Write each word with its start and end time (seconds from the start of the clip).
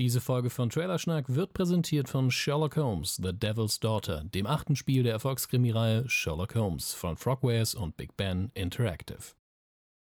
Diese 0.00 0.20
Folge 0.20 0.50
von 0.50 0.70
Trailerschnack 0.70 1.36
wird 1.36 1.54
präsentiert 1.54 2.08
von 2.08 2.28
Sherlock 2.32 2.76
Holmes, 2.76 3.14
The 3.14 3.32
Devil's 3.32 3.78
Daughter, 3.78 4.24
dem 4.24 4.44
achten 4.44 4.74
Spiel 4.74 5.04
der 5.04 5.12
Erfolgskrimireihe 5.12 6.08
Sherlock 6.08 6.56
Holmes 6.56 6.92
von 6.92 7.16
Frogwares 7.16 7.76
und 7.76 7.96
Big 7.96 8.16
Ben 8.16 8.50
Interactive. 8.54 9.36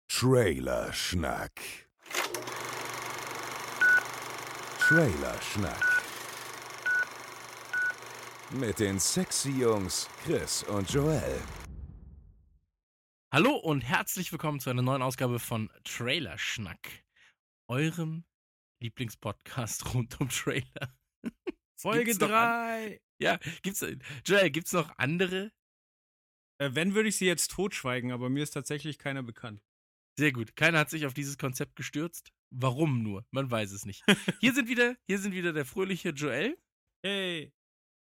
Trailerschnack. 0.09 1.53
Trailerschnack. 4.81 6.05
Mit 8.51 8.81
den 8.81 8.99
sexy 8.99 9.61
Jungs 9.61 10.09
Chris 10.25 10.65
und 10.65 10.91
Joel. 10.91 11.41
Hallo 13.33 13.55
und 13.55 13.83
herzlich 13.83 14.33
willkommen 14.33 14.59
zu 14.59 14.71
einer 14.71 14.83
neuen 14.83 15.03
Ausgabe 15.03 15.39
von 15.39 15.71
Trailerschnack, 15.85 17.05
eurem 17.69 18.25
Lieblingspodcast 18.81 19.85
rund 19.95 20.21
um 20.21 20.29
Trailer. 20.29 20.97
Folge 21.77 22.17
3. 22.17 23.01
Ja, 23.21 23.39
gibt's, 23.63 23.85
Joel, 24.25 24.51
gibt's 24.51 24.73
noch 24.73 24.93
andere? 24.97 25.53
Äh, 26.59 26.71
wenn, 26.73 26.95
würde 26.95 27.09
ich 27.09 27.17
sie 27.17 27.27
jetzt 27.27 27.51
totschweigen, 27.53 28.13
aber 28.13 28.29
mir 28.31 28.43
ist 28.43 28.51
tatsächlich 28.51 28.99
keiner 28.99 29.23
bekannt. 29.23 29.63
Sehr 30.19 30.33
gut. 30.33 30.57
Keiner 30.57 30.81
hat 30.81 30.91
sich 30.91 31.07
auf 31.07 31.15
dieses 31.15 31.39
Konzept 31.39 31.77
gestürzt. 31.77 32.33
Warum 32.51 33.03
nur? 33.03 33.25
Man 33.31 33.51
weiß 33.51 33.73
es 33.73 33.85
nicht. 33.85 34.05
Hier 34.41 34.53
sind 34.53 34.69
wieder, 34.69 34.97
hier 35.07 35.19
sind 35.19 35.33
wieder 35.33 35.53
der 35.53 35.65
fröhliche 35.65 36.11
Joel. 36.11 36.59
Hey. 37.05 37.53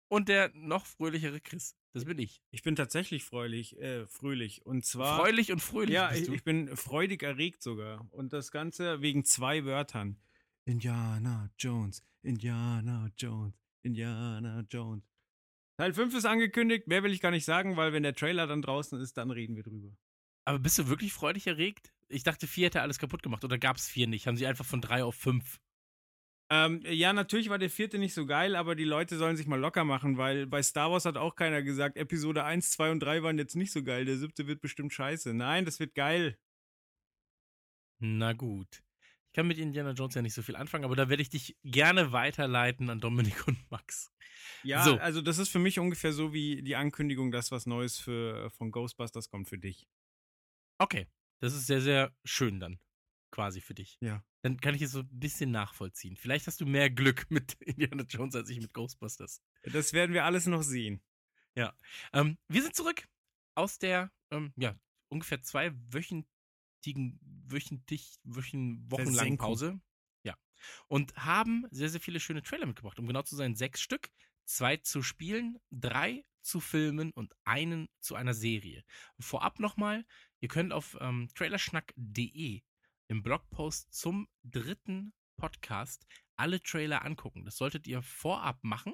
Und 0.10 0.28
der 0.28 0.52
noch 0.54 0.86
fröhlichere 0.86 1.40
Chris. 1.40 1.78
Das 1.94 2.04
bin 2.04 2.20
ich. 2.20 2.42
Ich 2.52 2.64
bin 2.64 2.76
tatsächlich 2.76 3.24
fröhlich, 3.24 3.80
äh, 3.80 4.08
fröhlich. 4.08 4.66
Und 4.66 4.86
zwar. 4.86 5.20
Freulich 5.20 5.54
und 5.54 5.62
fröhlich. 5.62 5.94
Ja, 5.94 6.12
ich, 6.12 6.28
ich, 6.28 6.44
bin 6.44 6.76
freudig 6.76 7.24
erregt 7.24 7.64
sogar. 7.64 8.06
Und 8.12 8.34
das 8.34 8.52
Ganze 8.52 9.02
wegen 9.02 9.24
zwei 9.24 9.64
Wörtern. 9.64 10.18
Indiana 10.66 11.50
Jones, 11.58 12.04
Indiana 12.24 13.10
Jones, 13.18 13.56
Indiana 13.84 14.64
Jones. 14.70 15.04
Teil 15.78 15.94
5 15.94 16.14
ist 16.16 16.26
angekündigt, 16.26 16.88
mehr 16.88 17.04
will 17.04 17.12
ich 17.12 17.22
gar 17.22 17.32
nicht 17.32 17.46
sagen, 17.46 17.78
weil 17.78 17.94
wenn 17.94 18.04
der 18.04 18.14
Trailer 18.14 18.46
dann 18.48 18.62
draußen 18.62 19.00
ist, 19.00 19.18
dann 19.18 19.32
reden 19.32 19.56
wir 19.56 19.64
drüber. 19.64 19.96
Aber 20.46 20.60
bist 20.60 20.78
du 20.78 20.88
wirklich 20.88 21.14
freudig 21.14 21.48
erregt? 21.48 21.94
Ich 22.08 22.24
dachte, 22.24 22.46
4 22.46 22.68
hätte 22.68 22.82
alles 22.82 23.00
kaputt 23.00 23.24
gemacht 23.24 23.44
oder 23.44 23.58
gab 23.58 23.78
es 23.78 23.88
4 23.88 24.08
nicht? 24.08 24.28
Haben 24.28 24.38
sie 24.38 24.46
einfach 24.46 24.66
von 24.66 24.82
3 24.82 25.04
auf 25.04 25.16
5? 25.16 25.60
Ähm, 26.52 26.84
ja, 26.86 27.14
natürlich 27.14 27.50
war 27.50 27.58
der 27.58 27.70
vierte 27.70 27.98
nicht 27.98 28.14
so 28.14 28.26
geil, 28.26 28.58
aber 28.58 28.76
die 28.76 28.84
Leute 28.84 29.18
sollen 29.18 29.38
sich 29.38 29.48
mal 29.48 29.60
locker 29.60 29.86
machen, 29.86 30.18
weil 30.18 30.48
bei 30.48 30.62
Star 30.62 30.92
Wars 30.92 31.06
hat 31.06 31.16
auch 31.16 31.36
keiner 31.36 31.64
gesagt, 31.64 31.96
Episode 31.96 32.44
1, 32.44 32.72
2 32.72 32.92
und 32.92 33.00
3 33.00 33.24
waren 33.24 33.38
jetzt 33.38 33.56
nicht 33.56 33.72
so 33.72 33.84
geil, 33.84 34.04
der 34.04 34.18
siebte 34.18 34.48
wird 34.48 34.60
bestimmt 34.60 34.92
scheiße. 34.92 35.34
Nein, 35.34 35.64
das 35.64 35.80
wird 35.80 35.96
geil. 35.96 36.38
Na 38.00 38.34
gut. 38.34 38.84
Ich 39.32 39.36
kann 39.36 39.48
mit 39.48 39.58
Indiana 39.60 39.92
Jones 39.92 40.14
ja 40.16 40.22
nicht 40.22 40.34
so 40.34 40.42
viel 40.42 40.58
anfangen, 40.58 40.84
aber 40.84 40.98
da 40.98 41.08
werde 41.08 41.22
ich 41.22 41.30
dich 41.30 41.56
gerne 41.64 42.12
weiterleiten 42.12 42.90
an 42.90 43.00
Dominik 43.00 43.48
und 43.48 43.72
Max. 43.72 44.12
Ja, 44.62 44.84
so. 44.84 44.98
also 44.98 45.22
das 45.22 45.38
ist 45.38 45.48
für 45.48 45.60
mich 45.60 45.80
ungefähr 45.80 46.12
so 46.12 46.34
wie 46.34 46.62
die 46.62 46.76
Ankündigung, 46.76 47.32
dass 47.32 47.50
was 47.50 47.66
Neues 47.66 47.98
für, 47.98 48.52
von 48.52 48.72
Ghostbusters 48.72 49.30
kommt 49.30 49.48
für 49.48 49.58
dich. 49.58 49.88
Okay, 50.80 51.08
das 51.40 51.54
ist 51.54 51.66
sehr, 51.66 51.80
sehr 51.80 52.14
schön 52.26 52.60
dann 52.60 52.78
quasi 53.32 53.62
für 53.62 53.74
dich. 53.74 53.98
Ja. 54.02 54.22
Dann 54.42 54.60
kann 54.60 54.76
ich 54.76 54.82
es 54.82 54.92
so 54.92 55.00
ein 55.00 55.10
bisschen 55.20 55.50
nachvollziehen. 55.52 56.18
Vielleicht 56.18 56.48
hast 56.48 56.60
du 56.60 56.66
mehr 56.66 56.90
Glück 56.90 57.26
mit 57.32 57.54
Indiana 57.62 58.04
Jones 58.04 58.36
als 58.36 58.50
ich 58.50 58.60
mit 58.60 58.74
Ghostbusters. 58.74 59.42
Das 59.64 59.94
werden 59.94 60.14
wir 60.14 60.26
alles 60.26 60.46
noch 60.46 60.64
sehen. 60.64 61.02
Ja. 61.56 61.74
Ähm, 62.12 62.38
wir 62.50 62.62
sind 62.62 62.76
zurück 62.76 63.08
aus 63.56 63.80
der, 63.80 64.12
ähm, 64.30 64.52
ja, 64.58 64.76
ungefähr 65.10 65.42
zwei 65.42 65.72
Wöchen, 65.90 66.28
wöchentlich, 66.86 68.20
wöchen, 68.24 68.90
wochenlangen 68.90 69.38
Pause. 69.38 69.80
Ja. 70.24 70.36
Und 70.88 71.16
haben 71.16 71.66
sehr, 71.72 71.90
sehr 71.90 72.02
viele 72.02 72.20
schöne 72.20 72.44
Trailer 72.44 72.66
mitgebracht. 72.66 73.00
Um 73.00 73.08
genau 73.08 73.22
zu 73.24 73.36
sein, 73.36 73.56
sechs 73.56 73.82
Stück. 73.82 74.10
Zwei 74.46 74.78
zu 74.78 75.02
spielen, 75.02 75.60
drei 75.70 76.26
zu 76.42 76.60
filmen 76.60 77.12
und 77.12 77.34
einen 77.46 77.88
zu 78.00 78.16
einer 78.16 78.34
Serie. 78.34 78.84
Vorab 79.20 79.60
nochmal, 79.60 80.06
ihr 80.40 80.50
könnt 80.50 80.74
auf 80.74 80.98
ähm, 81.00 81.30
trailerschnack.de 81.36 82.62
im 83.08 83.24
Blogpost 83.24 83.94
zum 83.94 84.28
dritten 84.44 85.14
Podcast 85.38 86.06
alle 86.36 86.62
Trailer 86.62 87.06
angucken. 87.06 87.46
Das 87.46 87.58
solltet 87.58 87.88
ihr 87.88 88.02
vorab 88.02 88.64
machen 88.64 88.94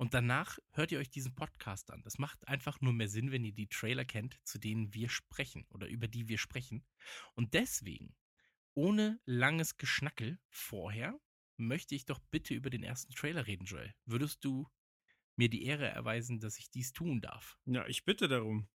und 0.00 0.14
danach 0.14 0.58
hört 0.70 0.92
ihr 0.92 0.98
euch 0.98 1.10
diesen 1.10 1.34
Podcast 1.34 1.90
an. 1.90 2.02
Das 2.04 2.16
macht 2.16 2.48
einfach 2.48 2.80
nur 2.80 2.94
mehr 2.94 3.10
Sinn, 3.10 3.32
wenn 3.32 3.44
ihr 3.44 3.52
die 3.52 3.68
Trailer 3.68 4.06
kennt, 4.06 4.40
zu 4.44 4.58
denen 4.58 4.94
wir 4.94 5.10
sprechen 5.10 5.66
oder 5.68 5.88
über 5.88 6.08
die 6.08 6.26
wir 6.26 6.38
sprechen. 6.38 6.86
Und 7.34 7.52
deswegen, 7.52 8.16
ohne 8.72 9.20
langes 9.26 9.76
Geschnackel 9.76 10.38
vorher, 10.48 11.20
möchte 11.58 11.94
ich 11.94 12.06
doch 12.06 12.18
bitte 12.30 12.54
über 12.54 12.70
den 12.70 12.82
ersten 12.82 13.12
Trailer 13.12 13.46
reden, 13.46 13.66
Joel. 13.66 13.94
Würdest 14.06 14.42
du 14.42 14.66
mir 15.36 15.50
die 15.50 15.64
Ehre 15.66 15.88
erweisen, 15.88 16.40
dass 16.40 16.56
ich 16.56 16.70
dies 16.70 16.94
tun 16.94 17.20
darf? 17.20 17.58
Ja, 17.66 17.86
ich 17.86 18.06
bitte 18.06 18.26
darum. 18.26 18.70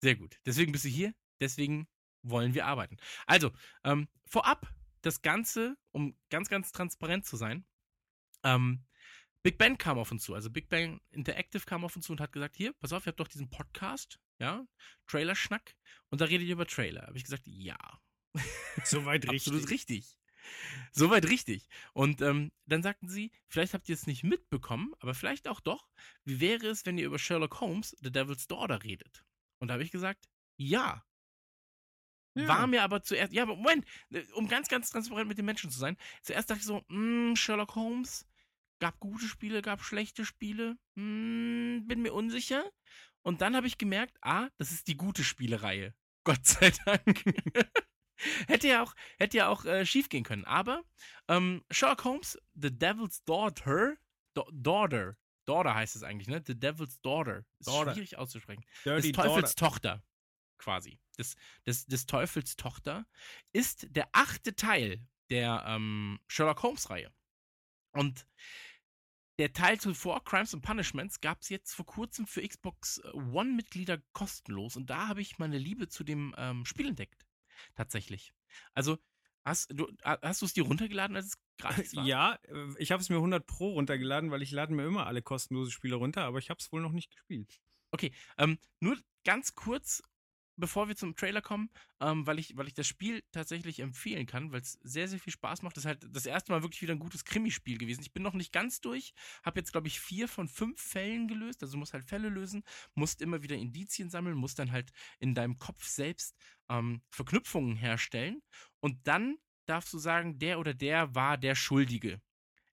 Sehr 0.00 0.16
gut. 0.16 0.40
Deswegen 0.46 0.72
bist 0.72 0.86
du 0.86 0.88
hier. 0.88 1.14
Deswegen 1.38 1.86
wollen 2.22 2.54
wir 2.54 2.64
arbeiten. 2.64 2.96
Also, 3.26 3.52
ähm, 3.84 4.08
vorab 4.24 4.74
das 5.02 5.20
Ganze, 5.20 5.76
um 5.90 6.16
ganz, 6.30 6.48
ganz 6.48 6.72
transparent 6.72 7.26
zu 7.26 7.36
sein. 7.36 7.66
Ähm, 8.42 8.86
Big 9.42 9.58
Ben 9.58 9.76
kam 9.76 9.98
auf 9.98 10.12
uns 10.12 10.22
zu, 10.22 10.34
also 10.34 10.50
Big 10.50 10.68
Ben 10.68 11.00
Interactive 11.10 11.64
kam 11.64 11.84
auf 11.84 11.96
uns 11.96 12.06
zu 12.06 12.12
und 12.12 12.20
hat 12.20 12.32
gesagt, 12.32 12.56
hier, 12.56 12.72
pass 12.74 12.92
auf, 12.92 13.06
ihr 13.06 13.08
habt 13.08 13.20
doch 13.20 13.28
diesen 13.28 13.50
Podcast, 13.50 14.20
ja, 14.38 14.64
Trailer-Schnack, 15.08 15.74
und 16.10 16.20
da 16.20 16.26
redet 16.26 16.46
ihr 16.46 16.54
über 16.54 16.66
Trailer. 16.66 17.06
Habe 17.06 17.16
ich 17.16 17.24
gesagt, 17.24 17.42
ja. 17.46 17.76
Soweit 18.84 19.24
richtig. 19.28 19.52
Absolut 19.52 19.70
richtig. 19.70 20.16
Soweit 20.92 21.28
richtig. 21.28 21.68
Und 21.92 22.20
ähm, 22.22 22.52
dann 22.66 22.82
sagten 22.82 23.08
sie, 23.08 23.32
vielleicht 23.48 23.74
habt 23.74 23.88
ihr 23.88 23.94
es 23.94 24.06
nicht 24.06 24.24
mitbekommen, 24.24 24.92
aber 25.00 25.14
vielleicht 25.14 25.48
auch 25.48 25.60
doch, 25.60 25.88
wie 26.24 26.40
wäre 26.40 26.66
es, 26.68 26.86
wenn 26.86 26.98
ihr 26.98 27.06
über 27.06 27.18
Sherlock 27.18 27.60
Holmes, 27.60 27.96
The 28.00 28.12
Devil's 28.12 28.46
Daughter 28.46 28.82
redet? 28.82 29.24
Und 29.58 29.68
da 29.68 29.74
habe 29.74 29.84
ich 29.84 29.90
gesagt, 29.90 30.28
ja. 30.56 31.04
ja. 32.34 32.48
War 32.48 32.66
mir 32.66 32.82
aber 32.82 33.02
zuerst, 33.02 33.32
ja, 33.32 33.46
Moment, 33.46 33.86
um 34.34 34.48
ganz, 34.48 34.68
ganz 34.68 34.90
transparent 34.90 35.28
mit 35.28 35.38
den 35.38 35.44
Menschen 35.44 35.70
zu 35.70 35.78
sein, 35.78 35.96
zuerst 36.22 36.50
dachte 36.50 36.60
ich 36.60 36.66
so, 36.66 36.84
mh, 36.88 37.28
hm, 37.28 37.36
Sherlock 37.36 37.74
Holmes, 37.74 38.26
Gab 38.82 38.98
gute 38.98 39.28
Spiele, 39.28 39.62
gab 39.62 39.80
schlechte 39.84 40.24
Spiele. 40.24 40.76
Hm, 40.96 41.84
bin 41.86 42.02
mir 42.02 42.12
unsicher. 42.12 42.68
Und 43.22 43.40
dann 43.40 43.54
habe 43.54 43.68
ich 43.68 43.78
gemerkt, 43.78 44.18
ah, 44.22 44.48
das 44.58 44.72
ist 44.72 44.88
die 44.88 44.96
gute 44.96 45.22
Spielereihe. 45.22 45.94
Gott 46.24 46.44
sei 46.44 46.72
Dank. 46.84 47.22
hätte 48.48 48.66
ja 48.66 48.82
auch, 48.82 48.96
hätte 49.18 49.36
ja 49.36 49.46
auch 49.46 49.64
äh, 49.66 49.86
schief 49.86 50.08
gehen 50.08 50.24
können. 50.24 50.44
Aber 50.46 50.82
ähm, 51.28 51.62
Sherlock 51.70 52.02
Holmes, 52.02 52.36
The 52.54 52.76
Devil's 52.76 53.22
Daughter, 53.22 53.94
Do 54.34 54.50
Daughter, 54.52 55.16
Daughter 55.44 55.76
heißt 55.76 55.94
es 55.94 56.02
eigentlich, 56.02 56.26
ne? 56.26 56.42
The 56.44 56.58
Devil's 56.58 57.00
Daughter. 57.02 57.44
Ist 57.60 57.68
daughter. 57.68 57.92
schwierig 57.92 58.18
auszusprechen. 58.18 58.64
Dirty 58.82 59.12
des 59.12 59.16
Teufels 59.16 59.54
daughter. 59.54 59.70
Tochter, 59.74 60.04
quasi. 60.58 60.98
Des, 61.16 61.36
des, 61.68 61.86
des 61.86 62.06
Teufels 62.06 62.56
Tochter 62.56 63.06
ist 63.52 63.86
der 63.90 64.08
achte 64.10 64.56
Teil 64.56 65.06
der 65.30 65.62
ähm, 65.68 66.18
Sherlock 66.26 66.64
Holmes-Reihe. 66.64 67.12
Und 67.92 68.26
der 69.42 69.52
Teil 69.52 69.80
zuvor, 69.80 70.22
Crimes 70.22 70.54
and 70.54 70.62
Punishments, 70.64 71.20
gab 71.20 71.42
es 71.42 71.48
jetzt 71.48 71.74
vor 71.74 71.84
kurzem 71.84 72.28
für 72.28 72.46
Xbox 72.46 72.98
äh, 72.98 73.08
One-Mitglieder 73.10 73.98
kostenlos. 74.12 74.76
Und 74.76 74.88
da 74.88 75.08
habe 75.08 75.20
ich 75.20 75.40
meine 75.40 75.58
Liebe 75.58 75.88
zu 75.88 76.04
dem 76.04 76.32
ähm, 76.38 76.64
Spiel 76.64 76.86
entdeckt. 76.86 77.26
Tatsächlich. 77.74 78.32
Also, 78.72 78.98
hast 79.44 79.72
du 79.72 79.88
hast 80.04 80.42
es 80.42 80.52
dir 80.52 80.62
runtergeladen, 80.62 81.16
als 81.16 81.26
es 81.26 81.38
gratis 81.58 81.96
war? 81.96 82.06
Ja, 82.06 82.38
äh, 82.44 82.68
ich 82.78 82.92
habe 82.92 83.02
es 83.02 83.08
mir 83.08 83.16
100 83.16 83.44
Pro 83.44 83.72
runtergeladen, 83.72 84.30
weil 84.30 84.42
ich 84.42 84.52
lade 84.52 84.72
mir 84.72 84.86
immer 84.86 85.08
alle 85.08 85.22
kostenlose 85.22 85.72
Spiele 85.72 85.96
runter, 85.96 86.22
aber 86.22 86.38
ich 86.38 86.48
habe 86.48 86.58
es 86.60 86.70
wohl 86.70 86.80
noch 86.80 86.92
nicht 86.92 87.10
gespielt. 87.10 87.60
Okay, 87.90 88.14
ähm, 88.38 88.60
nur 88.78 88.96
ganz 89.24 89.56
kurz, 89.56 90.04
bevor 90.56 90.88
wir 90.88 90.96
zum 90.96 91.16
Trailer 91.16 91.42
kommen, 91.42 91.70
ähm, 92.00 92.26
weil, 92.26 92.38
ich, 92.38 92.56
weil 92.56 92.66
ich 92.66 92.74
das 92.74 92.86
Spiel 92.86 93.22
tatsächlich 93.32 93.80
empfehlen 93.80 94.26
kann, 94.26 94.52
weil 94.52 94.60
es 94.60 94.78
sehr, 94.82 95.08
sehr 95.08 95.18
viel 95.18 95.32
Spaß 95.32 95.62
macht. 95.62 95.76
Das 95.76 95.84
ist 95.84 95.88
halt 95.88 96.06
das 96.10 96.26
erste 96.26 96.52
Mal 96.52 96.62
wirklich 96.62 96.82
wieder 96.82 96.94
ein 96.94 96.98
gutes 96.98 97.24
Krimispiel 97.24 97.78
gewesen. 97.78 98.02
Ich 98.02 98.12
bin 98.12 98.22
noch 98.22 98.34
nicht 98.34 98.52
ganz 98.52 98.80
durch, 98.80 99.14
habe 99.42 99.60
jetzt, 99.60 99.72
glaube 99.72 99.88
ich, 99.88 100.00
vier 100.00 100.28
von 100.28 100.48
fünf 100.48 100.80
Fällen 100.80 101.28
gelöst. 101.28 101.62
Also 101.62 101.72
du 101.72 101.78
musst 101.78 101.94
halt 101.94 102.04
Fälle 102.04 102.28
lösen, 102.28 102.62
musst 102.94 103.22
immer 103.22 103.42
wieder 103.42 103.56
Indizien 103.56 104.10
sammeln, 104.10 104.36
musst 104.36 104.58
dann 104.58 104.72
halt 104.72 104.92
in 105.18 105.34
deinem 105.34 105.58
Kopf 105.58 105.86
selbst 105.86 106.36
ähm, 106.68 107.02
Verknüpfungen 107.10 107.76
herstellen. 107.76 108.42
Und 108.80 109.06
dann 109.06 109.38
darfst 109.66 109.92
du 109.92 109.98
sagen, 109.98 110.38
der 110.38 110.58
oder 110.58 110.74
der 110.74 111.14
war 111.14 111.38
der 111.38 111.54
Schuldige. 111.54 112.20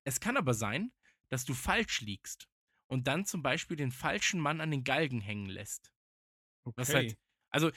Es 0.04 0.20
kann 0.20 0.38
aber 0.38 0.54
sein, 0.54 0.92
dass 1.30 1.46
du 1.46 1.54
falsch 1.54 2.02
liegst 2.02 2.50
und 2.88 3.08
dann 3.08 3.26
zum 3.26 3.44
Beispiel 3.44 3.78
den 3.78 3.92
falschen 3.92 4.40
Mann 4.40 4.62
an 4.62 4.72
den 4.72 4.84
Galgen 4.84 5.22
hängen 5.22 5.46
lässt. 5.46 5.94
Okay. 6.64 6.78
Was 6.78 6.94
halt 6.94 7.18
also, 7.50 7.72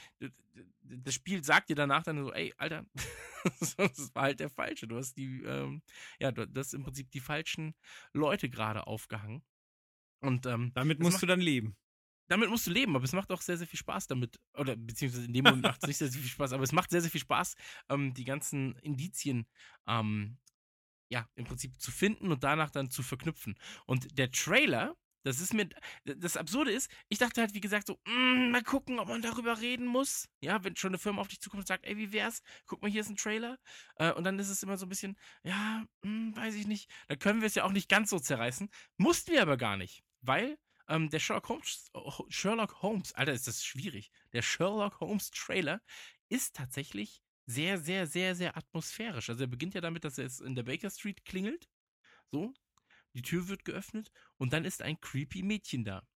das 0.81 1.13
Spiel 1.13 1.43
sagt 1.43 1.69
dir 1.69 1.75
danach 1.75 2.03
dann 2.03 2.23
so, 2.23 2.33
ey, 2.33 2.53
Alter, 2.57 2.85
das 3.77 4.15
war 4.15 4.23
halt 4.23 4.39
der 4.39 4.49
Falsche. 4.49 4.87
Du 4.87 4.97
hast 4.97 5.15
die, 5.15 5.41
ähm, 5.43 5.81
ja, 6.19 6.31
du 6.31 6.47
hast 6.55 6.73
im 6.73 6.83
Prinzip 6.83 7.11
die 7.11 7.19
falschen 7.19 7.75
Leute 8.13 8.49
gerade 8.49 8.87
aufgehangen. 8.87 9.43
Und 10.21 10.45
ähm, 10.45 10.71
damit 10.73 10.99
musst 10.99 11.15
macht, 11.15 11.23
du 11.23 11.27
dann 11.27 11.41
leben. 11.41 11.75
Damit 12.29 12.49
musst 12.49 12.67
du 12.67 12.71
leben, 12.71 12.95
aber 12.95 13.03
es 13.03 13.13
macht 13.13 13.31
auch 13.31 13.41
sehr, 13.41 13.57
sehr 13.57 13.67
viel 13.67 13.79
Spaß 13.79 14.07
damit. 14.07 14.39
Oder 14.57 14.75
beziehungsweise 14.75 15.25
in 15.25 15.33
dem 15.33 15.43
Moment 15.43 15.63
macht 15.63 15.83
es 15.83 15.87
nicht 15.87 15.97
sehr, 15.97 16.09
sehr 16.09 16.21
viel 16.21 16.29
Spaß, 16.29 16.53
aber 16.53 16.63
es 16.63 16.71
macht 16.71 16.89
sehr, 16.91 17.01
sehr 17.01 17.11
viel 17.11 17.21
Spaß, 17.21 17.55
ähm, 17.89 18.13
die 18.13 18.23
ganzen 18.23 18.75
Indizien 18.79 19.45
ähm, 19.87 20.37
ja, 21.09 21.27
im 21.35 21.45
Prinzip 21.45 21.79
zu 21.79 21.91
finden 21.91 22.31
und 22.31 22.43
danach 22.43 22.71
dann 22.71 22.89
zu 22.89 23.03
verknüpfen. 23.03 23.55
Und 23.85 24.17
der 24.17 24.31
Trailer, 24.31 24.95
das 25.23 25.39
ist 25.39 25.53
mir, 25.53 25.69
das 26.05 26.37
Absurde 26.37 26.71
ist, 26.71 26.89
ich 27.09 27.17
dachte 27.17 27.41
halt, 27.41 27.53
wie 27.53 27.61
gesagt, 27.61 27.87
so, 27.87 27.99
mm, 28.05 28.51
mal 28.51 28.63
gucken, 28.63 28.99
ob 28.99 29.07
man 29.07 29.21
darüber 29.21 29.59
reden 29.59 29.85
muss. 29.85 30.27
Ja, 30.41 30.63
wenn 30.63 30.75
schon 30.75 30.91
eine 30.91 30.99
Firma 30.99 31.21
auf 31.21 31.27
dich 31.27 31.39
zukommt 31.39 31.61
und 31.61 31.67
sagt, 31.67 31.85
ey, 31.85 31.97
wie 31.97 32.11
wär's? 32.11 32.41
Guck 32.65 32.81
mal, 32.81 32.91
hier 32.91 33.01
ist 33.01 33.09
ein 33.09 33.17
Trailer. 33.17 33.57
Äh, 33.95 34.11
und 34.13 34.23
dann 34.25 34.37
ist 34.39 34.49
es 34.49 34.63
immer 34.63 34.77
so 34.77 34.85
ein 34.85 34.89
bisschen, 34.89 35.17
ja, 35.43 35.85
mh, 36.03 36.35
weiß 36.35 36.55
ich 36.55 36.67
nicht. 36.67 36.89
Dann 37.07 37.19
können 37.19 37.41
wir 37.41 37.47
es 37.47 37.55
ja 37.55 37.63
auch 37.63 37.71
nicht 37.71 37.89
ganz 37.89 38.09
so 38.09 38.19
zerreißen. 38.19 38.69
Mussten 38.97 39.31
wir 39.31 39.41
aber 39.41 39.57
gar 39.57 39.77
nicht, 39.77 40.03
weil 40.21 40.57
ähm, 40.89 41.09
der 41.09 41.19
Sherlock 41.19 41.49
Holmes, 41.49 41.91
Sherlock 42.29 42.81
Holmes, 42.81 43.13
Alter, 43.13 43.33
ist 43.33 43.47
das 43.47 43.63
schwierig. 43.63 44.11
Der 44.33 44.41
Sherlock 44.41 44.99
Holmes 44.99 45.31
Trailer 45.31 45.81
ist 46.29 46.55
tatsächlich 46.55 47.21
sehr, 47.45 47.77
sehr, 47.77 48.07
sehr, 48.07 48.35
sehr 48.35 48.57
atmosphärisch. 48.57 49.29
Also 49.29 49.43
er 49.43 49.47
beginnt 49.47 49.73
ja 49.73 49.81
damit, 49.81 50.03
dass 50.03 50.17
er 50.17 50.25
es 50.25 50.39
in 50.39 50.55
der 50.55 50.63
Baker 50.63 50.89
Street 50.89 51.25
klingelt. 51.25 51.69
So. 52.31 52.53
Die 53.15 53.21
Tür 53.21 53.47
wird 53.47 53.65
geöffnet 53.65 54.11
und 54.37 54.53
dann 54.53 54.65
ist 54.65 54.81
ein 54.81 54.99
creepy 54.99 55.43
Mädchen 55.43 55.83
da. 55.83 56.07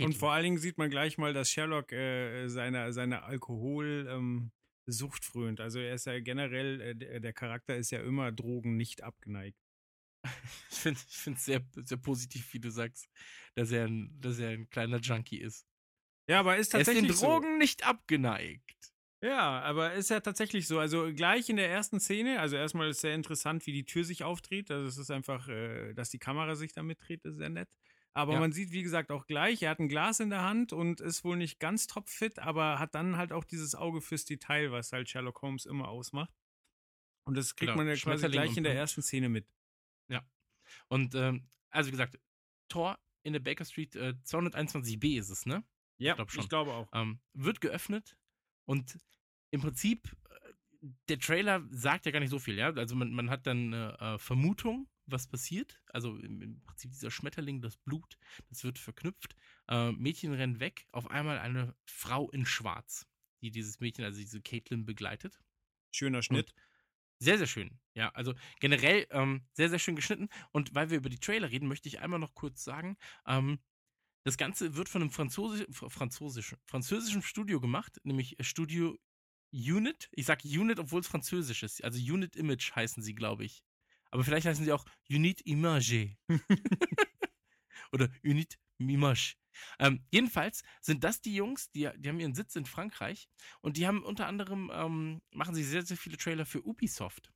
Und 0.00 0.14
vor 0.14 0.32
allen 0.32 0.44
Dingen 0.44 0.58
sieht 0.58 0.78
man 0.78 0.90
gleich 0.90 1.18
mal, 1.18 1.32
dass 1.32 1.50
Sherlock 1.50 1.92
äh, 1.92 2.48
seiner 2.48 2.92
seine 2.92 3.24
Alkoholsucht 3.24 4.08
ähm, 4.08 4.50
frönt. 5.22 5.60
Also 5.60 5.80
er 5.80 5.94
ist 5.94 6.06
ja 6.06 6.20
generell, 6.20 6.80
äh, 6.80 7.20
der 7.20 7.32
Charakter 7.32 7.76
ist 7.76 7.90
ja 7.90 8.00
immer 8.00 8.30
Drogen 8.30 8.76
nicht 8.76 9.02
abgeneigt. 9.02 9.58
Ich 10.70 10.78
finde 10.78 11.36
es 11.36 11.44
sehr, 11.44 11.60
sehr 11.74 11.96
positiv, 11.96 12.52
wie 12.52 12.60
du 12.60 12.70
sagst, 12.70 13.08
dass 13.54 13.72
er, 13.72 13.86
ein, 13.86 14.16
dass 14.20 14.38
er 14.38 14.50
ein 14.50 14.68
kleiner 14.70 14.98
Junkie 14.98 15.38
ist. 15.38 15.66
Ja, 16.28 16.40
aber 16.40 16.56
ist 16.56 16.70
tatsächlich. 16.70 17.04
Er 17.04 17.10
ist 17.10 17.20
den 17.22 17.28
Drogen 17.28 17.52
so. 17.52 17.58
nicht 17.58 17.84
abgeneigt. 17.84 18.92
Ja, 19.20 19.60
aber 19.62 19.94
ist 19.94 20.10
ja 20.10 20.20
tatsächlich 20.20 20.68
so. 20.68 20.78
Also 20.78 21.12
gleich 21.12 21.48
in 21.48 21.56
der 21.56 21.70
ersten 21.70 21.98
Szene, 21.98 22.38
also 22.38 22.56
erstmal 22.56 22.90
ist 22.90 23.00
sehr 23.00 23.14
interessant, 23.14 23.66
wie 23.66 23.72
die 23.72 23.84
Tür 23.84 24.04
sich 24.04 24.22
aufdreht. 24.22 24.70
Also 24.70 24.86
es 24.86 24.96
ist 24.96 25.10
einfach, 25.10 25.48
äh, 25.48 25.92
dass 25.94 26.10
die 26.10 26.20
Kamera 26.20 26.54
sich 26.54 26.72
da 26.72 26.82
mitdreht, 26.82 27.24
ist 27.24 27.36
sehr 27.36 27.48
nett. 27.48 27.68
Aber 28.14 28.34
ja. 28.34 28.40
man 28.40 28.52
sieht, 28.52 28.70
wie 28.72 28.82
gesagt, 28.82 29.10
auch 29.10 29.26
gleich, 29.26 29.62
er 29.62 29.70
hat 29.70 29.80
ein 29.80 29.88
Glas 29.88 30.20
in 30.20 30.30
der 30.30 30.42
Hand 30.42 30.72
und 30.72 31.00
ist 31.00 31.24
wohl 31.24 31.36
nicht 31.36 31.58
ganz 31.60 31.86
topfit, 31.86 32.38
aber 32.38 32.78
hat 32.78 32.94
dann 32.94 33.16
halt 33.16 33.32
auch 33.32 33.44
dieses 33.44 33.74
Auge 33.74 34.00
fürs 34.00 34.24
Detail, 34.24 34.72
was 34.72 34.92
halt 34.92 35.08
Sherlock 35.08 35.42
Holmes 35.42 35.66
immer 35.66 35.88
ausmacht. 35.88 36.32
Und 37.24 37.36
das 37.36 37.54
kriegt 37.54 37.72
genau. 37.72 37.84
man 37.84 37.88
ja 37.88 37.94
quasi 37.94 38.28
gleich 38.28 38.56
in 38.56 38.64
der 38.64 38.74
ersten 38.74 39.02
Szene 39.02 39.28
mit. 39.28 39.46
Ja. 40.08 40.24
Und 40.88 41.14
ähm, 41.14 41.48
also 41.70 41.88
wie 41.88 41.92
gesagt, 41.92 42.18
Tor 42.68 42.98
in 43.22 43.32
der 43.32 43.40
Baker 43.40 43.64
Street 43.64 43.94
äh, 43.96 44.14
221b 44.24 45.18
ist 45.18 45.30
es, 45.30 45.44
ne? 45.44 45.64
Ja, 45.98 46.12
ich, 46.12 46.16
glaub 46.16 46.30
schon. 46.30 46.42
ich 46.44 46.48
glaube 46.48 46.72
auch. 46.72 46.88
Ähm, 46.92 47.20
wird 47.34 47.60
geöffnet 47.60 48.16
und 48.68 48.98
im 49.50 49.62
Prinzip, 49.62 50.14
äh, 50.28 50.52
der 51.08 51.18
Trailer 51.18 51.66
sagt 51.70 52.04
ja 52.04 52.12
gar 52.12 52.20
nicht 52.20 52.28
so 52.28 52.38
viel, 52.38 52.58
ja. 52.58 52.70
Also 52.74 52.94
man, 52.94 53.12
man 53.12 53.30
hat 53.30 53.46
dann 53.46 53.72
eine 53.72 53.98
äh, 53.98 54.18
Vermutung, 54.18 54.86
was 55.06 55.26
passiert. 55.26 55.80
Also 55.86 56.18
im, 56.18 56.42
im, 56.42 56.62
Prinzip 56.66 56.90
dieser 56.90 57.10
Schmetterling, 57.10 57.62
das 57.62 57.78
Blut, 57.78 58.18
das 58.50 58.64
wird 58.64 58.78
verknüpft. 58.78 59.34
Äh, 59.68 59.92
Mädchen 59.92 60.34
rennt 60.34 60.60
weg, 60.60 60.86
auf 60.92 61.10
einmal 61.10 61.38
eine 61.38 61.74
Frau 61.86 62.30
in 62.30 62.44
Schwarz, 62.44 63.06
die 63.40 63.50
dieses 63.50 63.80
Mädchen, 63.80 64.04
also 64.04 64.20
diese 64.20 64.42
Caitlin, 64.42 64.84
begleitet. 64.84 65.40
Schöner 65.90 66.20
Schnitt. 66.20 66.52
Und 66.52 66.62
sehr, 67.20 67.38
sehr 67.38 67.46
schön. 67.46 67.80
Ja, 67.94 68.10
also 68.10 68.34
generell 68.60 69.06
ähm, 69.10 69.46
sehr, 69.54 69.70
sehr 69.70 69.78
schön 69.78 69.96
geschnitten. 69.96 70.28
Und 70.52 70.74
weil 70.74 70.90
wir 70.90 70.98
über 70.98 71.08
die 71.08 71.18
Trailer 71.18 71.50
reden, 71.50 71.68
möchte 71.68 71.88
ich 71.88 72.00
einmal 72.00 72.20
noch 72.20 72.34
kurz 72.34 72.62
sagen, 72.62 72.98
ähm, 73.26 73.60
das 74.28 74.36
Ganze 74.36 74.76
wird 74.76 74.90
von 74.90 75.00
einem 75.00 75.10
Franzose, 75.10 75.66
französischen, 75.70 76.58
französischen 76.66 77.22
Studio 77.22 77.60
gemacht, 77.60 77.98
nämlich 78.04 78.36
Studio 78.40 78.98
Unit. 79.52 80.10
Ich 80.12 80.26
sage 80.26 80.46
Unit, 80.46 80.78
obwohl 80.78 81.00
es 81.00 81.06
französisch 81.06 81.62
ist. 81.62 81.82
Also 81.82 81.98
Unit 81.98 82.36
Image 82.36 82.70
heißen 82.76 83.02
sie, 83.02 83.14
glaube 83.14 83.46
ich. 83.46 83.64
Aber 84.10 84.24
vielleicht 84.24 84.46
heißen 84.46 84.66
sie 84.66 84.72
auch 84.72 84.84
Unit 85.08 85.40
Image. 85.46 86.08
Oder 87.92 88.10
Unit 88.22 88.58
Image. 88.76 89.36
Ähm, 89.78 90.04
jedenfalls 90.10 90.62
sind 90.82 91.04
das 91.04 91.22
die 91.22 91.34
Jungs, 91.34 91.70
die, 91.70 91.88
die 91.96 92.08
haben 92.10 92.20
ihren 92.20 92.34
Sitz 92.34 92.54
in 92.54 92.66
Frankreich 92.66 93.30
und 93.62 93.78
die 93.78 93.86
haben 93.86 94.02
unter 94.04 94.26
anderem, 94.26 94.70
ähm, 94.74 95.22
machen 95.30 95.54
sie 95.54 95.64
sehr, 95.64 95.86
sehr 95.86 95.96
viele 95.96 96.18
Trailer 96.18 96.44
für 96.44 96.62
Ubisoft. 96.66 97.32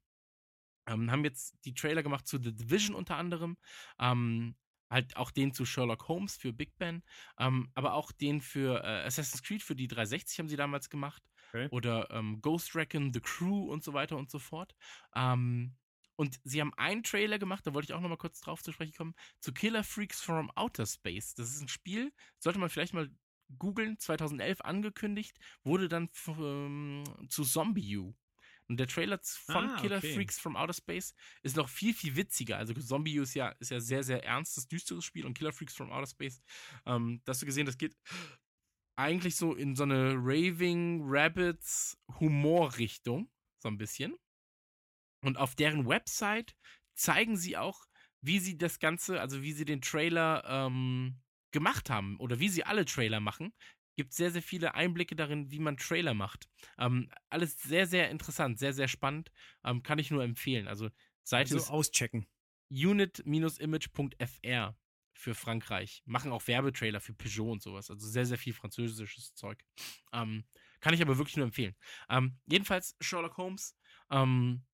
Ähm, 0.86 1.10
haben 1.10 1.24
jetzt 1.24 1.56
die 1.64 1.72
Trailer 1.72 2.02
gemacht 2.02 2.26
zu 2.26 2.36
The 2.40 2.54
Division 2.54 2.94
unter 2.94 3.16
anderem, 3.16 3.56
ähm, 3.98 4.56
halt 4.92 5.16
auch 5.16 5.30
den 5.30 5.52
zu 5.52 5.64
Sherlock 5.64 6.08
Holmes 6.08 6.36
für 6.36 6.52
Big 6.52 6.76
Ben, 6.78 7.02
ähm, 7.38 7.70
aber 7.74 7.94
auch 7.94 8.12
den 8.12 8.40
für 8.40 8.84
äh, 8.84 9.06
Assassin's 9.06 9.42
Creed 9.42 9.62
für 9.62 9.74
die 9.74 9.88
360 9.88 10.38
haben 10.38 10.48
sie 10.48 10.56
damals 10.56 10.90
gemacht. 10.90 11.22
Okay. 11.48 11.68
Oder 11.70 12.10
ähm, 12.10 12.40
Ghost 12.40 12.74
Recon, 12.74 13.12
The 13.12 13.20
Crew 13.20 13.70
und 13.70 13.82
so 13.82 13.92
weiter 13.92 14.16
und 14.16 14.30
so 14.30 14.38
fort. 14.38 14.74
Ähm, 15.14 15.74
und 16.16 16.38
sie 16.44 16.60
haben 16.60 16.72
einen 16.76 17.02
Trailer 17.02 17.38
gemacht, 17.38 17.66
da 17.66 17.74
wollte 17.74 17.86
ich 17.86 17.94
auch 17.94 18.00
nochmal 18.00 18.18
kurz 18.18 18.40
drauf 18.40 18.62
zu 18.62 18.72
sprechen 18.72 18.94
kommen, 18.94 19.14
zu 19.40 19.52
Killer 19.52 19.82
Freaks 19.82 20.20
from 20.22 20.50
Outer 20.54 20.86
Space. 20.86 21.34
Das 21.34 21.50
ist 21.50 21.60
ein 21.60 21.68
Spiel, 21.68 22.12
sollte 22.38 22.58
man 22.58 22.70
vielleicht 22.70 22.94
mal 22.94 23.10
googeln, 23.58 23.98
2011 23.98 24.60
angekündigt, 24.60 25.38
wurde 25.64 25.88
dann 25.88 26.10
ähm, 26.28 27.04
zu 27.28 27.44
Zombie 27.44 27.98
U. 27.98 28.14
Und 28.68 28.78
der 28.78 28.86
Trailer 28.86 29.20
von 29.22 29.70
ah, 29.70 29.80
Killer 29.80 29.98
okay. 29.98 30.14
Freaks 30.14 30.38
from 30.38 30.56
Outer 30.56 30.72
Space 30.72 31.14
ist 31.42 31.56
noch 31.56 31.68
viel, 31.68 31.92
viel 31.92 32.16
witziger. 32.16 32.56
Also 32.56 32.72
Zombie 32.74 33.18
U 33.18 33.22
ist 33.22 33.34
ja, 33.34 33.48
ist 33.58 33.70
ja 33.70 33.80
sehr, 33.80 34.02
sehr 34.02 34.24
ernstes, 34.24 34.68
düsteres 34.68 35.04
Spiel 35.04 35.26
und 35.26 35.34
Killer 35.36 35.52
Freaks 35.52 35.74
from 35.74 35.90
Outer 35.90 36.06
Space, 36.06 36.42
ähm, 36.86 37.20
das 37.24 37.36
hast 37.36 37.42
du 37.42 37.46
gesehen, 37.46 37.66
das 37.66 37.76
geht 37.76 37.96
eigentlich 38.96 39.36
so 39.36 39.54
in 39.54 39.74
so 39.74 39.82
eine 39.82 40.14
Raving 40.14 41.02
Rabbits 41.04 41.98
Humor-Richtung, 42.20 43.30
so 43.58 43.68
ein 43.68 43.78
bisschen. 43.78 44.16
Und 45.22 45.38
auf 45.38 45.54
deren 45.54 45.88
Website 45.88 46.54
zeigen 46.94 47.36
sie 47.36 47.56
auch, 47.56 47.84
wie 48.20 48.38
sie 48.38 48.56
das 48.56 48.78
Ganze, 48.78 49.20
also 49.20 49.42
wie 49.42 49.52
sie 49.52 49.64
den 49.64 49.80
Trailer 49.80 50.44
ähm, 50.46 51.20
gemacht 51.52 51.90
haben 51.90 52.16
oder 52.18 52.38
wie 52.38 52.48
sie 52.48 52.64
alle 52.64 52.84
Trailer 52.84 53.20
machen. 53.20 53.52
Gibt 53.96 54.14
sehr, 54.14 54.30
sehr 54.30 54.42
viele 54.42 54.74
Einblicke 54.74 55.16
darin, 55.16 55.50
wie 55.50 55.58
man 55.58 55.76
Trailer 55.76 56.14
macht. 56.14 56.48
Ähm, 56.78 57.10
alles 57.28 57.60
sehr, 57.60 57.86
sehr 57.86 58.08
interessant, 58.10 58.58
sehr, 58.58 58.72
sehr 58.72 58.88
spannend. 58.88 59.30
Ähm, 59.64 59.82
kann 59.82 59.98
ich 59.98 60.10
nur 60.10 60.24
empfehlen. 60.24 60.68
Also 60.68 60.88
Seite 61.24 61.54
also 61.54 61.72
auschecken. 61.72 62.26
unit-image.fr 62.70 64.76
für 65.14 65.34
Frankreich. 65.34 66.02
Machen 66.06 66.32
auch 66.32 66.46
Werbetrailer 66.46 67.00
für 67.00 67.12
Peugeot 67.14 67.52
und 67.52 67.62
sowas. 67.62 67.90
Also 67.90 68.06
sehr, 68.06 68.26
sehr 68.26 68.38
viel 68.38 68.54
französisches 68.54 69.34
Zeug. 69.34 69.62
Ähm, 70.12 70.44
kann 70.80 70.94
ich 70.94 71.02
aber 71.02 71.18
wirklich 71.18 71.36
nur 71.36 71.46
empfehlen. 71.46 71.76
Ähm, 72.08 72.38
jedenfalls 72.46 72.96
Sherlock 73.00 73.36
Holmes. 73.36 73.76
Ähm, 74.10 74.64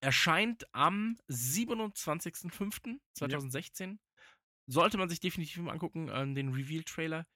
Erscheint 0.00 0.64
am 0.72 1.16
27.05.2016. 1.28 3.90
Ja. 3.90 3.96
Sollte 4.70 4.98
man 4.98 5.08
sich 5.08 5.18
definitiv 5.18 5.62
mal 5.62 5.72
angucken, 5.72 6.08
äh, 6.08 6.34
den 6.34 6.52
Reveal-Trailer, 6.52 7.26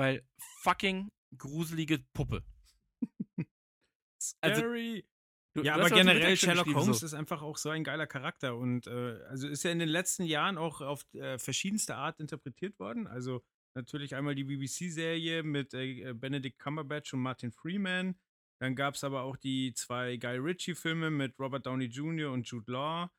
weil 0.00 0.26
fucking 0.62 1.10
gruselige 1.36 1.98
Puppe. 2.12 2.42
Also, 4.42 4.60
Scary. 4.60 5.06
Also, 5.54 5.66
ja, 5.66 5.76
aber 5.76 5.88
generell 5.88 6.36
Sherlock 6.36 6.66
Holmes 6.74 7.00
so. 7.00 7.06
ist 7.06 7.14
einfach 7.14 7.40
auch 7.40 7.56
so 7.56 7.70
ein 7.70 7.84
geiler 7.84 8.06
Charakter 8.06 8.54
und 8.54 8.86
äh, 8.86 9.18
also 9.30 9.48
ist 9.48 9.62
ja 9.62 9.70
in 9.70 9.78
den 9.78 9.88
letzten 9.88 10.24
Jahren 10.24 10.58
auch 10.58 10.82
auf 10.82 11.06
äh, 11.14 11.38
verschiedenste 11.38 11.96
Art 11.96 12.20
interpretiert 12.20 12.78
worden. 12.78 13.06
Also 13.06 13.42
natürlich 13.74 14.14
einmal 14.14 14.34
die 14.34 14.44
BBC-Serie 14.44 15.42
mit 15.42 15.72
äh, 15.72 16.12
Benedict 16.12 16.58
Cumberbatch 16.58 17.14
und 17.14 17.20
Martin 17.20 17.50
Freeman, 17.50 18.14
dann 18.60 18.76
gab 18.76 18.94
es 18.94 19.04
aber 19.04 19.22
auch 19.22 19.38
die 19.38 19.72
zwei 19.72 20.18
Guy 20.18 20.36
Ritchie-Filme 20.36 21.10
mit 21.10 21.38
Robert 21.38 21.64
Downey 21.64 21.86
Jr. 21.86 22.30
und 22.30 22.46
Jude 22.46 22.70
Law. 22.70 23.10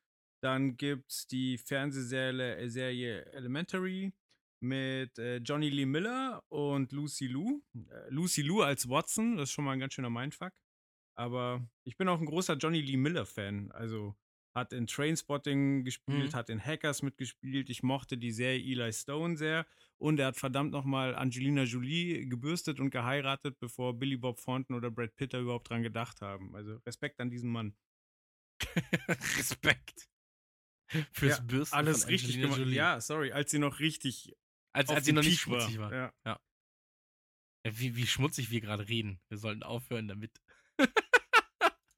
Dann 0.44 0.78
gibt 0.78 1.10
es 1.10 1.26
die 1.26 1.58
Fernsehserie 1.58 2.58
äh, 2.58 2.70
Serie 2.70 3.26
Elementary 3.34 4.14
mit 4.62 5.18
äh, 5.18 5.38
Johnny 5.38 5.70
Lee 5.70 5.86
Miller 5.86 6.44
und 6.50 6.92
Lucy 6.92 7.28
Liu. 7.28 7.62
Äh, 7.76 8.10
Lucy 8.10 8.42
Liu 8.42 8.62
als 8.62 8.88
Watson, 8.88 9.38
das 9.38 9.50
ist 9.50 9.54
schon 9.54 9.66
mal 9.66 9.74
ein 9.74 9.80
ganz 9.80 9.94
schöner 9.94 10.10
Mindfuck. 10.10 10.54
Aber 11.16 11.68
ich 11.84 11.98
bin 11.98 12.08
auch 12.08 12.20
ein 12.20 12.26
großer 12.26 12.56
Johnny 12.56 12.82
Lee 12.82 12.98
Miller-Fan. 12.98 13.72
Also 13.72 14.16
hat 14.54 14.74
in 14.74 14.88
Trainspotting 14.88 15.84
gespielt, 15.84 16.34
mhm. 16.34 16.36
hat 16.36 16.50
in 16.50 16.64
Hackers 16.64 17.02
mitgespielt. 17.02 17.70
Ich 17.70 17.84
mochte 17.84 18.18
die 18.18 18.32
Serie 18.32 18.60
Eli 18.60 18.92
Stone 18.94 19.38
sehr. 19.38 19.66
Und 19.98 20.20
er 20.20 20.28
hat 20.28 20.38
verdammt 20.38 20.72
nochmal 20.72 21.16
Angelina 21.16 21.64
Jolie 21.64 22.28
gebürstet 22.28 22.80
und 22.80 22.90
geheiratet, 22.90 23.60
bevor 23.60 23.94
Billy 23.98 24.18
Bob 24.18 24.42
Thornton 24.42 24.76
oder 24.76 24.90
Brad 24.92 25.16
Pitt 25.16 25.34
da 25.34 25.40
überhaupt 25.40 25.70
dran 25.70 25.84
gedacht 25.84 26.22
haben. 26.22 26.56
Also 26.56 26.78
Respekt 26.86 27.20
an 27.20 27.30
diesen 27.30 27.52
Mann. 27.52 27.76
Respekt. 29.38 30.10
Fürs 31.12 31.38
ja, 31.38 31.44
Bürsten. 31.44 31.76
Alles 31.76 32.08
richtig 32.08 32.42
gemacht. 32.42 32.60
Jolie. 32.60 32.76
Ja, 32.76 33.00
sorry, 33.00 33.32
als 33.32 33.52
sie 33.52 33.60
noch 33.60 33.80
richtig. 33.80 34.36
Als, 34.74 34.90
als 34.90 35.06
sie 35.06 35.14
noch 35.14 35.24
nicht 35.24 35.40
schmutzig 35.40 35.80
war. 35.80 35.92
war. 35.92 35.98
Ja. 35.98 36.14
ja. 36.26 36.40
Wie, 37.64 37.96
wie 37.96 38.08
schmutzig 38.08 38.50
wir 38.52 38.62
gerade 38.62 38.88
reden. 38.88 39.20
Wir 39.30 39.38
sollten 39.38 39.64
aufhören 39.64 40.08
damit. 40.08 40.42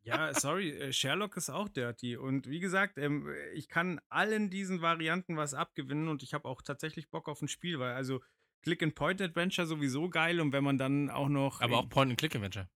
Ja, 0.05 0.33
sorry, 0.33 0.71
äh, 0.71 0.91
Sherlock 0.91 1.37
ist 1.37 1.49
auch 1.49 1.69
dirty. 1.69 2.17
Und 2.17 2.47
wie 2.47 2.59
gesagt, 2.59 2.97
ähm, 2.97 3.33
ich 3.53 3.69
kann 3.69 4.01
allen 4.09 4.49
diesen 4.49 4.81
Varianten 4.81 5.37
was 5.37 5.53
abgewinnen 5.53 6.09
und 6.09 6.23
ich 6.23 6.33
habe 6.33 6.47
auch 6.47 6.61
tatsächlich 6.61 7.09
Bock 7.09 7.29
auf 7.29 7.41
ein 7.41 7.47
Spiel, 7.47 7.79
weil 7.79 7.93
also 7.93 8.21
Click-and-Point-Adventure 8.63 9.65
sowieso 9.65 10.09
geil 10.09 10.41
und 10.41 10.51
wenn 10.51 10.63
man 10.63 10.77
dann 10.77 11.09
auch 11.09 11.29
noch. 11.29 11.61
Aber 11.61 11.77
auch 11.77 11.89
Point-and-Click-Adventure. 11.89 12.69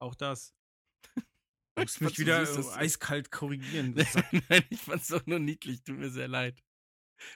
Auch 0.00 0.14
das. 0.14 0.54
Du 1.74 1.82
musst 1.82 1.96
Ich 1.96 2.00
mich 2.00 2.16
so 2.16 2.22
wieder 2.22 2.44
süß, 2.44 2.66
äh, 2.66 2.78
eiskalt 2.78 3.30
korrigieren. 3.30 3.94
Nein, 4.48 4.64
ich 4.68 4.80
fand's 4.80 5.06
doch 5.06 5.24
nur 5.26 5.38
niedlich. 5.38 5.84
Tut 5.84 5.96
mir 5.96 6.10
sehr 6.10 6.26
leid. 6.26 6.60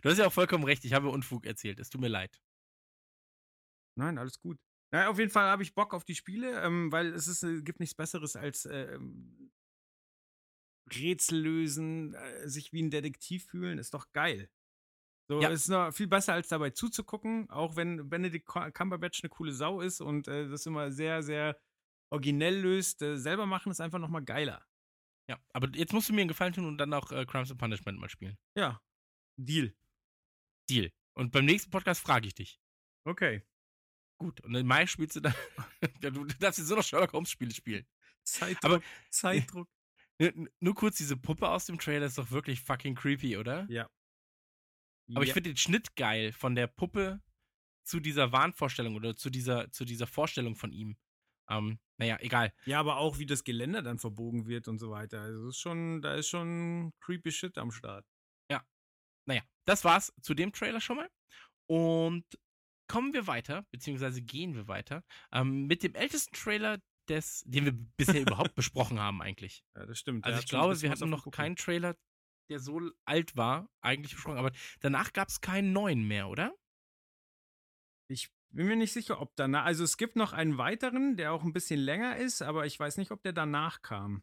Du 0.03 0.11
hast 0.11 0.19
ja 0.19 0.27
auch 0.27 0.33
vollkommen 0.33 0.65
recht. 0.65 0.85
Ich 0.85 0.93
habe 0.93 1.09
Unfug 1.09 1.47
erzählt. 1.47 1.81
Es 1.81 1.91
tut 1.91 2.01
mir 2.01 2.09
leid. 2.09 2.41
Nein, 3.97 4.19
alles 4.19 4.39
gut. 4.41 4.59
Na, 4.93 5.09
auf 5.09 5.19
jeden 5.19 5.31
Fall 5.31 5.49
habe 5.49 5.63
ich 5.63 5.75
Bock 5.75 5.95
auf 5.95 6.05
die 6.05 6.15
Spiele, 6.15 6.63
ähm, 6.63 6.93
weil 6.93 7.13
es 7.15 7.27
ist, 7.27 7.43
äh, 7.43 7.63
gibt 7.63 7.81
nichts 7.81 7.95
Besseres 7.95 8.37
als 8.37 8.67
ähm, 8.67 9.51
Rätsel 10.95 11.39
lösen, 11.41 12.15
äh, 12.15 12.49
sich 12.49 12.73
wie 12.73 12.83
ein 12.83 12.91
Detektiv 12.91 13.47
fühlen, 13.47 13.79
ist 13.79 13.95
doch 13.95 14.13
geil. 14.13 14.51
So, 15.31 15.41
Ja. 15.41 15.49
ist 15.49 15.69
noch 15.69 15.93
viel 15.93 16.09
besser 16.09 16.35
als 16.35 16.49
dabei 16.49 16.71
zuzugucken, 16.71 17.49
auch 17.49 17.77
wenn 17.77 18.09
Benedict 18.11 18.47
Cumberbatch 18.47 19.23
eine 19.23 19.31
coole 19.31 19.53
Sau 19.53 19.81
ist 19.81 20.01
und 20.01 20.29
äh, 20.29 20.49
das 20.49 20.67
immer 20.67 20.91
sehr, 20.91 21.23
sehr 21.23 21.59
originell 22.11 22.61
löst. 22.61 23.01
Äh, 23.03 23.17
selber 23.17 23.47
machen 23.47 23.71
ist 23.73 23.81
einfach 23.81 23.99
nochmal 23.99 24.25
geiler. 24.25 24.67
Ja, 25.31 25.39
aber 25.55 25.69
jetzt 25.75 25.93
musst 25.93 26.09
du 26.09 26.13
mir 26.13 26.21
einen 26.23 26.29
Gefallen 26.29 26.53
tun 26.53 26.67
und 26.67 26.77
dann 26.79 26.93
auch 26.93 27.13
äh, 27.13 27.25
Crimes 27.25 27.51
and 27.51 27.61
Punishment 27.61 27.99
mal 27.99 28.11
spielen. 28.11 28.37
Ja, 28.57 28.83
Deal. 29.45 29.75
Deal. 30.69 30.91
Und 31.15 31.33
beim 31.33 31.45
nächsten 31.45 31.71
Podcast 31.71 32.01
frage 32.01 32.27
ich 32.29 32.35
dich. 32.35 32.61
Okay. 33.05 33.43
Gut. 34.19 34.41
Und 34.43 34.55
im 34.55 34.67
Mai 34.67 34.87
spielst 34.87 35.17
du 35.17 35.21
dann. 35.21 35.35
du 36.01 36.25
darfst 36.39 36.59
jetzt 36.59 36.69
nur 36.69 36.79
noch 36.79 36.85
Sherlock 36.85 37.13
Holmes 37.13 37.31
Spiele 37.31 37.53
spielen. 37.53 37.87
Zeitdruck. 38.25 38.65
Aber- 38.65 38.83
Zeitdruck. 39.11 39.69
Nur, 40.61 40.75
kurz, 40.75 40.99
diese 40.99 41.17
Puppe 41.17 41.49
aus 41.49 41.67
dem 41.67 41.79
Trailer 41.81 42.07
ist 42.07 42.17
doch 42.17 42.31
wirklich 42.31 42.61
fucking 42.61 42.95
creepy, 42.95 43.37
oder? 43.39 43.67
Ja. 43.69 43.91
Aber 45.15 45.23
ich 45.25 45.29
Ja. 45.29 45.35
finde 45.35 45.51
den 45.51 45.57
Schnitt 45.57 45.97
geil 45.97 46.33
von 46.33 46.55
der 46.55 46.69
Puppe 46.69 47.21
zu 47.83 47.99
dieser 47.99 48.31
Wahnvorstellung 48.31 48.95
oder 48.95 49.17
zu 49.17 49.31
dieser, 49.31 49.73
zu 49.73 49.85
dieser 49.85 50.07
Vorstellung 50.07 50.55
von 50.55 50.71
ihm. 50.71 50.97
Ähm, 51.49 51.81
naja, 51.99 52.19
egal. 52.21 52.53
Ja, 52.67 52.79
aber 52.79 52.99
auch 52.99 53.19
wie 53.19 53.27
das 53.27 53.43
Geländer 53.43 53.83
dann 53.83 53.99
verbogen 53.99 54.47
wird 54.47 54.69
und 54.69 54.79
so 54.79 54.91
weiter. 54.91 55.23
Also 55.23 55.49
es 55.49 55.57
ist 55.57 55.61
schon, 55.61 56.01
da 56.03 56.15
ist 56.15 56.29
schon 56.29 56.93
creepy 57.01 57.33
Shit 57.33 57.59
am 57.59 57.73
Start. 57.73 58.07
Das 59.65 59.85
war's 59.85 60.13
zu 60.21 60.35
dem 60.35 60.53
Trailer 60.53 60.81
schon 60.81 60.97
mal. 60.97 61.11
Und 61.67 62.25
kommen 62.89 63.13
wir 63.13 63.27
weiter, 63.27 63.65
beziehungsweise 63.71 64.21
gehen 64.23 64.55
wir 64.55 64.69
weiter, 64.69 65.05
ähm, 65.33 65.67
mit 65.67 65.83
dem 65.83 65.95
ältesten 65.95 66.35
Trailer, 66.35 66.79
des, 67.09 67.43
den 67.47 67.65
wir 67.65 67.73
bisher 67.73 68.21
überhaupt 68.23 68.55
besprochen 68.55 69.01
haben, 69.01 69.23
eigentlich. 69.23 69.65
Ja, 69.75 69.87
das 69.87 69.99
stimmt. 69.99 70.25
Also 70.25 70.39
ich 70.41 70.47
glaube, 70.47 70.81
wir 70.81 70.91
hatten 70.91 71.11
noch 71.11 71.31
keinen 71.31 71.57
Trailer, 71.57 71.97
der 72.51 72.61
so 72.61 72.81
alt 73.05 73.37
war, 73.37 73.69
eigentlich 73.81 74.15
besprochen, 74.15 74.39
aber 74.39 74.53
danach 74.81 75.13
gab 75.13 75.29
es 75.29 75.41
keinen 75.41 75.73
neuen 75.73 76.07
mehr, 76.07 76.29
oder? 76.29 76.55
Ich 78.09 78.31
bin 78.51 78.67
mir 78.67 78.77
nicht 78.77 78.93
sicher, 78.93 79.21
ob 79.21 79.35
danach. 79.37 79.65
Also 79.65 79.85
es 79.85 79.97
gibt 79.97 80.17
noch 80.17 80.33
einen 80.33 80.59
weiteren, 80.59 81.17
der 81.17 81.33
auch 81.33 81.43
ein 81.43 81.53
bisschen 81.53 81.81
länger 81.81 82.17
ist, 82.17 82.43
aber 82.43 82.67
ich 82.67 82.79
weiß 82.79 82.99
nicht, 82.99 83.11
ob 83.11 83.23
der 83.23 83.33
danach 83.33 83.81
kam. 83.83 84.23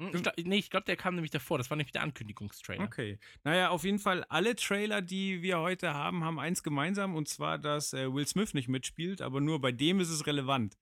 Hm, 0.00 0.10
Ich 0.14 0.22
glaub, 0.22 0.34
nee, 0.38 0.56
ich 0.58 0.70
glaube, 0.70 0.86
der 0.86 0.96
kam 0.96 1.14
nämlich 1.14 1.30
davor. 1.30 1.58
Das 1.58 1.68
war 1.68 1.76
nämlich 1.76 1.92
der 1.92 2.02
Ankündigungstrailer. 2.02 2.84
Okay. 2.84 3.18
Naja, 3.44 3.68
auf 3.68 3.84
jeden 3.84 3.98
Fall, 3.98 4.24
alle 4.24 4.56
Trailer, 4.56 5.02
die 5.02 5.42
wir 5.42 5.58
heute 5.58 5.92
haben, 5.92 6.24
haben 6.24 6.38
eins 6.38 6.62
gemeinsam 6.62 7.14
und 7.14 7.28
zwar, 7.28 7.58
dass 7.58 7.92
äh, 7.92 8.12
Will 8.12 8.26
Smith 8.26 8.54
nicht 8.54 8.68
mitspielt, 8.68 9.20
aber 9.20 9.40
nur 9.40 9.60
bei 9.60 9.72
dem 9.72 10.00
ist 10.00 10.08
es 10.08 10.26
relevant. 10.26 10.78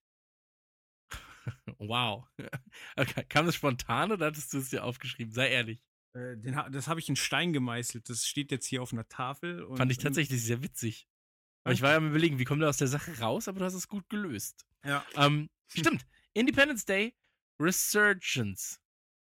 Wow. 1.78 2.26
Okay, 2.96 3.24
Kam 3.28 3.46
das 3.46 3.54
spontan 3.54 4.12
oder 4.12 4.26
hattest 4.26 4.52
du 4.52 4.58
es 4.58 4.70
dir 4.70 4.84
aufgeschrieben? 4.84 5.32
Sei 5.32 5.48
ehrlich. 5.50 5.80
Äh, 6.14 6.36
den, 6.36 6.60
das 6.70 6.86
habe 6.88 7.00
ich 7.00 7.08
in 7.08 7.16
Stein 7.16 7.52
gemeißelt. 7.52 8.08
Das 8.08 8.26
steht 8.26 8.50
jetzt 8.50 8.66
hier 8.66 8.82
auf 8.82 8.92
einer 8.92 9.08
Tafel. 9.08 9.62
Und, 9.64 9.76
Fand 9.78 9.90
ich 9.90 9.98
tatsächlich 9.98 10.42
sehr 10.42 10.62
witzig. 10.62 11.08
Aber 11.64 11.74
ich 11.74 11.82
war 11.82 11.90
ja 11.90 11.96
am 11.96 12.08
überlegen, 12.08 12.38
wie 12.38 12.44
kommt 12.44 12.62
er 12.62 12.68
aus 12.68 12.76
der 12.76 12.88
Sache 12.88 13.18
raus, 13.18 13.48
aber 13.48 13.58
du 13.60 13.64
hast 13.64 13.74
es 13.74 13.88
gut 13.88 14.08
gelöst. 14.08 14.66
Ja. 14.84 15.04
Ähm, 15.16 15.48
stimmt. 15.68 16.06
Independence 16.34 16.84
Day 16.84 17.14
Resurgence. 17.60 18.80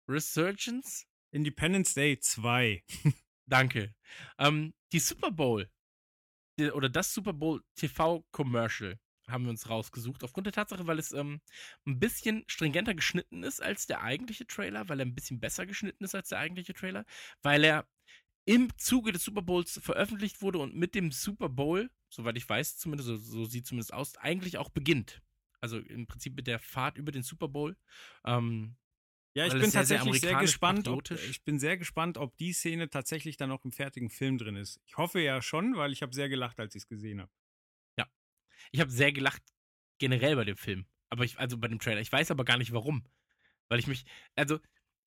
Resurgence? 0.07 1.05
Independence 1.31 1.93
Day 1.93 2.19
2. 2.19 2.83
Danke. 3.47 3.93
Ähm, 4.37 4.73
die 4.91 4.99
Super 4.99 5.31
Bowl 5.31 5.69
die, 6.57 6.71
oder 6.71 6.89
das 6.89 7.13
Super 7.13 7.33
Bowl 7.33 7.63
TV-Commercial 7.75 8.97
haben 9.27 9.45
wir 9.45 9.49
uns 9.49 9.69
rausgesucht. 9.69 10.23
Aufgrund 10.23 10.45
der 10.45 10.53
Tatsache, 10.53 10.85
weil 10.87 10.99
es 10.99 11.11
ähm, 11.11 11.41
ein 11.85 11.99
bisschen 11.99 12.43
stringenter 12.47 12.93
geschnitten 12.93 13.43
ist 13.43 13.61
als 13.61 13.87
der 13.87 14.01
eigentliche 14.01 14.45
Trailer, 14.45 14.87
weil 14.87 14.99
er 14.99 15.05
ein 15.05 15.15
bisschen 15.15 15.39
besser 15.39 15.65
geschnitten 15.65 16.03
ist 16.03 16.15
als 16.15 16.29
der 16.29 16.39
eigentliche 16.39 16.73
Trailer, 16.73 17.05
weil 17.41 17.63
er 17.63 17.87
im 18.45 18.69
Zuge 18.77 19.11
des 19.11 19.23
Super 19.23 19.41
Bowls 19.41 19.79
veröffentlicht 19.83 20.41
wurde 20.41 20.59
und 20.59 20.75
mit 20.75 20.93
dem 20.93 21.11
Super 21.11 21.49
Bowl, 21.49 21.89
soweit 22.09 22.37
ich 22.37 22.47
weiß, 22.47 22.77
zumindest, 22.77 23.07
so, 23.07 23.17
so 23.17 23.45
sieht 23.45 23.65
zumindest 23.65 23.93
aus, 23.93 24.15
eigentlich 24.17 24.59
auch 24.59 24.69
beginnt. 24.69 25.23
Also 25.59 25.79
im 25.79 26.05
Prinzip 26.05 26.35
mit 26.35 26.45
der 26.45 26.59
Fahrt 26.59 26.99
über 26.99 27.11
den 27.11 27.23
Super 27.23 27.47
Bowl. 27.47 27.75
Ähm, 28.23 28.77
Ja, 29.35 29.45
ich 29.47 29.51
bin 29.53 29.69
sehr, 29.69 29.85
sehr 29.85 29.97
tatsächlich 29.97 30.21
sehr, 30.21 30.29
amerikanisch 30.31 30.51
gespannt. 30.51 30.87
Ob, 30.87 31.11
ich 31.11 31.43
bin 31.43 31.59
sehr 31.59 31.77
gespannt, 31.77 32.17
ob 32.17 32.37
die 32.37 32.53
Szene 32.53 32.89
tatsächlich 32.89 33.35
dann 33.37 33.51
auch 33.51 33.65
im 33.65 33.71
fertigen 33.71 34.09
Film 34.09 34.37
drin 34.37 34.55
ist. 34.55 34.79
Ich 34.85 34.97
hoffe 34.97 35.19
ja 35.19 35.41
schon, 35.41 35.75
weil 35.75 35.91
ich 35.91 36.01
habe 36.01 36.13
sehr 36.15 36.29
gelacht, 36.29 36.59
als 36.59 36.73
ich 36.75 36.83
es 36.83 36.87
gesehen 36.87 37.21
habe. 37.21 37.31
Ich 38.71 38.79
habe 38.79 38.91
sehr 38.91 39.11
gelacht 39.11 39.41
generell 39.99 40.35
bei 40.35 40.43
dem 40.43 40.57
Film. 40.57 40.85
Aber 41.09 41.23
ich, 41.23 41.37
also 41.39 41.57
bei 41.57 41.67
dem 41.67 41.79
Trailer. 41.79 42.01
Ich 42.01 42.11
weiß 42.11 42.31
aber 42.31 42.45
gar 42.45 42.57
nicht 42.57 42.73
warum. 42.73 43.05
Weil 43.69 43.79
ich 43.79 43.87
mich, 43.87 44.05
also, 44.35 44.59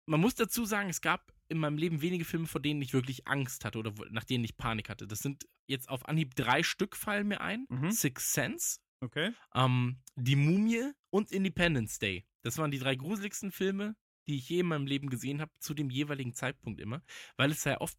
man 0.07 0.21
muss 0.21 0.35
dazu 0.35 0.65
sagen, 0.65 0.89
es 0.89 1.01
gab 1.01 1.33
in 1.49 1.59
meinem 1.59 1.77
Leben 1.77 2.01
wenige 2.01 2.25
Filme, 2.25 2.47
vor 2.47 2.61
denen 2.61 2.81
ich 2.81 2.93
wirklich 2.93 3.27
Angst 3.27 3.65
hatte 3.65 3.79
oder 3.79 3.93
nach 4.11 4.25
denen 4.25 4.45
ich 4.45 4.57
Panik 4.57 4.89
hatte. 4.89 5.07
Das 5.07 5.21
sind 5.21 5.49
jetzt 5.67 5.89
auf 5.89 6.09
Anhieb 6.09 6.35
drei 6.35 6.63
Stück 6.63 6.97
fallen 6.97 7.29
mir 7.29 7.41
ein. 7.41 7.67
Mhm. 7.69 7.91
Six 7.91 8.33
Sense, 8.33 8.79
Okay? 9.01 9.33
ähm, 9.55 10.01
Die 10.17 10.37
Mumie 10.37 10.93
und 11.11 11.33
Independence 11.33 11.99
Day. 11.99 12.25
Das 12.43 12.57
waren 12.59 12.71
die 12.71 12.79
drei 12.79 12.95
gruseligsten 12.95 13.53
Filme, 13.53 13.97
die 14.31 14.37
ich 14.37 14.49
je 14.49 14.61
in 14.61 14.67
meinem 14.67 14.87
Leben 14.87 15.11
gesehen 15.11 15.41
habe, 15.41 15.51
zu 15.59 15.75
dem 15.75 15.91
jeweiligen 15.91 16.33
Zeitpunkt 16.35 16.81
immer. 16.81 17.03
Weil 17.37 17.51
es 17.51 17.65
ja 17.65 17.81
oft 17.81 17.99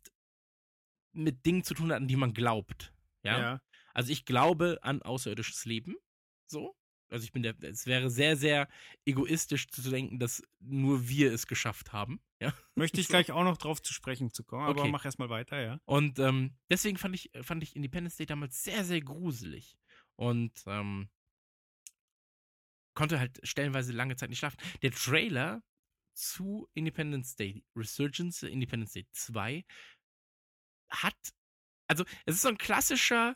mit 1.14 1.46
Dingen 1.46 1.64
zu 1.64 1.74
tun 1.74 1.92
hat, 1.92 1.98
an 1.98 2.08
die 2.08 2.16
man 2.16 2.34
glaubt. 2.34 2.94
ja? 3.24 3.62
Also 3.94 4.12
ich 4.14 4.24
glaube 4.24 4.80
an 4.82 5.02
außerirdisches 5.02 5.66
Leben. 5.66 5.96
So. 6.48 6.76
Also 7.10 7.26
ich 7.26 7.34
bin 7.34 7.44
der, 7.44 7.62
es 7.64 7.86
wäre 7.88 8.10
sehr, 8.10 8.38
sehr 8.38 8.70
egoistisch 9.06 9.68
zu 9.68 9.82
denken, 9.82 10.18
dass 10.18 10.42
nur 10.62 11.10
wir 11.10 11.34
es 11.34 11.46
geschafft 11.46 11.92
haben. 11.92 12.22
Ja. 12.40 12.54
Möchte 12.76 13.02
ich 13.02 13.08
So. 13.08 13.12
gleich 13.12 13.32
auch 13.32 13.44
noch 13.44 13.58
drauf 13.58 13.82
zu 13.82 13.94
sprechen 13.94 14.32
zu 14.32 14.46
kommen, 14.46 14.66
aber 14.66 14.80
Okay. 14.84 14.92
mach 14.92 15.04
erstmal 15.04 15.30
weiter, 15.30 15.62
ja. 15.62 15.82
Und 15.84 16.20
ähm, 16.20 16.56
deswegen 16.70 16.98
fand 16.98 17.14
ich, 17.16 17.30
fand 17.42 17.62
ich 17.64 17.76
Independence 17.76 18.16
Day 18.16 18.26
damals 18.26 18.64
sehr, 18.64 18.86
sehr 18.86 19.02
gruselig. 19.02 19.78
Und 20.16 20.54
ähm, 20.68 21.10
konnte 22.94 23.20
halt 23.20 23.40
stellenweise 23.44 23.92
lange 23.92 24.16
Zeit 24.16 24.30
nicht 24.30 24.40
schlafen. 24.40 24.58
Der 24.82 24.92
Trailer 24.92 25.62
zu 26.13 26.70
Independence 26.74 27.36
Day 27.36 27.63
Resurgence, 27.75 28.44
Independence 28.44 28.94
Day 28.94 29.08
2, 29.12 29.65
hat, 30.89 31.15
also 31.88 32.03
es 32.25 32.36
ist 32.36 32.41
so 32.41 32.50
ein 32.50 32.58
klassischer, 32.58 33.36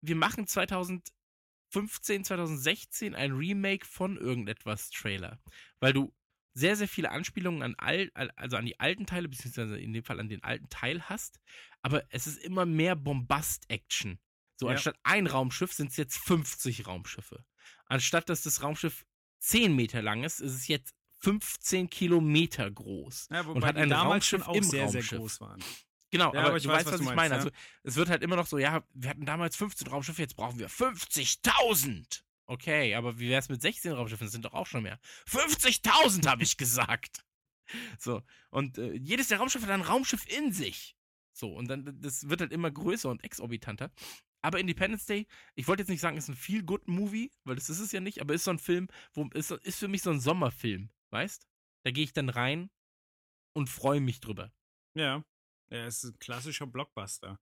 wir 0.00 0.16
machen 0.16 0.46
2015, 0.46 2.24
2016 2.24 3.14
ein 3.14 3.32
Remake 3.32 3.86
von 3.86 4.16
irgendetwas 4.16 4.90
Trailer, 4.90 5.38
weil 5.80 5.92
du 5.92 6.14
sehr, 6.56 6.76
sehr 6.76 6.88
viele 6.88 7.10
Anspielungen 7.10 7.62
an 7.62 7.74
all, 7.78 8.10
also 8.36 8.56
an 8.56 8.64
die 8.64 8.78
alten 8.78 9.06
Teile, 9.06 9.28
beziehungsweise 9.28 9.76
in 9.78 9.92
dem 9.92 10.04
Fall 10.04 10.20
an 10.20 10.28
den 10.28 10.42
alten 10.44 10.68
Teil 10.68 11.02
hast, 11.08 11.40
aber 11.82 12.04
es 12.10 12.26
ist 12.26 12.38
immer 12.38 12.64
mehr 12.64 12.94
Bombast-Action. 12.94 14.18
So, 14.56 14.66
Ja. 14.66 14.74
anstatt 14.74 14.96
ein 15.02 15.26
Raumschiff 15.26 15.72
sind 15.72 15.90
es 15.90 15.96
jetzt 15.96 16.16
50 16.16 16.86
Raumschiffe. 16.86 17.44
Anstatt 17.86 18.28
dass 18.28 18.42
das 18.42 18.62
Raumschiff 18.62 19.04
10 19.40 19.74
Meter 19.74 20.00
lang 20.00 20.22
ist, 20.22 20.40
ist 20.40 20.52
es 20.54 20.68
jetzt 20.68 20.94
15 21.24 21.90
Kilometer 21.90 22.70
groß. 22.70 23.28
ja 23.30 23.40
und 23.40 23.48
wobei 23.56 23.68
hat 23.68 23.76
die 23.76 23.80
ein 23.82 23.88
damals 23.90 24.26
schon 24.26 24.42
Raumschiff 24.42 24.48
auch 24.48 24.56
im 24.56 24.70
sehr, 24.70 24.88
sehr 24.88 25.00
Raumschiff. 25.00 25.18
groß 25.18 25.40
waren. 25.40 25.64
Genau, 26.10 26.32
Ja, 26.32 26.40
aber, 26.40 26.48
aber 26.48 26.56
ich 26.58 26.62
du 26.62 26.68
weiß, 26.68 26.76
weißt, 26.78 26.86
was 26.86 26.92
was, 26.94 27.00
ich 27.00 27.06
meinst, 27.06 27.16
meine. 27.16 27.30
ja. 27.34 27.36
Also, 27.38 27.50
es 27.82 27.96
wird 27.96 28.08
halt 28.08 28.22
immer 28.22 28.36
noch 28.36 28.46
so, 28.46 28.58
ja, 28.58 28.84
wir 28.94 29.10
hatten 29.10 29.26
damals 29.26 29.56
15 29.56 29.88
Raumschiffe, 29.88 30.22
jetzt 30.22 30.36
brauchen 30.36 30.58
wir 30.58 30.68
50.000. 30.70 32.22
Okay, 32.46 32.94
aber 32.94 33.18
wie 33.18 33.30
wär's 33.30 33.48
mit 33.48 33.62
16 33.62 33.92
Raumschiffen? 33.92 34.26
Das 34.26 34.32
sind 34.32 34.44
doch 34.44 34.52
auch 34.52 34.66
schon 34.66 34.82
mehr. 34.82 34.98
50.000 35.28 36.26
habe 36.28 36.42
ich 36.42 36.56
gesagt. 36.56 37.24
So, 37.98 38.22
und 38.50 38.76
äh, 38.76 38.92
jedes 38.92 39.28
der 39.28 39.38
Raumschiffe 39.38 39.64
hat 39.64 39.72
ein 39.72 39.80
Raumschiff 39.80 40.26
in 40.30 40.52
sich. 40.52 40.94
So, 41.32 41.50
und 41.54 41.66
dann, 41.66 41.98
das 42.02 42.28
wird 42.28 42.42
halt 42.42 42.52
immer 42.52 42.70
größer 42.70 43.08
und 43.08 43.24
exorbitanter. 43.24 43.90
Aber 44.42 44.60
Independence 44.60 45.06
Day, 45.06 45.26
ich 45.54 45.66
wollte 45.66 45.80
jetzt 45.80 45.88
nicht 45.88 46.02
sagen, 46.02 46.18
ist 46.18 46.28
ein 46.28 46.36
Feel-Good-Movie, 46.36 47.30
weil 47.44 47.54
das 47.54 47.70
ist 47.70 47.80
es 47.80 47.90
ja 47.90 48.00
nicht, 48.00 48.20
aber 48.20 48.34
ist 48.34 48.44
so 48.44 48.50
ein 48.50 48.58
Film, 48.58 48.88
wo, 49.14 49.26
ist, 49.32 49.50
ist 49.50 49.78
für 49.78 49.88
mich 49.88 50.02
so 50.02 50.10
ein 50.10 50.20
Sommerfilm, 50.20 50.90
weißt? 51.14 51.48
Da 51.84 51.90
gehe 51.90 52.04
ich 52.04 52.12
dann 52.12 52.28
rein 52.28 52.70
und 53.54 53.68
freue 53.68 54.00
mich 54.00 54.20
drüber. 54.20 54.52
Ja. 54.94 55.24
Es 55.70 56.04
ist 56.04 56.14
ein 56.14 56.18
klassischer 56.18 56.66
Blockbuster. 56.66 57.40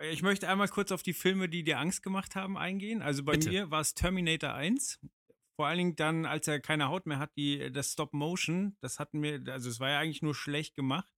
Äh, 0.00 0.10
Ich 0.10 0.22
möchte 0.22 0.48
einmal 0.48 0.68
kurz 0.68 0.92
auf 0.92 1.02
die 1.02 1.14
Filme, 1.14 1.48
die 1.48 1.64
dir 1.64 1.78
Angst 1.78 2.02
gemacht 2.02 2.36
haben, 2.36 2.58
eingehen. 2.58 3.00
Also 3.00 3.24
bei 3.24 3.32
Bitte. 3.32 3.48
mir 3.48 3.70
war 3.70 3.80
es 3.80 3.94
Terminator 3.94 4.52
1. 4.52 5.00
Vor 5.56 5.66
allen 5.66 5.78
Dingen 5.78 5.96
dann, 5.96 6.26
als 6.26 6.46
er 6.46 6.60
keine 6.60 6.88
Haut 6.88 7.06
mehr 7.06 7.18
hat, 7.18 7.34
die, 7.36 7.72
das 7.72 7.92
Stop 7.92 8.12
Motion, 8.12 8.76
das 8.80 8.98
hatten 9.00 9.18
mir, 9.18 9.42
also 9.48 9.68
es 9.68 9.80
war 9.80 9.90
ja 9.90 9.98
eigentlich 9.98 10.22
nur 10.22 10.34
schlecht 10.34 10.74
gemacht. 10.76 11.12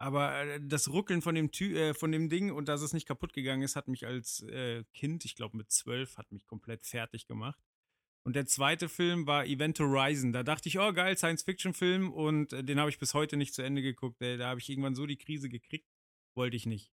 Aber 0.00 0.36
äh, 0.40 0.60
das 0.60 0.88
Ruckeln 0.88 1.22
von 1.22 1.34
dem, 1.36 1.52
Tü 1.52 1.76
äh, 1.76 1.94
von 1.94 2.10
dem 2.10 2.28
Ding 2.28 2.50
und 2.50 2.68
dass 2.68 2.82
es 2.82 2.92
nicht 2.92 3.06
kaputt 3.06 3.32
gegangen 3.32 3.62
ist, 3.62 3.76
hat 3.76 3.86
mich 3.86 4.06
als 4.06 4.42
äh, 4.42 4.84
Kind, 4.92 5.24
ich 5.24 5.36
glaube 5.36 5.56
mit 5.56 5.70
zwölf, 5.70 6.16
hat 6.18 6.32
mich 6.32 6.46
komplett 6.46 6.84
fertig 6.84 7.26
gemacht. 7.26 7.60
Und 8.26 8.34
der 8.36 8.46
zweite 8.46 8.88
Film 8.88 9.26
war 9.26 9.44
Event 9.44 9.78
Horizon. 9.78 10.32
Da 10.32 10.42
dachte 10.42 10.68
ich, 10.68 10.78
oh 10.78 10.92
geil, 10.92 11.16
Science-Fiction-Film 11.16 12.10
und 12.10 12.52
äh, 12.54 12.64
den 12.64 12.80
habe 12.80 12.88
ich 12.90 12.98
bis 12.98 13.12
heute 13.14 13.36
nicht 13.36 13.54
zu 13.54 13.62
Ende 13.62 13.82
geguckt. 13.82 14.20
Ey. 14.22 14.38
Da 14.38 14.48
habe 14.48 14.60
ich 14.60 14.68
irgendwann 14.70 14.94
so 14.94 15.04
die 15.06 15.18
Krise 15.18 15.48
gekriegt. 15.48 15.86
Wollte 16.34 16.56
ich 16.56 16.64
nicht. 16.66 16.90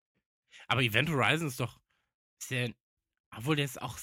Aber 0.67 0.81
Event 0.83 1.09
Horizon 1.09 1.47
ist 1.47 1.59
doch. 1.59 1.79
Der, 2.49 2.73
obwohl 3.35 3.55
der 3.55 3.65
ist 3.65 3.81
auch. 3.81 3.97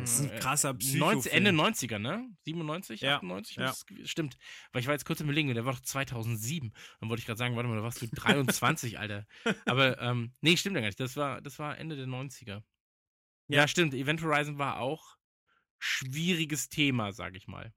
Das 0.00 0.20
ist 0.20 0.20
ein 0.32 0.38
krasser 0.40 0.72
90, 0.72 0.90
Psycho 1.30 1.36
Ende 1.36 1.50
90er, 1.50 1.98
ne? 1.98 2.28
97, 2.44 3.00
Ja, 3.02 3.16
98? 3.18 3.56
ja. 3.58 3.72
Stimmt. 4.04 4.36
Weil 4.72 4.80
ich 4.80 4.86
war 4.88 4.94
jetzt 4.94 5.04
kurz 5.04 5.20
im 5.20 5.26
Überlegen, 5.26 5.54
der 5.54 5.64
war 5.64 5.74
doch 5.74 5.80
2007. 5.80 6.72
Dann 6.98 7.08
wollte 7.08 7.20
ich 7.20 7.26
gerade 7.26 7.38
sagen, 7.38 7.54
warte 7.54 7.68
mal, 7.68 7.76
da 7.76 7.82
warst 7.84 8.02
du 8.02 8.08
23, 8.08 8.98
Alter. 8.98 9.26
Aber, 9.66 10.00
ähm, 10.00 10.32
nee, 10.40 10.56
stimmt 10.56 10.74
ja 10.74 10.80
gar 10.80 10.88
nicht. 10.88 10.98
Das 10.98 11.16
war, 11.16 11.40
das 11.40 11.58
war 11.60 11.78
Ende 11.78 11.94
der 11.96 12.06
90er. 12.06 12.62
Ja, 13.48 13.60
Ja. 13.60 13.68
stimmt. 13.68 13.94
Event 13.94 14.22
Horizon 14.22 14.58
war 14.58 14.80
auch 14.80 15.16
schwieriges 15.84 16.68
Thema, 16.68 17.12
sag 17.12 17.36
ich 17.36 17.46
mal. 17.46 17.72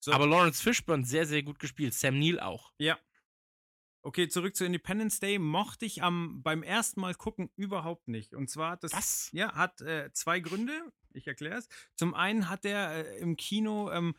So. 0.00 0.12
Aber 0.12 0.26
Lawrence 0.26 0.62
Fishburne 0.62 1.04
sehr, 1.04 1.26
sehr 1.26 1.42
gut 1.42 1.58
gespielt. 1.58 1.94
Sam 1.94 2.18
Neill 2.18 2.40
auch. 2.40 2.72
Ja. 2.78 2.98
Okay, 4.02 4.28
zurück 4.28 4.54
zu 4.54 4.64
Independence 4.64 5.18
Day. 5.18 5.38
Mochte 5.38 5.84
ich 5.84 6.02
am, 6.02 6.42
beim 6.42 6.62
ersten 6.62 7.00
Mal 7.00 7.14
gucken 7.14 7.50
überhaupt 7.56 8.06
nicht. 8.08 8.34
Und 8.34 8.48
zwar 8.48 8.72
hat 8.72 8.84
das. 8.84 8.92
Was? 8.92 9.30
Ja, 9.32 9.54
hat 9.54 9.80
äh, 9.80 10.12
zwei 10.12 10.40
Gründe. 10.40 10.92
Ich 11.12 11.26
erkläre 11.26 11.58
es. 11.58 11.68
Zum 11.96 12.14
einen 12.14 12.48
hat 12.48 12.64
der 12.64 13.06
äh, 13.06 13.18
im 13.18 13.36
Kino. 13.36 13.90
Ähm, 13.90 14.14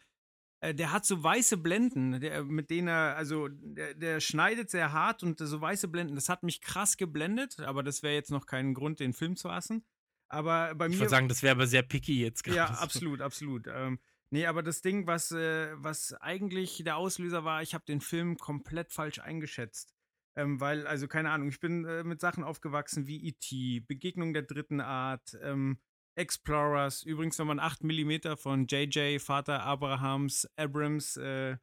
äh, 0.59 0.73
der 0.73 0.91
hat 0.91 1.05
so 1.05 1.23
weiße 1.23 1.57
Blenden, 1.57 2.19
der, 2.19 2.43
mit 2.43 2.69
denen 2.69 2.87
er, 2.87 3.15
also 3.15 3.47
der, 3.47 3.93
der 3.93 4.19
schneidet 4.19 4.69
sehr 4.69 4.91
hart 4.91 5.21
und 5.23 5.39
so 5.39 5.61
weiße 5.61 5.87
Blenden, 5.87 6.15
das 6.15 6.29
hat 6.29 6.43
mich 6.43 6.61
krass 6.61 6.97
geblendet, 6.97 7.59
aber 7.59 7.83
das 7.83 8.01
wäre 8.01 8.15
jetzt 8.15 8.31
noch 8.31 8.47
kein 8.47 8.73
Grund, 8.73 8.99
den 8.99 9.13
Film 9.13 9.35
zu 9.35 9.51
hassen. 9.51 9.85
Aber 10.29 10.75
bei 10.75 10.87
Ich 10.87 10.93
mir. 10.93 10.99
würde 10.99 11.09
sagen, 11.09 11.29
das 11.29 11.43
wäre 11.43 11.55
aber 11.55 11.67
sehr 11.67 11.83
picky 11.83 12.21
jetzt 12.21 12.43
gerade. 12.43 12.57
Ja, 12.57 12.67
so. 12.73 12.81
absolut, 12.81 13.21
absolut. 13.21 13.67
Ähm, 13.67 13.99
nee, 14.29 14.45
aber 14.45 14.63
das 14.63 14.81
Ding, 14.81 15.07
was, 15.07 15.31
äh, 15.31 15.69
was 15.75 16.13
eigentlich 16.13 16.81
der 16.83 16.97
Auslöser 16.97 17.43
war, 17.43 17.61
ich 17.61 17.73
habe 17.73 17.85
den 17.85 18.01
Film 18.01 18.37
komplett 18.37 18.91
falsch 18.91 19.19
eingeschätzt. 19.19 19.93
Ähm, 20.35 20.59
weil, 20.59 20.85
also 20.85 21.07
keine 21.07 21.31
Ahnung, 21.31 21.49
ich 21.49 21.59
bin 21.59 21.85
äh, 21.85 22.03
mit 22.03 22.21
Sachen 22.21 22.43
aufgewachsen 22.43 23.07
wie 23.07 23.25
E.T., 23.27 23.79
Begegnung 23.87 24.33
der 24.33 24.43
dritten 24.43 24.81
Art, 24.81 25.35
ähm, 25.41 25.79
Explorers, 26.15 27.03
übrigens, 27.03 27.37
wenn 27.37 27.47
man 27.47 27.59
8 27.59 27.83
mm 27.83 28.35
von 28.37 28.65
JJ, 28.67 29.19
Vater 29.19 29.61
Abrahams, 29.61 30.47
Abrams 30.55 31.15
äh, 31.17 31.57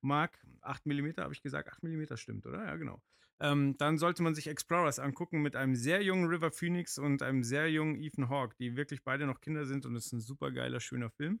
mag, 0.00 0.38
8 0.62 0.86
mm, 0.86 1.12
habe 1.18 1.34
ich 1.34 1.42
gesagt, 1.42 1.68
8 1.70 1.82
mm 1.82 2.16
stimmt, 2.16 2.46
oder? 2.46 2.64
Ja, 2.64 2.76
genau. 2.76 3.02
Ähm, 3.40 3.76
dann 3.78 3.98
sollte 3.98 4.22
man 4.22 4.34
sich 4.34 4.48
Explorers 4.48 4.98
angucken 4.98 5.42
mit 5.42 5.56
einem 5.56 5.76
sehr 5.76 6.02
jungen 6.02 6.26
River 6.28 6.50
Phoenix 6.50 6.98
und 6.98 7.22
einem 7.22 7.44
sehr 7.44 7.70
jungen 7.70 7.96
Ethan 8.02 8.28
Hawke, 8.28 8.56
die 8.58 8.76
wirklich 8.76 9.04
beide 9.04 9.26
noch 9.26 9.40
Kinder 9.40 9.64
sind 9.66 9.86
und 9.86 9.94
es 9.96 10.06
ist 10.06 10.12
ein 10.12 10.20
super 10.20 10.50
geiler, 10.52 10.80
schöner 10.80 11.10
Film. 11.10 11.40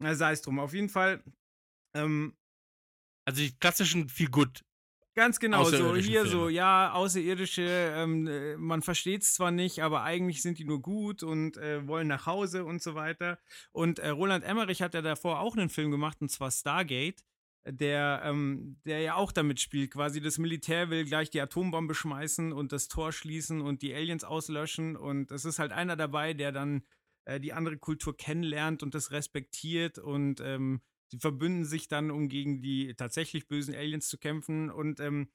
Na, 0.00 0.14
sei 0.14 0.32
es 0.32 0.42
drum. 0.42 0.58
Auf 0.58 0.74
jeden 0.74 0.88
Fall, 0.88 1.22
ähm, 1.94 2.36
Also 3.26 3.42
die 3.42 3.56
klassischen 3.58 4.08
viel 4.08 4.28
gut. 4.30 4.62
Ganz 5.14 5.38
genau, 5.40 5.64
so 5.64 5.94
hier 5.94 6.24
so, 6.24 6.30
Filme. 6.44 6.52
ja, 6.52 6.92
Außerirdische, 6.94 7.62
ähm, 7.94 8.26
äh, 8.26 8.56
man 8.56 8.80
versteht 8.80 9.22
es 9.22 9.34
zwar 9.34 9.50
nicht, 9.50 9.82
aber 9.82 10.04
eigentlich 10.04 10.40
sind 10.40 10.58
die 10.58 10.64
nur 10.64 10.80
gut 10.80 11.22
und 11.22 11.58
äh, 11.58 11.86
wollen 11.86 12.08
nach 12.08 12.24
Hause 12.24 12.64
und 12.64 12.82
so 12.82 12.94
weiter. 12.94 13.38
Und 13.72 13.98
äh, 13.98 14.08
Roland 14.08 14.42
Emmerich 14.42 14.80
hat 14.80 14.94
ja 14.94 15.02
davor 15.02 15.40
auch 15.40 15.54
einen 15.54 15.68
Film 15.68 15.90
gemacht, 15.90 16.16
und 16.22 16.30
zwar 16.30 16.50
Stargate, 16.50 17.22
der, 17.64 18.22
ähm, 18.24 18.76
der 18.84 19.00
ja 19.00 19.14
auch 19.14 19.32
damit 19.32 19.60
spielt, 19.60 19.92
quasi 19.92 20.20
das 20.20 20.38
Militär 20.38 20.90
will 20.90 21.04
gleich 21.04 21.30
die 21.30 21.40
Atombombe 21.40 21.94
schmeißen 21.94 22.52
und 22.52 22.72
das 22.72 22.88
Tor 22.88 23.12
schließen 23.12 23.60
und 23.60 23.82
die 23.82 23.94
Aliens 23.94 24.24
auslöschen. 24.24 24.96
Und 24.96 25.30
es 25.30 25.44
ist 25.44 25.58
halt 25.58 25.72
einer 25.72 25.96
dabei, 25.96 26.34
der 26.34 26.52
dann 26.52 26.82
äh, 27.24 27.40
die 27.40 27.52
andere 27.52 27.78
Kultur 27.78 28.16
kennenlernt 28.16 28.82
und 28.82 28.94
das 28.94 29.12
respektiert 29.12 29.98
und 29.98 30.40
ähm, 30.40 30.80
Sie 31.12 31.18
verbünden 31.18 31.66
sich 31.66 31.88
dann, 31.88 32.10
um 32.10 32.30
gegen 32.30 32.62
die 32.62 32.94
tatsächlich 32.94 33.46
bösen 33.46 33.74
Aliens 33.74 34.08
zu 34.08 34.16
kämpfen. 34.16 34.70
Und 34.70 34.98
ähm, 34.98 35.28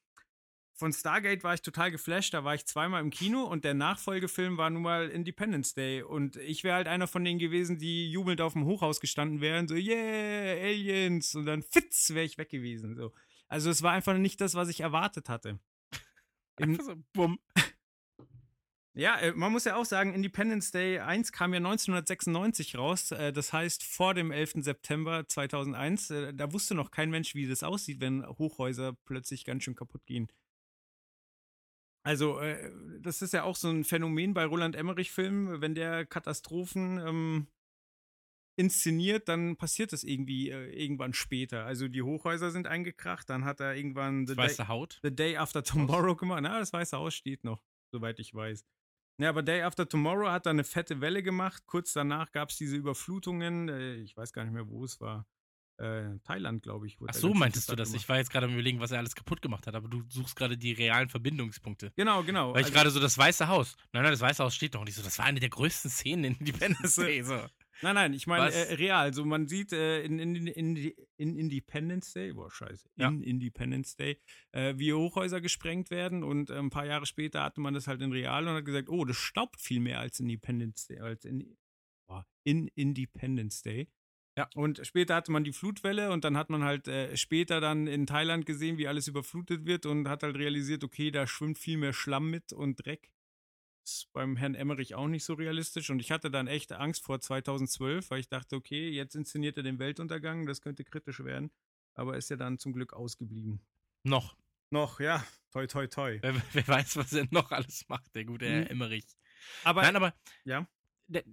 von 0.78 0.94
Stargate 0.94 1.44
war 1.44 1.56
ich 1.56 1.64
total 1.64 1.90
geflasht. 1.90 2.34
Da 2.34 2.44
war 2.44 2.54
ich 2.54 2.66
zweimal 2.66 3.02
im 3.02 3.10
Kino 3.10 3.44
und 3.44 3.66
der 3.66 3.74
Nachfolgefilm 3.74 4.58
war 4.58 4.70
nun 4.70 4.84
mal 4.84 5.10
Independence 5.10 5.74
Day. 5.74 6.04
Und 6.04 6.36
ich 6.38 6.64
wäre 6.64 6.76
halt 6.76 6.88
einer 6.88 7.08
von 7.08 7.26
denen 7.26 7.40
gewesen, 7.40 7.80
die 7.80 8.12
jubelnd 8.12 8.42
auf 8.42 8.54
dem 8.54 8.66
Hochhaus 8.66 9.00
gestanden 9.00 9.42
wären. 9.42 9.68
So, 9.68 9.74
yeah, 9.74 10.54
Aliens. 10.62 11.34
Und 11.34 11.48
dann 11.48 11.64
fitz 11.64 12.12
wäre 12.12 12.26
ich 12.26 12.38
weg 12.38 12.50
gewesen. 12.50 12.96
So. 12.96 13.12
Also 13.48 13.72
es 13.72 13.82
war 13.82 13.94
einfach 13.94 14.16
nicht 14.18 14.40
das, 14.40 14.54
was 14.54 14.70
ich 14.70 14.82
erwartet 14.82 15.30
hatte. 15.30 15.60
Im, 16.60 16.76
so, 16.76 16.94
bumm. 17.12 17.40
ja, 18.94 19.18
äh, 19.18 19.32
man 19.32 19.52
muss 19.52 19.66
ja 19.66 19.78
auch 19.78 19.86
sagen, 19.86 20.14
Independence 20.14 20.70
Day 20.70 21.00
1 21.00 21.32
kam 21.32 21.54
ja 21.54 21.58
1996 21.58 22.78
raus. 22.78 23.12
Äh, 23.12 23.34
das 23.34 23.52
heißt 23.52 23.84
vor 23.84 24.14
dem 24.14 24.32
11. 24.32 24.58
September 24.58 25.28
2001. 25.28 26.12
Äh, 26.12 26.34
da 26.36 26.54
wusste 26.54 26.76
noch 26.76 26.92
kein 26.92 27.10
Mensch, 27.10 27.34
wie 27.34 27.48
das 27.48 27.64
aussieht, 27.64 28.00
wenn 28.00 28.24
Hochhäuser 28.28 28.96
plötzlich 29.06 29.44
ganz 29.44 29.64
schön 29.64 29.76
kaputt 29.76 30.06
gehen. 30.06 30.28
Also, 32.08 32.40
äh, 32.40 32.72
das 33.02 33.22
ist 33.22 33.34
ja 33.34 33.44
auch 33.44 33.56
so 33.56 33.70
ein 33.70 33.84
Phänomen 33.84 34.34
bei 34.34 34.46
Roland 34.46 34.76
Emmerich-Filmen. 34.76 35.62
Wenn 35.62 35.76
der 35.76 36.06
Katastrophen 36.06 36.98
ähm, 37.00 37.48
inszeniert, 38.56 39.28
dann 39.28 39.56
passiert 39.58 39.94
das 39.94 40.04
irgendwie 40.04 40.50
äh, 40.50 40.70
irgendwann 40.82 41.14
später. 41.14 41.66
Also, 41.66 41.88
die 41.88 42.02
Hochhäuser 42.02 42.52
sind 42.52 42.68
eingekracht, 42.68 43.30
dann 43.30 43.46
hat 43.46 43.60
er 43.60 43.76
irgendwann 43.76 44.26
The 44.26 44.36
Das 44.36 44.38
Day- 44.38 44.44
weiße 44.52 44.68
Haut. 44.68 45.00
The 45.04 45.16
Day 45.16 45.38
After 45.38 45.64
Tomorrow 45.64 46.16
gemacht. 46.16 46.42
Na, 46.44 46.60
das 46.60 46.74
Weiße 46.74 46.98
Haus 46.98 47.14
steht 47.14 47.44
noch, 47.44 47.64
soweit 47.92 48.20
ich 48.20 48.34
weiß. 48.34 48.66
Ja, 49.20 49.30
aber 49.30 49.44
Day 49.44 49.62
After 49.64 49.88
Tomorrow 49.90 50.30
hat 50.30 50.46
da 50.46 50.52
eine 50.52 50.64
fette 50.64 51.02
Welle 51.02 51.24
gemacht. 51.24 51.64
Kurz 51.66 51.94
danach 51.94 52.32
gab 52.32 52.50
es 52.50 52.58
diese 52.58 52.76
Überflutungen. 52.78 53.68
Äh, 53.70 53.96
ich 53.96 54.16
weiß 54.16 54.32
gar 54.34 54.44
nicht 54.44 54.54
mehr, 54.54 54.68
wo 54.70 54.84
es 54.86 55.00
war. 55.02 55.28
Äh, 55.78 56.18
Thailand, 56.24 56.64
glaube 56.64 56.88
ich. 56.88 56.98
Ach 57.08 57.14
so, 57.14 57.34
meintest 57.34 57.70
du 57.72 57.76
das? 57.76 57.90
gemacht. 57.90 58.02
Ich 58.02 58.10
war 58.10 58.18
jetzt 58.18 58.32
gerade 58.32 58.48
am 58.48 58.54
überlegen, 58.54 58.80
was 58.80 58.92
er 58.92 58.98
alles 58.98 59.14
kaputt 59.16 59.42
gemacht 59.44 59.68
hat, 59.68 59.76
aber 59.76 59.88
du 59.88 60.04
suchst 60.10 60.36
gerade 60.36 60.58
die 60.58 60.72
realen 60.72 61.08
Verbindungspunkte. 61.10 61.94
Genau, 61.96 62.24
genau. 62.24 62.54
Weil 62.54 62.62
ich 62.62 62.66
Also- 62.68 62.74
gerade 62.76 62.90
so 62.90 63.00
das 63.00 63.18
Weiße 63.18 63.48
Haus. 63.48 63.76
Nein, 63.94 64.02
nein, 64.04 64.12
das 64.12 64.22
Weiße 64.22 64.44
Haus 64.44 64.56
steht 64.56 64.74
doch 64.74 64.84
nicht 64.84 64.96
so. 64.96 65.04
Das 65.04 65.20
war 65.20 65.26
eine 65.26 65.40
der 65.40 65.50
größten 65.50 65.92
Szenen 65.92 66.24
in 66.24 66.36
Independence 66.38 66.96
Day. 66.96 67.22
So. 67.24 67.36
Nein, 67.84 67.94
nein, 67.94 68.14
ich 68.14 68.26
meine 68.26 68.52
äh, 68.52 68.74
real. 68.74 69.14
So, 69.14 69.24
man 69.24 69.48
sieht 69.48 69.72
äh, 69.72 70.02
in, 70.02 70.18
in, 70.18 70.48
in, 70.48 70.76
in 71.18 71.36
Independence 71.38 72.12
Day, 72.12 72.34
boah, 72.34 72.50
scheiße, 72.50 72.90
Ja. 72.96 73.10
in 73.10 73.22
Independence 73.22 73.96
Day, 73.96 74.20
äh, 74.54 74.74
wie 74.78 74.94
Hochhäuser 74.94 75.42
gesprengt 75.42 75.92
werden 75.92 76.24
und 76.24 76.50
äh, 76.50 76.58
ein 76.58 76.72
paar 76.72 76.88
Jahre 76.88 77.06
später 77.06 77.44
hatte 77.44 77.62
man 77.62 77.76
das 77.76 77.86
halt 77.86 78.02
in 78.02 78.12
real 78.12 78.48
und 78.48 78.56
hat 78.56 78.66
gesagt, 78.66 78.90
oh, 78.90 79.06
das 79.06 79.18
staubt 79.18 79.62
viel 79.62 79.80
mehr 79.80 80.00
als 80.00 80.20
Independence 80.20 80.88
Day, 80.88 81.00
als 81.02 81.24
in, 81.24 81.56
boah, 82.08 82.26
in 82.44 82.68
Independence 82.74 83.62
Day. 83.62 83.88
Ja. 84.38 84.48
Und 84.54 84.86
später 84.86 85.16
hatte 85.16 85.32
man 85.32 85.44
die 85.44 85.52
Flutwelle 85.52 86.12
und 86.12 86.24
dann 86.24 86.38
hat 86.38 86.50
man 86.52 86.64
halt 86.64 86.88
äh, 86.88 87.18
später 87.18 87.60
dann 87.60 87.88
in 87.88 88.06
Thailand 88.06 88.46
gesehen, 88.46 88.78
wie 88.78 88.88
alles 88.88 89.08
überflutet 89.08 89.66
wird 89.66 89.86
und 89.88 90.08
hat 90.08 90.22
halt 90.22 90.38
realisiert, 90.38 90.84
okay, 90.84 91.10
da 91.10 91.26
schwimmt 91.26 91.58
viel 91.58 91.78
mehr 91.78 91.92
Schlamm 91.94 92.30
mit 92.30 92.54
und 92.54 92.76
Dreck 92.86 93.10
ist 93.84 94.12
beim 94.14 94.36
Herrn 94.36 94.54
Emmerich 94.54 94.96
auch 94.96 95.08
nicht 95.08 95.24
so 95.24 95.34
realistisch. 95.34 95.90
Und 95.90 96.02
ich 96.02 96.12
hatte 96.12 96.30
dann 96.30 96.48
echt 96.48 96.74
Angst 96.74 97.06
vor 97.06 97.20
2012, 97.20 98.12
weil 98.12 98.20
ich 98.20 98.28
dachte, 98.28 98.58
okay, 98.58 98.90
jetzt 98.90 99.16
inszeniert 99.16 99.58
er 99.58 99.64
den 99.64 99.80
Weltuntergang, 99.80 100.46
das 100.46 100.62
könnte 100.62 100.84
kritisch 100.84 101.24
werden. 101.24 101.52
Aber 101.96 102.18
ist 102.18 102.30
ja 102.30 102.36
dann 102.36 102.60
zum 102.60 102.74
Glück 102.74 102.94
ausgeblieben. 102.94 103.60
Noch. 104.04 104.36
Noch, 104.70 105.00
ja, 105.00 105.26
toi, 105.52 105.66
toi, 105.68 105.88
toi. 105.88 106.20
Wer, 106.22 106.36
wer 106.54 106.68
weiß, 106.68 106.98
was 106.98 107.14
er 107.14 107.26
noch 107.32 107.52
alles 107.52 107.88
macht, 107.88 108.14
der 108.14 108.26
gute 108.26 108.46
Herr 108.46 108.62
Mhm. 108.66 108.68
Emmerich. 108.68 109.06
Aber, 109.64 109.82
Nein, 109.84 109.96
aber 109.96 110.14
ja, 110.44 110.68
der, 111.08 111.24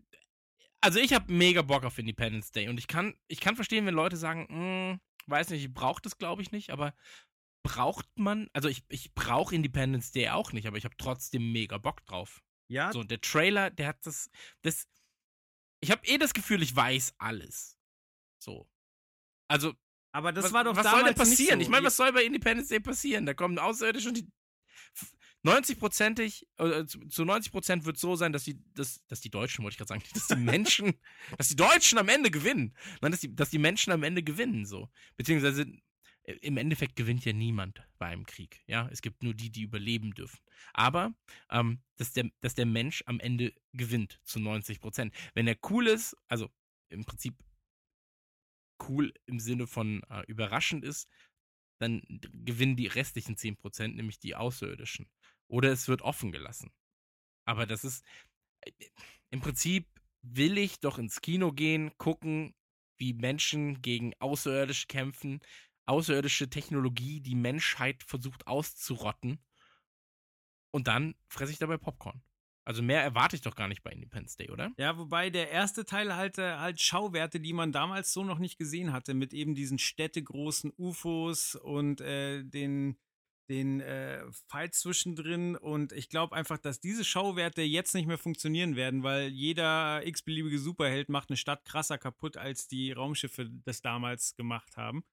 also 0.85 0.99
ich 1.01 1.12
habe 1.14 1.33
mega 1.33 1.62
Bock 1.62 1.85
auf 1.85 1.99
Independence 1.99 2.51
Day 2.53 2.68
und 2.68 2.79
ich 2.79 2.87
kann, 2.87 3.14
ich 3.27 3.40
kann 3.40 3.57
verstehen, 3.57 3.87
wenn 3.87 3.94
Leute 3.94 4.16
sagen, 4.16 4.47
"Mm, 4.51 5.01
weiß 5.31 5.49
nicht, 5.51 5.64
ich 5.64 5.73
brauche 5.73 6.03
das 6.03 6.18
glaube 6.18 6.42
ich 6.42 6.53
nicht, 6.53 6.70
aber 6.70 6.94
braucht 7.64 8.07
man, 8.18 8.49
also 8.53 8.68
ich, 8.68 8.85
ich 8.88 9.14
brauche 9.14 9.55
Independence 9.55 10.12
Day 10.12 10.29
auch 10.29 10.53
nicht, 10.53 10.66
aber 10.66 10.77
ich 10.77 10.85
habe 10.85 10.97
trotzdem 10.99 11.51
mega 11.53 11.79
Bock 11.79 12.05
drauf. 12.05 12.42
ja, 12.68 12.92
So, 12.92 13.03
der 13.03 13.20
Trailer, 13.20 13.70
der 13.70 13.88
hat 13.88 14.05
das, 14.07 14.31
das, 14.62 14.87
ich 15.81 15.90
habe 15.90 16.07
eh 16.07 16.18
das 16.18 16.35
Gefühl, 16.35 16.62
ich 16.62 16.75
weiß 16.77 17.14
alles. 17.18 17.79
So. 18.38 18.68
Also, 19.49 19.75
aber 20.12 20.33
das 20.33 20.47
was, 20.47 20.53
war 20.53 20.64
doch 20.64 20.77
was 20.77 20.90
soll 20.90 21.05
denn 21.05 21.14
passieren? 21.14 21.59
Nicht 21.59 21.64
Ich 21.64 21.66
so. 21.68 21.70
meine, 21.73 21.87
was 21.87 21.97
soll 21.97 22.12
bei 22.12 22.25
Independence 22.25 22.68
Day 22.68 22.81
passieren? 22.81 23.25
Da 23.27 23.35
kommen 23.35 23.59
Außerirdische 23.59 24.09
und 24.09 24.16
die 24.18 24.29
90-prozentig, 25.44 26.46
äh, 26.59 26.87
zu 26.87 27.07
zu 27.09 27.24
90 27.24 27.52
Prozent 27.52 27.85
wird 27.85 27.98
so 27.98 28.16
sein, 28.16 28.33
dass 28.33 28.44
die, 28.44 28.59
dass, 28.74 29.07
dass 29.07 29.20
die 29.20 29.30
Deutschen, 29.30 29.62
wollte 29.62 29.74
ich 29.74 29.78
gerade 29.78 29.88
sagen, 29.88 30.02
dass 30.14 30.26
die 30.28 30.37
Menschen, 30.37 30.94
dass 31.37 31.48
die 31.48 31.57
Deutschen 31.57 31.98
am 31.98 32.09
Ende 32.09 32.30
gewinnen. 32.30 32.74
Nein, 33.00 33.12
dass 33.12 33.20
die, 33.20 33.35
dass 33.35 33.50
die 33.50 33.59
Menschen 33.59 33.92
am 33.92 34.02
Ende 34.02 34.22
gewinnen, 34.22 34.64
so. 34.64 34.90
Beziehungsweise, 35.16 35.66
äh, 36.22 36.33
im 36.40 36.57
Endeffekt 36.57 36.96
gewinnt 36.96 37.24
ja 37.24 37.33
niemand 37.33 37.83
bei 37.98 38.07
einem 38.07 38.26
Krieg, 38.26 38.62
ja. 38.66 38.88
Es 38.90 39.02
gibt 39.02 39.22
nur 39.22 39.35
die, 39.35 39.50
die 39.50 39.62
überleben 39.62 40.14
dürfen. 40.14 40.38
Aber, 40.72 41.14
ähm, 41.50 41.83
dass 41.96 42.12
der, 42.12 42.30
dass 42.40 42.54
der 42.54 42.66
Mensch 42.66 43.02
am 43.07 43.20
Ende 43.20 43.52
gewinnt, 43.72 44.20
zu 44.24 44.40
90 44.40 44.80
Prozent. 44.80 45.14
Wenn 45.35 45.46
er 45.46 45.57
cool 45.70 45.87
ist, 45.87 46.16
also 46.28 46.50
im 46.88 47.04
Prinzip 47.04 47.35
cool 48.88 49.12
im 49.26 49.40
Sinne 49.40 49.66
von 49.66 50.02
äh, 50.11 50.22
überraschend 50.26 50.85
ist, 50.85 51.09
dann 51.78 52.02
gewinnen 52.33 52.76
die 52.76 52.87
restlichen 52.87 53.37
10%, 53.37 53.88
nämlich 53.88 54.18
die 54.18 54.35
Außerirdischen. 54.35 55.09
Oder 55.48 55.70
es 55.72 55.88
wird 55.88 56.02
offen 56.02 56.33
gelassen. 56.33 56.72
Aber 57.44 57.66
das 57.66 57.85
ist, 57.85 58.04
äh, 58.61 58.72
im 59.30 59.40
Prinzip 59.40 59.88
will 60.22 60.59
ich 60.59 60.80
doch 60.80 60.98
ins 60.98 61.20
Kino 61.20 61.52
gehen, 61.52 61.92
gucken, 61.98 62.54
wie 62.96 63.12
Menschen 63.12 63.83
gegen 63.83 64.14
Außerirdische 64.20 64.87
kämpfen, 64.87 65.40
außerirdische 65.87 66.48
Technologie 66.48 67.20
die 67.20 67.35
Menschheit 67.35 68.02
versucht 68.02 68.46
auszurotten. 68.46 69.38
Und 70.70 70.88
dann 70.88 71.14
fresse 71.28 71.52
ich 71.52 71.59
dabei 71.59 71.76
Popcorn. 71.76 72.22
Also 72.64 72.83
mehr 72.83 73.02
erwarte 73.02 73.37
ich 73.37 73.42
doch 73.42 73.54
gar 73.54 73.68
nicht 73.68 73.83
bei 73.83 73.90
Independence 73.90 74.37
Day, 74.37 74.50
oder? 74.50 74.72
Ja, 74.78 74.96
wobei 74.96 75.28
der 75.28 75.50
erste 75.50 75.85
Teil 75.85 76.16
halt, 76.16 76.38
äh, 76.38 76.57
halt 76.57 76.80
Schauwerte, 76.80 77.38
die 77.38 77.52
man 77.52 77.72
damals 77.72 78.12
so 78.12 78.24
noch 78.24 78.38
nicht 78.38 78.59
gesehen 78.59 78.92
hatte, 78.92 79.12
mit 79.12 79.35
eben 79.35 79.54
diesen 79.54 79.78
städtegroßen 79.78 80.72
UFOs 80.78 81.57
und 81.57 82.00
äh, 82.00 82.42
den, 82.42 82.96
den 83.48 83.80
äh, 83.80 84.24
Fight 84.48 84.74
zwischendrin. 84.74 85.57
Und 85.57 85.92
ich 85.92 86.09
glaube 86.09 86.35
einfach, 86.35 86.59
dass 86.59 86.80
diese 86.80 87.04
Schauwerte 87.04 87.62
jetzt 87.62 87.94
nicht 87.94 88.07
mehr 88.07 88.18
funktionieren 88.18 88.76
werden, 88.76 89.02
weil 89.02 89.28
jeder 89.28 90.07
x-beliebige 90.07 90.59
Superheld 90.59 91.09
macht 91.09 91.30
eine 91.30 91.37
Stadt 91.37 91.64
krasser 91.64 91.98
kaputt, 91.98 92.37
als 92.37 92.68
die 92.68 92.92
Raumschiffe 92.92 93.50
das 93.64 93.83
damals 93.83 94.37
gemacht 94.37 94.76
haben. 94.76 95.04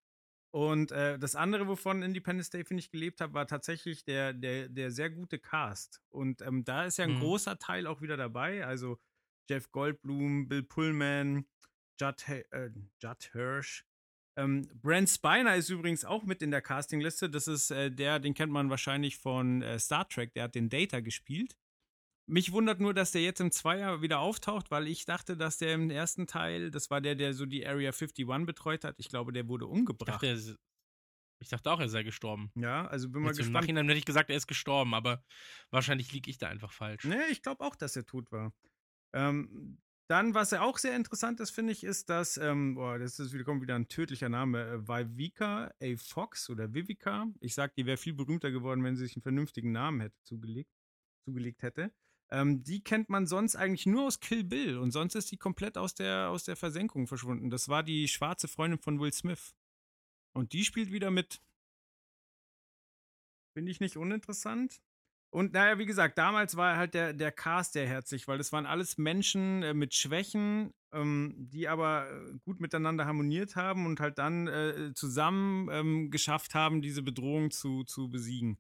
Und 0.54 0.91
äh, 0.91 1.17
das 1.17 1.36
andere, 1.36 1.67
wovon 1.67 2.02
Independence 2.04 2.50
Day, 2.50 2.65
finde 2.65 2.82
ich, 2.82 2.91
gelebt 2.91 3.22
hat, 3.22 3.34
war 3.34 3.48
tatsächlich 3.48 4.04
der, 4.04 4.34
der, 4.34 4.67
der 4.67 4.91
sehr 4.91 5.10
gute 5.10 5.39
Cast. 5.39 6.02
Und 6.10 6.41
ähm, 6.41 6.65
da 6.65 6.86
ist 6.86 6.98
ja 6.98 7.06
ein 7.06 7.15
Mhm. 7.15 7.20
großer 7.20 7.58
Teil 7.58 7.88
auch 7.88 8.02
wieder 8.02 8.17
dabei. 8.17 8.65
Also 8.65 9.00
Jeff 9.50 9.72
Goldblum, 9.72 10.50
Bill 10.50 10.63
Pullman, 10.63 11.46
Judd, 12.00 12.28
äh, 12.28 12.70
Judd 13.02 13.30
Hirsch. 13.32 13.86
Ähm, 14.38 14.67
Brent 14.82 15.10
Spiner 15.10 15.56
ist 15.56 15.70
übrigens 15.70 16.06
auch 16.06 16.24
mit 16.24 16.41
in 16.41 16.52
der 16.52 16.62
Castingliste. 16.62 17.30
Das 17.30 17.48
ist 17.48 17.70
äh, 17.72 17.91
der, 17.91 18.20
den 18.20 18.34
kennt 18.34 18.52
man 18.52 18.70
wahrscheinlich 18.70 19.17
von 19.17 19.62
äh, 19.62 19.78
Star 19.80 20.08
Trek. 20.08 20.34
Der 20.34 20.44
hat 20.44 20.56
den 20.56 20.70
Data 20.70 21.00
gespielt. 21.02 21.58
Mich 22.28 22.52
wundert 22.54 22.80
nur, 22.80 22.94
dass 22.94 23.12
der 23.12 23.22
jetzt 23.24 23.41
im 23.41 23.52
Zweier 23.52 24.02
wieder 24.02 24.20
auftaucht, 24.20 24.72
weil 24.72 24.88
ich 24.88 25.04
dachte, 25.06 25.36
dass 25.36 25.58
der 25.58 25.74
im 25.74 25.89
ersten 25.89 26.28
Teil, 26.28 26.72
das 26.72 26.89
war 26.89 27.02
der, 27.02 27.15
der 27.15 27.34
so 27.34 27.46
die 27.46 27.65
Area 27.67 27.89
51 27.91 28.26
betreut 28.46 28.86
hat. 28.86 28.96
Ich 29.00 29.10
glaube, 29.10 29.34
der 29.34 29.48
wurde 29.50 29.65
Ich 29.65 29.72
umgebracht. 29.72 30.08
dachte, 30.15 30.28
er 30.28 30.34
ist- 30.36 30.56
ich 31.41 31.50
dachte 31.50 31.72
auch, 31.72 31.80
er 31.80 31.89
sei 31.89 32.04
gestorben. 32.04 32.52
Ja, 32.56 32.88
also 32.88 33.10
bin 33.10 33.24
mal 33.24 33.30
Jetzt 33.30 33.39
Im 33.39 33.46
gespannt. 33.46 33.63
Nachhinein 33.63 33.88
hätte 33.88 33.98
ich 33.98 34.06
gesagt, 34.06 34.30
er 34.30 34.38
ist 34.38 34.46
gestorben, 34.48 34.94
aber 34.94 35.26
wahrscheinlich 35.72 36.12
liege 36.13 36.30
ich 36.30 36.38
da 36.38 36.48
einfach 36.48 36.72
falsch. 36.72 37.04
Nee, 37.04 37.15
ich 37.32 37.41
glaube 37.41 37.63
auch, 37.65 37.76
dass 37.76 37.96
er 37.96 38.06
tot 38.06 38.32
war. 38.32 38.54
Ähm, 39.13 39.80
dann, 40.12 40.34
was 40.34 40.52
ja 40.52 40.62
auch 40.62 40.78
sehr 40.78 40.95
interessant 40.97 41.39
ist, 41.39 41.52
finde 41.52 41.71
ich, 41.71 41.86
ist, 41.86 42.10
dass, 42.10 42.36
ähm, 42.36 42.76
boah, 42.76 43.00
das 43.00 43.17
ist 43.17 43.32
wieder, 43.32 43.45
kommt 43.45 43.62
wieder 43.62 43.76
ein 43.76 43.88
tödlicher 43.88 44.28
Name, 44.28 44.62
äh, 44.62 44.88
Vivica 44.88 45.74
A. 45.82 45.95
Fox 45.95 46.50
oder 46.50 46.74
Vivica. 46.74 47.28
Ich 47.39 47.54
sag, 47.54 47.74
die 47.76 47.86
wäre 47.86 47.95
viel 47.95 48.13
berühmter 48.13 48.52
geworden, 48.52 48.84
wenn 48.84 48.97
sie 48.97 49.06
sich 49.06 49.15
einen 49.15 49.24
vernünftigen 49.24 49.71
Namen 49.71 50.02
hätte 50.02 50.21
zugelegt, 50.24 50.69
zugelegt 51.24 51.63
hätte. 51.63 51.93
Ähm, 52.30 52.62
die 52.62 52.84
kennt 52.84 53.08
man 53.08 53.26
sonst 53.26 53.56
eigentlich 53.56 53.86
nur 53.86 54.08
aus 54.08 54.19
Kill 54.19 54.43
Bill 54.43 54.78
und 54.78 54.91
sonst 54.91 55.15
ist 55.15 55.32
die 55.32 55.38
komplett 55.38 55.78
aus 55.78 55.95
der, 55.95 56.30
aus 56.30 56.43
der 56.43 56.58
Versenkung 56.58 57.08
verschwunden. 57.08 57.50
Das 57.50 57.69
war 57.69 57.82
die 57.82 58.10
schwarze 58.10 58.50
Freundin 58.50 58.80
von 58.80 59.00
Will 59.00 59.13
Smith. 59.13 59.56
Und 60.34 60.52
die 60.52 60.65
spielt 60.65 60.91
wieder 60.91 61.10
mit. 61.10 61.41
Finde 63.54 63.71
ich 63.71 63.80
nicht 63.80 63.95
uninteressant. 63.95 64.82
Und 65.34 65.54
naja, 65.54 65.80
wie 65.80 65.86
gesagt, 65.86 66.17
damals 66.17 66.58
war 66.58 66.76
halt 66.76 66.94
der, 66.94 67.13
der 67.13 67.32
Cast 67.32 67.74
sehr 67.74 67.88
herzlich, 67.88 68.28
weil 68.28 68.38
das 68.38 68.52
waren 68.52 68.65
alles 68.65 68.98
Menschen 68.98 69.63
äh, 69.63 69.74
mit 69.74 69.94
Schwächen, 69.96 70.74
ähm, 70.91 71.34
die 71.38 71.70
aber 71.70 72.12
äh, 72.12 72.38
gut 72.44 72.60
miteinander 72.60 73.06
harmoniert 73.06 73.56
haben 73.56 73.86
und 73.86 74.02
halt 74.02 74.17
dann 74.17 74.48
äh, 74.48 74.94
zusammen 74.94 75.70
ähm, 75.72 76.12
geschafft 76.12 76.54
haben, 76.54 76.82
diese 76.82 77.02
Bedrohung 77.02 77.50
zu, 77.50 77.86
zu 77.86 78.10
besiegen. 78.10 78.58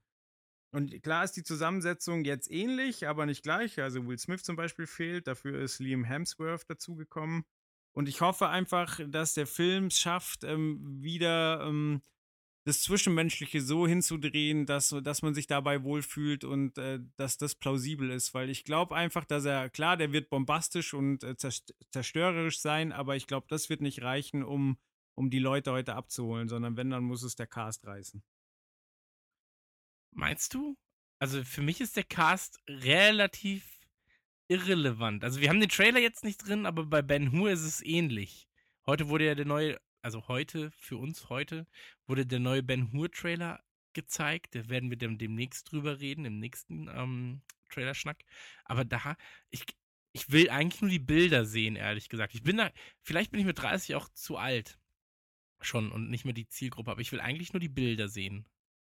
Und 0.73 1.03
klar 1.03 1.25
ist 1.25 1.33
die 1.33 1.43
Zusammensetzung 1.43 2.23
jetzt 2.23 2.49
ähnlich, 2.49 3.05
aber 3.05 3.25
nicht 3.25 3.43
gleich. 3.43 3.81
Also 3.81 4.07
Will 4.07 4.17
Smith 4.17 4.43
zum 4.43 4.55
Beispiel 4.55 4.87
fehlt, 4.87 5.27
dafür 5.27 5.59
ist 5.59 5.79
Liam 5.79 6.05
Hemsworth 6.05 6.69
dazugekommen. 6.69 7.43
Und 7.93 8.07
ich 8.07 8.21
hoffe 8.21 8.47
einfach, 8.47 9.01
dass 9.05 9.33
der 9.33 9.47
Film 9.47 9.87
es 9.87 9.99
schafft, 9.99 10.45
ähm, 10.45 10.79
wieder 11.01 11.65
ähm, 11.67 12.01
das 12.63 12.83
Zwischenmenschliche 12.83 13.61
so 13.61 13.87
hinzudrehen, 13.87 14.65
dass, 14.65 14.95
dass 15.03 15.21
man 15.21 15.33
sich 15.33 15.47
dabei 15.47 15.83
wohlfühlt 15.83 16.43
und 16.43 16.77
äh, 16.77 16.99
dass 17.17 17.37
das 17.37 17.55
plausibel 17.55 18.11
ist. 18.11 18.33
Weil 18.33 18.49
ich 18.49 18.63
glaube 18.63 18.95
einfach, 18.95 19.25
dass 19.25 19.45
er, 19.45 19.69
klar, 19.69 19.97
der 19.97 20.11
wird 20.11 20.29
bombastisch 20.29 20.93
und 20.93 21.23
äh, 21.23 21.35
zerst- 21.35 21.73
zerstörerisch 21.91 22.59
sein, 22.59 22.91
aber 22.91 23.15
ich 23.15 23.25
glaube, 23.25 23.47
das 23.49 23.69
wird 23.69 23.81
nicht 23.81 24.03
reichen, 24.03 24.43
um, 24.43 24.77
um 25.15 25.29
die 25.29 25.39
Leute 25.39 25.71
heute 25.71 25.95
abzuholen, 25.95 26.49
sondern 26.49 26.77
wenn, 26.77 26.91
dann 26.91 27.03
muss 27.03 27.23
es 27.23 27.35
der 27.35 27.47
Cast 27.47 27.85
reißen. 27.87 28.23
Meinst 30.11 30.53
du? 30.53 30.77
Also 31.19 31.43
für 31.43 31.61
mich 31.61 31.81
ist 31.81 31.95
der 31.95 32.03
Cast 32.03 32.59
relativ 32.67 33.79
irrelevant. 34.47 35.23
Also 35.23 35.39
wir 35.39 35.49
haben 35.49 35.59
den 35.59 35.69
Trailer 35.69 35.99
jetzt 35.99 36.23
nicht 36.23 36.45
drin, 36.45 36.65
aber 36.65 36.85
bei 36.85 37.01
Ben 37.01 37.31
Hur 37.31 37.49
ist 37.51 37.63
es 37.63 37.81
ähnlich. 37.81 38.47
Heute 38.85 39.07
wurde 39.07 39.25
ja 39.25 39.35
der 39.35 39.45
neue, 39.45 39.79
also 40.01 40.27
heute, 40.27 40.71
für 40.71 40.97
uns 40.97 41.29
heute, 41.29 41.67
wurde 42.07 42.25
der 42.25 42.39
neue 42.39 42.63
Ben 42.63 42.91
Hur 42.91 43.11
Trailer 43.11 43.63
gezeigt. 43.93 44.55
Da 44.55 44.69
werden 44.69 44.89
wir 44.89 44.97
dann 44.97 45.17
demnächst 45.17 45.71
drüber 45.71 45.99
reden, 45.99 46.25
im 46.25 46.39
nächsten 46.39 46.87
ähm, 46.87 47.41
Trailerschnack. 47.69 48.23
Aber 48.65 48.85
da, 48.85 49.15
ich, 49.49 49.65
ich 50.13 50.31
will 50.31 50.49
eigentlich 50.49 50.81
nur 50.81 50.91
die 50.91 50.99
Bilder 50.99 51.45
sehen, 51.45 51.75
ehrlich 51.75 52.09
gesagt. 52.09 52.33
Ich 52.33 52.43
bin 52.43 52.57
da, 52.57 52.71
vielleicht 53.01 53.31
bin 53.31 53.39
ich 53.39 53.45
mit 53.45 53.59
30 53.59 53.95
auch 53.95 54.09
zu 54.09 54.37
alt. 54.37 54.77
Schon 55.61 55.91
und 55.91 56.09
nicht 56.09 56.25
mehr 56.25 56.33
die 56.33 56.47
Zielgruppe, 56.47 56.89
aber 56.89 57.01
ich 57.01 57.11
will 57.11 57.19
eigentlich 57.19 57.53
nur 57.53 57.59
die 57.59 57.69
Bilder 57.69 58.09
sehen. 58.09 58.47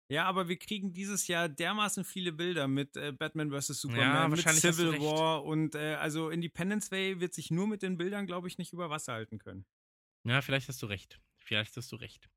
Ja, 0.09 0.25
aber 0.25 0.49
wir 0.49 0.57
kriegen 0.57 0.91
dieses 0.91 1.27
Jahr 1.27 1.47
dermaßen 1.47 2.03
viele 2.03 2.33
Bilder 2.33 2.67
mit 2.67 2.97
äh, 2.97 3.13
Batman 3.13 3.49
vs. 3.49 3.67
Superman, 3.81 4.03
Ja, 4.03 4.27
mit 4.27 4.41
Civil. 4.41 4.99
War 4.99 5.45
und 5.45 5.73
äh, 5.73 5.95
also 5.95 6.29
Independence 6.29 6.89
Day 6.89 7.21
wird 7.21 7.33
sich 7.33 7.49
nur 7.49 7.65
mit 7.65 7.81
den 7.81 7.97
Bildern, 7.97 8.27
glaube 8.27 8.49
ich, 8.49 8.57
nicht 8.57 8.73
über 8.73 8.89
Wasser 8.89 9.13
halten 9.13 9.39
können. 9.39 9.65
Ja, 10.23 10.41
vielleicht 10.41 10.67
hast 10.67 10.81
du 10.81 10.86
recht. 10.88 11.19
Vielleicht 11.38 11.75
hast 11.77 11.91
du 11.91 11.95
recht. 11.95 12.29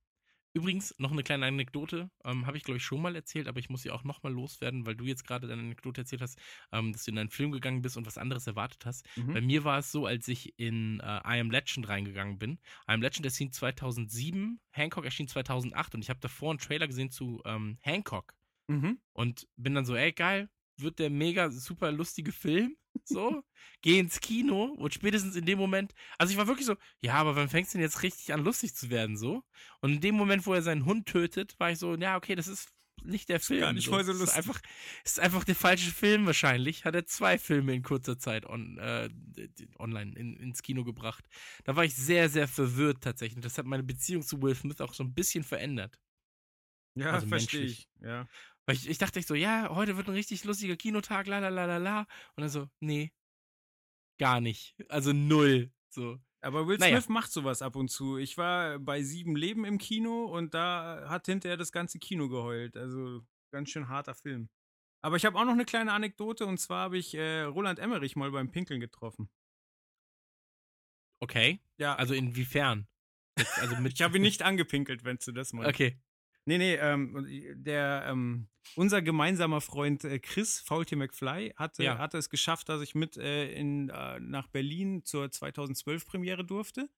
Übrigens, 0.57 0.95
noch 0.99 1.11
eine 1.13 1.25
kleine 1.25 1.47
Anekdote, 1.47 2.11
ähm, 2.25 2.47
habe 2.47 2.57
ich 2.57 2.63
glaube 2.65 2.79
ich 2.79 2.85
schon 2.85 3.03
mal 3.03 3.17
erzählt, 3.17 3.49
aber 3.49 3.59
ich 3.59 3.71
muss 3.71 3.83
sie 3.83 3.91
auch 3.91 4.05
nochmal 4.05 4.33
loswerden, 4.33 4.87
weil 4.87 4.95
du 4.97 5.05
jetzt 5.05 5.27
gerade 5.27 5.49
deine 5.49 5.63
Anekdote 5.63 6.03
erzählt 6.03 6.23
hast, 6.23 6.39
ähm, 6.73 6.93
dass 6.93 7.05
du 7.05 7.11
in 7.11 7.19
einen 7.19 7.31
Film 7.31 7.51
gegangen 7.53 7.83
bist 7.83 7.97
und 7.97 8.07
was 8.07 8.19
anderes 8.19 8.47
erwartet 8.47 8.87
hast. 8.87 9.07
Mhm. 9.17 9.33
Bei 9.33 9.41
mir 9.41 9.65
war 9.65 9.79
es 9.81 9.91
so, 9.91 10.07
als 10.07 10.29
ich 10.29 10.59
in 10.59 11.01
äh, 11.01 11.05
I 11.07 11.41
Am 11.41 11.51
Legend 11.51 11.89
reingegangen 11.89 12.39
bin. 12.39 12.53
I 12.89 12.93
Am 12.95 13.03
Legend 13.03 13.27
erschien 13.27 13.53
2007, 13.53 14.61
Hancock 14.71 15.05
erschien 15.05 15.29
2008 15.29 15.95
und 15.97 16.03
ich 16.03 16.11
habe 16.11 16.21
davor 16.21 16.51
einen 16.51 16.61
Trailer 16.61 16.87
gesehen 16.87 17.11
zu 17.11 17.43
ähm, 17.45 17.79
Hancock 17.83 18.35
Mhm. 18.69 18.95
und 19.13 19.49
bin 19.57 19.75
dann 19.75 19.87
so, 19.87 19.95
ey 19.97 20.13
geil, 20.13 20.51
wird 20.79 20.99
der 20.99 21.11
mega 21.11 21.51
super 21.51 21.93
lustige 21.93 22.33
Film, 22.33 22.77
so, 23.09 23.43
geh 23.83 23.99
ins 23.99 24.21
Kino 24.21 24.65
und 24.65 24.95
spätestens 24.95 25.37
in 25.37 25.45
dem 25.47 25.59
Moment, 25.59 25.93
also 26.19 26.31
ich 26.33 26.37
war 26.39 26.47
wirklich 26.47 26.67
so, 26.67 26.77
ja, 27.01 27.15
aber 27.15 27.37
wann 27.37 27.49
fängst 27.49 27.75
du 27.75 27.79
denn 27.79 27.85
jetzt 27.85 28.03
richtig 28.03 28.33
an 28.33 28.45
lustig 28.45 28.75
zu 28.75 28.91
werden, 28.91 29.17
so? 29.17 29.43
Und 29.81 29.93
in 29.93 30.01
dem 30.01 30.15
Moment, 30.17 30.47
wo 30.47 30.55
er 30.55 30.63
seinen 30.63 30.85
Hund 30.85 31.07
tötet, 31.07 31.55
war 31.59 31.71
ich 31.71 31.79
so, 31.79 31.95
ja, 31.97 32.17
okay, 32.17 32.35
das 32.35 32.49
ist 32.49 32.69
nicht 33.03 33.29
der 33.29 33.41
Film. 33.41 33.61
gar 33.61 33.73
nicht 33.73 33.89
voll 33.89 34.05
so 34.05 34.13
lustig. 34.13 34.29
Ist 34.29 34.37
einfach, 34.37 34.61
ist 35.05 35.21
einfach 35.21 35.45
der 35.45 35.55
falsche 35.57 35.91
Film 35.91 36.25
wahrscheinlich. 36.27 36.85
Hat 36.85 36.95
er 36.95 37.05
zwei 37.07 37.39
Filme 37.39 37.75
in 37.75 37.83
kurzer 37.83 38.19
Zeit 38.19 38.47
on, 38.47 38.79
äh, 38.79 39.11
online 39.79 40.15
in, 40.19 40.37
ins 40.37 40.63
Kino 40.63 40.85
gebracht. 40.85 41.25
Da 41.65 41.77
war 41.77 41.85
ich 41.85 41.95
sehr, 41.95 42.31
sehr 42.31 42.49
verwirrt 42.49 43.03
tatsächlich. 43.03 43.43
Das 43.43 43.59
hat 43.59 43.67
meine 43.67 43.83
Beziehung 43.83 44.23
zu 44.23 44.41
Will 44.41 44.55
Smith 44.55 44.81
auch 44.81 44.95
so 44.95 45.05
ein 45.05 45.13
bisschen 45.13 45.45
verändert. 45.45 45.99
Ja, 46.95 47.11
Also 47.11 47.27
verstehe 47.27 47.61
menschlich. 47.61 47.89
ich. 48.01 48.07
Ja. 48.07 48.27
Weil 48.67 48.77
ich, 48.77 48.89
ich 48.89 48.99
dachte 48.99 49.19
echt 49.19 49.29
so, 49.29 49.35
ja, 49.35 49.69
heute 49.75 49.97
wird 49.97 50.09
ein 50.09 50.15
richtig 50.15 50.45
lustiger 50.45 50.77
Kinotag, 50.77 51.27
la 51.27 51.39
la 51.39 51.49
la 51.49 51.67
la 51.67 51.77
la. 51.77 52.01
Und 52.37 52.41
dann 52.43 52.49
so, 52.49 52.69
nee, 52.81 53.13
gar 54.19 54.41
nicht. 54.41 54.75
Also 54.89 55.13
null. 55.13 55.73
So. 55.91 56.19
Aber 56.41 56.67
Will 56.67 56.77
Naja. 56.79 57.01
Smith 57.01 57.09
macht 57.09 57.33
sowas 57.33 57.63
ab 57.63 57.75
und 57.77 57.89
zu. 57.89 58.19
Ich 58.19 58.37
war 58.37 58.79
bei 58.79 59.03
Sieben 59.03 59.35
Leben 59.35 59.65
im 59.65 59.79
Kino 59.79 60.25
und 60.27 60.53
da 60.55 61.07
hat 61.09 61.27
hinterher 61.27 61.57
das 61.57 61.73
ganze 61.73 61.99
Kino 61.99 62.29
geheult. 62.29 62.77
Also 62.77 63.23
ganz 63.51 63.71
schön 63.71 63.89
harter 63.89 64.15
Film. 64.15 64.49
Aber 65.03 65.17
ich 65.17 65.25
habe 65.25 65.39
auch 65.39 65.45
noch 65.45 65.53
eine 65.53 65.65
kleine 65.65 65.93
Anekdote 65.93 66.47
und 66.47 66.59
zwar 66.59 66.85
habe 66.85 66.99
ich 66.99 67.15
äh, 67.15 67.43
Roland 67.43 67.79
Emmerich 67.79 68.17
mal 68.17 68.31
beim 68.31 68.51
Pinkeln 68.51 68.81
getroffen. 68.81 69.31
Okay. 71.21 71.61
Ja, 71.79 71.95
Also 71.95 72.15
inwiefern? 72.15 72.87
Also 73.57 73.77
ich 73.87 74.03
habe 74.03 74.17
ihn 74.17 74.23
nicht 74.23 74.43
angepinkelt, 74.43 75.05
wenn 75.05 75.19
du 75.25 75.33
das 75.33 75.53
meinst. 75.53 75.69
Okay. 75.71 75.99
Nee, 76.47 76.59
nee, 76.59 76.75
ähm, 76.75 77.27
der, 77.65 78.05
ähm, 78.07 78.49
unser 78.77 79.03
gemeinsamer 79.03 79.61
Freund 79.61 80.05
äh, 80.05 80.19
Chris, 80.19 80.61
Faultier 80.61 80.99
McFly, 80.99 81.55
hatte, 81.57 81.85
Ja. 81.85 81.99
hatte 81.99 82.19
es 82.19 82.31
geschafft, 82.31 82.69
dass 82.69 82.83
ich 82.83 82.95
mit 82.95 83.17
äh, 83.17 83.53
in, 83.53 83.89
äh, 83.91 84.21
nach 84.21 84.49
Berlin 84.49 85.05
zur 85.05 85.27
2012-Premiere 85.27 86.45
durfte. 86.45 86.89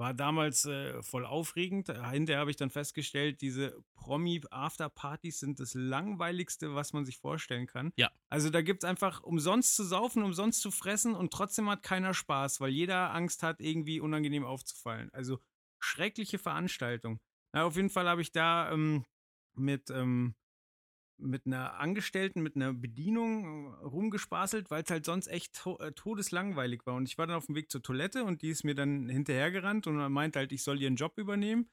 War 0.00 0.14
damals 0.14 0.64
äh, 0.64 1.02
voll 1.02 1.26
aufregend. 1.26 1.88
Hinterher 1.88 2.38
habe 2.38 2.50
ich 2.52 2.56
dann 2.56 2.70
festgestellt, 2.70 3.40
diese 3.40 3.76
Promi-Afterpartys 3.96 5.40
sind 5.40 5.58
das 5.60 5.74
langweiligste, 5.74 6.74
was 6.74 6.92
man 6.92 7.04
sich 7.04 7.18
vorstellen 7.18 7.66
kann. 7.66 7.92
Ja. 7.96 8.10
Also 8.28 8.50
da 8.50 8.62
gibt 8.62 8.84
es 8.84 8.88
einfach 8.88 9.22
umsonst 9.22 9.74
zu 9.74 9.84
saufen, 9.84 10.22
umsonst 10.22 10.60
zu 10.60 10.70
fressen 10.70 11.14
und 11.14 11.32
trotzdem 11.32 11.68
hat 11.68 11.82
keiner 11.82 12.14
Spaß, 12.14 12.60
weil 12.60 12.70
jeder 12.70 13.12
Angst 13.12 13.42
hat, 13.42 13.60
irgendwie 13.60 14.00
unangenehm 14.00 14.44
aufzufallen. 14.44 15.10
Also 15.12 15.40
schreckliche 15.80 16.38
Veranstaltung. 16.38 17.18
Na, 17.52 17.64
auf 17.64 17.76
jeden 17.76 17.90
Fall 17.90 18.08
habe 18.08 18.22
ich 18.22 18.30
da 18.30 18.70
ähm, 18.70 19.04
mit, 19.54 19.90
ähm, 19.90 20.34
mit 21.18 21.46
einer 21.46 21.78
Angestellten, 21.80 22.42
mit 22.42 22.56
einer 22.56 22.72
Bedienung 22.72 23.74
äh, 23.74 23.84
rumgespaßelt, 23.84 24.70
weil 24.70 24.82
es 24.82 24.90
halt 24.90 25.04
sonst 25.04 25.28
echt 25.28 25.54
to 25.54 25.78
äh, 25.78 25.92
todeslangweilig 25.92 26.86
war. 26.86 26.94
Und 26.94 27.08
ich 27.08 27.18
war 27.18 27.26
dann 27.26 27.36
auf 27.36 27.46
dem 27.46 27.54
Weg 27.54 27.70
zur 27.70 27.82
Toilette 27.82 28.24
und 28.24 28.42
die 28.42 28.50
ist 28.50 28.64
mir 28.64 28.74
dann 28.74 29.08
hinterhergerannt 29.08 29.86
und 29.86 29.96
meint 30.12 30.36
halt, 30.36 30.52
ich 30.52 30.62
soll 30.62 30.80
ihren 30.80 30.96
Job 30.96 31.18
übernehmen. 31.18 31.68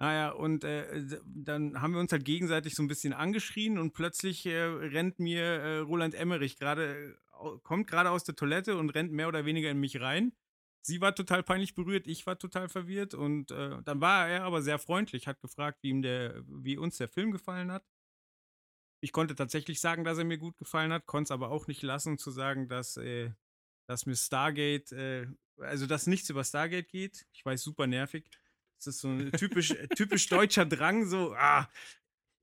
Naja, 0.00 0.30
und 0.30 0.62
äh, 0.62 1.04
dann 1.26 1.80
haben 1.82 1.92
wir 1.92 2.00
uns 2.00 2.12
halt 2.12 2.24
gegenseitig 2.24 2.74
so 2.76 2.82
ein 2.84 2.88
bisschen 2.88 3.12
angeschrien 3.12 3.78
und 3.78 3.94
plötzlich 3.94 4.46
äh, 4.46 4.62
rennt 4.62 5.18
mir 5.18 5.42
äh, 5.42 5.78
Roland 5.78 6.14
Emmerich 6.14 6.56
gerade, 6.56 7.16
äh, 7.32 7.58
kommt 7.64 7.88
gerade 7.88 8.10
aus 8.10 8.22
der 8.22 8.36
Toilette 8.36 8.76
und 8.76 8.90
rennt 8.90 9.12
mehr 9.12 9.26
oder 9.26 9.44
weniger 9.44 9.70
in 9.70 9.80
mich 9.80 10.00
rein. 10.00 10.32
Sie 10.82 11.00
war 11.00 11.14
total 11.14 11.42
peinlich 11.42 11.74
berührt, 11.74 12.06
ich 12.06 12.26
war 12.26 12.38
total 12.38 12.68
verwirrt 12.68 13.12
und 13.12 13.50
dann 13.50 14.00
war 14.00 14.28
er 14.28 14.44
aber 14.44 14.62
sehr 14.62 14.78
freundlich, 14.78 15.26
hat 15.26 15.40
gefragt, 15.40 15.80
wie 15.82 15.90
ihm 15.90 16.00
der, 16.02 16.42
wie 16.46 16.78
uns 16.78 16.96
der 16.96 17.08
Film 17.08 17.30
gefallen 17.30 17.70
hat. 17.72 17.84
Ich 19.00 19.12
konnte 19.12 19.34
tatsächlich 19.34 19.80
sagen, 19.80 20.04
dass 20.04 20.18
er 20.18 20.24
mir 20.24 20.38
gut 20.38 20.58
gefallen 20.58 20.92
hat, 20.92 21.06
konnte 21.06 21.28
es 21.28 21.30
aber 21.30 21.50
auch 21.50 21.66
nicht 21.66 21.82
lassen 21.82 22.18
zu 22.18 22.30
sagen, 22.30 22.68
dass, 22.68 22.96
äh, 22.96 23.30
dass 23.86 24.06
mir 24.06 24.16
Stargate, 24.16 24.92
äh, 24.92 25.26
also 25.58 25.86
dass 25.86 26.06
nichts 26.06 26.30
über 26.30 26.44
Stargate 26.44 26.88
geht. 26.88 27.26
Ich 27.32 27.44
weiß, 27.44 27.62
super 27.62 27.86
nervig. 27.86 28.28
Das 28.78 28.88
ist 28.88 29.00
so 29.00 29.08
ein 29.08 29.32
typisch, 29.32 29.74
typisch 29.96 30.28
deutscher 30.28 30.64
Drang, 30.64 31.06
so, 31.06 31.34
ah, 31.34 31.68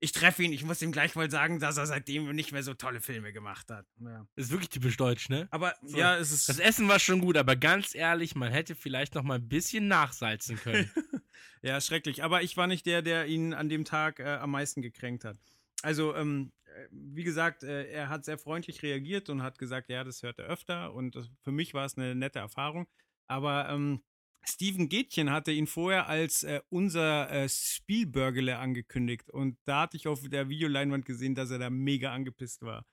ich 0.00 0.12
treffe 0.12 0.42
ihn, 0.42 0.52
ich 0.52 0.62
muss 0.62 0.82
ihm 0.82 0.92
gleich 0.92 1.14
mal 1.14 1.30
sagen, 1.30 1.58
dass 1.58 1.78
er 1.78 1.86
seitdem 1.86 2.30
nicht 2.34 2.52
mehr 2.52 2.62
so 2.62 2.74
tolle 2.74 3.00
Filme 3.00 3.32
gemacht 3.32 3.70
hat. 3.70 3.86
Ja. 3.98 4.26
Ist 4.36 4.50
wirklich 4.50 4.68
typisch 4.68 4.96
deutsch, 4.96 5.30
ne? 5.30 5.48
Aber 5.50 5.74
So. 5.82 5.96
ja, 5.96 6.16
es 6.18 6.32
ist. 6.32 6.48
Das 6.48 6.58
Essen 6.58 6.88
war 6.88 6.98
schon 6.98 7.20
gut, 7.20 7.36
aber 7.36 7.56
ganz 7.56 7.94
ehrlich, 7.94 8.34
man 8.34 8.52
hätte 8.52 8.74
vielleicht 8.74 9.14
noch 9.14 9.22
mal 9.22 9.36
ein 9.36 9.48
bisschen 9.48 9.88
nachsalzen 9.88 10.56
können. 10.58 10.90
ja, 11.62 11.80
schrecklich. 11.80 12.22
Aber 12.22 12.42
ich 12.42 12.56
war 12.56 12.66
nicht 12.66 12.84
der, 12.84 13.00
der 13.00 13.26
ihn 13.26 13.54
an 13.54 13.70
dem 13.70 13.84
Tag 13.84 14.20
äh, 14.20 14.24
am 14.36 14.50
meisten 14.50 14.82
gekränkt 14.82 15.24
hat. 15.24 15.38
Also, 15.82 16.14
ähm, 16.14 16.52
äh, 16.64 16.88
wie 16.90 17.24
gesagt, 17.24 17.62
äh, 17.62 17.86
er 17.90 18.08
hat 18.08 18.24
sehr 18.24 18.38
freundlich 18.38 18.82
reagiert 18.82 19.28
und 19.28 19.42
hat 19.42 19.58
gesagt, 19.58 19.88
ja, 19.88 20.04
das 20.04 20.22
hört 20.22 20.38
er 20.38 20.46
öfter. 20.46 20.92
Und 20.94 21.14
das, 21.16 21.28
für 21.42 21.52
mich 21.52 21.74
war 21.74 21.84
es 21.84 21.96
eine 21.96 22.14
nette 22.14 22.38
Erfahrung. 22.38 22.86
Aber 23.28 23.68
ähm, 23.68 24.02
Steven 24.44 24.88
Gätchen 24.88 25.30
hatte 25.30 25.50
ihn 25.52 25.66
vorher 25.66 26.06
als 26.08 26.44
äh, 26.44 26.60
unser 26.68 27.30
äh, 27.30 27.48
Spielburgele 27.48 28.58
angekündigt. 28.58 29.28
Und 29.30 29.58
da 29.64 29.82
hatte 29.82 29.96
ich 29.96 30.06
auf 30.08 30.22
der 30.28 30.48
Videoleinwand 30.48 31.04
gesehen, 31.04 31.34
dass 31.34 31.50
er 31.50 31.58
da 31.58 31.68
mega 31.70 32.12
angepisst 32.12 32.62
war. 32.62 32.84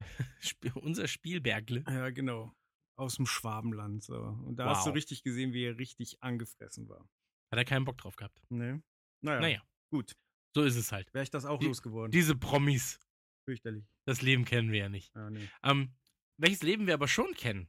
Unser 0.82 1.06
Spielbergle. 1.08 1.84
Ja, 1.88 2.10
genau. 2.10 2.52
Aus 2.96 3.16
dem 3.16 3.26
Schwabenland. 3.26 4.04
So. 4.04 4.16
Und 4.16 4.56
da 4.56 4.66
hast 4.66 4.84
du 4.86 4.90
Wow. 4.90 4.96
richtig 4.96 5.22
gesehen, 5.22 5.52
wie 5.52 5.64
er 5.64 5.78
richtig 5.78 6.22
angefressen 6.22 6.88
war. 6.88 7.08
Hat 7.50 7.58
er 7.58 7.64
keinen 7.64 7.84
Bock 7.84 7.98
drauf 7.98 8.16
gehabt. 8.16 8.38
Nee. 8.50 8.80
Naja, 9.22 9.40
Naja, 9.40 9.62
gut. 9.90 10.14
So 10.54 10.62
ist 10.62 10.76
es 10.76 10.92
halt. 10.92 11.12
Wäre 11.12 11.24
ich 11.24 11.30
das 11.30 11.44
auch 11.44 11.58
Die- 11.58 11.66
losgeworden. 11.66 12.12
Diese 12.12 12.36
Promis, 12.36 12.98
Fürchterlich. 13.44 13.84
das 14.06 14.22
Leben 14.22 14.44
kennen 14.44 14.70
wir 14.72 14.78
ja 14.80 14.88
nicht. 14.88 15.14
Ja, 15.14 15.28
nee. 15.30 15.48
Ähm, 15.62 15.94
welches 16.38 16.62
Leben 16.62 16.86
wir 16.86 16.94
aber 16.94 17.08
schon 17.08 17.34
kennen, 17.34 17.68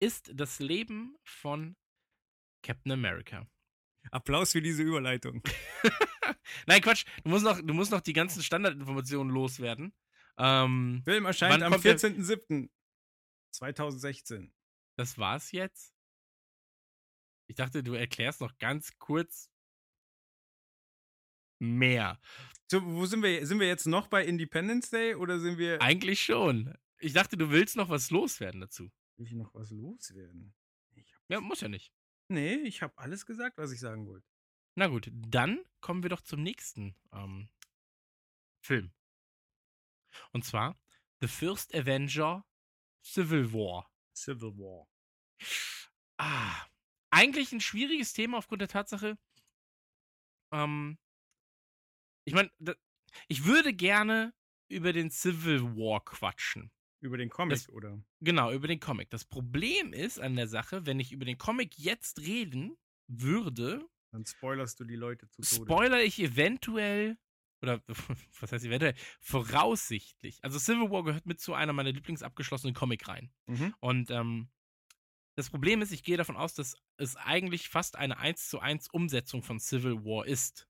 ist 0.00 0.30
das 0.34 0.58
Leben 0.58 1.16
von 1.24 1.76
Captain 2.62 2.92
America. 2.92 3.46
Applaus 4.10 4.52
für 4.52 4.62
diese 4.62 4.82
Überleitung. 4.82 5.42
Nein, 6.66 6.80
Quatsch, 6.82 7.04
du 7.22 7.30
musst 7.30 7.44
noch, 7.44 7.60
du 7.60 7.72
musst 7.74 7.90
noch 7.92 8.00
die 8.00 8.12
ganzen 8.12 8.42
Standardinformationen 8.42 9.32
loswerden. 9.32 9.94
Ähm, 10.38 11.02
Film 11.04 11.24
erscheint 11.26 11.62
am 11.62 11.72
kommt 11.72 11.84
der- 11.84 11.98
14.07.2016. 11.98 14.50
das 14.96 15.18
war's 15.18 15.52
jetzt. 15.52 15.94
Ich 17.48 17.56
dachte, 17.56 17.82
du 17.82 17.94
erklärst 17.94 18.40
noch 18.40 18.56
ganz 18.58 18.96
kurz 18.98 19.50
mehr. 21.62 22.20
So, 22.70 22.84
wo 22.84 23.06
sind 23.06 23.22
wir? 23.22 23.46
Sind 23.46 23.60
wir 23.60 23.68
jetzt 23.68 23.86
noch 23.86 24.08
bei 24.08 24.24
Independence 24.24 24.90
Day 24.90 25.14
oder 25.14 25.38
sind 25.38 25.58
wir. 25.58 25.80
Eigentlich 25.80 26.22
schon. 26.22 26.74
Ich 26.98 27.12
dachte, 27.12 27.36
du 27.36 27.50
willst 27.50 27.76
noch 27.76 27.88
was 27.88 28.10
loswerden 28.10 28.60
dazu. 28.60 28.90
Will 29.16 29.26
ich 29.26 29.32
noch 29.32 29.54
was 29.54 29.70
loswerden? 29.70 30.54
Ja, 31.28 31.40
muss 31.40 31.60
ja 31.60 31.68
nicht. 31.68 31.92
nee, 32.28 32.54
ich 32.54 32.82
habe 32.82 32.96
alles 32.98 33.26
gesagt, 33.26 33.58
was 33.58 33.72
ich 33.72 33.80
sagen 33.80 34.06
wollte. 34.06 34.26
Na 34.74 34.86
gut, 34.86 35.10
dann 35.12 35.60
kommen 35.80 36.02
wir 36.02 36.10
doch 36.10 36.22
zum 36.22 36.42
nächsten 36.42 36.96
ähm, 37.12 37.48
Film. 38.62 38.92
Und 40.32 40.44
zwar 40.44 40.80
The 41.20 41.28
First 41.28 41.74
Avenger 41.74 42.44
Civil 43.02 43.52
War. 43.52 43.90
Civil 44.14 44.56
War. 44.56 44.88
Ah, 46.16 46.66
eigentlich 47.10 47.52
ein 47.52 47.60
schwieriges 47.60 48.12
Thema 48.12 48.38
aufgrund 48.38 48.62
der 48.62 48.68
Tatsache. 48.68 49.18
Ähm, 50.52 50.98
ich 52.24 52.34
meine, 52.34 52.50
ich 53.28 53.44
würde 53.44 53.72
gerne 53.74 54.32
über 54.68 54.92
den 54.92 55.10
Civil 55.10 55.62
War 55.76 56.04
quatschen. 56.04 56.70
Über 57.00 57.16
den 57.16 57.30
Comic, 57.30 57.56
Das- 57.56 57.68
oder? 57.68 58.00
Genau, 58.20 58.52
über 58.52 58.68
den 58.68 58.78
Comic. 58.80 59.10
Das 59.10 59.24
Problem 59.24 59.92
ist 59.92 60.20
an 60.20 60.36
der 60.36 60.46
Sache, 60.48 60.86
wenn 60.86 61.00
ich 61.00 61.12
über 61.12 61.24
den 61.24 61.36
Comic 61.36 61.76
jetzt 61.78 62.20
reden 62.20 62.76
würde, 63.08 63.84
Dann 64.12 64.24
spoilerst 64.24 64.78
du 64.80 64.84
die 64.84 64.94
Leute 64.96 65.28
zu 65.28 65.42
Tode. 65.42 65.64
spoiler 65.64 66.02
ich 66.02 66.18
eventuell, 66.20 67.18
oder 67.60 67.82
was 68.40 68.52
heißt 68.52 68.64
eventuell, 68.64 68.94
voraussichtlich. 69.20 70.38
Also 70.44 70.58
Civil 70.58 70.90
War 70.90 71.04
gehört 71.04 71.26
mit 71.26 71.40
zu 71.40 71.54
einer 71.54 71.72
meiner 71.72 71.92
lieblingsabgeschlossenen 71.92 72.74
Comic 72.74 73.08
rein. 73.08 73.32
Mhm. 73.46 73.74
Und 73.80 74.10
ähm, 74.10 74.48
das 75.36 75.50
Problem 75.50 75.82
ist, 75.82 75.92
ich 75.92 76.02
gehe 76.04 76.16
davon 76.16 76.36
aus, 76.36 76.54
dass 76.54 76.76
es 76.98 77.16
eigentlich 77.16 77.68
fast 77.68 77.96
eine 77.96 78.18
1 78.18 78.48
zu 78.48 78.60
1 78.60 78.88
Umsetzung 78.88 79.42
von 79.42 79.58
Civil 79.58 80.04
War 80.04 80.26
ist. 80.26 80.68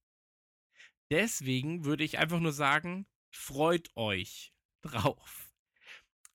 Deswegen 1.13 1.85
würde 1.85 2.05
ich 2.05 2.19
einfach 2.19 2.41
nur 2.41 2.53
sagen, 2.53 3.07
freut 3.31 3.95
euch 3.97 4.55
drauf. 4.81 5.53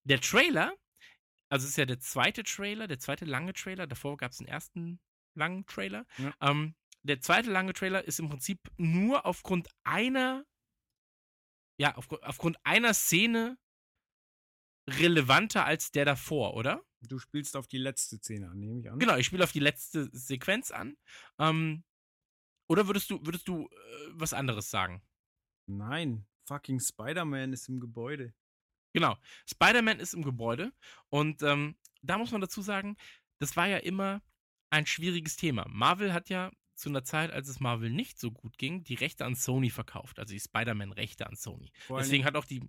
Der 0.03 0.21
Trailer, 0.21 0.71
also 1.49 1.63
es 1.63 1.71
ist 1.71 1.77
ja 1.77 1.87
der 1.87 1.99
zweite 1.99 2.43
Trailer, 2.43 2.87
der 2.87 2.99
zweite 2.99 3.25
lange 3.25 3.53
Trailer, 3.53 3.87
davor 3.87 4.17
gab 4.17 4.33
es 4.33 4.37
den 4.37 4.47
ersten 4.47 4.99
langen 5.33 5.65
Trailer. 5.65 6.05
Ja. 6.19 6.31
Ähm, 6.41 6.75
der 7.01 7.19
zweite 7.21 7.49
lange 7.49 7.73
Trailer 7.73 8.03
ist 8.03 8.19
im 8.19 8.29
Prinzip 8.29 8.59
nur 8.77 9.25
aufgrund 9.25 9.67
einer, 9.83 10.45
ja, 11.79 11.95
aufgrund, 11.95 12.21
aufgrund 12.23 12.57
einer 12.63 12.93
Szene 12.93 13.57
relevanter 14.87 15.65
als 15.65 15.89
der 15.89 16.05
davor, 16.05 16.53
oder? 16.53 16.83
Du 17.01 17.17
spielst 17.17 17.57
auf 17.57 17.67
die 17.67 17.79
letzte 17.79 18.17
Szene 18.17 18.51
an, 18.51 18.59
nehme 18.59 18.79
ich 18.79 18.91
an. 18.91 18.99
Genau, 18.99 19.15
ich 19.17 19.25
spiele 19.25 19.43
auf 19.43 19.51
die 19.51 19.59
letzte 19.59 20.07
Sequenz 20.11 20.69
an. 20.69 20.97
Ähm, 21.39 21.83
oder 22.67 22.87
würdest 22.87 23.09
du, 23.09 23.25
würdest 23.25 23.47
du 23.47 23.65
äh, 23.65 23.67
was 24.11 24.33
anderes 24.33 24.69
sagen? 24.69 25.01
Nein, 25.67 26.25
fucking 26.47 26.79
Spider-Man 26.79 27.53
ist 27.53 27.67
im 27.69 27.79
Gebäude. 27.79 28.33
Genau. 28.93 29.17
Spider-Man 29.45 29.99
ist 29.99 30.13
im 30.13 30.23
Gebäude 30.23 30.73
und 31.09 31.43
ähm, 31.43 31.75
da 32.01 32.17
muss 32.17 32.31
man 32.31 32.41
dazu 32.41 32.61
sagen, 32.61 32.97
das 33.39 33.55
war 33.55 33.67
ja 33.67 33.77
immer 33.77 34.21
ein 34.69 34.85
schwieriges 34.85 35.35
Thema. 35.35 35.65
Marvel 35.69 36.13
hat 36.13 36.29
ja 36.29 36.51
zu 36.75 36.89
einer 36.89 37.03
Zeit, 37.03 37.31
als 37.31 37.47
es 37.47 37.59
Marvel 37.59 37.89
nicht 37.89 38.19
so 38.19 38.31
gut 38.31 38.57
ging, 38.57 38.83
die 38.83 38.95
Rechte 38.95 39.25
an 39.25 39.35
Sony 39.35 39.69
verkauft, 39.69 40.19
also 40.19 40.33
die 40.33 40.39
Spider-Man-Rechte 40.39 41.27
an 41.27 41.35
Sony. 41.35 41.71
Vor 41.87 41.99
Deswegen 41.99 42.23
hat 42.23 42.35
auch 42.35 42.45
die, 42.45 42.61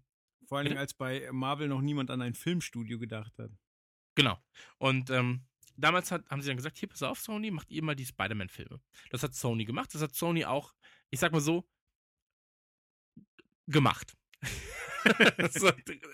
vor 0.47 0.59
allen 0.59 0.67
Dingen, 0.67 0.79
als 0.79 0.95
bei 0.95 1.29
Marvel 1.31 1.69
noch 1.69 1.83
niemand 1.83 2.11
an 2.11 2.23
ein 2.23 2.35
Filmstudio 2.35 2.99
gedacht 2.99 3.39
hat. 3.39 3.51
genau. 4.15 4.39
Und 4.79 5.11
ähm, 5.11 5.47
damals 5.79 6.11
hat, 6.11 6.29
haben 6.29 6.43
sie 6.43 6.49
dann 6.49 6.57
gesagt, 6.57 6.79
hier, 6.79 6.89
pass 6.89 7.03
auf, 7.03 7.21
Sony, 7.21 7.51
macht 7.51 7.71
ihr 7.71 7.83
mal 7.83 7.97
die 7.97 8.07
Spider-Man-Filme. 8.07 8.81
Das 9.11 9.23
hat 9.23 9.35
Sony 9.35 9.65
gemacht, 9.65 9.95
das 9.95 10.03
hat 10.03 10.15
Sony 10.15 10.45
auch, 10.45 10.75
ich 11.11 11.21
sag 11.21 11.33
mal 11.33 11.41
so, 11.41 11.67
gemacht. 13.67 14.17
so, 15.53 15.71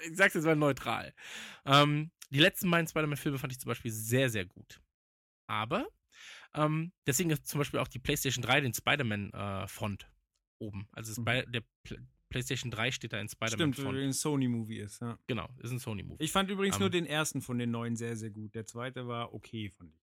ich 0.06 0.16
sag's 0.16 0.34
jetzt 0.34 0.44
mal 0.44 0.56
neutral. 0.56 1.14
Ähm, 1.64 2.10
die 2.30 2.40
letzten 2.40 2.70
beiden 2.70 2.88
Spider-Man-Filme 2.88 3.38
fand 3.38 3.52
ich 3.52 3.60
zum 3.60 3.68
Beispiel 3.68 3.90
sehr, 3.90 4.30
sehr 4.30 4.44
gut. 4.46 4.80
Aber 5.46 5.88
ähm, 6.54 6.92
deswegen 7.06 7.30
ist 7.30 7.46
zum 7.46 7.58
Beispiel 7.58 7.80
auch 7.80 7.88
die 7.88 7.98
PlayStation 7.98 8.42
3 8.42 8.60
den 8.60 8.74
Spider-Man-Font 8.74 10.10
oben. 10.58 10.88
Also 10.92 11.20
Mhm. 11.20 11.52
Der 11.52 11.62
PlayStation 12.28 12.70
3 12.70 12.90
steht 12.90 13.12
da 13.12 13.20
in 13.20 13.28
Stimmt, 13.28 13.40
weil 13.40 13.48
Spider-Man-Font. 13.50 13.96
ein 13.98 14.12
Sony-Movie 14.12 14.78
ist, 14.78 15.00
ja. 15.00 15.18
Genau, 15.26 15.48
ist 15.62 15.70
ein 15.70 15.78
Sony-Movie. 15.78 16.22
Ich 16.24 16.32
fand 16.32 16.50
übrigens 16.50 16.76
Ähm. 16.76 16.80
nur 16.80 16.90
den 16.90 17.06
ersten 17.06 17.40
von 17.42 17.58
den 17.58 17.70
neuen 17.70 17.96
sehr, 17.96 18.16
sehr 18.16 18.30
gut. 18.30 18.54
Der 18.54 18.66
zweite 18.66 19.06
war 19.06 19.32
okay, 19.34 19.70
fand 19.70 19.94
ich. 19.94 20.00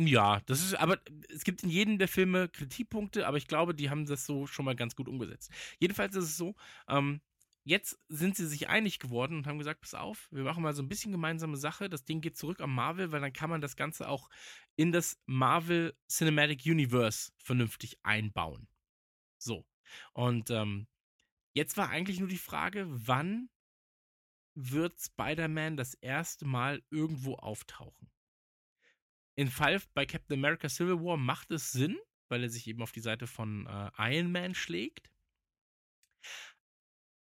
Ja, 0.00 0.40
das 0.46 0.62
ist, 0.62 0.74
aber 0.74 1.00
es 1.28 1.42
gibt 1.42 1.64
in 1.64 1.70
jedem 1.70 1.98
der 1.98 2.06
Filme 2.06 2.48
Kritikpunkte, 2.48 3.26
aber 3.26 3.36
ich 3.36 3.48
glaube, 3.48 3.74
die 3.74 3.90
haben 3.90 4.06
das 4.06 4.24
so 4.26 4.46
schon 4.46 4.64
mal 4.64 4.76
ganz 4.76 4.94
gut 4.94 5.08
umgesetzt. 5.08 5.50
Jedenfalls 5.80 6.14
ist 6.14 6.24
es 6.24 6.36
so, 6.36 6.54
ähm, 6.88 7.20
jetzt 7.64 7.98
sind 8.08 8.36
sie 8.36 8.46
sich 8.46 8.68
einig 8.68 9.00
geworden 9.00 9.36
und 9.38 9.46
haben 9.48 9.58
gesagt, 9.58 9.80
pass 9.80 9.94
auf, 9.94 10.28
wir 10.30 10.44
machen 10.44 10.62
mal 10.62 10.72
so 10.72 10.82
ein 10.82 10.88
bisschen 10.88 11.10
gemeinsame 11.10 11.56
Sache. 11.56 11.88
Das 11.90 12.04
Ding 12.04 12.20
geht 12.20 12.36
zurück 12.36 12.60
am 12.60 12.72
Marvel, 12.72 13.10
weil 13.10 13.20
dann 13.20 13.32
kann 13.32 13.50
man 13.50 13.60
das 13.60 13.74
Ganze 13.74 14.08
auch 14.08 14.30
in 14.76 14.92
das 14.92 15.18
Marvel 15.26 15.92
Cinematic 16.08 16.64
Universe 16.64 17.32
vernünftig 17.36 17.98
einbauen. 18.04 18.68
So. 19.36 19.66
Und 20.12 20.50
ähm, 20.50 20.86
jetzt 21.58 21.76
war 21.76 21.90
eigentlich 21.90 22.20
nur 22.20 22.28
die 22.28 22.38
Frage, 22.38 22.86
wann 22.88 23.50
wird 24.54 24.98
Spider-Man 25.00 25.76
das 25.76 25.94
erste 25.94 26.46
Mal 26.46 26.82
irgendwo 26.90 27.34
auftauchen? 27.34 28.10
Im 29.36 29.48
Fall 29.48 29.80
bei 29.94 30.06
Captain 30.06 30.38
America 30.38 30.68
Civil 30.68 31.00
War 31.02 31.16
macht 31.16 31.50
es 31.50 31.72
Sinn, 31.72 31.98
weil 32.28 32.42
er 32.42 32.48
sich 32.48 32.66
eben 32.66 32.82
auf 32.82 32.92
die 32.92 33.00
Seite 33.00 33.26
von 33.26 33.66
äh, 33.66 33.90
Iron 33.98 34.32
Man 34.32 34.54
schlägt. 34.54 35.10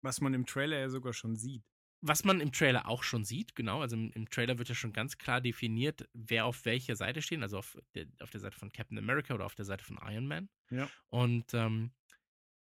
Was 0.01 0.21
man 0.21 0.33
im 0.33 0.45
Trailer 0.45 0.79
ja 0.79 0.89
sogar 0.89 1.13
schon 1.13 1.35
sieht. 1.35 1.63
Was 2.01 2.23
man 2.23 2.39
im 2.39 2.53
Trailer 2.53 2.87
auch 2.87 3.03
schon 3.03 3.25
sieht, 3.25 3.55
genau. 3.55 3.81
Also 3.81 3.97
im, 3.97 4.11
im 4.13 4.29
Trailer 4.29 4.57
wird 4.57 4.69
ja 4.69 4.75
schon 4.75 4.93
ganz 4.93 5.17
klar 5.17 5.41
definiert, 5.41 6.07
wer 6.13 6.45
auf 6.45 6.63
welcher 6.63 6.95
Seite 6.95 7.21
steht. 7.21 7.41
Also 7.41 7.57
auf 7.57 7.77
der, 7.95 8.07
auf 8.21 8.29
der 8.29 8.39
Seite 8.39 8.57
von 8.57 8.71
Captain 8.71 8.97
America 8.97 9.33
oder 9.33 9.45
auf 9.45 9.55
der 9.55 9.65
Seite 9.65 9.83
von 9.83 9.99
Iron 10.01 10.27
Man. 10.27 10.49
Ja. 10.69 10.89
Und 11.09 11.53
ähm, 11.53 11.91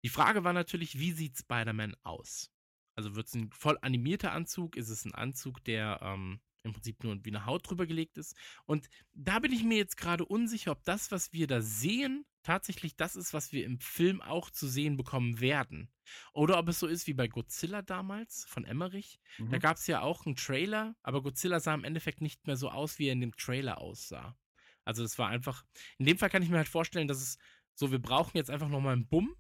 die 0.06 0.10
Frage 0.10 0.44
war 0.44 0.54
natürlich, 0.54 1.00
wie 1.00 1.13
sieht 1.13 1.36
Spider-Man 1.36 1.96
aus? 2.04 2.52
Also 2.94 3.15
wird 3.15 3.26
es 3.26 3.34
ein 3.34 3.50
voll 3.52 3.80
animierter 3.82 4.34
Anzug? 4.34 4.76
Ist 4.76 4.89
es 4.89 5.04
ein 5.04 5.15
Anzug, 5.15 5.63
der 5.63 6.00
ähm, 6.04 6.41
im 6.62 6.74
Prinzip 6.74 7.04
nur 7.04 7.18
wie 7.26 7.32
eine 7.32 7.48
Haut 7.48 7.68
drüber 7.68 7.88
gelegt 7.88 8.20
ist? 8.20 8.36
Und 8.68 8.88
da 9.15 9.39
bin 9.39 9.52
ich 9.52 9.63
mir 9.63 9.78
jetzt 9.78 9.98
gerade 9.98 10.24
unsicher, 10.24 10.74
ob 10.74 10.84
das, 10.84 11.10
was 11.10 11.34
wir 11.34 11.48
da 11.48 11.60
sehen, 11.60 12.24
tatsächlich 12.44 12.96
das 12.96 13.15
ist, 13.15 13.34
was 13.34 13.52
wir 13.52 13.65
im 13.65 13.80
Film 13.80 14.22
auch 14.22 14.52
zu 14.52 14.68
sehen 14.68 14.96
bekommen 14.96 15.39
werden. 15.39 15.91
Oder 16.34 16.60
ob 16.60 16.70
es 16.70 16.78
so 16.78 16.86
ist 16.86 17.08
wie 17.08 17.15
bei 17.15 17.28
Godzilla 17.28 17.82
damals 17.82 18.46
von 18.48 18.63
Emmerich. 18.63 19.20
Mhm. 19.39 19.50
Da 19.50 19.58
gab 19.58 19.78
es 19.78 19.88
ja 19.88 20.02
auch 20.02 20.28
einen 20.28 20.36
Trailer, 20.36 20.96
aber 21.02 21.24
Godzilla 21.24 21.60
sah 21.60 21.74
im 21.74 21.84
Endeffekt 21.84 22.22
nicht 22.22 22.46
mehr 22.46 22.58
so 22.58 22.70
aus, 22.70 23.00
wie 23.00 23.08
er 23.08 23.13
in 23.13 23.22
dem 23.22 23.36
Trailer 23.36 23.80
aussah. 23.80 24.38
Also 24.84 25.04
es 25.04 25.18
war 25.18 25.30
einfach, 25.30 25.65
in 25.98 26.06
dem 26.06 26.20
Fall 26.20 26.30
kann 26.30 26.44
ich 26.44 26.50
mir 26.50 26.58
halt 26.58 26.70
vorstellen, 26.70 27.08
dass 27.08 27.24
es 27.24 27.39
so, 27.74 27.89
wir 27.89 27.98
brauchen 27.98 28.38
jetzt 28.38 28.52
einfach 28.52 28.70
nochmal 28.70 28.94
einen 28.94 29.08
Bumm. 29.08 29.36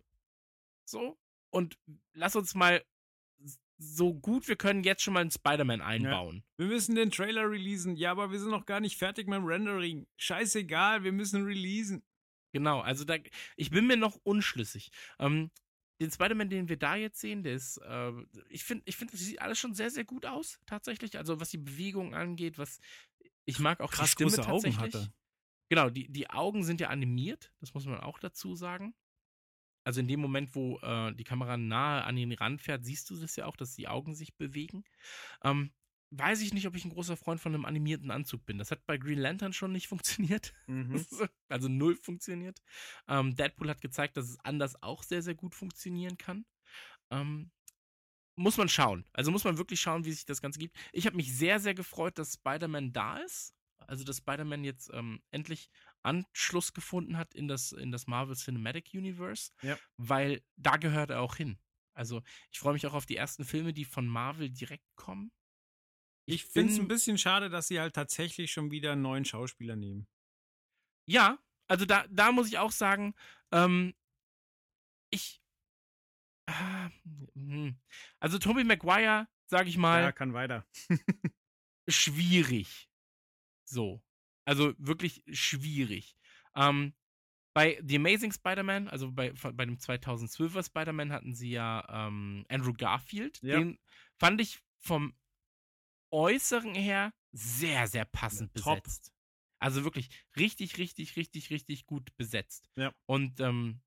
So. 0.85 1.17
Und 1.51 1.77
lass 2.13 2.35
uns 2.35 2.55
mal 2.55 2.83
so 3.77 4.13
gut 4.13 4.47
wir 4.47 4.55
können 4.55 4.83
jetzt 4.83 5.03
schon 5.03 5.13
mal 5.13 5.21
einen 5.21 5.31
Spider-Man 5.31 5.81
einbauen. 5.81 6.43
Wir 6.57 6.67
müssen 6.67 6.95
den 6.95 7.11
Trailer 7.11 7.49
releasen. 7.49 7.95
Ja, 7.97 8.11
aber 8.11 8.31
wir 8.31 8.39
sind 8.39 8.49
noch 8.51 8.65
gar 8.65 8.79
nicht 8.79 8.97
fertig 8.97 9.27
mit 9.27 9.37
dem 9.37 9.45
Rendering. 9.45 10.07
Scheißegal, 10.17 11.03
wir 11.03 11.11
müssen 11.11 11.43
releasen. 11.43 12.03
Genau, 12.53 12.79
also 12.79 13.03
da, 13.03 13.15
ich 13.57 13.69
bin 13.69 13.85
mir 13.85 13.97
noch 13.97 14.17
unschlüssig. 14.23 14.91
Ähm, 15.19 15.51
den 15.99 16.11
Spider-Man, 16.11 16.49
den 16.49 16.69
wir 16.69 16.77
da 16.77 16.95
jetzt 16.95 17.19
sehen, 17.19 17.43
der 17.43 17.55
ist, 17.55 17.77
äh, 17.77 18.11
ich 18.49 18.63
finde, 18.63 18.83
ich 18.85 18.95
finde, 18.95 19.11
das 19.11 19.21
sieht 19.21 19.41
alles 19.41 19.59
schon 19.59 19.73
sehr, 19.73 19.89
sehr 19.89 20.05
gut 20.05 20.25
aus, 20.25 20.59
tatsächlich. 20.65 21.17
Also 21.17 21.39
was 21.39 21.49
die 21.49 21.57
Bewegung 21.57 22.13
angeht, 22.13 22.57
was 22.57 22.79
ich 23.45 23.59
mag 23.59 23.81
auch 23.81 23.91
Krass 23.91 24.07
die 24.07 24.11
Stimme 24.11 24.31
große 24.31 24.47
Augen 24.47 24.63
tatsächlich. 24.63 24.93
hat 24.93 24.95
er. 24.95 25.13
Genau, 25.69 25.89
die, 25.89 26.11
die 26.11 26.29
Augen 26.29 26.63
sind 26.63 26.79
ja 26.79 26.89
animiert, 26.89 27.51
das 27.59 27.73
muss 27.73 27.85
man 27.85 27.99
auch 27.99 28.19
dazu 28.19 28.55
sagen. 28.55 28.93
Also 29.85 30.01
in 30.01 30.07
dem 30.07 30.19
Moment, 30.19 30.55
wo 30.55 30.79
äh, 30.79 31.13
die 31.13 31.23
Kamera 31.23 31.57
nahe 31.57 32.03
an 32.03 32.17
ihn 32.17 32.33
ranfährt, 32.33 32.83
siehst 32.83 33.09
du 33.09 33.15
das 33.15 33.35
ja 33.35 33.45
auch, 33.45 33.55
dass 33.55 33.75
die 33.75 33.87
Augen 33.87 34.15
sich 34.15 34.35
bewegen. 34.35 34.83
Ähm, 35.43 35.71
weiß 36.09 36.41
ich 36.41 36.53
nicht, 36.53 36.67
ob 36.67 36.75
ich 36.75 36.85
ein 36.85 36.91
großer 36.91 37.15
Freund 37.15 37.39
von 37.39 37.53
einem 37.53 37.65
animierten 37.65 38.09
Anzug 38.09 38.45
bin. 38.45 38.57
Das 38.57 38.71
hat 38.71 38.85
bei 38.87 38.97
Green 38.97 39.19
Lantern 39.19 39.53
schon 39.53 39.71
nicht 39.71 39.87
funktioniert. 39.87 40.53
Mhm. 40.65 41.05
Also 41.49 41.69
null 41.69 41.95
funktioniert. 41.95 42.59
Ähm, 43.07 43.35
Deadpool 43.35 43.69
hat 43.69 43.79
gezeigt, 43.79 44.17
dass 44.17 44.29
es 44.29 44.39
anders 44.39 44.81
auch 44.81 45.03
sehr, 45.03 45.21
sehr 45.21 45.35
gut 45.35 45.53
funktionieren 45.53 46.17
kann. 46.17 46.45
Ähm, 47.11 47.51
muss 48.35 48.57
man 48.57 48.67
schauen. 48.67 49.05
Also 49.13 49.31
muss 49.31 49.43
man 49.43 49.57
wirklich 49.57 49.79
schauen, 49.79 50.03
wie 50.03 50.11
sich 50.11 50.25
das 50.25 50.41
Ganze 50.41 50.59
gibt. 50.59 50.75
Ich 50.91 51.05
habe 51.05 51.15
mich 51.15 51.35
sehr, 51.35 51.59
sehr 51.59 51.75
gefreut, 51.75 52.17
dass 52.17 52.33
Spider-Man 52.33 52.91
da 52.91 53.19
ist. 53.19 53.53
Also, 53.77 54.03
dass 54.03 54.17
Spider-Man 54.17 54.63
jetzt 54.63 54.89
ähm, 54.93 55.21
endlich 55.31 55.69
Anschluss 56.05 56.73
gefunden 56.73 57.17
hat 57.17 57.33
in 57.33 57.47
das, 57.47 57.71
in 57.71 57.91
das 57.91 58.07
Marvel 58.07 58.35
Cinematic 58.35 58.91
Universe, 58.93 59.51
Ja. 59.61 59.77
weil 59.97 60.43
da 60.55 60.77
gehört 60.77 61.09
er 61.09 61.21
auch 61.21 61.35
hin. 61.35 61.59
Also, 61.93 62.21
ich 62.51 62.59
freue 62.59 62.73
mich 62.73 62.85
auch 62.87 62.93
auf 62.93 63.05
die 63.05 63.15
ersten 63.15 63.45
Filme, 63.45 63.73
die 63.73 63.85
von 63.85 64.07
Marvel 64.07 64.49
direkt 64.49 64.85
kommen. 64.95 65.31
Ich 66.27 66.45
finde 66.45 66.73
es 66.73 66.79
ein 66.79 66.87
bisschen 66.87 67.17
schade, 67.17 67.49
dass 67.49 67.67
sie 67.67 67.79
halt 67.79 67.93
tatsächlich 67.93 68.51
schon 68.51 68.71
wieder 68.71 68.93
einen 68.93 69.01
neuen 69.01 69.25
Schauspieler 69.25 69.75
nehmen. 69.75 70.07
Ja, 71.07 71.39
also 71.67 71.85
da, 71.85 72.05
da 72.09 72.31
muss 72.31 72.47
ich 72.47 72.57
auch 72.57 72.71
sagen, 72.71 73.13
ähm, 73.51 73.93
ich. 75.11 75.41
Hm. 77.35 77.79
Also 78.19 78.39
Tobey 78.39 78.63
Maguire, 78.63 79.27
sag 79.47 79.67
ich 79.67 79.77
mal, 79.77 80.01
Ja, 80.03 80.11
kann 80.11 80.33
weiter. 80.33 80.65
schwierig. 81.87 82.89
So. 83.67 84.01
Also 84.45 84.73
wirklich 84.77 85.23
schwierig. 85.31 86.15
Ähm, 86.55 86.93
bei 87.53 87.81
The 87.85 87.95
Amazing 87.95 88.33
Spider-Man, 88.33 88.89
also 88.89 89.11
bei, 89.11 89.31
bei 89.31 89.65
dem 89.65 89.77
2012er 89.77 90.65
Spider-Man 90.65 91.11
hatten 91.11 91.33
sie 91.33 91.51
ja 91.51 91.85
ähm, 91.89 92.45
Andrew 92.49 92.73
Garfield. 92.73 93.41
Ja. 93.41 93.57
Den 93.57 93.79
fand 94.17 94.41
ich 94.41 94.61
vom 94.77 95.15
Äußeren 96.11 96.75
her 96.75 97.13
sehr, 97.31 97.87
sehr 97.87 98.05
passend 98.05 98.51
Ja, 98.55 98.75
besetzt. 98.75 99.13
Also 99.59 99.83
wirklich 99.83 100.09
richtig, 100.37 100.77
richtig, 100.77 101.15
richtig, 101.15 101.49
richtig 101.49 101.85
gut 101.85 102.15
besetzt. 102.17 102.69
Ja. 102.75 102.93
Und 103.05 103.39
ähm, 103.39 103.81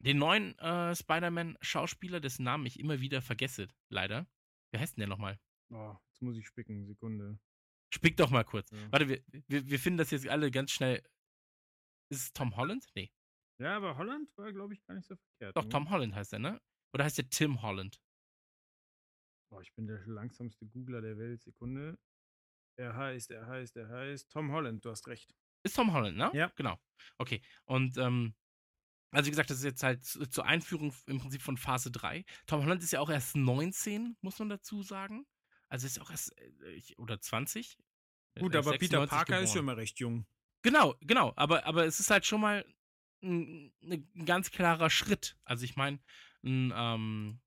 den 0.00 0.18
neuen 0.18 0.58
äh, 0.58 0.94
Spider-Man-Schauspieler, 0.94 2.20
dessen 2.20 2.44
Namen 2.44 2.66
ich 2.66 2.78
immer 2.78 3.00
wieder 3.00 3.22
vergesse, 3.22 3.68
leider. 3.88 4.26
Wie 4.70 4.78
heißt 4.78 4.96
denn 4.96 5.02
der 5.02 5.08
nochmal? 5.08 5.38
Oh, 5.70 5.96
jetzt 6.10 6.22
muss 6.22 6.36
ich 6.36 6.46
spicken, 6.46 6.86
Sekunde. 6.86 7.38
Spick 7.94 8.16
doch 8.16 8.30
mal 8.30 8.44
kurz. 8.44 8.70
Ja. 8.70 8.92
Warte, 8.92 9.08
wir, 9.08 9.22
wir, 9.48 9.66
wir 9.66 9.78
finden 9.78 9.98
das 9.98 10.10
jetzt 10.10 10.28
alle 10.28 10.50
ganz 10.50 10.70
schnell. 10.72 11.02
Ist 12.10 12.22
es 12.22 12.32
Tom 12.32 12.56
Holland? 12.56 12.86
Nee. 12.94 13.10
Ja, 13.60 13.76
aber 13.76 13.96
Holland 13.96 14.30
war, 14.36 14.52
glaube 14.52 14.74
ich, 14.74 14.82
gar 14.86 14.94
nicht 14.94 15.06
so 15.06 15.16
verkehrt. 15.16 15.56
Doch, 15.56 15.64
ne? 15.64 15.68
Tom 15.70 15.90
Holland 15.90 16.14
heißt 16.14 16.32
er, 16.34 16.38
ne? 16.38 16.60
Oder 16.94 17.04
heißt 17.04 17.18
der 17.18 17.28
Tim 17.28 17.60
Holland? 17.62 18.00
Boah, 19.50 19.62
ich 19.62 19.72
bin 19.74 19.86
der 19.86 20.06
langsamste 20.06 20.66
Googler 20.66 21.00
der 21.00 21.18
Welt. 21.18 21.42
Sekunde. 21.42 21.98
Er 22.78 22.94
heißt, 22.94 23.30
er 23.30 23.46
heißt, 23.46 23.76
er 23.76 23.88
heißt 23.88 24.30
Tom 24.30 24.52
Holland, 24.52 24.84
du 24.84 24.90
hast 24.90 25.08
recht. 25.08 25.34
Ist 25.64 25.74
Tom 25.76 25.92
Holland, 25.92 26.16
ne? 26.16 26.30
Ja. 26.34 26.52
Genau. 26.56 26.78
Okay. 27.18 27.42
Und, 27.64 27.96
ähm, 27.96 28.34
also 29.10 29.26
wie 29.26 29.30
gesagt, 29.30 29.50
das 29.50 29.58
ist 29.58 29.64
jetzt 29.64 29.82
halt 29.82 30.04
zu- 30.04 30.26
zur 30.26 30.44
Einführung 30.44 30.94
im 31.06 31.18
Prinzip 31.18 31.40
von 31.42 31.56
Phase 31.56 31.90
3. 31.90 32.24
Tom 32.46 32.62
Holland 32.62 32.82
ist 32.82 32.92
ja 32.92 33.00
auch 33.00 33.10
erst 33.10 33.34
19, 33.36 34.16
muss 34.20 34.38
man 34.38 34.50
dazu 34.50 34.82
sagen. 34.82 35.26
Also 35.68 35.86
ist 35.86 36.00
auch 36.00 36.10
erst, 36.10 36.36
äh, 36.40 36.80
oder 36.96 37.20
20. 37.20 37.78
Gut, 38.38 38.54
Er 38.54 38.60
ist 38.60 38.66
aber 38.66 38.78
Peter 38.78 39.00
96 39.00 39.10
Parker 39.10 39.40
ist 39.40 39.50
schon 39.50 39.60
geboren. 39.60 39.64
immer 39.64 39.76
recht 39.76 39.98
jung. 40.00 40.26
Genau, 40.62 40.94
genau. 41.00 41.32
Aber, 41.36 41.66
aber 41.66 41.86
es 41.86 42.00
ist 42.00 42.10
halt 42.10 42.26
schon 42.26 42.40
mal 42.40 42.64
ein, 43.22 43.72
ein 43.82 44.24
ganz 44.24 44.50
klarer 44.50 44.90
Schritt. 44.90 45.36
Also 45.44 45.64
ich 45.64 45.76
meine, 45.76 46.00
ähm, 46.44 47.40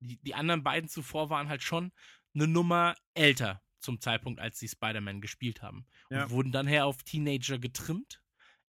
die, 0.00 0.18
die 0.18 0.34
anderen 0.34 0.62
beiden 0.62 0.88
zuvor 0.88 1.30
waren 1.30 1.48
halt 1.48 1.62
schon 1.62 1.92
eine 2.34 2.48
Nummer 2.48 2.96
älter 3.14 3.62
zum 3.78 4.00
Zeitpunkt, 4.00 4.40
als 4.40 4.58
sie 4.58 4.68
Spider-Man 4.68 5.20
gespielt 5.20 5.62
haben. 5.62 5.86
Ja. 6.10 6.24
Und 6.24 6.30
wurden 6.30 6.52
dann 6.52 6.66
her 6.66 6.86
auf 6.86 7.02
Teenager 7.02 7.58
getrimmt. 7.58 8.22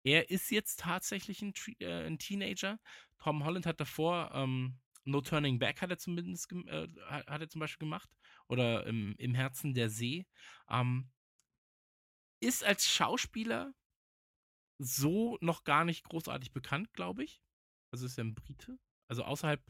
Er 0.03 0.29
ist 0.29 0.49
jetzt 0.51 0.79
tatsächlich 0.79 1.41
ein, 1.41 1.53
äh, 1.79 2.05
ein 2.07 2.19
Teenager. 2.19 2.79
Tom 3.17 3.43
Holland 3.43 3.65
hat 3.65 3.79
davor 3.79 4.31
ähm, 4.33 4.79
No 5.05 5.21
Turning 5.21 5.59
Back 5.59 5.81
hat 5.81 5.89
er 5.89 5.97
zumindest 5.97 6.51
äh, 6.51 6.87
hat 7.07 7.41
er 7.41 7.49
zum 7.49 7.59
Beispiel 7.59 7.87
gemacht. 7.87 8.09
Oder 8.49 8.85
im, 8.87 9.15
im 9.17 9.35
Herzen 9.35 9.73
der 9.73 9.89
See. 9.89 10.25
Ähm, 10.69 11.09
ist 12.41 12.63
als 12.63 12.87
Schauspieler 12.87 13.73
so 14.79 15.37
noch 15.41 15.63
gar 15.63 15.85
nicht 15.85 16.03
großartig 16.05 16.51
bekannt, 16.51 16.93
glaube 16.93 17.23
ich. 17.23 17.41
Also 17.91 18.05
ist 18.05 18.17
er 18.17 18.23
ein 18.23 18.35
Brite. 18.35 18.79
Also 19.09 19.23
außerhalb. 19.23 19.61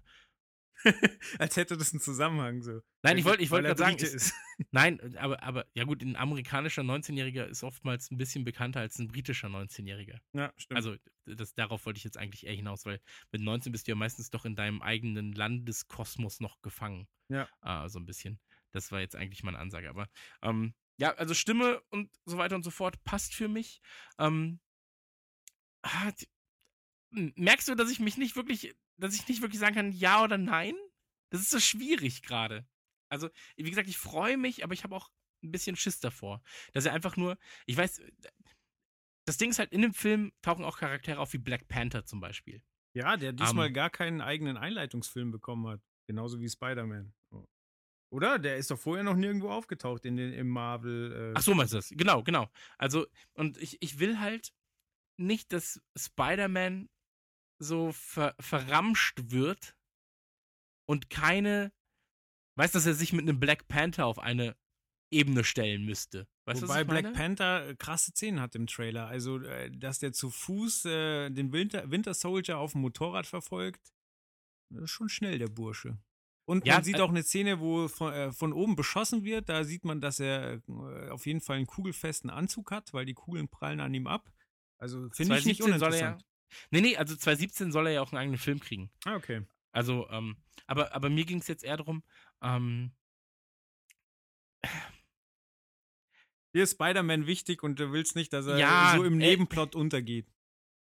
Als 1.40 1.58
hätte 1.58 1.76
das 1.76 1.92
einen 1.92 2.00
Zusammenhang 2.00 2.62
so. 2.62 2.82
Nein, 3.04 3.18
ich 3.18 3.26
wollte 3.26 3.44
ich 3.44 3.52
er 3.52 3.62
gerade 3.62 3.78
sagen, 3.78 3.98
ist, 3.98 4.34
nein, 4.72 5.18
aber, 5.18 5.44
aber 5.44 5.66
ja 5.74 5.84
gut, 5.84 6.02
ein 6.02 6.16
amerikanischer 6.16 6.84
19-Jähriger 6.84 7.46
ist 7.46 7.64
oftmals 7.64 8.12
ein 8.12 8.18
bisschen 8.18 8.46
bekannter 8.46 8.80
als 8.80 8.98
ein 8.98 9.08
britischer 9.08 9.48
19-Jähriger. 9.48 10.20
Ja, 10.34 10.54
stimmt. 10.56 10.78
Also 10.78 10.96
das, 11.26 11.54
darauf 11.54 11.86
wollte 11.86 11.98
ich 11.98 12.06
jetzt 12.06 12.18
eigentlich 12.18 12.46
eher 12.46 12.56
hinaus, 12.56 12.86
weil 12.86 13.02
mit 13.32 13.42
19 13.42 13.74
bist 13.74 13.88
du 13.88 13.92
ja 13.92 13.96
meistens 13.96 14.30
doch 14.30 14.46
in 14.46 14.56
deinem 14.56 14.82
eigenen 14.82 15.34
Landeskosmos 15.34 16.40
noch 16.40 16.62
gefangen. 16.62 17.08
Ja. 17.30 17.50
Ah, 17.62 17.90
so 17.90 18.00
ein 18.00 18.06
bisschen. 18.06 18.40
Das 18.72 18.92
war 18.92 19.00
jetzt 19.00 19.16
eigentlich 19.16 19.44
meine 19.44 19.60
Ansage. 19.60 19.90
Aber 19.90 20.08
ähm, 20.42 20.74
ja, 20.98 21.14
also 21.16 21.34
Stimme 21.34 21.82
und 21.90 22.12
so 22.26 22.38
weiter 22.38 22.56
und 22.56 22.64
so 22.64 22.72
fort 22.72 23.04
passt 23.04 23.34
für 23.34 23.48
mich. 23.48 23.82
Ähm, 24.18 24.60
ah, 25.84 26.12
die- 26.12 26.28
m- 27.12 27.34
merkst 27.36 27.68
du, 27.68 27.76
dass 27.76 27.90
ich 27.92 28.00
mich 28.00 28.18
nicht 28.18 28.36
wirklich, 28.36 28.76
dass 28.98 29.16
ich 29.16 29.28
nicht 29.28 29.42
wirklich 29.42 29.60
sagen 29.60 29.76
kann, 29.76 29.92
ja 29.92 30.24
oder 30.24 30.38
nein? 30.38 30.76
Das 31.32 31.42
ist 31.42 31.52
so 31.52 31.60
schwierig 31.60 32.22
gerade. 32.22 32.68
Also, 33.10 33.30
wie 33.56 33.70
gesagt, 33.70 33.90
ich 33.90 33.98
freue 33.98 34.38
mich, 34.38 34.64
aber 34.64 34.74
ich 34.74 34.84
habe 34.84 34.96
auch 34.96 35.10
ein 35.44 35.52
bisschen 35.52 35.76
Schiss 35.76 36.00
davor. 36.00 36.42
Dass 36.74 36.86
er 36.86 36.94
einfach 36.94 37.16
nur, 37.18 37.38
ich 37.66 37.78
weiß, 37.78 38.02
das 39.26 39.38
Ding 39.38 39.52
ist 39.52 39.60
halt, 39.60 39.72
in 39.72 39.82
dem 39.82 39.94
Film 39.94 40.32
tauchen 40.42 40.66
auch 40.66 40.78
Charaktere 40.78 41.20
auf 41.20 41.34
wie 41.34 41.38
Black 41.38 41.68
Panther 41.68 42.06
zum 42.06 42.20
Beispiel. 42.20 42.62
ja, 42.94 43.16
der 43.18 43.32
diesmal 43.34 43.68
ähm, 43.68 43.74
gar 43.74 43.90
keinen 43.90 44.22
eigenen 44.22 44.58
Einleitungsfilm 44.58 45.32
bekommen 45.32 45.68
hat. 45.68 45.82
Genauso 46.08 46.40
wie 46.40 46.50
Spider-Man. 46.50 47.14
Oder? 48.12 48.40
Der 48.40 48.58
ist 48.58 48.72
doch 48.72 48.80
vorher 48.80 49.04
noch 49.04 49.16
nirgendwo 49.16 49.50
aufgetaucht 49.50 50.06
in 50.06 50.18
den, 50.18 50.34
im 50.34 50.50
Marvel. 50.50 51.32
Äh, 51.32 51.38
Ach 51.38 51.42
so, 51.42 51.54
meinst 51.54 51.74
du 51.74 51.78
das? 51.78 51.90
Genau, 51.90 52.24
genau. 52.24 52.50
Also, 52.78 53.06
und 53.34 53.58
ich, 53.58 53.82
ich 53.82 54.00
will 54.00 54.20
halt 54.20 54.54
nicht, 55.18 55.54
dass 55.54 55.82
Spider-Man 55.96 56.90
so 57.60 57.92
ver, 57.92 58.36
verramscht 58.40 59.32
wird 59.32 59.76
und 60.88 61.10
keine, 61.10 61.72
weiß, 62.56 62.72
dass 62.72 62.86
er 62.86 62.94
sich 62.94 63.14
mit 63.14 63.24
einem 63.24 63.40
Black 63.40 63.68
Panther 63.68 64.06
auf 64.06 64.18
eine 64.18 64.56
Ebene 65.12 65.44
stellen 65.44 65.86
müsste. 65.86 66.28
Weißt 66.46 66.62
du, 66.62 66.68
Wobei 66.68 66.84
Black? 66.84 67.14
Panther 67.14 67.70
äh, 67.70 67.76
krasse 67.76 68.12
Szenen 68.12 68.40
hat 68.40 68.56
im 68.56 68.66
Trailer. 68.66 69.08
Also, 69.08 69.40
äh, 69.40 69.70
dass 69.72 70.00
der 70.00 70.14
zu 70.14 70.32
Fuß 70.32 70.86
äh, 70.86 71.30
den 71.30 71.52
Winter, 71.52 71.92
Winter 71.92 72.14
Soldier 72.14 72.58
auf 72.58 72.72
dem 72.72 72.82
Motorrad 72.82 73.28
verfolgt, 73.28 73.94
ist 74.72 74.92
schon 74.92 75.10
schnell, 75.10 75.38
der 75.38 75.48
Bursche. 75.48 75.98
Und 76.50 76.66
Ja, 76.66 76.74
man 76.76 76.84
sieht 76.84 76.98
äh, 76.98 77.02
auch 77.02 77.10
eine 77.10 77.22
Szene, 77.22 77.60
wo 77.60 77.88
von, 77.88 78.12
äh, 78.12 78.32
von 78.32 78.54
oben 78.54 78.76
beschossen 78.76 79.24
wird. 79.24 79.50
Da 79.50 79.64
sieht 79.64 79.86
man, 79.86 80.02
dass 80.02 80.20
er 80.20 80.64
äh, 80.68 81.10
auf 81.10 81.28
jeden 81.28 81.42
Fall 81.42 81.58
einen 81.58 81.68
kugelfesten 81.68 82.32
Anzug 82.32 82.72
hat, 82.72 82.92
weil 82.92 83.06
die 83.06 83.14
Kugeln 83.14 83.50
prallen 83.50 83.80
an 83.80 83.94
ihm 83.94 84.08
ab. 84.08 84.32
Also 84.80 85.12
finde 85.12 85.38
ich 85.38 85.46
nicht 85.46 85.62
2017 85.62 85.80
soll 85.80 85.94
er 85.94 86.00
ja. 86.00 86.08
uninteressant. 86.08 86.26
Nee, 86.72 86.82
nee, 86.82 86.98
also 86.98 87.16
2017 87.16 87.72
soll 87.72 87.86
er 87.86 87.94
ja 87.94 88.02
auch 88.02 88.12
einen 88.12 88.18
eigenen 88.18 88.40
Film 88.40 88.60
kriegen. 88.60 88.90
Ah, 89.06 89.16
okay. 89.16 89.44
Also, 89.72 90.10
ähm, 90.10 90.38
aber, 90.66 90.96
aber 90.96 91.12
mir 91.12 91.24
ging 91.24 91.38
es 91.38 91.48
jetzt 91.48 91.64
eher 91.64 91.78
darum, 91.78 92.02
ähm, 92.42 92.94
Dir 96.56 96.64
ist 96.64 96.72
Spider-Man 96.72 97.28
wichtig 97.28 97.62
und 97.62 97.80
du 97.80 97.92
willst 97.92 98.16
nicht, 98.16 98.34
dass 98.34 98.48
er 98.48 98.58
Ja, 98.58 98.94
so 98.98 99.04
im 99.04 99.22
äh, 99.22 99.28
Nebenplot 99.28 99.76
untergeht. 99.76 100.28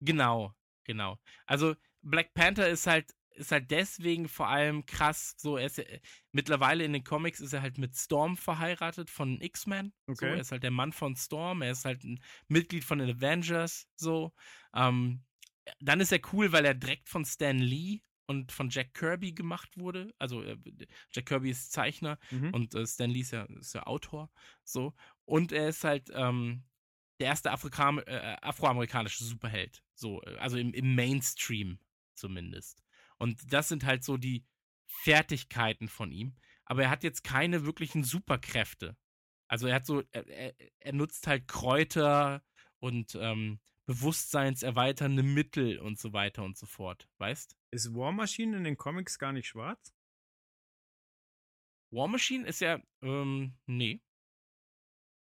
Genau, 0.01 0.55
genau. 0.84 1.18
Also 1.44 1.74
Black 2.03 2.34
Panther 2.34 2.68
ist 2.68 2.86
halt 2.86 3.16
ist 3.35 3.53
halt 3.53 3.70
deswegen 3.70 4.28
vor 4.28 4.49
allem 4.49 4.85
krass. 4.87 5.35
So, 5.39 5.57
er 5.57 5.66
ist 5.66 5.78
ja, 5.78 5.85
mittlerweile 6.33 6.85
in 6.85 6.93
den 6.93 7.05
Comics 7.05 7.41
ist 7.41 7.53
er 7.53 7.62
halt 7.62 7.78
mit 7.78 7.97
Storm 7.97 8.37
verheiratet 8.37 9.11
von 9.11 9.41
X-Men. 9.41 9.93
So, 10.12 10.12
Okay. 10.12 10.35
er 10.35 10.41
ist 10.41 10.53
halt 10.53 10.62
der 10.62 10.70
Mann 10.70 10.93
von 10.93 11.16
Storm. 11.16 11.62
Er 11.62 11.72
ist 11.72 11.85
halt 11.85 12.05
ein 12.05 12.20
Mitglied 12.49 12.85
von 12.85 12.99
den 12.99 13.11
Avengers. 13.16 13.89
So, 13.97 14.33
ähm, 14.74 15.24
dann 15.78 16.01
ist 16.01 16.12
er 16.12 16.20
cool, 16.33 16.53
weil 16.53 16.64
er 16.64 16.74
direkt 16.74 17.09
von 17.09 17.24
Stan 17.24 17.59
Lee 17.59 18.01
und 18.26 18.53
von 18.53 18.70
Jack 18.70 18.95
Kirby 18.95 19.33
gemacht 19.33 19.76
wurde. 19.78 20.14
Also 20.18 20.43
äh, 20.43 20.57
Jack 21.12 21.26
Kirby 21.26 21.51
ist 21.51 21.72
Zeichner 21.72 22.18
Mhm. 22.31 22.55
und 22.55 22.74
äh, 22.74 22.87
Stan 22.87 23.11
Lee 23.11 23.20
ist 23.20 23.33
ja, 23.33 23.45
ist 23.45 23.74
ja 23.74 23.85
Autor. 23.87 24.31
So 24.64 24.95
und 25.24 25.53
er 25.53 25.68
ist 25.68 25.85
halt 25.85 26.11
ähm, 26.14 26.64
der 27.20 27.28
erste 27.28 27.51
Afrika 27.53 27.91
äh, 28.07 28.37
afroamerikanische 28.43 29.24
Superheld. 29.24 29.83
So, 29.95 30.22
äh, 30.22 30.37
also 30.39 30.57
im, 30.59 30.72
im 30.74 30.95
Mainstream 30.95 31.78
zumindest. 32.14 32.83
Und 33.21 33.53
das 33.53 33.68
sind 33.68 33.85
halt 33.85 34.03
so 34.03 34.16
die 34.16 34.45
Fertigkeiten 34.87 35.89
von 35.89 36.11
ihm. 36.11 36.35
Aber 36.64 36.85
er 36.85 36.91
hat 36.91 37.05
jetzt 37.05 37.23
keine 37.23 37.64
wirklichen 37.64 38.03
Superkräfte. 38.03 38.97
Also 39.49 39.66
er 39.66 39.75
hat 39.75 39.87
so, 39.87 40.03
er, 40.12 40.55
er, 40.79 40.93
nutzt 40.93 41.27
halt 41.27 41.49
Kräuter 41.49 42.43
und 42.79 43.16
ähm, 43.21 43.61
bewusstseinserweiternde 43.87 45.23
Mittel 45.23 45.79
und 45.81 45.99
so 45.99 46.12
weiter 46.12 46.45
und 46.45 46.57
so 46.57 46.66
fort. 46.66 47.09
Weißt? 47.18 47.57
Ist 47.73 47.95
War 47.95 48.12
Machine 48.12 48.57
in 48.57 48.64
den 48.64 48.77
Comics 48.77 49.18
gar 49.18 49.33
nicht 49.33 49.49
schwarz? 49.49 49.93
War 51.93 52.07
Machine 52.07 52.47
ist 52.47 52.61
ja, 52.61 52.81
ähm, 53.03 53.59
nee. 53.66 54.01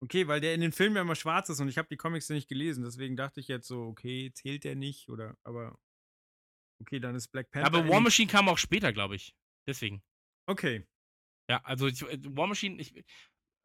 Okay, 0.00 0.28
weil 0.28 0.40
der 0.40 0.54
in 0.54 0.60
den 0.60 0.72
Filmen 0.72 0.96
ja 0.96 1.02
immer 1.02 1.16
schwarz 1.16 1.48
ist 1.48 1.60
und 1.60 1.68
ich 1.68 1.78
habe 1.78 1.88
die 1.88 1.96
Comics 1.96 2.28
nicht 2.28 2.48
gelesen, 2.48 2.84
deswegen 2.84 3.16
dachte 3.16 3.40
ich 3.40 3.48
jetzt 3.48 3.66
so, 3.66 3.86
okay, 3.86 4.30
zählt 4.34 4.64
der 4.64 4.76
nicht 4.76 5.08
oder, 5.08 5.36
aber 5.42 5.76
okay, 6.80 7.00
dann 7.00 7.14
ist 7.14 7.28
Black 7.28 7.50
Panther. 7.50 7.66
Aber 7.66 7.88
War 7.88 8.00
Machine 8.00 8.30
kam 8.30 8.48
auch 8.48 8.58
später, 8.58 8.92
glaube 8.92 9.16
ich. 9.16 9.34
Deswegen. 9.66 10.02
Okay, 10.46 10.86
Ja, 11.50 11.62
also 11.64 11.86
ich, 11.86 12.02
äh, 12.02 12.18
War 12.36 12.46
Machine, 12.46 12.80
ich, 12.80 13.04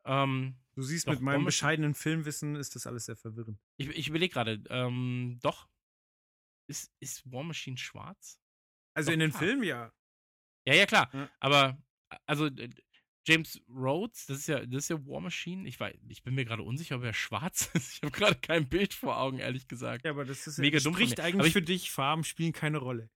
ähm, 0.05 0.57
du 0.75 0.81
siehst, 0.81 1.07
Doch, 1.07 1.13
mit 1.13 1.21
meinem 1.21 1.45
bescheidenen 1.45 1.93
Filmwissen 1.93 2.55
ist 2.55 2.75
das 2.75 2.87
alles 2.87 3.05
sehr 3.05 3.15
verwirrend. 3.15 3.59
ich, 3.77 3.87
ich 3.89 4.07
überlege 4.09 4.33
gerade, 4.33 4.63
ähm, 4.69 5.39
doch. 5.41 5.69
Ist, 6.69 6.93
ist 6.99 7.29
War 7.31 7.43
Machine 7.43 7.77
schwarz? 7.77 8.39
Also 8.95 9.09
Doch, 9.09 9.13
in 9.13 9.19
den 9.19 9.29
klar. 9.31 9.41
Filmen 9.43 9.63
ja. 9.63 9.93
Ja, 10.67 10.75
ja, 10.75 10.85
klar. 10.85 11.09
Ja. 11.13 11.29
Aber, 11.39 11.77
also, 12.25 12.49
James 13.25 13.61
Rhodes, 13.69 14.25
das 14.25 14.39
ist 14.39 14.47
ja, 14.47 14.65
das 14.65 14.83
ist 14.83 14.89
ja 14.89 15.05
War 15.05 15.21
Machine. 15.21 15.67
Ich, 15.67 15.79
weiß, 15.79 15.95
ich 16.09 16.23
bin 16.23 16.35
mir 16.35 16.43
gerade 16.45 16.61
unsicher, 16.63 16.97
ob 16.97 17.03
er 17.03 17.13
schwarz 17.13 17.67
ist. 17.73 17.93
Ich 17.97 18.01
habe 18.01 18.11
gerade 18.11 18.35
kein 18.35 18.67
Bild 18.67 18.93
vor 18.93 19.17
Augen, 19.17 19.39
ehrlich 19.39 19.67
gesagt. 19.67 20.03
Ja, 20.05 20.11
aber 20.11 20.25
das 20.25 20.45
ist 20.47 20.57
Mega 20.59 20.79
dumm 20.79 20.93
spricht 20.93 21.19
eigentlich 21.19 21.35
Aber 21.39 21.47
ich- 21.47 21.53
für 21.53 21.61
dich, 21.61 21.91
Farben 21.91 22.23
spielen 22.23 22.51
keine 22.51 22.79
Rolle. 22.79 23.09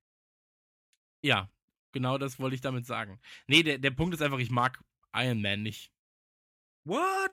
Ja, 1.22 1.52
genau 1.92 2.18
das 2.18 2.40
wollte 2.40 2.56
ich 2.56 2.62
damit 2.62 2.86
sagen. 2.86 3.20
Nee, 3.48 3.64
der, 3.64 3.80
der 3.80 3.92
Punkt 3.92 4.14
ist 4.14 4.22
einfach, 4.22 4.40
ich 4.40 4.50
mag 4.52 4.82
Iron 5.14 5.42
Man 5.42 5.64
nicht. 5.64 5.92
What? 6.86 7.32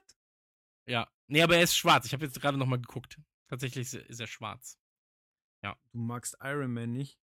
Ja. 0.85 1.09
Nee, 1.27 1.41
aber 1.43 1.55
er 1.57 1.63
ist 1.63 1.77
schwarz. 1.77 2.05
Ich 2.05 2.13
habe 2.13 2.25
jetzt 2.25 2.39
gerade 2.41 2.57
nochmal 2.57 2.79
geguckt. 2.81 3.19
Tatsächlich 3.47 3.93
ist 3.93 4.19
er- 4.19 4.27
schwarz. 4.27 4.77
Du 5.61 5.97
magst 5.97 6.35
Iron 6.41 6.73
Man 6.73 6.91
nicht. 6.91 7.17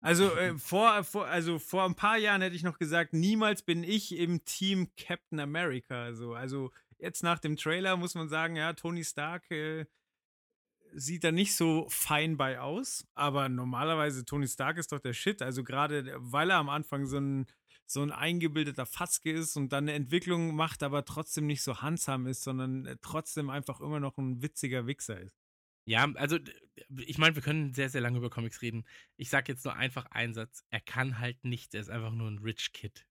Also, 0.00 0.30
äh, 0.36 0.56
vor, 0.56 1.02
vor, 1.02 1.26
also 1.26 1.58
vor 1.58 1.84
ein 1.84 1.96
paar 1.96 2.18
Jahren 2.18 2.40
hätte 2.40 2.54
ich 2.54 2.62
noch 2.62 2.78
gesagt, 2.78 3.12
niemals 3.12 3.62
bin 3.62 3.82
ich 3.82 4.16
im 4.16 4.44
Team 4.44 4.88
Captain 4.96 5.40
America. 5.40 6.02
Also, 6.02 6.34
also 6.34 6.70
jetzt 6.98 7.22
nach 7.22 7.38
dem 7.38 7.56
Trailer 7.56 7.96
muss 7.96 8.14
man 8.14 8.28
sagen, 8.28 8.56
ja, 8.56 8.72
Tony 8.74 9.04
Stark 9.04 9.50
äh, 9.50 9.86
sieht 10.92 11.24
da 11.24 11.32
nicht 11.32 11.54
so 11.56 11.86
fein 11.90 12.36
bei 12.36 12.60
aus. 12.60 13.06
Aber 13.14 13.48
normalerweise 13.48 14.24
Tony 14.24 14.46
Stark 14.46 14.78
ist 14.78 14.92
doch 14.92 15.00
der 15.00 15.14
Shit. 15.14 15.42
Also 15.42 15.64
gerade, 15.64 16.14
weil 16.16 16.50
er 16.50 16.58
am 16.58 16.68
Anfang 16.68 17.06
so 17.06 17.18
ein, 17.18 17.46
so 17.86 18.02
ein 18.02 18.12
eingebildeter 18.12 18.86
Fatzke 18.86 19.32
ist 19.32 19.56
und 19.56 19.72
dann 19.72 19.84
eine 19.84 19.94
Entwicklung 19.94 20.54
macht, 20.54 20.82
aber 20.82 21.04
trotzdem 21.04 21.46
nicht 21.46 21.62
so 21.62 21.80
handsam 21.80 22.26
ist, 22.26 22.42
sondern 22.42 22.86
äh, 22.86 22.96
trotzdem 23.00 23.50
einfach 23.50 23.80
immer 23.80 24.00
noch 24.00 24.18
ein 24.18 24.42
witziger 24.42 24.86
Wichser 24.86 25.20
ist. 25.20 25.37
Ja, 25.88 26.06
also 26.16 26.38
ich 26.98 27.16
meine, 27.16 27.34
wir 27.34 27.42
können 27.42 27.72
sehr, 27.72 27.88
sehr 27.88 28.02
lange 28.02 28.18
über 28.18 28.28
Comics 28.28 28.60
reden. 28.60 28.86
Ich 29.16 29.30
sag 29.30 29.48
jetzt 29.48 29.64
nur 29.64 29.74
einfach 29.74 30.04
einen 30.10 30.34
Satz. 30.34 30.62
Er 30.68 30.82
kann 30.82 31.18
halt 31.18 31.42
nichts. 31.44 31.72
Er 31.72 31.80
ist 31.80 31.88
einfach 31.88 32.12
nur 32.12 32.30
ein 32.30 32.38
Rich 32.38 32.74
Kid. 32.74 33.06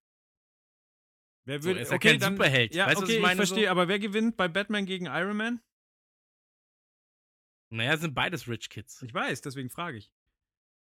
Wer 1.45 1.59
So, 1.59 1.69
würde, 1.69 1.80
er 1.80 1.84
ist 1.84 1.91
ja 1.91 1.97
kein 1.97 2.19
Superheld. 2.19 2.75
Ja, 2.75 2.86
Weißt 2.86 2.97
okay, 2.97 3.17
ich 3.17 3.23
ich, 3.23 3.36
verstehe, 3.36 3.65
So? 3.65 3.71
aber 3.71 3.88
wer 3.88 3.97
gewinnt 3.97 4.38
bei 4.38 4.47
Batman 4.47 4.86
gegen 4.86 5.07
Iron 5.07 5.38
Man? 5.38 5.61
Naja, 7.69 7.97
sind 7.97 8.13
beides 8.13 8.47
Rich 8.47 8.69
Kids. 8.69 9.01
Ich 9.01 9.13
weiß, 9.13 9.41
deswegen 9.41 9.71
frage 9.71 9.97
ich. 9.97 10.11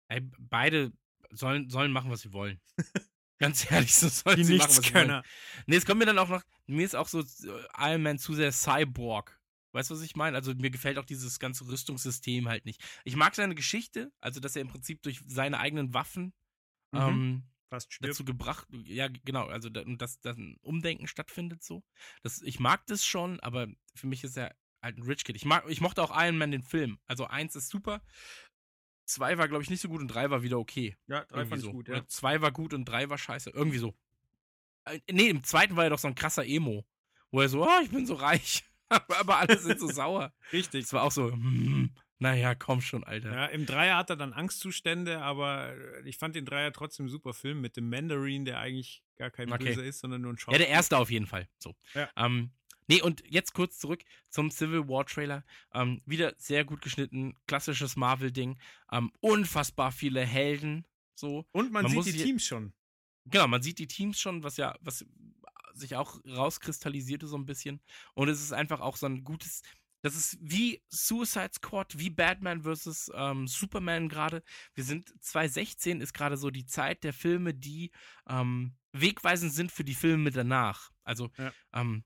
Ey, 0.09 0.23
beide 0.39 0.93
sollen, 1.31 1.69
sollen 1.69 1.93
machen, 1.93 2.11
was 2.11 2.23
sie 2.23 2.33
wollen. 2.33 2.59
Ganz 3.39 3.71
ehrlich, 3.71 3.95
so 3.95 4.09
sollen 4.09 4.37
Die 4.37 4.45
sie 4.45 4.57
machen, 4.57 4.71
was 4.71 4.83
sie 4.83 4.95
wollen. 4.95 5.23
Nee, 5.67 5.77
es 5.77 5.85
kommt 5.85 5.99
mir 5.99 6.07
dann 6.07 6.19
auch 6.19 6.31
noch, 6.31 6.43
mir 6.67 6.87
ist 6.87 6.97
auch 6.97 7.09
so 7.09 7.21
äh, 7.21 7.65
Iron 7.77 8.03
Man 8.03 8.19
zu 8.19 8.33
sehr 8.33 8.51
Cyborg. 8.51 9.42
Weißt 9.73 9.91
du, 9.91 9.95
was 9.95 10.03
ich 10.03 10.17
meine? 10.17 10.37
Also 10.37 10.55
mir 10.55 10.71
gefällt 10.71 10.99
auch 10.99 11.05
dieses 11.05 11.39
ganze 11.39 11.67
Rüstungssystem 11.67 12.49
halt 12.49 12.65
nicht. 12.67 12.83
Ich 13.05 13.17
mag 13.17 13.35
seine 13.35 13.55
Geschichte, 13.55 14.13
also 14.21 14.39
dass 14.41 14.55
er 14.57 14.63
im 14.63 14.69
Prinzip 14.69 15.03
durch 15.03 15.21
seine 15.27 15.59
eigenen 15.59 15.95
Waffen 15.95 16.33
Mhm. 16.95 17.01
ähm, 17.01 17.43
dazu 18.03 18.23
gebracht, 18.27 18.69
ja 18.85 19.09
genau, 19.25 19.47
also 19.47 19.71
da, 19.71 19.83
dass, 19.83 20.21
dass 20.21 20.37
ein 20.37 20.59
Umdenken 20.61 21.07
stattfindet 21.07 21.63
so. 21.63 21.83
Das, 22.23 22.43
ich 22.43 22.61
mag 22.61 22.87
das 22.87 23.03
schon, 23.03 23.41
aber 23.41 23.67
für 23.95 24.07
mich 24.07 24.23
ist 24.25 24.37
er 24.37 24.55
halt 24.83 24.99
ein 24.99 25.03
Rich 25.05 25.25
Kid. 25.25 25.37
Ich, 25.37 25.47
mag, 25.47 25.65
ich 25.69 25.81
mochte 25.81 26.03
auch 26.03 26.11
Iron 26.15 26.37
Man 26.37 26.51
den 26.51 26.63
Film. 26.63 26.99
Also 27.07 27.27
eins 27.29 27.57
ist 27.57 27.71
super, 27.71 28.03
zwei 29.07 29.39
war 29.39 29.49
glaube 29.49 29.63
ich 29.63 29.71
nicht 29.71 29.81
so 29.81 29.89
gut 29.89 30.03
und 30.03 30.09
drei 30.09 30.29
war 30.29 30.43
wieder 30.43 30.59
okay. 30.59 30.99
Ja, 31.07 31.25
drei 31.25 31.39
Irgendwie 31.39 31.49
fand 31.49 31.63
ich 31.63 31.65
so. 31.65 31.73
gut, 31.73 31.89
ja. 31.89 31.95
Oder 31.95 32.09
zwei 32.09 32.43
war 32.43 32.53
gut 32.53 32.75
und 32.75 32.85
drei 32.85 33.09
war 33.09 33.17
scheiße. 33.17 33.49
Irgendwie 33.49 33.79
so. 33.79 33.95
Äh, 34.85 35.01
nee, 35.11 35.29
im 35.29 35.43
zweiten 35.43 35.75
war 35.75 35.85
er 35.85 35.91
doch 35.91 35.99
so 35.99 36.09
ein 36.09 36.15
krasser 36.15 36.45
Emo. 36.45 36.85
Wo 37.31 37.41
er 37.41 37.49
so, 37.49 37.65
oh, 37.67 37.81
ich 37.83 37.91
bin 37.91 38.05
so 38.05 38.15
reich. 38.17 38.65
aber 39.19 39.39
alle 39.39 39.59
sind 39.59 39.81
so 39.81 39.89
sauer. 39.89 40.33
Richtig. 40.53 40.85
Das 40.85 40.93
war 40.93 41.03
auch 41.05 41.13
so, 41.13 41.31
hm, 41.33 41.91
naja, 42.19 42.55
komm 42.55 42.81
schon, 42.81 43.03
Alter. 43.05 43.33
Ja, 43.33 43.47
im 43.47 43.67
Dreier 43.67 43.97
hat 43.97 44.11
er 44.11 44.17
dann 44.17 44.33
Angstzustände, 44.33 45.21
aber 45.23 45.75
äh, 45.75 46.09
ich 46.09 46.19
fand 46.19 46.37
den 46.37 46.45
Dreier 46.45 46.73
trotzdem 46.73 47.09
super 47.09 47.35
Film 47.35 47.61
mit 47.61 47.77
dem 47.77 47.89
Mandarin, 47.91 48.45
der 48.45 48.61
eigentlich 48.61 49.03
gar 49.17 49.31
kein 49.31 49.53
Okay. 49.53 49.65
Böser 49.71 49.85
ist, 49.85 50.01
sondern 50.01 50.21
nur 50.23 50.33
ein 50.33 50.37
Ja, 50.37 50.41
Schauspieler. 50.41 50.59
der 50.59 50.69
erste 50.69 50.99
auf 50.99 51.11
jeden 51.11 51.27
Fall. 51.27 51.49
So. 51.59 51.75
Ja. 51.95 52.09
Ähm, 52.17 52.53
nee, 52.87 53.03
und 53.03 53.23
jetzt 53.27 53.55
kurz 53.55 53.79
zurück 53.79 54.03
zum 54.29 54.51
Civil 54.51 54.89
War 54.89 55.05
Trailer. 55.05 55.45
Ähm, 55.75 56.01
wieder 56.07 56.35
sehr 56.39 56.65
gut 56.65 56.81
geschnitten, 56.81 57.35
klassisches 57.47 57.97
Marvel-Ding. 57.97 58.59
Ähm, 58.93 59.11
unfassbar 59.21 59.91
viele 59.91 60.25
Helden. 60.25 60.87
So. 61.15 61.47
Und 61.53 61.73
man, 61.73 61.85
man 61.85 62.03
sieht 62.03 62.15
die 62.15 62.23
Teams 62.23 62.47
schon. 62.47 62.73
Genau, 63.27 63.47
man 63.47 63.63
sieht 63.63 63.79
die 63.79 63.87
Teams 63.87 64.19
schon, 64.21 64.43
was 64.43 64.57
ja, 64.57 64.77
was 64.81 65.05
sich 65.75 65.97
auch 65.97 66.19
rauskristallisierte 66.27 67.27
so 67.27 67.37
ein 67.37 67.47
bisschen. 67.47 67.81
Und 68.15 68.29
es 68.29 68.41
ist 68.43 68.53
einfach 68.53 68.81
auch 68.81 68.97
so 68.97 69.07
ein 69.07 69.25
gutes. 69.25 69.63
Das 70.05 70.17
ist 70.17 70.37
wie 70.41 70.83
Suicide 70.89 71.51
Squad, 71.55 71.97
wie 71.97 72.11
Batman 72.11 72.63
vs. 72.63 73.11
Ähm, 73.15 73.47
Superman 73.47 74.09
gerade. 74.09 74.43
Wir 74.75 74.83
sind 74.85 75.09
2016 75.23 76.01
ist 76.01 76.13
gerade 76.13 76.37
so 76.37 76.51
die 76.51 76.67
Zeit 76.67 77.05
der 77.05 77.13
Filme, 77.13 77.55
die 77.55 77.93
ähm, 78.29 78.75
wegweisend 78.93 79.53
sind 79.53 79.71
für 79.71 79.85
die 79.85 79.95
Filme 79.95 80.31
danach. 80.31 80.91
Also 81.05 81.31
Ja. 81.39 81.53
ähm, 81.73 82.05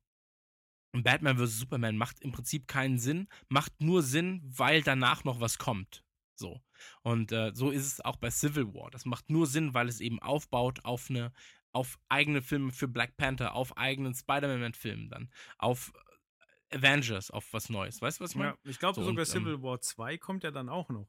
Batman 0.92 1.36
vs. 1.38 1.58
Superman 1.58 1.96
macht 1.96 2.20
im 2.20 2.32
Prinzip 2.32 2.68
keinen 2.68 2.98
Sinn, 2.98 3.28
macht 3.48 3.80
nur 3.80 4.02
Sinn, 4.02 4.42
weil 4.44 4.82
danach 4.82 5.24
noch 5.24 5.40
was 5.40 5.58
kommt. 5.58 6.02
So. 6.34 6.62
Und 7.02 7.32
äh, 7.32 7.52
so 7.54 7.70
ist 7.70 7.86
es 7.86 8.00
auch 8.02 8.16
bei 8.16 8.30
Civil 8.30 8.72
War. 8.74 8.90
Das 8.90 9.04
macht 9.06 9.30
nur 9.30 9.46
Sinn, 9.46 9.72
weil 9.74 9.88
es 9.88 10.00
eben 10.00 10.20
aufbaut 10.20 10.84
auf 10.84 11.08
eine, 11.10 11.32
auf 11.76 11.98
eigene 12.08 12.40
Filme 12.40 12.72
für 12.72 12.88
Black 12.88 13.18
Panther, 13.18 13.54
auf 13.54 13.76
eigenen 13.76 14.14
Spider-Man-Filmen 14.14 15.10
dann, 15.10 15.30
auf 15.58 15.92
äh, 16.70 16.78
Avengers, 16.78 17.30
auf 17.30 17.52
was 17.52 17.68
Neues. 17.68 18.00
Weißt 18.00 18.18
du, 18.18 18.24
was 18.24 18.30
ich 18.30 18.36
meine? 18.36 18.52
Ja, 18.52 18.58
ich 18.70 18.78
glaube 18.78 18.94
So, 18.94 19.02
sogar 19.02 19.26
und, 19.26 19.34
ähm, 19.34 19.42
Civil 19.42 19.62
War 19.62 19.78
2 19.80 20.16
kommt 20.16 20.42
ja 20.42 20.50
dann 20.50 20.70
auch 20.70 20.88
noch. 20.88 21.06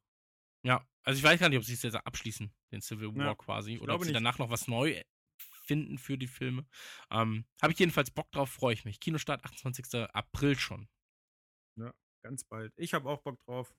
Ja. 0.64 0.86
Also 1.04 1.20
ich 1.20 1.24
weiß 1.24 1.40
gar 1.40 1.48
nicht, 1.48 1.58
ob 1.58 1.64
sie 1.64 1.74
es 1.74 1.84
jetzt 1.84 1.96
abschließen, 1.96 2.54
den 2.74 2.82
Civil 2.82 3.16
War 3.16 3.28
Ja, 3.28 3.36
quasi, 3.36 3.80
oder 3.80 3.96
ob 3.96 4.02
sie 4.02 4.08
nicht. 4.08 4.16
danach 4.18 4.40
noch 4.40 4.50
was 4.50 4.68
neu 4.68 5.02
finden 5.38 5.98
für 5.98 6.18
die 6.18 6.28
Filme. 6.28 6.66
Ähm, 7.12 7.46
Habe 7.62 7.72
ich 7.72 7.80
jedenfalls 7.80 8.12
Bock 8.12 8.30
drauf, 8.34 8.50
freue 8.50 8.74
ich 8.74 8.84
mich. 8.84 9.00
Kinostart 9.00 9.46
28. 9.46 10.10
April 10.14 10.60
schon. 10.60 10.90
Ganz 12.24 12.44
bald. 12.44 12.74
Ich 12.76 12.94
habe 12.94 13.08
auch 13.10 13.22
Bock 13.22 13.40
drauf. 13.46 13.74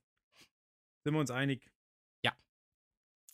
Sind 1.04 1.12
wir 1.12 1.20
uns 1.20 1.30
einig? 1.30 1.70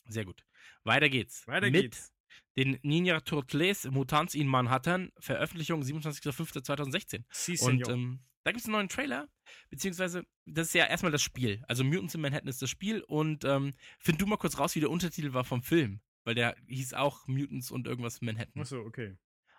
Sehr 0.06 0.24
gut. 0.24 0.44
Weiter 0.82 1.08
geht's. 1.08 1.46
Weiter 1.46 1.70
mit 1.70 1.82
geht's. 1.82 2.13
Den 2.56 2.78
Ninja 2.82 3.20
Turtles 3.20 3.84
Mutants 3.90 4.34
in 4.34 4.46
Manhattan, 4.46 5.10
Veröffentlichung 5.18 5.82
27.05.2016. 5.82 7.24
Si, 7.30 7.58
Und 7.60 7.88
ähm, 7.88 8.20
da 8.44 8.52
gibt 8.52 8.60
es 8.60 8.66
einen 8.66 8.74
neuen 8.74 8.88
Trailer, 8.88 9.28
beziehungsweise 9.70 10.24
das 10.44 10.68
ist 10.68 10.74
ja 10.74 10.86
erstmal 10.86 11.12
das 11.12 11.22
Spiel. 11.22 11.62
Also 11.66 11.82
Mutants 11.82 12.14
in 12.14 12.20
Manhattan 12.20 12.48
ist 12.48 12.60
das 12.62 12.70
Spiel 12.70 13.00
und 13.02 13.44
ähm, 13.44 13.74
find 13.98 14.20
du 14.20 14.26
mal 14.26 14.36
kurz 14.36 14.58
raus, 14.58 14.74
wie 14.74 14.80
der 14.80 14.90
Untertitel 14.90 15.32
war 15.32 15.44
vom 15.44 15.62
Film. 15.62 16.00
Weil 16.24 16.34
der 16.34 16.56
hieß 16.66 16.94
auch 16.94 17.26
Mutants 17.26 17.70
und 17.70 17.86
irgendwas 17.86 18.20
Manhattan. 18.20 18.62
Achso, 18.62 18.80
okay. 18.80 19.16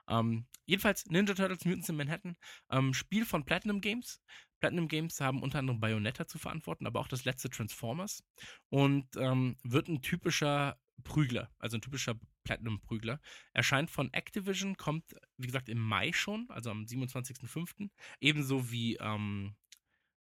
Ähm, 0.07 0.45
jedenfalls 0.65 1.05
Ninja 1.07 1.34
Turtles 1.34 1.65
Mutants 1.65 1.89
in 1.89 1.95
Manhattan, 1.95 2.38
ähm, 2.69 2.93
Spiel 2.93 3.26
von 3.26 3.43
Platinum 3.43 3.82
Games. 3.82 4.21
Platinum 4.59 4.88
Games 4.88 5.19
haben 5.19 5.41
unter 5.43 5.59
anderem 5.59 5.80
Bayonetta 5.80 6.28
zu 6.28 6.38
verantworten, 6.38 6.88
aber 6.88 6.99
auch 6.99 7.07
das 7.07 7.26
letzte 7.26 7.49
Transformers. 7.49 8.23
Und 8.69 9.07
ähm, 9.17 9.57
wird 9.63 9.88
ein 9.88 10.01
typischer 10.01 10.80
Prügler, 11.03 11.51
also 11.59 11.78
ein 11.78 11.82
typischer 11.82 12.15
Platinum-Prügler. 12.46 13.20
Erscheint 13.52 13.91
von 13.91 14.14
Activision, 14.14 14.78
kommt, 14.78 15.14
wie 15.38 15.48
gesagt, 15.48 15.68
im 15.68 15.80
Mai 15.80 16.14
schon, 16.14 16.46
also 16.50 16.72
am 16.72 16.86
27.05. 16.86 17.89
Ebenso 18.22 18.72
wie, 18.72 18.96
ähm, 18.96 19.56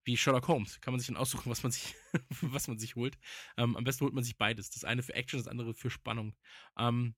wie 0.03 0.17
Sherlock 0.17 0.49
Holmes. 0.49 0.81
Kann 0.81 0.93
man 0.93 0.99
sich 0.99 1.07
dann 1.07 1.15
aussuchen, 1.15 1.49
was 1.49 1.63
man 1.63 1.71
sich, 1.71 1.95
was 2.41 2.67
man 2.67 2.77
sich 2.77 2.95
holt. 2.95 3.17
Ähm, 3.57 3.77
am 3.77 3.85
besten 3.85 4.03
holt 4.03 4.13
man 4.13 4.25
sich 4.25 4.37
beides. 4.37 4.69
Das 4.69 4.83
eine 4.83 5.03
für 5.03 5.13
Action, 5.13 5.39
das 5.39 5.47
andere 5.47 5.73
für 5.73 5.89
Spannung. 5.89 6.35
Ähm, 6.77 7.15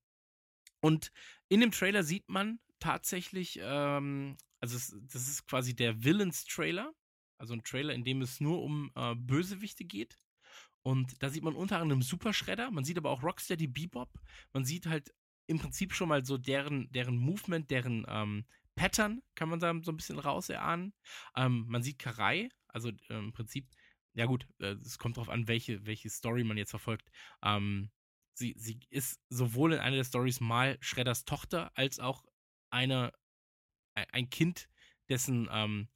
und 0.82 1.12
in 1.50 1.62
dem 1.62 1.72
Trailer 1.72 2.04
sieht 2.04 2.30
man 2.30 2.60
tatsächlich, 2.80 3.60
ähm, 3.62 4.38
also 4.60 4.78
es, 4.78 4.96
das 5.02 5.28
ist 5.28 5.48
quasi 5.48 5.76
der 5.76 6.04
Villains-Trailer. 6.04 6.94
Also 7.40 7.54
ein 7.54 7.64
Trailer, 7.64 7.94
in 7.94 8.04
dem 8.04 8.22
es 8.22 8.40
nur 8.40 8.62
um 8.62 8.92
äh, 8.96 9.16
Bösewichte 9.16 9.86
geht. 9.86 10.20
Und 10.88 11.22
da 11.22 11.28
sieht 11.28 11.44
man 11.44 11.54
unter 11.54 11.82
anderem 11.82 12.02
Super 12.02 12.32
Shredder, 12.32 12.72
man 12.72 12.86
sieht 12.86 12.98
aber 12.98 13.10
auch 13.10 13.22
Rocksteady 13.22 13.68
Bebop. 13.68 14.10
Man 14.54 14.64
sieht 14.64 14.86
halt 14.86 15.14
im 15.48 15.60
Prinzip 15.60 15.94
schon 15.94 16.08
mal 16.08 16.24
so 16.26 16.38
deren, 16.38 16.90
deren 16.94 17.18
Movement, 17.18 17.70
deren 17.70 18.06
ähm, 18.08 18.46
Pattern, 18.74 19.22
kann 19.36 19.50
man 19.50 19.60
da 19.60 19.74
so 19.84 19.92
ein 19.92 19.98
bisschen 19.98 20.18
raus 20.18 20.48
erahnen. 20.48 20.94
Ähm, 21.36 21.66
man 21.68 21.84
sieht 21.84 22.00
Karai, 22.00 22.48
also 22.70 22.88
äh, 23.10 23.20
im 23.20 23.34
Prinzip, 23.34 23.68
ja 24.14 24.28
gut, 24.28 24.48
äh, 24.60 24.76
es 24.76 24.98
kommt 24.98 25.18
drauf 25.18 25.28
an, 25.28 25.50
welche, 25.50 25.86
welche 25.86 26.10
Story 26.10 26.46
man 26.46 26.56
jetzt 26.56 26.70
verfolgt. 26.70 27.10
Ähm, 27.44 27.92
sie, 28.34 28.56
sie 28.58 28.80
ist 28.90 29.20
sowohl 29.28 29.74
in 29.74 29.80
einer 29.80 29.98
der 29.98 30.06
Stories 30.06 30.40
mal 30.40 30.78
Shredders 30.80 31.26
Tochter, 31.26 31.70
als 31.76 32.00
auch 32.00 32.24
eine, 32.70 33.12
ein 33.94 34.30
Kind, 34.30 34.70
dessen, 35.10 35.50
ähm, 35.52 35.90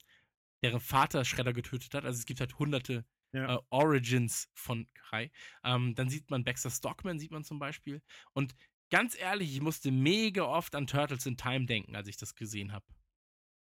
deren 0.62 0.80
Vater 0.80 1.24
Shredder 1.24 1.54
getötet 1.54 1.94
hat. 1.94 2.04
Also 2.04 2.18
es 2.18 2.26
gibt 2.26 2.40
halt 2.40 2.58
hunderte 2.58 3.06
Ja. 3.32 3.56
äh, 3.56 3.58
Origins 3.70 4.48
von 4.54 4.86
Kai. 4.94 5.30
Ähm, 5.64 5.94
dann 5.94 6.08
sieht 6.08 6.30
man 6.30 6.44
Baxter 6.44 6.70
Stockman, 6.70 7.18
sieht 7.18 7.30
man 7.30 7.44
zum 7.44 7.58
Beispiel. 7.58 8.02
Und 8.32 8.54
ganz 8.90 9.18
ehrlich, 9.18 9.54
ich 9.54 9.60
musste 9.60 9.90
mega 9.90 10.42
oft 10.44 10.74
an 10.74 10.86
Turtles 10.86 11.26
in 11.26 11.36
Time 11.36 11.66
denken, 11.66 11.96
als 11.96 12.08
ich 12.08 12.16
das 12.16 12.34
gesehen 12.34 12.72
habe. 12.72 12.84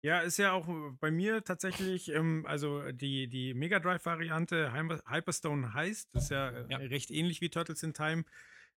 Ja, 0.03 0.21
ist 0.21 0.37
ja 0.39 0.53
auch 0.53 0.69
äh, 0.69 0.93
bei 1.01 1.11
mir 1.11 1.43
tatsächlich, 1.43 2.09
ähm, 2.11 2.47
also 2.47 2.93
die, 2.93 3.29
die 3.29 3.53
Mega 3.53 3.81
Drive-Variante 3.81 4.73
Hyper- 4.73 5.03
Hyperstone 5.11 5.75
heißt, 5.75 6.15
das 6.15 6.25
ist 6.25 6.31
ja, 6.31 6.51
äh, 6.51 6.67
Ja. 6.71 6.79
recht 6.79 7.11
ähnlich 7.11 7.41
wie 7.41 7.51
Turtles 7.51 7.83
in 7.83 7.95
Time. 7.95 8.25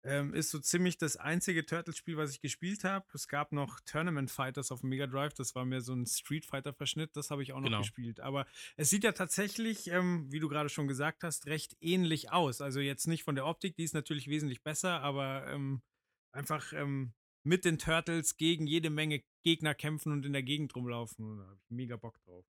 Ähm, 0.04 0.34
ist 0.34 0.52
so 0.52 0.60
ziemlich 0.60 0.98
das 0.98 1.18
einzige 1.18 1.66
Turtles-Spiel, 1.66 2.16
was 2.16 2.32
ich 2.32 2.40
gespielt 2.40 2.86
habe. 2.86 3.06
Es 3.14 3.28
gab 3.28 3.52
noch 3.52 3.82
Tournament 3.82 4.32
Fighters 4.32 4.72
auf 4.72 4.80
dem 4.80 4.90
Mega 4.90 5.08
Drive, 5.08 5.34
das 5.34 5.56
war 5.56 5.66
mehr 5.66 5.82
so 5.82 5.94
ein 5.94 6.06
Street 6.06 6.46
Fighter-Verschnitt, 6.46 7.18
das 7.18 7.32
habe 7.32 7.44
ich 7.44 7.52
auch 7.52 7.60
noch 7.60 7.66
Genau. 7.68 7.80
gespielt. 7.82 8.22
Aber 8.22 8.48
es 8.78 8.90
sieht 8.90 9.04
ja 9.04 9.12
tatsächlich, 9.12 9.88
ähm, 9.88 10.32
wie 10.32 10.40
du 10.40 10.48
gerade 10.48 10.70
schon 10.70 10.88
gesagt 10.88 11.24
hast, 11.24 11.48
recht 11.48 11.76
ähnlich 11.82 12.32
aus. 12.32 12.62
Also 12.62 12.80
jetzt 12.80 13.08
nicht 13.08 13.24
von 13.24 13.36
der 13.36 13.46
Optik, 13.46 13.76
die 13.76 13.84
ist 13.84 13.94
natürlich 13.94 14.28
wesentlich 14.30 14.64
besser, 14.64 15.02
aber 15.02 15.46
ähm, 15.48 15.82
einfach 16.32 16.72
ähm, 16.72 17.14
mit 17.44 17.66
den 17.66 17.78
Turtles 17.78 18.38
gegen 18.38 18.68
jede 18.68 18.90
Menge 18.90 19.24
Gegner 19.44 19.74
kämpfen 19.76 20.14
und 20.14 20.26
in 20.26 20.32
der 20.34 20.44
Gegend 20.44 20.76
rumlaufen. 20.76 21.26
Und 21.26 21.38
Da 21.40 21.44
habe 21.46 21.56
ich 21.62 21.70
mega 21.72 21.98
Bock 21.98 22.20
drauf. 22.22 22.46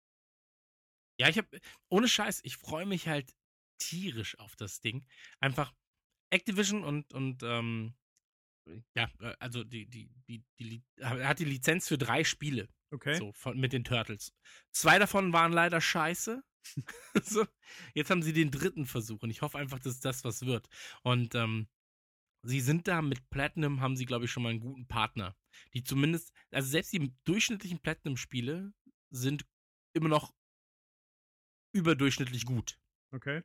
Ja, 1.19 1.29
ich 1.29 1.37
habe, 1.37 1.47
ohne 1.89 2.07
Scheiß, 2.07 2.41
ich 2.43 2.57
freue 2.57 2.85
mich 2.85 3.07
halt 3.07 3.33
tierisch 3.77 4.37
auf 4.39 4.55
das 4.55 4.81
Ding. 4.81 5.05
Einfach 5.39 5.73
Activision 6.29 6.83
und, 6.83 7.13
und 7.13 7.43
ähm, 7.43 7.95
ja, 8.95 9.09
äh, 9.19 9.35
also 9.39 9.63
die, 9.63 9.85
die, 9.87 10.09
die, 10.27 10.43
die, 10.59 10.83
hat 11.01 11.39
die 11.39 11.45
Lizenz 11.45 11.87
für 11.87 11.97
drei 11.97 12.23
Spiele. 12.23 12.69
Okay. 12.91 13.17
So, 13.17 13.33
von, 13.33 13.59
mit 13.59 13.73
den 13.73 13.83
Turtles. 13.83 14.33
Zwei 14.71 14.99
davon 14.99 15.33
waren 15.33 15.51
leider 15.51 15.81
scheiße. 15.81 16.43
so, 17.23 17.45
jetzt 17.93 18.09
haben 18.09 18.23
sie 18.23 18.33
den 18.33 18.51
dritten 18.51 18.85
Versuch 18.85 19.21
und 19.21 19.29
ich 19.29 19.41
hoffe 19.41 19.57
einfach, 19.57 19.79
dass 19.79 19.99
das 19.99 20.23
was 20.23 20.45
wird. 20.45 20.67
Und 21.03 21.35
ähm, 21.35 21.67
sie 22.43 22.61
sind 22.61 22.87
da 22.87 23.01
mit 23.01 23.29
Platinum, 23.29 23.81
haben 23.81 23.97
sie, 23.97 24.05
glaube 24.05 24.25
ich, 24.25 24.31
schon 24.31 24.43
mal 24.43 24.49
einen 24.49 24.59
guten 24.59 24.87
Partner. 24.87 25.35
Die 25.73 25.83
zumindest, 25.83 26.33
also 26.51 26.69
selbst 26.69 26.93
die 26.93 27.13
durchschnittlichen 27.25 27.79
Platinum-Spiele 27.79 28.73
sind 29.11 29.45
immer 29.93 30.09
noch 30.09 30.33
überdurchschnittlich 31.73 32.45
gut. 32.45 32.79
Okay. 33.11 33.43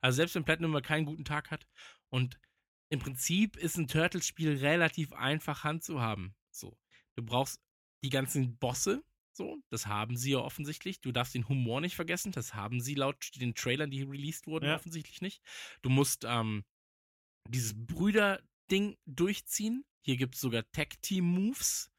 Also 0.00 0.16
selbst 0.16 0.34
wenn 0.34 0.44
Platinum 0.44 0.70
mal 0.70 0.82
keinen 0.82 1.06
guten 1.06 1.24
Tag 1.24 1.50
hat 1.50 1.66
und 2.12 2.38
im 2.92 2.98
Prinzip 3.00 3.56
ist 3.56 3.76
ein 3.76 3.86
Turtles-Spiel 3.88 4.56
relativ 4.58 5.12
einfach 5.12 5.64
handzuhaben. 5.64 6.34
So, 6.50 6.76
du 7.16 7.22
brauchst 7.24 7.60
die 8.04 8.10
ganzen 8.10 8.56
Bosse, 8.58 9.04
so, 9.32 9.62
das 9.70 9.86
haben 9.86 10.16
sie 10.16 10.32
ja 10.32 10.38
offensichtlich. 10.38 11.00
Du 11.00 11.12
darfst 11.12 11.34
den 11.34 11.48
Humor 11.48 11.80
nicht 11.80 11.94
vergessen, 11.94 12.32
das 12.32 12.54
haben 12.54 12.80
sie 12.80 12.94
laut 12.94 13.30
den 13.36 13.54
Trailern, 13.54 13.90
die 13.90 14.02
released 14.02 14.46
wurden, 14.46 14.66
Ja. 14.66 14.74
offensichtlich 14.76 15.20
nicht. 15.20 15.40
Du 15.82 15.88
musst 15.90 16.24
ähm, 16.26 16.64
dieses 17.48 17.74
Brüder-Ding 17.76 18.96
durchziehen. 19.06 19.84
Hier 20.04 20.16
gibt 20.16 20.34
es 20.34 20.40
sogar 20.40 20.70
Tag-Team-Moves. 20.72 21.90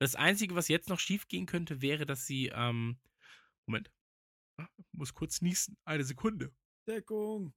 Das 0.00 0.14
Einzige, 0.14 0.54
was 0.54 0.68
jetzt 0.68 0.88
noch 0.88 1.00
schief 1.00 1.28
gehen 1.28 1.46
könnte, 1.46 1.80
wäre, 1.82 2.06
dass 2.06 2.26
sie, 2.26 2.48
ähm, 2.54 3.00
Moment, 3.66 3.90
Ah, 4.58 4.68
muss 4.92 5.14
kurz 5.14 5.40
niesen, 5.40 5.78
eine 5.84 6.04
Sekunde. 6.04 6.54
Deckung. 6.86 7.54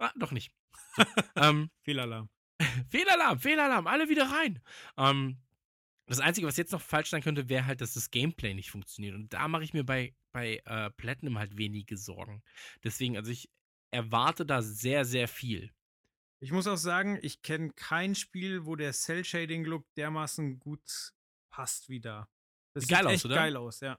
Ah, 0.00 0.12
doch 0.16 0.32
nicht. 0.32 0.50
So, 0.96 1.04
ähm, 1.36 1.70
Fehlalarm. 1.82 2.28
Fehlalarm, 2.90 3.38
Fehlalarm, 3.38 3.86
alle 3.86 4.08
wieder 4.08 4.30
rein. 4.30 4.60
Ähm, 4.96 5.38
das 6.06 6.20
Einzige, 6.20 6.46
was 6.46 6.56
jetzt 6.56 6.72
noch 6.72 6.80
falsch 6.80 7.10
sein 7.10 7.22
könnte, 7.22 7.48
wäre 7.48 7.66
halt, 7.66 7.80
dass 7.80 7.94
das 7.94 8.10
Gameplay 8.10 8.54
nicht 8.54 8.70
funktioniert. 8.70 9.14
Und 9.14 9.32
da 9.32 9.46
mache 9.46 9.62
ich 9.62 9.74
mir 9.74 9.84
bei, 9.84 10.14
bei 10.32 10.60
äh, 10.64 10.90
Platinum 10.90 11.38
halt 11.38 11.56
wenige 11.56 11.96
Sorgen. 11.96 12.42
Deswegen, 12.82 13.16
also 13.16 13.30
ich 13.30 13.50
erwarte 13.92 14.46
da 14.46 14.62
sehr, 14.62 15.04
sehr 15.04 15.28
viel. 15.28 15.70
Ich 16.42 16.52
muss 16.52 16.66
auch 16.66 16.76
sagen, 16.76 17.18
ich 17.22 17.42
kenne 17.42 17.70
kein 17.74 18.14
Spiel, 18.14 18.64
wo 18.64 18.74
der 18.74 18.92
Cell-Shading-Look 18.92 19.86
dermaßen 19.94 20.58
gut 20.58 21.12
passt 21.50 21.90
wie 21.90 22.00
da. 22.00 22.28
Das 22.74 22.84
Sieht 22.84 22.90
geil 22.90 23.06
aus, 23.06 23.12
echt 23.12 23.24
oder? 23.26 23.34
geil 23.34 23.56
aus, 23.56 23.80
ja. 23.80 23.98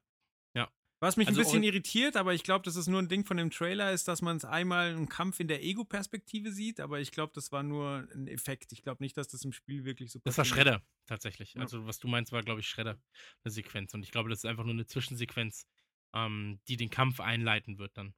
Was 1.01 1.17
mich 1.17 1.27
Also 1.27 1.41
ein 1.41 1.45
bisschen 1.45 1.63
irritiert, 1.63 2.15
aber 2.15 2.35
ich 2.35 2.43
glaube, 2.43 2.63
das 2.63 2.75
ist 2.75 2.85
nur 2.85 3.01
ein 3.01 3.07
Ding 3.07 3.25
von 3.25 3.35
dem 3.35 3.49
Trailer, 3.49 3.91
ist, 3.91 4.07
dass 4.07 4.21
man 4.21 4.37
es 4.37 4.45
einmal 4.45 4.91
einen 4.91 5.09
Kampf 5.09 5.39
in 5.39 5.47
der 5.47 5.63
Ego-Perspektive 5.63 6.51
sieht, 6.51 6.79
aber 6.79 6.99
ich 6.99 7.11
glaube, 7.11 7.33
das 7.33 7.51
war 7.51 7.63
nur 7.63 8.07
ein 8.13 8.27
Effekt. 8.27 8.71
Ich 8.71 8.83
glaube 8.83 9.03
nicht, 9.03 9.17
dass 9.17 9.27
das 9.27 9.43
im 9.43 9.51
Spiel 9.51 9.83
wirklich 9.83 10.11
so 10.11 10.19
Das 10.23 10.37
war 10.37 10.45
passiert. 10.45 10.59
Shredder, 10.59 10.83
tatsächlich. 11.07 11.55
Ja. 11.55 11.61
Also, 11.61 11.87
was 11.87 11.97
du 11.97 12.07
meinst, 12.07 12.31
war, 12.31 12.43
glaube 12.43 12.59
ich, 12.59 12.67
Shredder, 12.67 13.01
eine 13.43 13.51
Sequenz. 13.51 13.95
Und 13.95 14.03
ich 14.03 14.11
glaube, 14.11 14.29
das 14.29 14.39
ist 14.39 14.45
einfach 14.45 14.63
nur 14.63 14.73
eine 14.73 14.85
Zwischensequenz, 14.85 15.65
ähm, 16.13 16.59
die 16.67 16.77
den 16.77 16.91
Kampf 16.91 17.19
einleiten 17.19 17.79
wird 17.79 17.97
dann. 17.97 18.13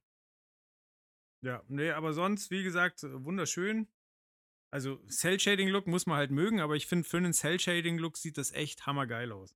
Ja, 1.40 1.62
nee, 1.68 1.90
aber 1.90 2.12
sonst, 2.12 2.50
wie 2.50 2.64
gesagt, 2.64 3.02
wunderschön. 3.02 3.88
Also, 4.70 4.96
Cell-Shading-Look 5.08 5.86
muss 5.86 6.04
man 6.04 6.18
halt 6.18 6.32
mögen, 6.32 6.60
aber 6.60 6.76
ich 6.76 6.86
finde, 6.86 7.08
für 7.08 7.16
einen 7.16 7.32
Cell-Shading-Look 7.32 8.18
sieht 8.18 8.36
das 8.36 8.52
echt 8.52 8.84
hammergeil 8.84 9.32
aus. 9.32 9.54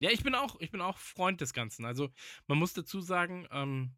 Ja, 0.00 0.10
ich 0.10 0.22
bin 0.22 0.34
auch, 0.34 0.60
ich 0.60 0.70
bin 0.70 0.80
auch 0.80 0.98
Freund 0.98 1.40
des 1.40 1.52
Ganzen. 1.52 1.84
Also 1.84 2.10
man 2.46 2.58
muss 2.58 2.74
dazu 2.74 3.00
sagen, 3.00 3.46
ähm, 3.50 3.96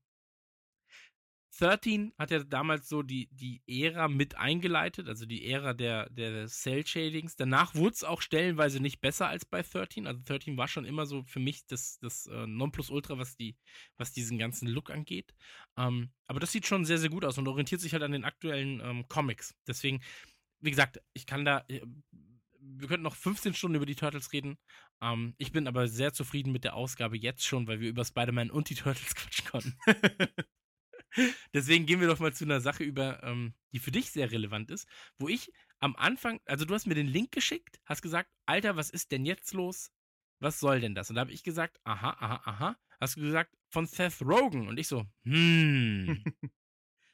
13 1.58 2.12
hat 2.18 2.30
ja 2.30 2.44
damals 2.44 2.88
so 2.88 3.02
die, 3.02 3.28
die 3.32 3.62
Ära 3.66 4.06
mit 4.08 4.36
eingeleitet, 4.36 5.08
also 5.08 5.26
die 5.26 5.50
Ära 5.50 5.74
der, 5.74 6.08
der 6.10 6.46
Cell-Shadings. 6.46 7.36
Danach 7.36 7.74
wurde 7.74 7.94
es 7.94 8.04
auch 8.04 8.22
stellenweise 8.22 8.80
nicht 8.80 9.00
besser 9.00 9.28
als 9.28 9.44
bei 9.44 9.62
13. 9.62 10.06
Also 10.06 10.20
13 10.24 10.56
war 10.56 10.68
schon 10.68 10.84
immer 10.84 11.06
so 11.06 11.24
für 11.24 11.40
mich 11.40 11.66
das, 11.66 11.98
das 11.98 12.26
äh, 12.26 12.46
Nonplusultra, 12.46 13.18
was, 13.18 13.36
die, 13.36 13.56
was 13.96 14.12
diesen 14.12 14.38
ganzen 14.38 14.68
Look 14.68 14.90
angeht. 14.90 15.34
Ähm, 15.76 16.12
aber 16.26 16.38
das 16.38 16.52
sieht 16.52 16.66
schon 16.66 16.84
sehr, 16.84 16.98
sehr 16.98 17.10
gut 17.10 17.24
aus 17.24 17.38
und 17.38 17.48
orientiert 17.48 17.80
sich 17.80 17.92
halt 17.92 18.04
an 18.04 18.12
den 18.12 18.24
aktuellen 18.24 18.80
ähm, 18.80 19.08
Comics. 19.08 19.54
Deswegen, 19.66 20.00
wie 20.60 20.70
gesagt, 20.70 21.00
ich 21.12 21.26
kann 21.26 21.44
da, 21.44 21.64
äh, 21.68 21.80
wir 22.76 22.88
könnten 22.88 23.04
noch 23.04 23.16
15 23.16 23.54
Stunden 23.54 23.76
über 23.76 23.86
die 23.86 23.94
Turtles 23.94 24.32
reden. 24.32 24.58
Ähm, 25.00 25.34
ich 25.38 25.52
bin 25.52 25.66
aber 25.66 25.88
sehr 25.88 26.12
zufrieden 26.12 26.52
mit 26.52 26.64
der 26.64 26.74
Ausgabe 26.74 27.16
jetzt 27.16 27.44
schon, 27.44 27.66
weil 27.66 27.80
wir 27.80 27.88
über 27.88 28.04
Spider-Man 28.04 28.50
und 28.50 28.70
die 28.70 28.74
Turtles 28.74 29.14
quatschen 29.14 29.46
konnten. 29.46 29.76
Deswegen 31.54 31.86
gehen 31.86 32.00
wir 32.00 32.08
doch 32.08 32.18
mal 32.18 32.34
zu 32.34 32.44
einer 32.44 32.60
Sache 32.60 32.84
über, 32.84 33.22
ähm, 33.22 33.54
die 33.72 33.78
für 33.78 33.90
dich 33.90 34.10
sehr 34.10 34.30
relevant 34.30 34.70
ist, 34.70 34.86
wo 35.18 35.28
ich 35.28 35.50
am 35.80 35.96
Anfang, 35.96 36.40
also 36.44 36.64
du 36.64 36.74
hast 36.74 36.86
mir 36.86 36.94
den 36.94 37.06
Link 37.06 37.32
geschickt, 37.32 37.80
hast 37.86 38.02
gesagt, 38.02 38.30
Alter, 38.46 38.76
was 38.76 38.90
ist 38.90 39.10
denn 39.10 39.24
jetzt 39.24 39.52
los? 39.54 39.90
Was 40.40 40.60
soll 40.60 40.80
denn 40.80 40.94
das? 40.94 41.10
Und 41.10 41.16
da 41.16 41.22
habe 41.22 41.32
ich 41.32 41.42
gesagt, 41.42 41.80
aha, 41.84 42.10
aha, 42.10 42.42
aha. 42.44 42.76
Hast 43.00 43.16
du 43.16 43.20
gesagt, 43.20 43.56
von 43.70 43.86
Seth 43.86 44.20
Rogen. 44.22 44.68
Und 44.68 44.78
ich 44.78 44.88
so, 44.88 45.04
hm. 45.24 46.22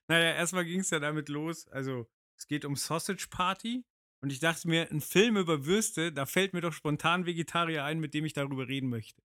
Naja, 0.09 0.35
erstmal 0.35 0.65
ging 0.65 0.81
es 0.81 0.91
ja 0.91 0.99
damit 0.99 1.29
los. 1.29 1.67
Also, 1.69 2.11
es 2.37 2.47
geht 2.47 2.65
um 2.65 2.77
Sausage 2.77 3.29
Party. 3.31 3.85
Und 4.25 4.31
ich 4.31 4.39
dachte 4.39 4.67
mir, 4.67 4.91
ein 4.91 5.03
Film 5.03 5.37
über 5.37 5.67
Würste, 5.67 6.11
da 6.11 6.25
fällt 6.25 6.55
mir 6.55 6.63
doch 6.63 6.73
spontan 6.73 7.27
Vegetarier 7.27 7.85
ein, 7.85 8.01
mit 8.01 8.15
dem 8.15 8.25
ich 8.25 8.33
darüber 8.33 8.67
reden 8.67 8.89
möchte. 8.89 9.23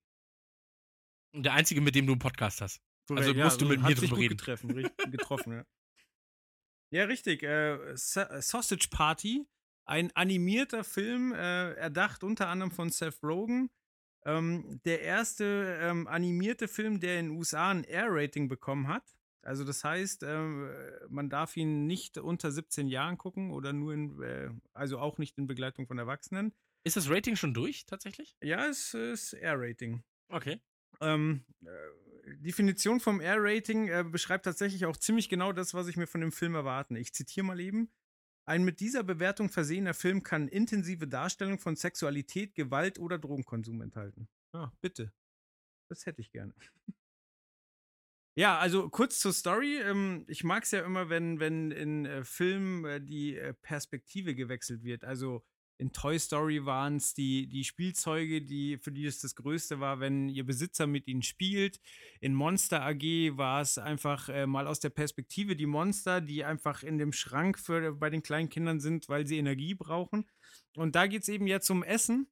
Der 1.32 1.54
einzige, 1.54 1.80
mit 1.80 1.94
dem 1.94 2.04
du 2.04 2.12
einen 2.12 2.18
Podcast 2.18 2.60
hast. 2.60 2.82
Korrekt, 3.08 3.28
Also 3.28 3.40
musst 3.42 3.60
du 3.62 3.64
mit 3.64 3.80
hat 3.80 3.88
mir 3.88 3.94
drüber 3.94 4.18
reden. 4.18 4.36
Getreffen, 4.36 4.70
richtig, 4.72 5.10
getroffen, 5.10 5.52
ja. 5.54 5.64
Ja, 6.92 7.04
richtig. 7.04 7.42
Äh, 7.44 7.96
Sa 7.96 8.42
Sausage 8.42 8.88
Party, 8.90 9.46
ein 9.86 10.14
animierter 10.14 10.84
Film, 10.84 11.32
äh, 11.32 11.72
erdacht 11.76 12.22
unter 12.22 12.48
anderem 12.48 12.70
von 12.70 12.90
Seth 12.90 13.22
Rogen. 13.22 13.70
Ähm, 14.26 14.82
der 14.84 15.00
erste 15.00 15.78
ähm, 15.80 16.08
animierte 16.08 16.68
Film, 16.68 17.00
der 17.00 17.20
in 17.20 17.28
den 17.30 17.38
USA 17.38 17.70
ein 17.70 17.84
R-Rating 17.84 18.48
bekommen 18.48 18.88
hat. 18.88 19.16
Also 19.42 19.64
das 19.64 19.84
heißt, 19.84 20.22
ähm, 20.22 20.70
man 21.08 21.30
darf 21.30 21.56
ihn 21.56 21.86
nicht 21.86 22.18
unter 22.18 22.50
17 22.50 22.88
Jahren 22.88 23.16
gucken 23.16 23.52
oder 23.52 23.72
nur 23.72 23.94
in, 23.94 24.22
äh, 24.22 24.50
also 24.74 24.98
auch 24.98 25.18
nicht 25.18 25.38
in 25.38 25.46
Begleitung 25.46 25.86
von 25.86 25.98
Erwachsenen. 25.98 26.52
Ist 26.84 26.96
das 26.96 27.10
Rating 27.10 27.36
schon 27.36 27.54
durch, 27.54 27.86
tatsächlich? 27.86 28.36
Ja, 28.42 28.66
es 28.66 28.94
ist 28.94 29.32
R-Rating. 29.34 30.02
Okay. 30.28 30.60
Ähm, 31.00 31.44
äh, 31.64 32.36
Definition 32.36 33.00
vom 33.00 33.20
R-Rating 33.20 33.88
äh, 33.88 34.04
beschreibt 34.04 34.44
tatsächlich 34.44 34.86
auch 34.86 34.96
ziemlich 34.96 35.28
genau 35.28 35.52
das, 35.52 35.74
was 35.74 35.88
ich 35.88 35.96
mir 35.96 36.06
von 36.06 36.20
dem 36.20 36.32
Film 36.32 36.54
erwarte. 36.54 36.98
Ich 36.98 37.12
zitiere 37.12 37.46
mal 37.46 37.60
eben. 37.60 37.90
Ein 38.46 38.64
mit 38.64 38.80
dieser 38.80 39.02
Bewertung 39.04 39.48
versehener 39.48 39.94
Film 39.94 40.22
kann 40.22 40.48
intensive 40.48 41.06
Darstellung 41.06 41.58
von 41.58 41.76
Sexualität, 41.76 42.54
Gewalt 42.54 42.98
oder 42.98 43.18
Drogenkonsum 43.18 43.80
enthalten. 43.82 44.28
Ja, 44.52 44.72
bitte. 44.80 45.12
Das 45.88 46.06
hätte 46.06 46.20
ich 46.20 46.30
gerne. 46.32 46.54
Ja, 48.36 48.58
also 48.58 48.88
kurz 48.88 49.18
zur 49.18 49.32
Story. 49.32 49.80
Ähm, 49.80 50.24
ich 50.28 50.44
mag 50.44 50.62
es 50.62 50.70
ja 50.70 50.84
immer, 50.84 51.08
wenn, 51.08 51.40
wenn 51.40 51.72
in 51.72 52.06
äh, 52.06 52.24
Filmen 52.24 52.84
äh, 52.84 53.00
die 53.00 53.36
äh, 53.36 53.54
Perspektive 53.54 54.34
gewechselt 54.34 54.84
wird. 54.84 55.04
Also 55.04 55.44
in 55.78 55.92
Toy 55.92 56.18
Story 56.18 56.64
waren 56.64 56.96
es 56.96 57.14
die, 57.14 57.48
die 57.48 57.64
Spielzeuge, 57.64 58.42
die, 58.42 58.78
für 58.78 58.92
die 58.92 59.06
es 59.06 59.20
das 59.20 59.34
Größte 59.34 59.80
war, 59.80 59.98
wenn 59.98 60.28
ihr 60.28 60.44
Besitzer 60.44 60.86
mit 60.86 61.08
ihnen 61.08 61.22
spielt. 61.22 61.80
In 62.20 62.34
Monster 62.34 62.82
AG 62.82 63.02
war 63.36 63.62
es 63.62 63.78
einfach 63.78 64.28
mal 64.46 64.66
aus 64.66 64.80
der 64.80 64.90
Perspektive 64.90 65.56
die 65.56 65.64
Monster, 65.64 66.20
die 66.20 66.44
einfach 66.44 66.82
in 66.82 66.98
dem 66.98 67.14
Schrank 67.14 67.58
für, 67.58 67.94
bei 67.94 68.10
den 68.10 68.22
kleinen 68.22 68.50
Kindern 68.50 68.78
sind, 68.78 69.08
weil 69.08 69.26
sie 69.26 69.38
Energie 69.38 69.72
brauchen. 69.74 70.28
Und 70.76 70.96
da 70.96 71.06
geht 71.06 71.22
es 71.22 71.30
eben 71.30 71.46
jetzt 71.46 71.70
um 71.70 71.82
Essen. 71.82 72.30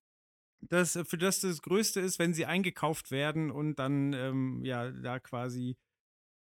Das, 0.61 0.99
für 1.07 1.17
das 1.17 1.41
das 1.41 1.63
Größte 1.63 2.01
ist, 2.01 2.19
wenn 2.19 2.35
sie 2.35 2.45
eingekauft 2.45 3.11
werden 3.11 3.51
und 3.51 3.79
dann 3.79 4.13
ähm, 4.13 4.63
ja 4.63 4.91
da 4.91 5.21
quasi 5.21 5.79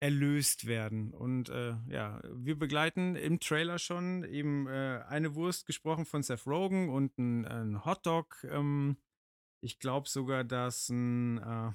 erlöst 0.03 0.67
werden. 0.67 1.15
Und 1.15 1.49
äh, 1.49 1.77
ja, 1.87 2.21
wir 2.35 2.59
begleiten 2.59 3.15
im 3.15 3.39
Trailer 3.39 3.79
schon 3.79 4.25
eben 4.25 4.67
äh, 4.67 5.05
eine 5.09 5.37
Wurst 5.37 5.65
gesprochen 5.65 6.07
von 6.07 6.25
Seth 6.25 6.45
Rogen 6.45 6.89
und 6.89 7.17
ein, 7.19 7.47
ein 7.47 7.85
Hotdog. 7.85 8.45
Ähm, 8.51 8.97
ich 9.61 9.79
glaube 9.79 10.09
sogar, 10.09 10.43
dass 10.43 10.89
ein, 10.89 11.39
äh, 11.39 11.71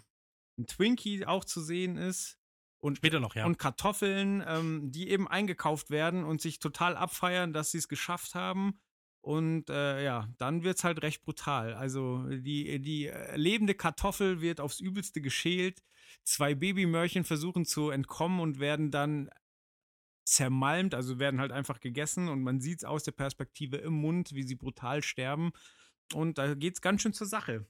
ein 0.59 0.67
Twinkie 0.67 1.25
auch 1.25 1.45
zu 1.45 1.61
sehen 1.61 1.95
ist. 1.95 2.37
Und, 2.79 2.97
Später 2.97 3.21
noch, 3.21 3.33
ja. 3.33 3.45
und 3.45 3.57
Kartoffeln, 3.57 4.43
ähm, 4.45 4.91
die 4.91 5.09
eben 5.09 5.29
eingekauft 5.29 5.89
werden 5.89 6.25
und 6.25 6.41
sich 6.41 6.59
total 6.59 6.97
abfeiern, 6.97 7.53
dass 7.53 7.71
sie 7.71 7.77
es 7.77 7.87
geschafft 7.87 8.35
haben. 8.35 8.77
Und 9.27 9.69
äh, 9.69 10.05
ja, 10.05 10.29
dann 10.37 10.63
wird 10.63 10.77
es 10.77 10.85
halt 10.85 11.01
recht 11.01 11.21
brutal. 11.21 11.73
Also 11.73 12.25
die, 12.29 12.79
die 12.79 13.11
lebende 13.35 13.75
Kartoffel 13.75 14.39
wird 14.39 14.61
aufs 14.61 14.79
Übelste 14.79 15.19
geschält. 15.19 15.83
Zwei 16.23 16.55
Babymörchen 16.55 17.25
versuchen 17.25 17.65
zu 17.65 17.89
entkommen 17.89 18.39
und 18.39 18.61
werden 18.61 18.89
dann 18.89 19.29
zermalmt, 20.23 20.95
also 20.95 21.19
werden 21.19 21.41
halt 21.41 21.51
einfach 21.51 21.81
gegessen 21.81 22.29
und 22.29 22.41
man 22.41 22.61
sieht 22.61 22.79
es 22.79 22.85
aus 22.85 23.03
der 23.03 23.11
Perspektive 23.11 23.75
im 23.75 23.95
Mund, 23.95 24.31
wie 24.31 24.43
sie 24.43 24.55
brutal 24.55 25.03
sterben. 25.03 25.51
Und 26.13 26.37
da 26.37 26.55
geht 26.55 26.75
es 26.75 26.81
ganz 26.81 27.01
schön 27.01 27.11
zur 27.11 27.27
Sache. 27.27 27.67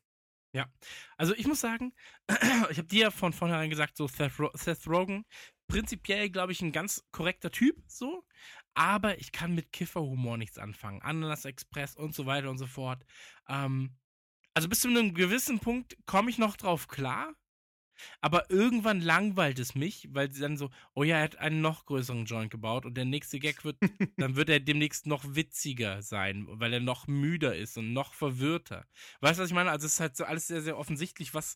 Ja, 0.54 0.72
also 1.18 1.34
ich 1.34 1.48
muss 1.48 1.60
sagen, 1.60 1.92
ich 2.70 2.78
habe 2.78 2.88
dir 2.88 3.02
ja 3.02 3.12
von 3.12 3.34
vornherein 3.34 3.72
gesagt, 3.72 3.98
so 3.98 4.08
Seth, 4.08 4.40
Ro 4.40 4.52
Seth 4.54 4.88
Rogen, 4.88 5.26
prinzipiell 5.68 6.30
glaube 6.30 6.52
ich 6.52 6.62
ein 6.62 6.72
ganz 6.72 7.04
korrekter 7.12 7.50
Typ, 7.50 7.78
so, 7.88 8.24
aber 8.78 9.18
ich 9.20 9.32
kann 9.32 9.56
mit 9.56 9.72
Kifferhumor 9.74 10.38
nichts 10.38 10.60
anfangen. 10.60 11.02
Ananas 11.02 11.46
Express 11.46 11.96
und 11.96 12.14
so 12.14 12.28
weiter 12.28 12.52
und 12.52 12.60
so 12.60 12.68
fort. 12.68 13.04
Ähm, 13.50 13.96
also 14.54 14.70
bis 14.70 14.82
zu 14.82 14.88
einem 14.88 15.16
gewissen 15.16 15.60
Punkt 15.60 15.98
komme 16.06 16.30
ich 16.30 16.38
noch 16.38 16.56
drauf 16.58 16.88
klar, 16.88 17.34
aber 18.22 18.52
irgendwann 18.52 19.02
langweilt 19.02 19.58
es 19.58 19.74
mich, 19.74 20.10
weil 20.12 20.32
sie 20.32 20.42
dann 20.42 20.58
so, 20.58 20.70
oh 20.94 21.04
ja, 21.04 21.18
er 21.18 21.24
hat 21.24 21.38
einen 21.38 21.62
noch 21.62 21.86
größeren 21.86 22.26
Joint 22.26 22.52
gebaut 22.52 22.86
und 22.86 22.96
der 22.96 23.06
nächste 23.06 23.40
Gag 23.40 23.64
wird, 23.66 23.78
dann 24.18 24.36
wird 24.36 24.50
er 24.50 24.60
demnächst 24.60 25.08
noch 25.08 25.24
witziger 25.28 26.04
sein, 26.04 26.46
weil 26.48 26.74
er 26.74 26.80
noch 26.80 27.08
müder 27.08 27.56
ist 27.56 27.80
und 27.80 27.94
noch 27.94 28.14
verwirrter. 28.14 28.86
Weißt 29.22 29.40
du, 29.40 29.44
was 29.44 29.50
ich 29.50 29.56
meine? 29.56 29.72
Also 29.72 29.88
es 29.88 29.94
ist 29.94 30.00
halt 30.00 30.16
so 30.16 30.24
alles 30.26 30.48
sehr, 30.48 30.62
sehr 30.62 30.78
offensichtlich, 30.78 31.34
was. 31.34 31.56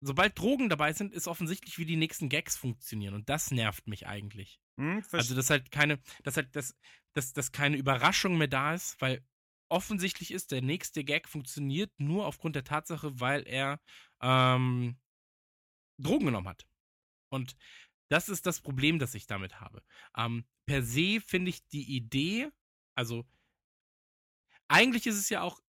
Sobald 0.00 0.38
Drogen 0.38 0.68
dabei 0.68 0.92
sind, 0.92 1.12
ist 1.12 1.26
offensichtlich, 1.26 1.78
wie 1.78 1.84
die 1.84 1.96
nächsten 1.96 2.28
Gags 2.28 2.56
funktionieren. 2.56 3.14
Und 3.14 3.28
das 3.28 3.50
nervt 3.50 3.86
mich 3.88 4.06
eigentlich. 4.06 4.60
Hm, 4.78 5.02
Also, 5.12 5.34
dass 5.34 5.50
halt 5.50 5.70
keine, 5.70 6.00
dass 6.22 6.36
halt, 6.36 6.54
dass, 6.54 6.76
dass, 7.14 7.32
dass 7.32 7.50
keine 7.50 7.76
Überraschung 7.76 8.38
mehr 8.38 8.48
da 8.48 8.74
ist, 8.74 9.00
weil 9.00 9.24
offensichtlich 9.68 10.30
ist, 10.30 10.52
der 10.52 10.62
nächste 10.62 11.04
Gag 11.04 11.28
funktioniert 11.28 11.92
nur 11.98 12.26
aufgrund 12.26 12.56
der 12.56 12.64
Tatsache, 12.64 13.20
weil 13.20 13.46
er 13.46 13.80
ähm, 14.22 14.98
Drogen 16.00 16.26
genommen 16.26 16.48
hat. 16.48 16.66
Und 17.30 17.56
das 18.08 18.28
ist 18.28 18.46
das 18.46 18.60
Problem, 18.60 18.98
das 18.98 19.14
ich 19.14 19.26
damit 19.26 19.60
habe. 19.60 19.82
Ähm, 20.16 20.46
per 20.66 20.82
se 20.82 21.20
finde 21.20 21.50
ich 21.50 21.66
die 21.68 21.96
Idee, 21.96 22.50
also 22.94 23.26
eigentlich 24.68 25.06
ist 25.06 25.16
es 25.16 25.28
ja 25.28 25.42
auch 25.42 25.60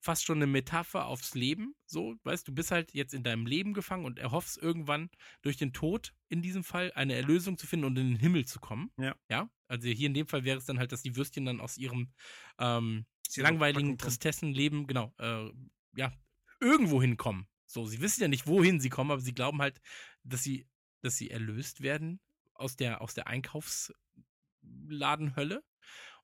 fast 0.00 0.24
schon 0.24 0.38
eine 0.38 0.46
Metapher 0.46 1.06
aufs 1.06 1.34
Leben, 1.34 1.74
so, 1.86 2.14
weißt 2.22 2.46
du, 2.46 2.54
bist 2.54 2.70
halt 2.70 2.94
jetzt 2.94 3.14
in 3.14 3.24
deinem 3.24 3.46
Leben 3.46 3.74
gefangen 3.74 4.04
und 4.04 4.18
erhoffst 4.18 4.58
irgendwann 4.58 5.10
durch 5.42 5.56
den 5.56 5.72
Tod 5.72 6.14
in 6.28 6.42
diesem 6.42 6.64
Fall 6.64 6.92
eine 6.94 7.14
Erlösung 7.14 7.58
zu 7.58 7.66
finden 7.66 7.86
und 7.86 7.98
in 7.98 8.12
den 8.12 8.18
Himmel 8.18 8.46
zu 8.46 8.60
kommen. 8.60 8.92
Ja. 8.96 9.16
Ja. 9.28 9.50
Also 9.66 9.88
hier 9.88 10.06
in 10.06 10.14
dem 10.14 10.26
Fall 10.26 10.44
wäre 10.44 10.58
es 10.58 10.66
dann 10.66 10.78
halt, 10.78 10.92
dass 10.92 11.02
die 11.02 11.16
Würstchen 11.16 11.44
dann 11.44 11.60
aus 11.60 11.76
ihrem 11.76 12.12
ähm, 12.58 13.06
langweiligen. 13.36 13.98
Tristessenleben, 13.98 14.86
genau, 14.86 15.12
äh, 15.18 15.50
ja, 15.96 16.12
irgendwo 16.60 17.02
hinkommen. 17.02 17.48
So, 17.66 17.84
sie 17.84 18.00
wissen 18.00 18.22
ja 18.22 18.28
nicht, 18.28 18.46
wohin 18.46 18.80
sie 18.80 18.88
kommen, 18.88 19.10
aber 19.10 19.20
sie 19.20 19.34
glauben 19.34 19.60
halt, 19.60 19.82
dass 20.22 20.42
sie, 20.42 20.66
dass 21.02 21.16
sie 21.16 21.30
erlöst 21.30 21.82
werden 21.82 22.20
aus 22.54 22.76
der, 22.76 23.02
aus 23.02 23.12
der 23.14 23.26
Einkaufsladenhölle 23.26 25.62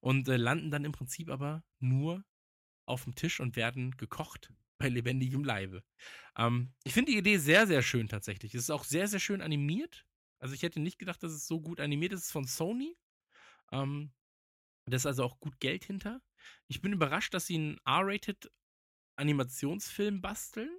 und 0.01 0.29
äh, 0.29 0.37
landen 0.37 0.71
dann 0.71 0.85
im 0.85 0.93
Prinzip 0.93 1.29
aber 1.29 1.65
nur 1.81 2.25
auf 2.87 3.05
dem 3.05 3.15
Tisch 3.15 3.41
und 3.41 3.57
werden 3.57 3.97
gekocht 3.97 4.53
bei 4.79 4.89
lebendigem 4.89 5.45
Leibe. 5.45 5.83
Ähm, 6.37 6.73
ich 6.85 6.93
finde 6.93 7.13
die 7.13 7.19
Idee 7.19 7.39
sehr, 7.39 7.67
sehr 7.67 7.83
schön 7.83 8.09
tatsächlich. 8.09 8.55
Es 8.55 8.65
ist 8.65 8.71
auch 8.71 8.85
sehr, 8.85 9.09
sehr 9.09 9.21
schön 9.21 9.41
animiert. 9.41 10.07
Also 10.41 10.55
ich 10.55 10.63
hätte 10.63 10.81
nicht 10.81 10.99
gedacht, 10.99 11.23
dass 11.23 11.33
es 11.33 11.47
so 11.47 11.61
gut 11.61 11.81
animiert 11.81 12.13
ist. 12.13 12.21
Es 12.21 12.27
ist 12.27 12.33
von 12.33 12.47
Sony. 12.47 12.97
Ähm, 13.73 14.13
da 14.87 14.97
ist 14.97 15.07
also 15.07 15.25
auch 15.25 15.41
gut 15.41 15.61
Geld 15.61 15.85
hinter. 15.85 16.21
Ich 16.69 16.83
bin 16.83 16.93
überrascht, 16.93 17.33
dass 17.33 17.47
sie 17.47 17.55
einen 17.55 17.79
R-rated 17.87 18.51
Animationsfilm 19.17 20.21
basteln. 20.21 20.71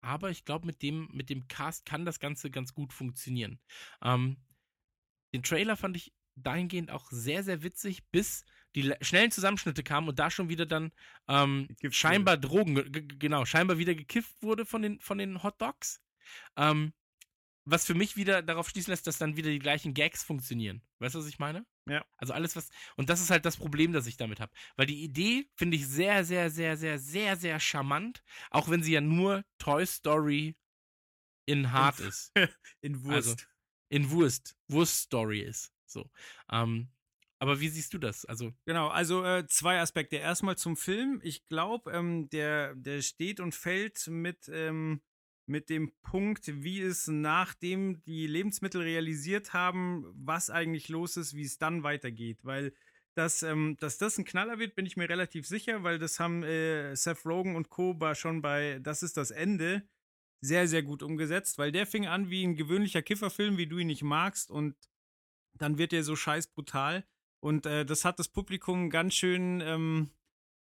Aber 0.00 0.30
ich 0.30 0.44
glaube, 0.44 0.66
mit 0.66 0.82
dem, 0.82 1.08
mit 1.12 1.28
dem 1.28 1.48
Cast 1.48 1.84
kann 1.84 2.04
das 2.04 2.20
Ganze 2.20 2.50
ganz 2.50 2.72
gut 2.72 2.92
funktionieren. 2.92 3.60
Ähm, 4.02 4.36
den 5.34 5.42
Trailer 5.42 5.76
fand 5.76 5.96
ich 5.96 6.12
dahingehend 6.36 6.90
auch 6.90 7.10
sehr, 7.10 7.42
sehr 7.42 7.62
witzig, 7.62 8.08
bis 8.10 8.44
die 8.78 8.82
le- 8.88 8.98
schnellen 9.00 9.30
Zusammenschnitte 9.32 9.82
kamen 9.82 10.08
und 10.08 10.18
da 10.20 10.30
schon 10.30 10.48
wieder 10.48 10.66
dann 10.66 10.92
ähm, 11.28 11.68
scheinbar 11.90 12.36
Drogen, 12.36 12.76
ge- 12.76 12.90
ge- 12.90 13.16
genau, 13.18 13.44
scheinbar 13.44 13.78
wieder 13.78 13.94
gekifft 13.96 14.40
wurde 14.40 14.64
von 14.64 14.82
den, 14.82 15.00
von 15.00 15.18
den 15.18 15.42
Hot 15.42 15.60
Dogs. 15.60 16.00
Ähm, 16.56 16.92
was 17.64 17.84
für 17.84 17.94
mich 17.94 18.16
wieder 18.16 18.40
darauf 18.40 18.68
schließen 18.70 18.92
lässt, 18.92 19.06
dass 19.06 19.18
dann 19.18 19.36
wieder 19.36 19.50
die 19.50 19.58
gleichen 19.58 19.92
Gags 19.92 20.22
funktionieren. 20.22 20.80
Weißt 21.00 21.14
du, 21.14 21.18
was 21.18 21.26
ich 21.26 21.38
meine? 21.38 21.66
Ja. 21.86 22.04
Also 22.16 22.32
alles, 22.32 22.56
was. 22.56 22.70
Und 22.96 23.10
das 23.10 23.20
ist 23.20 23.30
halt 23.30 23.44
das 23.44 23.56
Problem, 23.56 23.92
das 23.92 24.06
ich 24.06 24.16
damit 24.16 24.40
habe. 24.40 24.52
Weil 24.76 24.86
die 24.86 25.02
Idee 25.02 25.50
finde 25.54 25.76
ich 25.76 25.86
sehr, 25.86 26.24
sehr, 26.24 26.48
sehr, 26.50 26.76
sehr, 26.78 26.98
sehr, 26.98 27.36
sehr 27.36 27.60
charmant. 27.60 28.22
Auch 28.50 28.70
wenn 28.70 28.82
sie 28.82 28.92
ja 28.92 29.00
nur 29.02 29.44
Toy 29.58 29.84
Story 29.84 30.56
in 31.46 31.72
hart 31.72 32.00
ist. 32.00 32.32
In 32.80 32.94
Also, 32.94 33.30
Wurst. 33.30 33.48
In 33.90 34.10
Wurst. 34.10 34.56
Wurst-Story 34.68 35.40
ist. 35.40 35.72
So. 35.86 36.10
Ähm, 36.50 36.88
aber 37.38 37.60
wie 37.60 37.68
siehst 37.68 37.94
du 37.94 37.98
das? 37.98 38.24
Also, 38.24 38.52
Genau, 38.66 38.88
also 38.88 39.24
äh, 39.24 39.46
zwei 39.46 39.80
Aspekte. 39.80 40.16
Erstmal 40.16 40.56
zum 40.56 40.76
Film. 40.76 41.20
Ich 41.22 41.46
glaube, 41.46 41.92
ähm, 41.92 42.28
der, 42.30 42.74
der 42.74 43.02
steht 43.02 43.40
und 43.40 43.54
fällt 43.54 44.06
mit, 44.08 44.48
ähm, 44.52 45.00
mit 45.46 45.70
dem 45.70 45.92
Punkt, 46.02 46.62
wie 46.62 46.80
es 46.80 47.06
nachdem 47.06 48.02
die 48.04 48.26
Lebensmittel 48.26 48.82
realisiert 48.82 49.52
haben, 49.52 50.04
was 50.14 50.50
eigentlich 50.50 50.88
los 50.88 51.16
ist, 51.16 51.34
wie 51.34 51.44
es 51.44 51.58
dann 51.58 51.82
weitergeht. 51.82 52.38
Weil 52.42 52.72
dass, 53.18 53.42
ähm, 53.42 53.76
dass 53.80 53.98
das 53.98 54.16
ein 54.16 54.24
Knaller 54.24 54.60
wird, 54.60 54.76
bin 54.76 54.86
ich 54.86 54.96
mir 54.96 55.08
relativ 55.08 55.44
sicher, 55.44 55.82
weil 55.82 55.98
das 55.98 56.20
haben 56.20 56.44
äh, 56.44 56.94
Seth 56.94 57.26
Rogen 57.26 57.56
und 57.56 57.68
Co. 57.68 57.98
schon 58.14 58.42
bei 58.42 58.78
Das 58.80 59.02
ist 59.02 59.16
das 59.16 59.32
Ende 59.32 59.82
sehr, 60.40 60.68
sehr 60.68 60.84
gut 60.84 61.02
umgesetzt, 61.02 61.58
weil 61.58 61.72
der 61.72 61.84
fing 61.84 62.06
an 62.06 62.30
wie 62.30 62.44
ein 62.46 62.54
gewöhnlicher 62.54 63.02
Kifferfilm, 63.02 63.56
wie 63.56 63.66
du 63.66 63.78
ihn 63.78 63.88
nicht 63.88 64.04
magst 64.04 64.52
und 64.52 64.76
dann 65.54 65.78
wird 65.78 65.92
er 65.92 66.04
so 66.04 66.14
scheiß 66.14 66.46
brutal. 66.48 67.04
Und 67.40 67.66
äh, 67.66 67.84
das 67.84 68.04
hat 68.04 68.18
das 68.18 68.28
Publikum 68.28 68.90
ganz 68.90 69.14
schön, 69.14 69.60
ähm, 69.60 70.10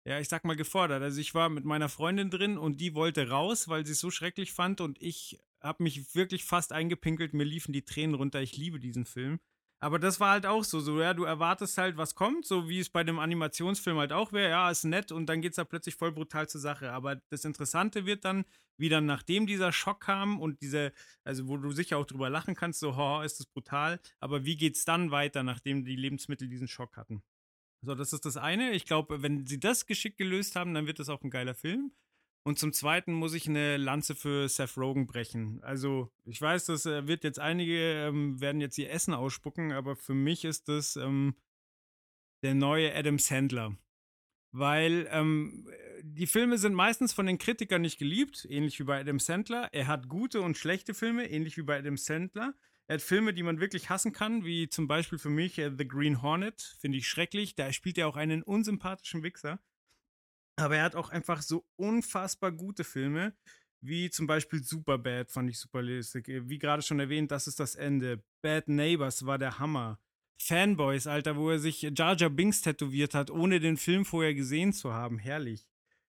ja, 0.06 0.20
ich 0.20 0.28
sag 0.30 0.44
mal, 0.44 0.56
gefordert. 0.56 1.02
Also 1.02 1.22
ich 1.22 1.34
war 1.34 1.50
mit 1.50 1.66
meiner 1.66 1.90
Freundin 1.90 2.30
drin 2.30 2.58
und 2.58 2.82
die 2.82 2.96
wollte 2.96 3.30
raus, 3.30 3.68
weil 3.68 3.86
sie 3.86 3.94
es 3.94 4.00
so 4.00 4.12
schrecklich 4.12 4.52
fand 4.52 4.82
und 4.82 5.02
ich 5.02 5.40
habe 5.62 5.84
mich 5.84 6.16
wirklich 6.16 6.44
fast 6.46 6.72
eingepinkelt. 6.72 7.34
Mir 7.34 7.44
liefen 7.44 7.74
die 7.74 7.86
Tränen 7.86 8.16
runter. 8.16 8.42
Ich 8.42 8.58
liebe 8.58 8.80
diesen 8.80 9.06
Film. 9.06 9.40
Aber 9.82 9.98
das 9.98 10.20
war 10.20 10.32
halt 10.32 10.46
auch 10.46 10.66
so, 10.66 10.82
so, 10.82 11.00
ja, 11.00 11.14
du 11.14 11.24
erwartest 11.24 11.78
halt, 11.78 11.96
was 11.96 12.14
kommt, 12.14 12.46
so 12.46 12.68
wie 12.68 12.80
es 12.80 12.90
bei 12.90 13.06
dem 13.06 13.18
Animationsfilm 13.18 13.98
halt 13.98 14.12
auch 14.12 14.34
wäre, 14.34 14.50
ja, 14.50 14.70
ist 14.70 14.84
nett 14.84 15.12
und 15.14 15.28
dann 15.28 15.42
geht 15.42 15.54
es 15.54 15.56
da 15.56 15.64
plötzlich 15.64 15.96
voll 15.96 16.12
brutal 16.12 16.50
zur 16.50 16.60
Sache. 16.60 16.92
Aber 16.92 17.16
das 17.30 17.46
Interessante 17.46 18.06
wird 18.06 18.26
dann, 18.26 18.44
wie 18.78 18.90
dann 18.90 19.06
nachdem 19.06 19.48
dieser 19.48 19.72
Schock 19.72 20.02
kam 20.02 20.42
und 20.42 20.62
diese, 20.62 20.92
also 21.24 21.48
wo 21.48 21.56
du 21.56 21.72
sicher 21.72 21.98
auch 21.98 22.06
drüber 22.06 22.30
lachen 22.30 22.56
kannst, 22.56 22.82
so, 22.82 22.94
oh, 22.98 23.22
ist 23.22 23.40
das 23.40 23.46
brutal, 23.48 24.02
aber 24.20 24.44
wie 24.44 24.58
geht's 24.58 24.84
dann 24.84 25.12
weiter, 25.12 25.44
nachdem 25.44 25.86
die 25.86 25.96
Lebensmittel 25.96 26.50
diesen 26.50 26.68
Schock 26.68 26.98
hatten? 26.98 27.24
So, 27.82 27.96
das 27.96 28.12
ist 28.12 28.26
das 28.26 28.36
eine. 28.36 28.72
Ich 28.72 28.86
glaube, 28.86 29.22
wenn 29.22 29.48
sie 29.48 29.60
das 29.60 29.86
geschickt 29.86 30.18
gelöst 30.18 30.58
haben, 30.58 30.74
dann 30.74 30.88
wird 30.88 31.00
das 31.00 31.08
auch 31.08 31.24
ein 31.24 31.30
geiler 31.30 31.56
Film. 31.56 31.94
Und 32.50 32.58
zum 32.58 32.74
Zweiten 32.74 33.14
muss 33.14 33.36
ich 33.36 33.48
eine 33.48 33.78
Lanze 33.78 34.16
für 34.16 34.50
Seth 34.50 34.76
Rogen 34.76 35.06
brechen. 35.06 35.62
Also 35.62 36.12
ich 36.26 36.42
weiß, 36.42 36.66
das 36.66 36.88
äh, 36.88 37.06
wird 37.06 37.24
jetzt 37.24 37.38
einige 37.38 38.08
ähm, 38.08 38.42
werden 38.42 38.60
jetzt 38.60 38.76
ihr 38.80 38.90
Essen 38.90 39.14
ausspucken, 39.14 39.72
aber 39.72 39.96
für 39.96 40.16
mich 40.16 40.46
ist 40.46 40.68
das 40.68 40.96
ähm, 40.96 41.36
der 42.42 42.56
neue 42.56 42.96
Adam 42.96 43.20
Sandler. 43.20 43.78
Weil 44.52 45.08
ähm, 45.12 45.70
die 46.02 46.26
Filme 46.26 46.58
sind 46.58 46.74
meistens 46.74 47.14
von 47.14 47.28
den 47.28 47.38
Kritikern 47.38 47.84
nicht 47.84 48.00
geliebt, 48.00 48.48
ähnlich 48.50 48.80
wie 48.80 48.86
bei 48.86 49.00
Adam 49.00 49.20
Sandler. 49.20 49.70
Er 49.72 49.86
hat 49.86 50.10
gute 50.10 50.42
und 50.42 50.58
schlechte 50.58 50.96
Filme, 50.96 51.30
ähnlich 51.30 51.56
wie 51.56 51.62
bei 51.62 51.78
Adam 51.78 51.98
Sandler. 51.98 52.56
Er 52.88 52.96
hat 52.96 53.04
Filme, 53.04 53.36
die 53.36 53.44
man 53.44 53.60
wirklich 53.60 53.92
hassen 53.92 54.12
kann, 54.12 54.44
wie 54.44 54.70
zum 54.70 54.88
Beispiel 54.88 55.20
für 55.20 55.30
mich 55.30 55.60
äh, 55.60 55.70
The 55.78 55.88
Green 55.88 56.24
Hornet, 56.24 56.76
finde 56.80 56.98
ich 56.98 57.08
schrecklich. 57.08 57.54
Da 57.54 57.72
spielt 57.72 58.00
er 58.00 58.08
auch 58.08 58.18
einen 58.18 58.42
unsympathischen 58.42 59.22
Wichser. 59.22 59.60
Aber 60.60 60.76
er 60.76 60.84
hat 60.84 60.96
auch 60.96 61.10
einfach 61.10 61.42
so 61.42 61.66
unfassbar 61.76 62.52
gute 62.52 62.84
Filme, 62.84 63.34
wie 63.82 64.10
zum 64.10 64.28
Beispiel 64.28 64.62
Superbad, 64.64 65.32
fand 65.32 65.50
ich 65.50 65.60
super 65.60 65.82
lustig. 65.82 66.28
Wie 66.28 66.60
gerade 66.60 66.82
schon 66.82 67.00
erwähnt, 67.00 67.32
das 67.32 67.48
ist 67.48 67.60
das 67.60 67.76
Ende. 67.76 68.24
Bad 68.42 68.68
Neighbors 68.68 69.26
war 69.26 69.38
der 69.38 69.60
Hammer. 69.60 70.00
Fanboys, 70.42 71.08
Alter, 71.08 71.36
wo 71.36 71.50
er 71.50 71.60
sich 71.60 71.82
Jar 71.82 72.16
Jar 72.16 72.30
Binks 72.30 72.62
tätowiert 72.62 73.14
hat, 73.14 73.30
ohne 73.30 73.60
den 73.60 73.78
Film 73.78 74.06
vorher 74.06 74.34
gesehen 74.34 74.72
zu 74.74 74.94
haben. 74.94 75.18
Herrlich. 75.18 75.68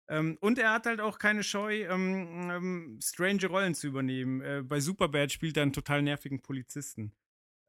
Ähm, 0.08 0.36
und 0.40 0.58
er 0.58 0.72
hat 0.72 0.86
halt 0.86 1.00
auch 1.00 1.18
keine 1.18 1.42
Scheu, 1.42 1.84
ähm, 1.84 2.50
ähm, 2.50 2.98
strange 3.02 3.46
Rollen 3.46 3.74
zu 3.74 3.86
übernehmen. 3.86 4.40
Äh, 4.40 4.62
bei 4.62 4.80
Superbad 4.80 5.32
spielt 5.32 5.56
er 5.56 5.62
einen 5.62 5.72
total 5.72 6.02
nervigen 6.02 6.40
Polizisten. 6.40 7.12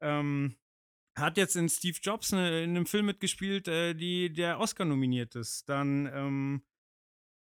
Ähm, 0.00 0.56
hat 1.16 1.36
jetzt 1.36 1.56
in 1.56 1.68
Steve 1.68 1.98
Jobs 2.00 2.32
ne, 2.32 2.64
in 2.64 2.70
einem 2.70 2.86
Film 2.86 3.06
mitgespielt, 3.06 3.68
äh, 3.68 3.94
die, 3.94 4.32
der 4.32 4.58
Oscar 4.58 4.84
nominiert 4.84 5.34
ist. 5.34 5.68
Dann 5.68 6.06
ähm, 6.12 6.62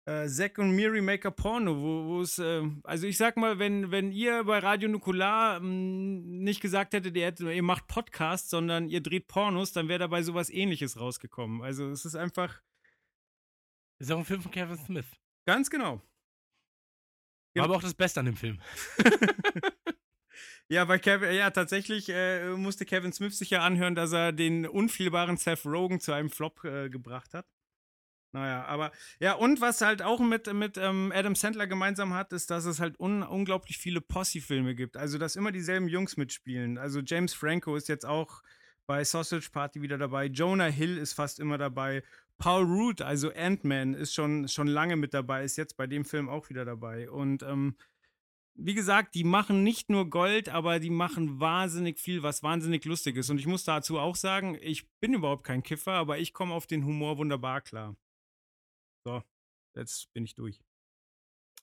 äh, 0.09 0.26
Zack 0.28 0.59
und 0.59 0.70
Miri 0.70 1.02
Maker 1.02 1.30
Porno, 1.30 1.76
wo 1.76 2.20
es, 2.22 2.38
äh, 2.38 2.62
also 2.84 3.06
ich 3.06 3.18
sag 3.18 3.36
mal, 3.36 3.59
wenn, 3.59 3.90
wenn 3.90 4.12
ihr 4.12 4.44
bei 4.44 4.59
Radio 4.59 4.88
Nukular 4.88 5.59
ähm, 5.59 6.42
nicht 6.44 6.61
gesagt 6.61 6.94
hättet, 6.94 7.16
ihr, 7.16 7.26
hättet, 7.26 7.48
ihr 7.48 7.62
macht 7.62 7.88
Podcasts, 7.88 8.48
sondern 8.48 8.88
ihr 8.88 9.02
dreht 9.02 9.28
Pornos, 9.28 9.72
dann 9.72 9.88
wäre 9.88 9.98
dabei 9.98 10.22
sowas 10.22 10.50
ähnliches 10.50 10.98
rausgekommen. 10.98 11.62
Also 11.62 11.90
es 11.90 12.04
ist 12.04 12.14
einfach. 12.14 12.62
Ist 14.00 14.12
auch 14.12 14.18
ein 14.18 14.24
Film 14.24 14.40
von 14.40 14.52
Kevin 14.52 14.78
Smith. 14.78 15.06
Ganz 15.44 15.68
genau. 15.68 16.00
War 17.56 17.64
aber 17.64 17.76
auch 17.76 17.82
das 17.82 17.94
Beste 17.94 18.20
an 18.20 18.26
dem 18.26 18.36
Film. 18.36 18.61
Ja, 20.68 20.89
weil 20.89 20.99
Kevin, 20.99 21.32
ja, 21.34 21.51
tatsächlich 21.51 22.09
äh, 22.09 22.51
musste 22.51 22.84
Kevin 22.84 23.12
Smith 23.12 23.39
sich 23.39 23.51
ja 23.51 23.62
anhören, 23.62 23.95
dass 23.95 24.12
er 24.12 24.32
den 24.32 24.66
unfehlbaren 24.66 25.36
Seth 25.36 25.64
Rogen 25.64 26.01
zu 26.01 26.12
einem 26.12 26.30
Flop 26.30 26.64
äh, 26.64 26.89
gebracht 26.91 27.34
hat. 27.34 27.47
Naja, 28.32 28.66
aber 28.66 28.93
ja, 29.20 29.32
und 29.32 29.62
was 29.62 29.80
halt 29.80 30.03
auch 30.03 30.20
mit, 30.20 30.53
mit 30.53 30.76
ähm, 30.76 31.12
Adam 31.14 31.34
Sandler 31.34 31.66
gemeinsam 31.66 32.12
hat, 32.12 32.32
ist, 32.34 32.51
dass 32.51 32.66
es 32.66 32.78
halt 32.78 33.01
un 33.01 33.22
unglaublich 33.22 33.78
viele 33.78 34.03
Posse-Filme 34.03 34.74
gibt. 34.74 34.99
Also, 34.99 35.16
dass 35.16 35.34
immer 35.34 35.51
dieselben 35.51 35.89
Jungs 35.89 36.18
mitspielen. 36.18 36.76
Also, 36.76 37.01
James 37.01 37.32
Franco 37.32 37.74
ist 37.74 37.89
jetzt 37.89 38.05
auch 38.05 38.43
bei 38.86 39.03
Sausage 39.03 39.49
Party 39.51 39.80
wieder 39.80 39.97
dabei. 39.97 40.26
Jonah 40.26 40.66
Hill 40.66 40.99
ist 40.99 41.14
fast 41.14 41.41
immer 41.41 41.57
dabei. 41.57 42.03
Paul 42.36 42.64
Root, 42.64 43.01
also 43.03 43.32
Ant-Man, 43.34 43.95
ist 43.95 44.14
schon, 44.14 44.47
schon 44.49 44.68
lange 44.68 44.97
mit 44.97 45.14
dabei, 45.14 45.45
ist 45.45 45.57
jetzt 45.57 45.76
bei 45.76 45.86
dem 45.86 46.05
Film 46.05 46.28
auch 46.28 46.51
wieder 46.51 46.64
dabei. 46.64 47.11
Und 47.11 47.43
ähm, 47.43 47.76
wie 48.61 48.74
gesagt, 48.74 49.14
die 49.14 49.22
machen 49.22 49.62
nicht 49.62 49.88
nur 49.88 50.11
Gold, 50.11 50.48
aber 50.48 50.80
die 50.80 50.90
machen 50.90 51.38
wahnsinnig 51.38 52.00
viel, 52.00 52.24
was 52.24 52.42
wahnsinnig 52.42 52.84
lustig 52.84 53.16
ist. 53.16 53.30
Und 53.30 53.38
ich 53.38 53.46
muss 53.46 53.62
dazu 53.62 54.00
auch 54.00 54.16
sagen, 54.16 54.59
ich 54.61 54.90
bin 54.98 55.14
überhaupt 55.14 55.44
kein 55.44 55.62
Kiffer, 55.62 55.92
aber 55.92 56.18
ich 56.18 56.32
komme 56.32 56.54
auf 56.54 56.66
den 56.66 56.84
Humor 56.84 57.18
wunderbar 57.18 57.61
klar. 57.61 57.96
So, 59.04 59.22
jetzt 59.76 60.12
bin 60.12 60.24
ich 60.24 60.34
durch. 60.34 60.61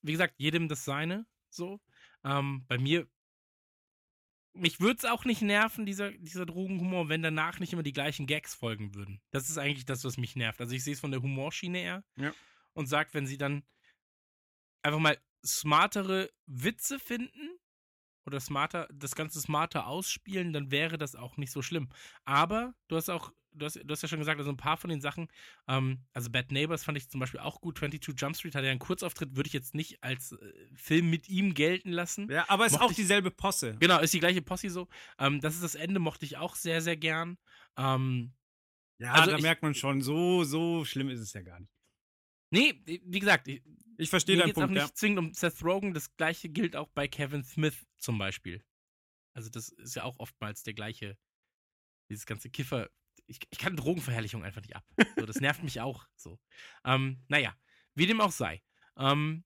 Wie 0.03 0.13
gesagt, 0.13 0.35
jedem 0.37 0.69
das 0.69 0.85
seine, 0.85 1.25
so. 1.49 1.81
Ähm, 2.23 2.63
bei 2.67 2.77
mir, 2.77 3.07
mich 4.53 4.79
würde 4.79 4.97
es 4.99 5.05
auch 5.05 5.25
nicht 5.25 5.41
nerven, 5.41 5.85
dieser, 5.85 6.11
dieser 6.11 6.45
Drogenhumor, 6.45 7.09
wenn 7.09 7.21
danach 7.21 7.59
nicht 7.59 7.73
immer 7.73 7.83
die 7.83 7.91
gleichen 7.91 8.25
Gags 8.25 8.55
folgen 8.55 8.95
würden. 8.95 9.21
Das 9.31 9.49
ist 9.49 9.57
eigentlich 9.57 9.85
das, 9.85 10.05
was 10.05 10.15
mich 10.15 10.37
nervt. 10.37 10.61
Also 10.61 10.73
ich 10.73 10.83
sehe 10.85 10.93
es 10.93 11.01
von 11.01 11.11
der 11.11 11.21
Humorschiene 11.21 11.77
her 11.77 12.03
ja. 12.15 12.33
und 12.71 12.85
sagt, 12.85 13.13
wenn 13.13 13.27
sie 13.27 13.37
dann 13.37 13.63
einfach 14.81 14.99
mal 14.99 15.17
smartere 15.45 16.29
Witze 16.45 16.99
finden 16.99 17.49
oder 18.25 18.39
smarter, 18.39 18.87
das 18.91 19.15
Ganze 19.15 19.39
smarter 19.39 19.87
ausspielen, 19.87 20.51
dann 20.53 20.71
wäre 20.71 20.97
das 20.97 21.15
auch 21.15 21.37
nicht 21.37 21.51
so 21.51 21.61
schlimm. 21.61 21.89
Aber 22.25 22.73
du 22.87 22.95
hast 22.95 23.09
auch, 23.09 23.31
du 23.51 23.65
hast, 23.65 23.75
du 23.75 23.87
hast 23.89 24.01
ja 24.01 24.07
schon 24.07 24.17
gesagt, 24.19 24.39
also 24.39 24.49
ein 24.49 24.57
paar 24.57 24.77
von 24.77 24.89
den 24.89 24.99
Sachen, 24.99 25.27
ähm, 25.67 26.03
also 26.13 26.31
Bad 26.31 26.51
Neighbors 26.51 26.83
fand 26.83 26.97
ich 26.97 27.07
zum 27.09 27.19
Beispiel 27.19 27.39
auch 27.39 27.61
gut. 27.61 27.77
22 27.77 28.15
Jump 28.19 28.35
Street 28.35 28.55
hat 28.55 28.63
ja 28.63 28.71
einen 28.71 28.79
Kurzauftritt, 28.79 29.35
würde 29.35 29.47
ich 29.47 29.53
jetzt 29.53 29.75
nicht 29.75 30.03
als 30.03 30.31
äh, 30.31 30.37
Film 30.75 31.09
mit 31.11 31.29
ihm 31.29 31.53
gelten 31.53 31.91
lassen. 31.91 32.29
Ja, 32.31 32.45
aber 32.49 32.65
ist 32.65 32.71
Mochte 32.73 32.85
auch 32.85 32.89
ich- 32.91 32.95
dieselbe 32.97 33.29
Posse. 33.29 33.77
Genau, 33.79 33.99
ist 33.99 34.13
die 34.13 34.19
gleiche 34.19 34.41
Posse 34.41 34.69
so. 34.71 34.87
Ähm, 35.19 35.39
das 35.39 35.53
ist 35.53 35.63
das 35.63 35.75
Ende, 35.75 35.99
mochte 35.99 36.25
ich 36.25 36.37
auch 36.37 36.55
sehr, 36.55 36.81
sehr 36.81 36.97
gern. 36.97 37.37
Ähm, 37.77 38.33
Ja, 38.97 39.11
Also 39.11 39.31
da 39.31 39.37
ich- 39.37 39.43
merkt 39.43 39.61
man 39.61 39.75
schon, 39.75 40.01
so, 40.01 40.45
so 40.45 40.83
schlimm 40.85 41.09
ist 41.09 41.19
es 41.19 41.33
ja 41.33 41.41
gar 41.41 41.59
nicht. 41.59 41.71
nee, 42.49 42.81
wie 42.85 43.19
gesagt, 43.19 43.49
ich, 43.97 44.09
verstehe 44.09 44.37
deinen 44.37 44.47
geht's 44.47 44.57
auch 44.57 44.63
Punkt, 44.63 44.73
nicht 44.75 44.87
ja. 44.87 44.93
zwingend 44.93 45.19
um 45.19 45.33
Seth 45.33 45.63
Rogen. 45.63 45.93
Das 45.93 46.15
gleiche 46.15 46.49
gilt 46.49 46.75
auch 46.75 46.89
bei 46.89 47.07
Kevin 47.07 47.43
Smith 47.43 47.85
zum 47.97 48.17
Beispiel. 48.17 48.63
Also 49.33 49.49
das 49.49 49.69
ist 49.69 49.95
ja 49.95 50.03
auch 50.03 50.17
oftmals 50.19 50.63
der 50.63 50.73
gleiche, 50.73 51.17
dieses 52.09 52.25
ganze 52.25 52.49
Kiffer. 52.49 52.89
Ich, 53.27 53.39
ich 53.49 53.57
kann 53.57 53.75
Drogenverherrlichung 53.75 54.43
einfach 54.43 54.61
nicht 54.61 54.75
ab. 54.75 54.85
So, 55.17 55.25
das 55.25 55.39
nervt 55.41 55.63
mich 55.63 55.81
auch 55.81 56.07
so. 56.15 56.39
Ähm, 56.83 57.23
naja, 57.27 57.55
wie 57.95 58.05
dem 58.05 58.21
auch 58.21 58.31
sei. 58.31 58.61
Ähm, 58.97 59.43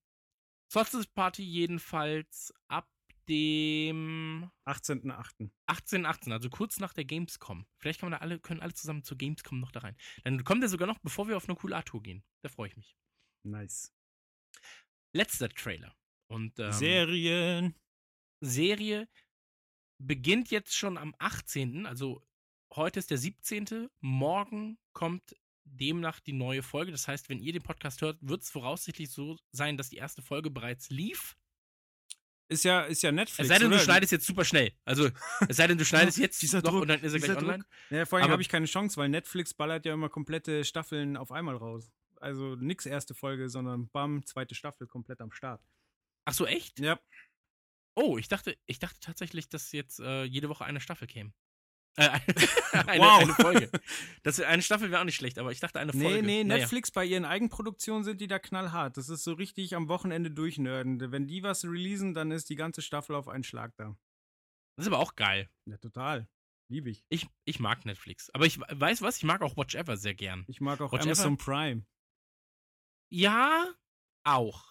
Solstice 0.71 1.07
Party 1.07 1.43
jedenfalls 1.43 2.53
ab 2.67 2.87
dem 3.29 4.49
18.8. 4.65 5.51
18.18, 5.67 6.31
also 6.31 6.49
kurz 6.49 6.79
nach 6.79 6.93
der 6.93 7.05
Gamescom. 7.05 7.65
Vielleicht 7.77 7.99
kann 7.99 8.09
man 8.09 8.19
da 8.19 8.23
alle, 8.23 8.39
können 8.39 8.59
alle 8.59 8.73
zusammen 8.73 9.03
zur 9.03 9.17
Gamescom 9.17 9.59
noch 9.59 9.71
da 9.71 9.81
rein. 9.81 9.95
Dann 10.23 10.43
kommt 10.43 10.63
er 10.63 10.69
sogar 10.69 10.87
noch, 10.87 10.99
bevor 10.99 11.27
wir 11.27 11.37
auf 11.37 11.47
eine 11.47 11.55
coole 11.55 11.75
Art-Tour 11.75 12.01
gehen. 12.01 12.23
Da 12.41 12.49
freue 12.49 12.69
ich 12.69 12.75
mich. 12.75 12.97
Nice. 13.43 13.93
Letzter 15.13 15.49
Trailer. 15.49 15.95
Und 16.27 16.59
ähm, 16.59 16.71
Serien. 16.71 17.75
Serie 18.41 19.07
beginnt 20.01 20.49
jetzt 20.51 20.75
schon 20.75 20.97
am 20.97 21.13
18., 21.19 21.85
also 21.85 22.25
heute 22.73 22.99
ist 22.99 23.11
der 23.11 23.17
17., 23.17 23.89
morgen 23.99 24.77
kommt 24.93 25.35
demnach 25.65 26.19
die 26.19 26.33
neue 26.33 26.63
Folge. 26.63 26.91
Das 26.91 27.07
heißt, 27.07 27.29
wenn 27.29 27.39
ihr 27.39 27.53
den 27.53 27.61
Podcast 27.61 28.01
hört, 28.01 28.17
wird 28.21 28.41
es 28.41 28.49
voraussichtlich 28.49 29.11
so 29.11 29.37
sein, 29.51 29.77
dass 29.77 29.89
die 29.89 29.97
erste 29.97 30.21
Folge 30.21 30.49
bereits 30.49 30.89
lief. 30.89 31.35
Ist 32.51 32.63
ja, 32.63 32.81
ist 32.81 33.03
ja 33.03 33.11
Netflix. 33.11 33.39
Es 33.39 33.47
sei 33.47 33.59
denn, 33.59 33.69
du 33.69 33.75
oder? 33.75 33.83
schneidest 33.83 34.11
jetzt 34.11 34.25
super 34.25 34.43
schnell. 34.43 34.71
Also, 34.83 35.09
es 35.47 35.57
sei 35.57 35.67
denn, 35.67 35.77
du 35.77 35.85
schneidest 35.85 36.17
jetzt 36.17 36.41
Dieser 36.41 36.61
noch 36.61 36.71
Druck, 36.71 36.81
und 36.81 36.87
dann 36.87 37.01
ist 37.01 37.13
er 37.13 37.19
gleich 37.19 37.37
online. 37.37 37.63
Ja, 37.91 38.05
vor 38.05 38.19
allem 38.19 38.31
habe 38.31 38.41
ich 38.41 38.49
keine 38.49 38.65
Chance, 38.65 38.97
weil 38.97 39.09
Netflix 39.09 39.53
ballert 39.53 39.85
ja 39.85 39.93
immer 39.93 40.09
komplette 40.09 40.63
Staffeln 40.65 41.15
auf 41.15 41.31
einmal 41.31 41.55
raus. 41.55 41.91
Also 42.19 42.55
nix 42.55 42.85
erste 42.85 43.13
Folge, 43.13 43.49
sondern 43.49 43.89
bam, 43.89 44.25
zweite 44.25 44.55
Staffel 44.55 44.87
komplett 44.87 45.21
am 45.21 45.31
Start. 45.31 45.61
Ach 46.25 46.33
so, 46.33 46.45
echt? 46.45 46.79
Ja. 46.79 46.99
Oh, 47.95 48.17
ich 48.17 48.27
dachte, 48.27 48.57
ich 48.65 48.79
dachte 48.79 48.99
tatsächlich, 48.99 49.49
dass 49.49 49.71
jetzt 49.71 49.99
äh, 49.99 50.23
jede 50.23 50.49
Woche 50.49 50.65
eine 50.65 50.79
Staffel 50.79 51.07
käme. 51.07 51.33
Äh, 51.97 52.09
eine, 52.87 53.01
Wow. 53.01 53.21
eine 53.23 53.33
Folge. 53.33 53.71
Das, 54.23 54.39
eine 54.39 54.61
Staffel 54.61 54.91
wäre 54.91 55.01
auch 55.01 55.05
nicht 55.05 55.15
schlecht, 55.15 55.39
aber 55.39 55.51
ich 55.51 55.59
dachte 55.59 55.79
eine 55.79 55.91
Nee, 55.93 56.03
Folge. 56.03 56.25
nee, 56.25 56.43
Naja. 56.43 56.61
Netflix 56.61 56.91
bei 56.91 57.03
ihren 57.05 57.25
Eigenproduktionen 57.25 58.03
sind 58.03 58.21
die 58.21 58.27
da 58.27 58.37
knallhart. 58.39 58.97
Das 58.97 59.09
ist 59.09 59.23
so 59.23 59.33
richtig 59.33 59.75
am 59.75 59.87
Wochenende 59.87 60.29
durchnörden. 60.31 61.11
Wenn 61.11 61.27
die 61.27 61.41
was 61.43 61.63
releasen, 61.65 62.13
dann 62.13 62.31
ist 62.31 62.49
die 62.49 62.55
ganze 62.55 62.81
Staffel 62.81 63.15
auf 63.15 63.27
einen 63.27 63.43
Schlag 63.43 63.73
da. 63.77 63.95
Das 64.77 64.85
ist 64.85 64.93
aber 64.93 64.99
auch 64.99 65.15
geil. 65.15 65.49
Ja, 65.65 65.77
total. 65.77 66.27
Liebe 66.71 66.89
ich. 66.91 67.03
Ich, 67.09 67.27
ich 67.45 67.59
mag 67.59 67.85
Netflix. 67.85 68.29
Aber 68.29 68.45
ich 68.45 68.59
weiß 68.59 69.01
was, 69.01 69.17
ich 69.17 69.23
mag 69.23 69.41
auch 69.41 69.57
Watch 69.57 69.73
Ever 69.75 69.97
sehr 69.97 70.13
gern. 70.13 70.45
Ich 70.47 70.61
mag 70.61 70.79
auch 70.81 70.91
Watch 70.93 71.03
Amazon 71.05 71.35
Prime. 71.37 71.85
Ja, 73.09 73.67
auch. 74.23 74.69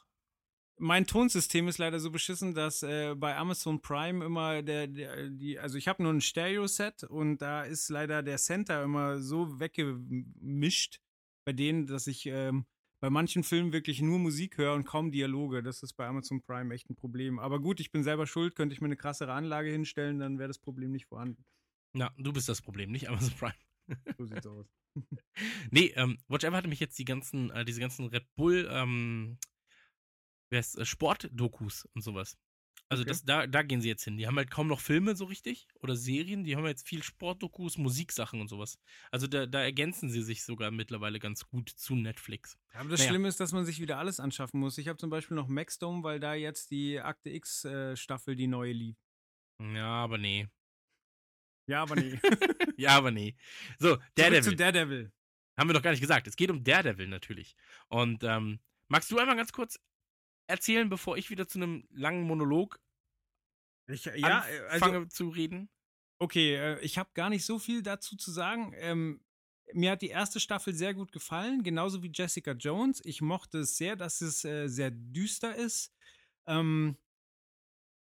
Mein 0.80 1.06
Tonsystem 1.06 1.66
ist 1.66 1.78
leider 1.78 1.98
so 1.98 2.12
beschissen, 2.12 2.54
dass 2.54 2.84
äh, 2.84 3.14
bei 3.16 3.36
Amazon 3.36 3.80
Prime 3.80 4.24
immer 4.24 4.62
der, 4.62 4.86
der 4.86 5.28
die, 5.28 5.58
also 5.58 5.76
ich 5.76 5.88
habe 5.88 6.04
nur 6.04 6.12
ein 6.12 6.20
Stereo-Set 6.20 7.02
und 7.02 7.38
da 7.38 7.64
ist 7.64 7.88
leider 7.88 8.22
der 8.22 8.38
Center 8.38 8.84
immer 8.84 9.18
so 9.18 9.58
weggemischt 9.58 11.00
bei 11.44 11.52
denen, 11.52 11.86
dass 11.86 12.06
ich 12.06 12.26
ähm, 12.26 12.64
bei 13.00 13.10
manchen 13.10 13.42
Filmen 13.42 13.72
wirklich 13.72 14.00
nur 14.02 14.18
Musik 14.18 14.58
höre 14.58 14.74
und 14.74 14.84
kaum 14.84 15.10
Dialoge. 15.10 15.62
Das 15.62 15.82
ist 15.82 15.94
bei 15.94 16.06
Amazon 16.06 16.42
Prime 16.42 16.72
echt 16.74 16.90
ein 16.90 16.96
Problem. 16.96 17.38
Aber 17.38 17.60
gut, 17.60 17.80
ich 17.80 17.90
bin 17.90 18.04
selber 18.04 18.26
schuld, 18.26 18.54
könnte 18.54 18.74
ich 18.74 18.80
mir 18.80 18.86
eine 18.86 18.96
krassere 18.96 19.32
Anlage 19.32 19.70
hinstellen, 19.70 20.18
dann 20.18 20.38
wäre 20.38 20.48
das 20.48 20.58
Problem 20.58 20.92
nicht 20.92 21.06
vorhanden. 21.06 21.44
Ja, 21.94 22.12
du 22.18 22.32
bist 22.32 22.48
das 22.48 22.62
Problem, 22.62 22.90
nicht 22.90 23.08
Amazon 23.08 23.34
Prime. 23.38 23.54
So 24.16 24.26
sieht's 24.26 24.46
aus. 24.46 24.66
Nee, 25.70 25.92
ähm, 25.96 26.18
Watch 26.28 26.44
Ever 26.44 26.56
hatte 26.56 26.68
mich 26.68 26.80
jetzt 26.80 26.98
die 26.98 27.04
ganzen, 27.04 27.50
äh, 27.50 27.64
diese 27.64 27.80
ganzen 27.80 28.06
Red 28.06 28.26
Bull, 28.36 28.68
ähm, 28.70 29.38
wer 30.50 30.60
ist, 30.60 30.76
äh, 30.78 30.84
Sportdokus 30.84 31.86
und 31.94 32.02
sowas. 32.02 32.36
Also 32.90 33.02
Okay. 33.02 33.10
das, 33.10 33.22
da, 33.24 33.46
da 33.46 33.62
gehen 33.62 33.82
sie 33.82 33.88
jetzt 33.88 34.04
hin. 34.04 34.16
Die 34.16 34.26
haben 34.26 34.36
halt 34.36 34.50
kaum 34.50 34.66
noch 34.66 34.80
Filme 34.80 35.14
so 35.14 35.26
richtig 35.26 35.68
oder 35.82 35.94
Serien. 35.94 36.44
Die 36.44 36.56
haben 36.56 36.64
jetzt 36.66 36.88
viel 36.88 37.02
Sportdokus, 37.02 37.76
Musiksachen 37.76 38.40
und 38.40 38.48
sowas. 38.48 38.78
Also 39.10 39.26
da, 39.26 39.44
da 39.46 39.62
ergänzen 39.62 40.08
sie 40.08 40.22
sich 40.22 40.42
sogar 40.42 40.70
mittlerweile 40.70 41.18
ganz 41.18 41.46
gut 41.46 41.68
zu 41.68 41.94
Netflix. 41.96 42.56
Aber 42.72 42.88
das 42.88 43.00
Naja. 43.00 43.10
Schlimme 43.10 43.28
ist, 43.28 43.40
dass 43.40 43.52
man 43.52 43.66
sich 43.66 43.80
wieder 43.80 43.98
alles 43.98 44.20
anschaffen 44.20 44.60
muss. 44.60 44.78
Ich 44.78 44.88
habe 44.88 44.96
zum 44.96 45.10
Beispiel 45.10 45.34
noch 45.36 45.48
Maxdome, 45.48 46.02
weil 46.02 46.18
da 46.18 46.32
jetzt 46.34 46.70
die 46.70 46.98
Akte 47.00 47.28
X-Staffel, 47.30 48.36
die 48.36 48.46
neue 48.46 48.72
lief. 48.72 48.96
Ja, 49.60 50.04
aber 50.04 50.18
nee. 50.18 50.48
Ja, 51.68 51.82
aber 51.82 51.96
nee. 51.96 52.18
Ja, 52.76 52.96
aber 52.96 53.10
nee. 53.10 53.36
So, 53.78 53.96
Zurück 53.96 54.02
Daredevil. 54.16 54.42
zu 54.42 54.56
Daredevil. 54.56 55.12
Haben 55.58 55.68
wir 55.68 55.74
doch 55.74 55.82
gar 55.82 55.90
nicht 55.90 56.00
gesagt. 56.00 56.26
Es 56.28 56.36
geht 56.36 56.50
um 56.50 56.64
Daredevil 56.64 57.08
natürlich. 57.08 57.54
Und 57.88 58.24
ähm, 58.24 58.60
magst 58.88 59.10
du 59.10 59.18
einmal 59.18 59.36
ganz 59.36 59.52
kurz 59.52 59.78
erzählen, 60.48 60.88
bevor 60.88 61.16
ich 61.18 61.30
wieder 61.30 61.46
zu 61.48 61.58
einem 61.58 61.86
langen 61.90 62.22
Monolog 62.22 62.80
Ich, 63.88 64.04
ja, 64.06 64.46
äh, 64.48 64.68
anfange 64.70 64.98
also, 64.98 65.08
zu 65.08 65.28
reden? 65.28 65.68
okay, 66.20 66.56
äh, 66.56 66.80
ich 66.80 66.98
habe 66.98 67.10
gar 67.14 67.30
nicht 67.30 67.44
so 67.44 67.58
viel 67.58 67.82
dazu 67.82 68.16
zu 68.16 68.30
sagen. 68.30 68.72
Ähm, 68.76 69.20
mir 69.74 69.90
hat 69.92 70.02
die 70.02 70.08
erste 70.08 70.40
Staffel 70.40 70.72
sehr 70.74 70.94
gut 70.94 71.12
gefallen, 71.12 71.62
genauso 71.62 72.02
wie 72.02 72.10
Jessica 72.14 72.52
Jones. 72.52 73.02
Ich 73.04 73.20
mochte 73.20 73.58
es 73.58 73.76
sehr, 73.76 73.96
dass 73.96 74.20
es 74.20 74.44
äh, 74.44 74.68
sehr 74.68 74.90
düster 74.90 75.54
ist. 75.54 75.92
Ähm, 76.46 76.96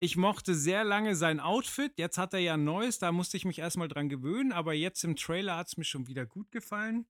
ich 0.04 0.18
mochte 0.18 0.56
sehr 0.56 0.84
lange 0.84 1.16
sein 1.16 1.39
Outfit. 1.39 1.93
Jetzt 1.97 2.18
hat 2.18 2.34
er 2.34 2.39
ja 2.39 2.56
ein 2.56 2.64
neues, 2.64 2.97
da 2.97 3.12
musste 3.12 3.38
ich 3.38 3.45
mich 3.45 3.60
erstmal 3.60 3.88
dran 3.88 4.10
gewöhnen, 4.10 4.52
aber 4.52 4.74
jetzt 4.74 5.04
im 5.04 5.16
Trailer 5.16 5.56
hat 5.58 5.68
es 5.68 5.78
mir 5.78 5.84
schon 5.84 6.08
wieder 6.08 6.26
gut 6.26 6.52
gefallen. 6.52 7.06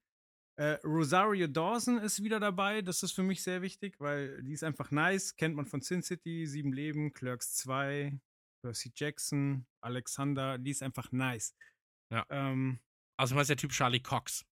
Äh, 0.59 0.77
Rosario 0.83 1.47
Dawson 1.47 1.99
ist 1.99 2.21
wieder 2.21 2.41
dabei. 2.41 2.81
Das 2.81 3.01
ist 3.01 3.13
für 3.13 3.23
mich 3.23 3.43
sehr 3.43 3.61
wichtig, 3.61 3.95
weil 3.99 4.43
die 4.43 4.51
ist 4.51 4.65
einfach 4.65 4.91
nice. 4.91 5.37
Kennt 5.37 5.55
man 5.55 5.65
von 5.65 5.81
Sin 5.81 6.03
City, 6.03 6.45
Sieben 6.45 6.73
Leben, 6.73 7.13
Clerks 7.13 7.55
2, 7.55 8.19
Percy 8.61 8.91
Jackson, 8.93 9.65
Alexander. 9.81 10.57
Die 10.57 10.71
ist 10.71 10.83
einfach 10.83 11.13
nice. 11.13 11.55
Ja. 12.11 12.25
Ähm, 12.29 12.79
Also, 13.17 13.35
du 13.35 13.41
ist 13.41 13.49
der 13.49 13.55
Typ 13.55 13.71
Charlie 13.71 14.01
Cox. 14.01 14.45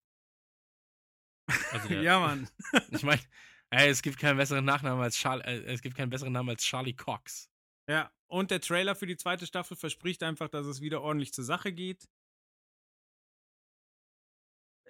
Also 1.71 1.87
der, 1.89 2.03
ja, 2.03 2.19
Mann. 2.19 2.49
Ich 2.91 3.03
meine, 3.03 3.21
es 3.69 4.01
gibt 4.01 4.17
keinen 4.17 4.37
besseren 4.37 4.63
Nachnamen 4.63 5.03
als 5.03 5.17
Charlie, 5.17 5.43
äh, 5.43 5.73
es 5.73 5.81
gibt 5.81 5.97
keinen 5.97 6.09
besseren 6.09 6.31
Namen 6.31 6.49
als 6.49 6.63
Charlie 6.63 6.95
Cox. 6.95 7.49
Ja, 7.89 8.09
und 8.29 8.51
der 8.51 8.61
Trailer 8.61 8.95
für 8.95 9.07
die 9.07 9.17
zweite 9.17 9.47
Staffel 9.47 9.75
verspricht 9.75 10.23
einfach, 10.23 10.49
dass 10.49 10.65
es 10.67 10.81
wieder 10.81 11.01
ordentlich 11.01 11.33
zur 11.33 11.43
Sache 11.43 11.73
geht. 11.73 12.07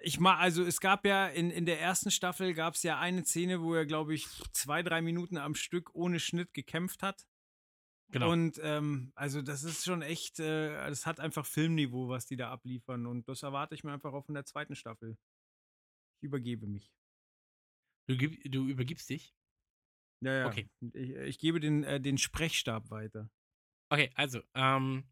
Ich 0.02 0.20
mag, 0.20 0.38
also 0.38 0.62
es 0.62 0.80
gab 0.80 1.04
ja 1.04 1.26
in, 1.26 1.50
in 1.50 1.66
der 1.66 1.80
ersten 1.80 2.10
Staffel 2.10 2.54
gab 2.54 2.74
es 2.74 2.82
ja 2.82 2.98
eine 2.98 3.24
Szene, 3.24 3.60
wo 3.60 3.74
er, 3.74 3.86
glaube 3.86 4.14
ich, 4.14 4.26
zwei, 4.52 4.82
drei 4.82 5.02
Minuten 5.02 5.36
am 5.36 5.54
Stück 5.54 5.94
ohne 5.94 6.20
Schnitt 6.20 6.54
gekämpft 6.54 7.02
hat. 7.02 7.26
Genau. 8.10 8.30
Und 8.30 8.58
ähm, 8.62 9.12
also 9.14 9.40
das 9.40 9.62
ist 9.62 9.84
schon 9.84 10.02
echt, 10.02 10.40
äh, 10.40 10.70
das 10.88 11.06
hat 11.06 11.20
einfach 11.20 11.46
Filmniveau, 11.46 12.08
was 12.08 12.26
die 12.26 12.36
da 12.36 12.50
abliefern. 12.50 13.06
Und 13.06 13.28
das 13.28 13.42
erwarte 13.42 13.74
ich 13.74 13.84
mir 13.84 13.92
einfach 13.92 14.12
auch 14.12 14.24
von 14.24 14.34
der 14.34 14.44
zweiten 14.44 14.74
Staffel. 14.74 15.16
Ich 16.18 16.24
übergebe 16.24 16.66
mich. 16.66 16.92
du, 18.06 18.16
du 18.16 18.68
übergibst 18.68 19.08
dich. 19.08 19.34
Ja, 20.20 20.38
ja. 20.40 20.46
Okay. 20.46 20.68
Ich, 20.92 21.10
ich 21.10 21.38
gebe 21.38 21.60
den, 21.60 21.84
äh, 21.84 22.00
den 22.00 22.18
Sprechstab 22.18 22.90
weiter. 22.90 23.30
Okay, 23.88 24.10
also, 24.14 24.42
ähm, 24.54 25.08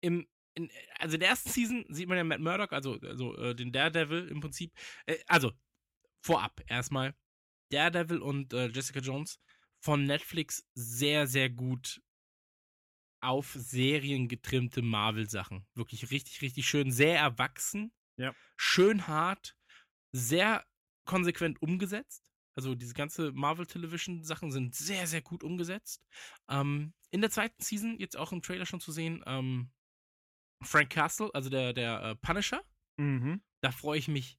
im, 0.00 0.26
in, 0.54 0.70
also 0.98 1.14
in 1.14 1.20
der 1.20 1.30
ersten 1.30 1.50
Season 1.50 1.84
sieht 1.88 2.08
man 2.08 2.16
ja 2.16 2.24
Matt 2.24 2.40
Murdock, 2.40 2.72
also, 2.72 2.98
also 3.00 3.36
äh, 3.36 3.54
den 3.54 3.72
Daredevil 3.72 4.28
im 4.28 4.40
Prinzip. 4.40 4.72
Äh, 5.06 5.18
also, 5.26 5.52
vorab 6.24 6.62
erstmal, 6.66 7.14
Daredevil 7.70 8.18
und 8.18 8.52
äh, 8.52 8.68
Jessica 8.68 9.00
Jones 9.00 9.40
von 9.82 10.04
Netflix 10.04 10.66
sehr, 10.74 11.26
sehr 11.26 11.50
gut 11.50 12.00
auf 13.20 13.54
Serien 13.54 14.28
getrimmte 14.28 14.82
Marvel-Sachen. 14.82 15.66
Wirklich 15.74 16.10
richtig, 16.10 16.42
richtig 16.42 16.68
schön. 16.68 16.92
Sehr 16.92 17.18
erwachsen. 17.18 17.92
Ja. 18.16 18.34
Schön 18.56 19.06
hart. 19.06 19.56
Sehr 20.12 20.64
konsequent 21.06 21.60
umgesetzt. 21.60 22.33
Also 22.54 22.74
diese 22.74 22.94
ganze 22.94 23.32
Marvel 23.32 23.66
Television 23.66 24.22
Sachen 24.24 24.52
sind 24.52 24.74
sehr, 24.74 25.06
sehr 25.06 25.22
gut 25.22 25.42
umgesetzt. 25.42 26.04
Ähm, 26.48 26.92
in 27.10 27.20
der 27.20 27.30
zweiten 27.30 27.62
Season, 27.62 27.98
jetzt 27.98 28.16
auch 28.16 28.32
im 28.32 28.42
Trailer 28.42 28.66
schon 28.66 28.80
zu 28.80 28.92
sehen, 28.92 29.22
ähm, 29.26 29.70
Frank 30.62 30.90
Castle, 30.90 31.30
also 31.34 31.50
der, 31.50 31.72
der 31.72 32.02
äh, 32.02 32.16
Punisher, 32.16 32.62
Mhm. 32.96 33.42
da 33.60 33.72
freue 33.72 33.98
ich 33.98 34.08
mich 34.08 34.38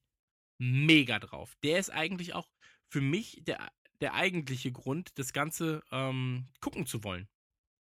mega 0.58 1.18
drauf. 1.18 1.56
Der 1.62 1.78
ist 1.78 1.90
eigentlich 1.90 2.34
auch 2.34 2.48
für 2.88 3.00
mich 3.00 3.42
der, 3.44 3.70
der 4.00 4.14
eigentliche 4.14 4.72
Grund, 4.72 5.18
das 5.18 5.32
Ganze 5.32 5.82
ähm, 5.90 6.48
gucken 6.60 6.86
zu 6.86 7.04
wollen. 7.04 7.28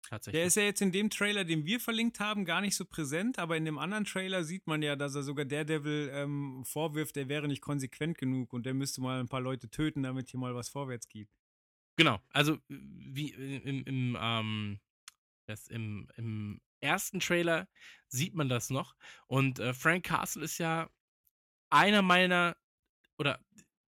Tatsächlich. 0.09 0.39
Der 0.39 0.47
ist 0.47 0.55
ja 0.55 0.63
jetzt 0.63 0.81
in 0.81 0.91
dem 0.91 1.09
Trailer, 1.09 1.45
den 1.45 1.65
wir 1.65 1.79
verlinkt 1.79 2.19
haben, 2.19 2.45
gar 2.45 2.61
nicht 2.61 2.75
so 2.75 2.85
präsent, 2.85 3.39
aber 3.39 3.57
in 3.57 3.65
dem 3.65 3.77
anderen 3.77 4.05
Trailer 4.05 4.43
sieht 4.43 4.67
man 4.67 4.81
ja, 4.81 4.95
dass 4.95 5.15
er 5.15 5.23
sogar 5.23 5.45
Daredevil 5.45 6.09
ähm, 6.13 6.63
vorwirft, 6.65 7.17
er 7.17 7.29
wäre 7.29 7.47
nicht 7.47 7.61
konsequent 7.61 8.17
genug 8.17 8.53
und 8.53 8.65
der 8.65 8.73
müsste 8.73 9.01
mal 9.01 9.19
ein 9.19 9.29
paar 9.29 9.41
Leute 9.41 9.69
töten, 9.69 10.03
damit 10.03 10.29
hier 10.29 10.39
mal 10.39 10.55
was 10.55 10.69
vorwärts 10.69 11.07
geht. 11.07 11.29
Genau, 11.95 12.19
also 12.29 12.57
wie 12.67 13.29
im, 13.29 13.83
im, 13.85 14.17
ähm, 14.19 14.79
das 15.45 15.67
im, 15.67 16.09
im 16.17 16.59
ersten 16.81 17.19
Trailer 17.19 17.67
sieht 18.07 18.33
man 18.35 18.49
das 18.49 18.69
noch. 18.69 18.95
Und 19.27 19.59
äh, 19.59 19.73
Frank 19.73 20.05
Castle 20.05 20.43
ist 20.43 20.57
ja 20.57 20.89
einer 21.69 22.01
meiner, 22.01 22.57
oder 23.17 23.39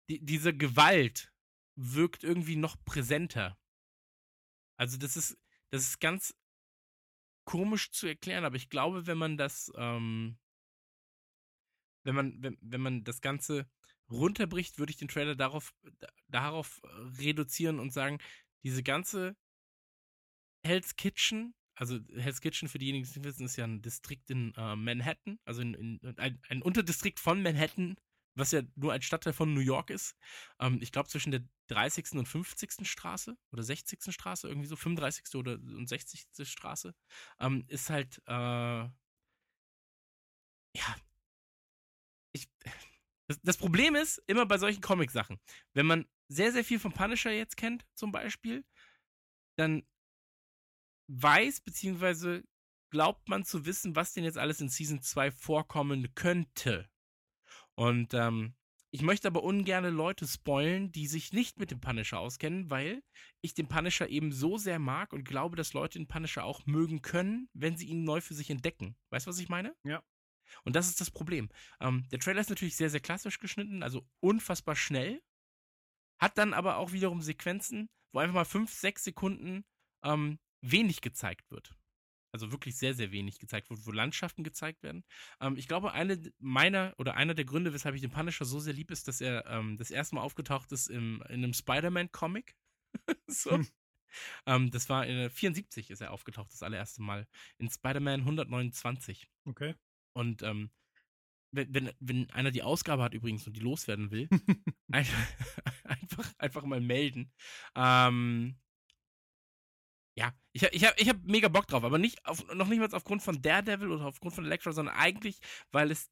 die, 0.10 0.24
diese 0.26 0.56
Gewalt 0.56 1.32
wirkt 1.76 2.24
irgendwie 2.24 2.56
noch 2.56 2.84
präsenter. 2.84 3.60
Also 4.78 4.98
das 4.98 5.16
ist, 5.18 5.38
das 5.76 5.88
ist 5.88 6.00
ganz 6.00 6.34
komisch 7.44 7.92
zu 7.92 8.08
erklären, 8.08 8.46
aber 8.46 8.56
ich 8.56 8.70
glaube, 8.70 9.08
wenn 9.08 9.18
man 9.18 9.38
das, 9.38 9.72
ähm, 9.76 10.38
wenn 12.04 12.16
man, 12.16 12.42
wenn, 12.42 12.58
wenn 12.62 12.82
man 12.82 13.04
das 13.04 13.22
Ganze 13.22 13.70
runterbricht, 14.10 14.80
würde 14.80 14.92
ich 14.92 14.98
den 14.98 15.08
Trailer 15.08 15.36
darauf, 15.36 15.74
da- 16.00 16.08
darauf 16.28 16.82
äh, 16.84 16.88
reduzieren 17.22 17.80
und 17.80 17.92
sagen, 17.92 18.20
diese 18.64 18.84
ganze 18.84 19.36
Hell's 20.64 20.96
Kitchen, 20.96 21.54
also 21.76 22.00
Hell's 22.16 22.42
Kitchen 22.42 22.70
für 22.70 22.80
diejenigen, 22.80 23.04
die 23.04 23.10
es 23.10 23.16
nicht 23.16 23.26
wissen, 23.26 23.46
ist 23.46 23.58
ja 23.58 23.66
ein 23.66 23.82
Distrikt 23.82 24.30
in 24.30 24.54
äh, 24.56 24.76
Manhattan, 24.76 25.40
also 25.44 25.62
in, 25.62 25.74
in, 25.74 26.18
ein, 26.18 26.42
ein 26.50 26.62
Unterdistrikt 26.62 27.20
von 27.20 27.44
Manhattan, 27.44 27.96
was 28.36 28.52
ja 28.52 28.62
nur 28.76 28.94
ein 28.94 29.02
Stadtteil 29.02 29.34
von 29.34 29.54
New 29.54 29.62
York 29.62 29.90
ist. 29.90 30.16
Ähm, 30.60 30.80
ich 30.82 30.92
glaube 30.92 31.10
zwischen 31.10 31.32
der 31.32 31.44
30. 31.68 32.14
und 32.14 32.28
50. 32.28 32.88
Straße 32.88 33.38
oder 33.52 33.64
60. 33.64 34.14
Straße, 34.14 34.48
irgendwie 34.48 34.68
so 34.68 34.76
35. 34.76 35.36
oder 35.36 35.54
und 35.54 35.88
60. 35.88 36.28
Straße, 36.44 36.94
ähm, 37.40 37.66
ist 37.68 37.90
halt, 37.90 38.22
äh, 38.28 38.32
ja, 38.32 38.92
ich, 42.34 42.50
das, 43.28 43.42
das 43.42 43.58
Problem 43.58 43.96
ist 43.96 44.22
immer 44.28 44.46
bei 44.46 44.58
solchen 44.58 44.82
Comic-Sachen, 44.82 45.40
wenn 45.74 45.86
man 45.86 46.06
sehr, 46.28 46.52
sehr 46.52 46.66
viel 46.66 46.80
von 46.80 46.92
Punisher 46.92 47.32
jetzt 47.32 47.58
kennt, 47.58 47.86
zum 47.96 48.12
Beispiel, 48.12 48.66
dann 49.58 49.88
weiß, 51.08 51.62
beziehungsweise 51.62 52.44
glaubt 52.90 53.30
man 53.30 53.46
zu 53.46 53.66
wissen, 53.66 53.96
was 53.96 54.14
denn 54.14 54.24
jetzt 54.24 54.38
alles 54.38 54.62
in 54.62 54.70
Season 54.70 55.02
2 55.02 55.32
vorkommen 55.32 56.14
könnte. 56.16 56.90
Und 57.76 58.14
ähm, 58.14 58.56
ich 58.92 59.02
möchte 59.02 59.28
aber 59.28 59.44
ungerne 59.44 59.90
Leute 59.90 60.26
spoilen, 60.26 60.92
die 60.92 61.08
sich 61.08 61.34
nicht 61.34 61.60
mit 61.60 61.70
dem 61.70 61.82
Punisher 61.82 62.20
auskennen, 62.20 62.70
weil 62.70 63.04
ich 63.42 63.54
den 63.54 63.68
Punisher 63.68 64.08
eben 64.08 64.32
so 64.32 64.58
sehr 64.58 64.80
mag 64.80 65.12
und 65.12 65.26
glaube, 65.26 65.58
dass 65.58 65.74
Leute 65.74 66.00
den 66.00 66.08
Punisher 66.08 66.46
auch 66.46 66.66
mögen 66.66 67.02
können, 67.02 67.50
wenn 67.54 67.76
sie 67.76 67.88
ihn 67.88 68.06
neu 68.06 68.22
für 68.22 68.34
sich 68.34 68.50
entdecken. 68.50 68.96
Weißt 69.10 69.26
du, 69.26 69.32
was 69.32 69.40
ich 69.40 69.50
meine? 69.50 69.76
Ja. 69.84 70.02
Und 70.64 70.76
das 70.78 70.88
ist 70.88 71.02
das 71.02 71.12
Problem. 71.12 71.50
Ähm, 71.82 72.08
der 72.10 72.20
Trailer 72.20 72.40
ist 72.40 72.50
natürlich 72.50 72.78
sehr, 72.78 72.90
sehr 72.90 73.02
klassisch 73.02 73.40
geschnitten, 73.40 73.84
also 73.84 74.08
unfassbar 74.22 74.76
schnell. 74.76 75.22
Hat 76.18 76.38
dann 76.38 76.54
aber 76.54 76.78
auch 76.78 76.94
wiederum 76.94 77.22
Sequenzen, 77.22 77.90
wo 78.14 78.20
einfach 78.20 78.36
mal 78.36 78.46
fünf, 78.46 78.72
sechs 78.72 79.04
Sekunden 79.04 79.66
ähm, 80.04 80.40
wenig 80.62 81.02
gezeigt 81.02 81.52
wird. 81.52 81.76
Also 82.36 82.52
wirklich 82.52 82.76
sehr, 82.76 82.94
sehr 82.94 83.12
wenig 83.12 83.40
gezeigt 83.40 83.70
wird, 83.70 83.86
wo 83.86 83.92
Landschaften 83.92 84.44
gezeigt 84.44 84.84
werden. 84.84 85.06
Ähm, 85.40 85.56
ich 85.56 85.70
glaube, 85.70 85.94
eine 85.94 86.20
meiner 86.38 86.94
oder 86.98 87.16
einer 87.16 87.34
der 87.34 87.46
Gründe, 87.46 87.74
weshalb 87.74 87.96
ich 87.96 88.02
den 88.02 88.12
Punisher 88.12 88.44
so 88.44 88.60
sehr 88.60 88.74
lieb, 88.74 88.92
ist, 88.92 89.08
dass 89.08 89.22
er 89.22 89.46
ähm, 89.48 89.78
das 89.78 89.90
erste 89.90 90.16
Mal 90.16 90.22
aufgetaucht 90.22 90.70
ist 90.74 90.88
im, 90.88 91.24
in 91.30 91.44
einem 91.44 91.54
Spider-Man-Comic. 91.54 92.58
so. 93.28 93.52
Hm. 93.52 93.68
Ähm, 94.46 94.72
das 94.72 94.90
war 94.90 95.06
in 95.06 95.30
74 95.30 95.92
ist 95.92 96.02
er 96.02 96.12
aufgetaucht, 96.12 96.52
das 96.52 96.62
allererste 96.62 97.02
Mal. 97.02 97.26
In 97.58 97.70
Spider-Man 97.70 98.22
129. 98.22 99.30
Okay. 99.46 99.76
Und 100.14 100.44
ähm, 100.44 100.72
wenn, 101.52 101.74
wenn, 101.74 101.92
wenn 102.00 102.30
einer 102.32 102.52
die 102.52 102.64
Ausgabe 102.64 103.04
hat 103.04 103.14
übrigens 103.14 103.48
und 103.48 103.56
die 103.56 103.62
loswerden 103.62 104.12
will, 104.12 104.28
einfach, 104.92 105.28
einfach, 105.86 106.34
einfach 106.38 106.64
mal 106.64 106.82
melden. 106.82 107.32
Ähm, 107.76 108.58
ich, 110.56 110.64
ich 110.72 110.86
habe 110.86 110.96
ich 110.98 111.10
hab 111.10 111.22
mega 111.26 111.50
Bock 111.50 111.68
drauf, 111.68 111.84
aber 111.84 111.98
nicht 111.98 112.26
auf, 112.26 112.48
noch 112.54 112.70
nicht 112.70 112.80
mal 112.80 112.88
aufgrund 112.94 113.22
von 113.22 113.42
Daredevil 113.42 113.92
oder 113.92 114.06
aufgrund 114.06 114.34
von 114.34 114.46
Elektra, 114.46 114.72
sondern 114.72 114.96
eigentlich, 114.96 115.40
weil 115.74 115.92
es 115.92 116.10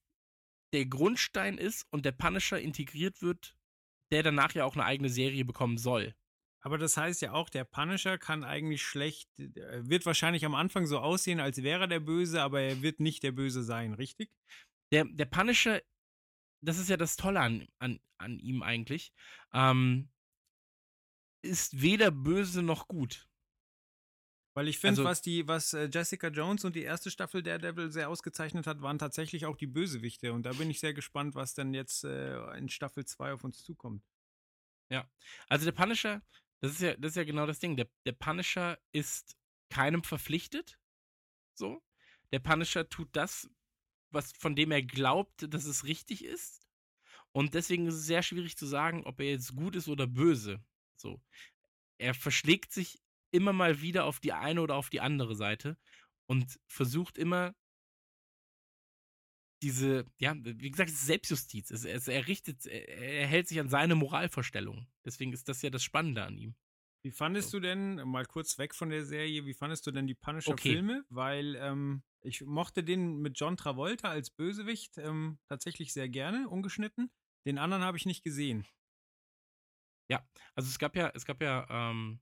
der 0.73 0.85
Grundstein 0.85 1.57
ist 1.57 1.87
und 1.91 2.03
der 2.03 2.11
Punisher 2.11 2.59
integriert 2.59 3.21
wird, 3.21 3.55
der 4.11 4.21
danach 4.21 4.53
ja 4.53 4.65
auch 4.65 4.75
eine 4.75 4.83
eigene 4.83 5.07
Serie 5.07 5.45
bekommen 5.45 5.77
soll. 5.77 6.13
Aber 6.59 6.77
das 6.77 6.97
heißt 6.97 7.21
ja 7.21 7.31
auch, 7.31 7.49
der 7.49 7.63
Punisher 7.63 8.17
kann 8.17 8.43
eigentlich 8.43 8.83
schlecht, 8.83 9.29
wird 9.37 10.05
wahrscheinlich 10.05 10.45
am 10.45 10.55
Anfang 10.55 10.87
so 10.87 10.99
aussehen, 10.99 11.39
als 11.39 11.63
wäre 11.63 11.81
er 11.81 11.87
der 11.87 12.01
Böse, 12.01 12.41
aber 12.41 12.59
er 12.59 12.81
wird 12.81 12.99
nicht 12.99 13.23
der 13.23 13.31
Böse 13.31 13.63
sein, 13.63 13.93
richtig? 13.93 14.29
Der, 14.91 15.05
der 15.05 15.25
Punisher, 15.25 15.81
das 16.61 16.79
ist 16.79 16.89
ja 16.89 16.97
das 16.97 17.15
Tolle 17.15 17.39
an, 17.39 17.67
an, 17.79 17.99
an 18.17 18.39
ihm 18.39 18.61
eigentlich, 18.61 19.13
ähm, 19.53 20.09
ist 21.41 21.81
weder 21.81 22.11
böse 22.11 22.61
noch 22.61 22.89
gut. 22.89 23.29
Weil 24.53 24.67
ich 24.67 24.77
finde, 24.77 25.01
also, 25.01 25.09
was 25.09 25.21
die, 25.21 25.47
was 25.47 25.73
äh, 25.73 25.89
Jessica 25.91 26.27
Jones 26.27 26.63
und 26.63 26.75
die 26.75 26.83
erste 26.83 27.09
Staffel 27.09 27.41
Daredevil 27.41 27.91
sehr 27.91 28.09
ausgezeichnet 28.09 28.67
hat, 28.67 28.81
waren 28.81 28.99
tatsächlich 28.99 29.45
auch 29.45 29.57
die 29.57 29.67
Bösewichte. 29.67 30.31
Und 30.31 30.43
da 30.43 30.53
bin 30.53 30.69
ich 30.69 30.79
sehr 30.79 30.93
gespannt, 30.93 31.33
was 31.33 31.55
dann 31.55 31.73
jetzt 31.73 32.03
äh, 32.03 32.57
in 32.57 32.69
Staffel 32.69 33.05
2 33.05 33.33
auf 33.33 33.43
uns 33.43 33.63
zukommt. 33.63 34.03
Ja. 34.89 35.09
Also 35.49 35.65
der 35.65 35.71
Punisher, 35.71 36.21
das 36.59 36.73
ist 36.73 36.81
ja, 36.81 36.95
das 36.95 37.11
ist 37.11 37.15
ja 37.15 37.23
genau 37.23 37.47
das 37.47 37.59
Ding. 37.59 37.75
Der, 37.75 37.87
der 38.05 38.11
Punisher 38.11 38.79
ist 38.91 39.35
keinem 39.69 40.03
verpflichtet. 40.03 40.79
So. 41.55 41.83
Der 42.31 42.39
Punisher 42.39 42.87
tut 42.87 43.09
das, 43.13 43.49
was 44.11 44.31
von 44.33 44.55
dem 44.55 44.71
er 44.71 44.83
glaubt, 44.83 45.51
dass 45.51 45.65
es 45.65 45.83
richtig 45.83 46.23
ist. 46.23 46.67
Und 47.31 47.55
deswegen 47.55 47.87
ist 47.87 47.95
es 47.95 48.05
sehr 48.05 48.21
schwierig 48.21 48.55
zu 48.55 48.67
sagen, 48.67 49.03
ob 49.05 49.19
er 49.19 49.31
jetzt 49.31 49.55
gut 49.55 49.75
ist 49.75 49.87
oder 49.87 50.05
böse. 50.05 50.63
So. 50.95 51.19
Er 51.97 52.13
verschlägt 52.13 52.71
sich 52.71 53.02
immer 53.33 53.53
mal 53.53 53.81
wieder 53.81 54.05
auf 54.05 54.19
die 54.19 54.33
eine 54.33 54.61
oder 54.61 54.75
auf 54.75 54.89
die 54.89 55.01
andere 55.01 55.35
Seite 55.35 55.77
und 56.27 56.59
versucht 56.67 57.17
immer 57.17 57.53
diese, 59.61 60.05
ja, 60.19 60.35
wie 60.37 60.71
gesagt, 60.71 60.91
Selbstjustiz. 60.91 61.71
Es, 61.71 61.85
es, 61.85 62.07
er 62.07 62.27
richtet, 62.27 62.65
er 62.65 63.25
hält 63.27 63.47
sich 63.47 63.59
an 63.59 63.69
seine 63.69 63.95
Moralvorstellungen. 63.95 64.87
Deswegen 65.05 65.31
ist 65.31 65.47
das 65.47 65.61
ja 65.61 65.69
das 65.69 65.83
Spannende 65.83 66.23
an 66.23 66.37
ihm. 66.37 66.55
Wie 67.05 67.11
fandest 67.11 67.49
so. 67.49 67.59
du 67.59 67.67
denn, 67.67 67.95
mal 68.07 68.25
kurz 68.25 68.57
weg 68.57 68.75
von 68.75 68.89
der 68.89 69.05
Serie, 69.05 69.45
wie 69.45 69.53
fandest 69.53 69.85
du 69.87 69.91
denn 69.91 70.07
die 70.07 70.15
Punisher-Filme? 70.15 70.99
Okay. 70.99 71.07
Weil 71.09 71.55
ähm, 71.55 72.03
ich 72.21 72.41
mochte 72.41 72.83
den 72.83 73.17
mit 73.17 73.39
John 73.39 73.57
Travolta 73.57 74.09
als 74.09 74.29
Bösewicht 74.29 74.97
ähm, 74.97 75.39
tatsächlich 75.49 75.91
sehr 75.91 76.07
gerne, 76.07 76.47
ungeschnitten. 76.47 77.11
Den 77.45 77.57
anderen 77.57 77.83
habe 77.83 77.97
ich 77.97 78.05
nicht 78.05 78.23
gesehen. 78.23 78.65
Ja, 80.09 80.25
also 80.55 80.69
es 80.69 80.79
gab 80.79 80.95
ja, 80.95 81.11
es 81.13 81.25
gab 81.25 81.41
ja 81.41 81.67
ähm, 81.69 82.21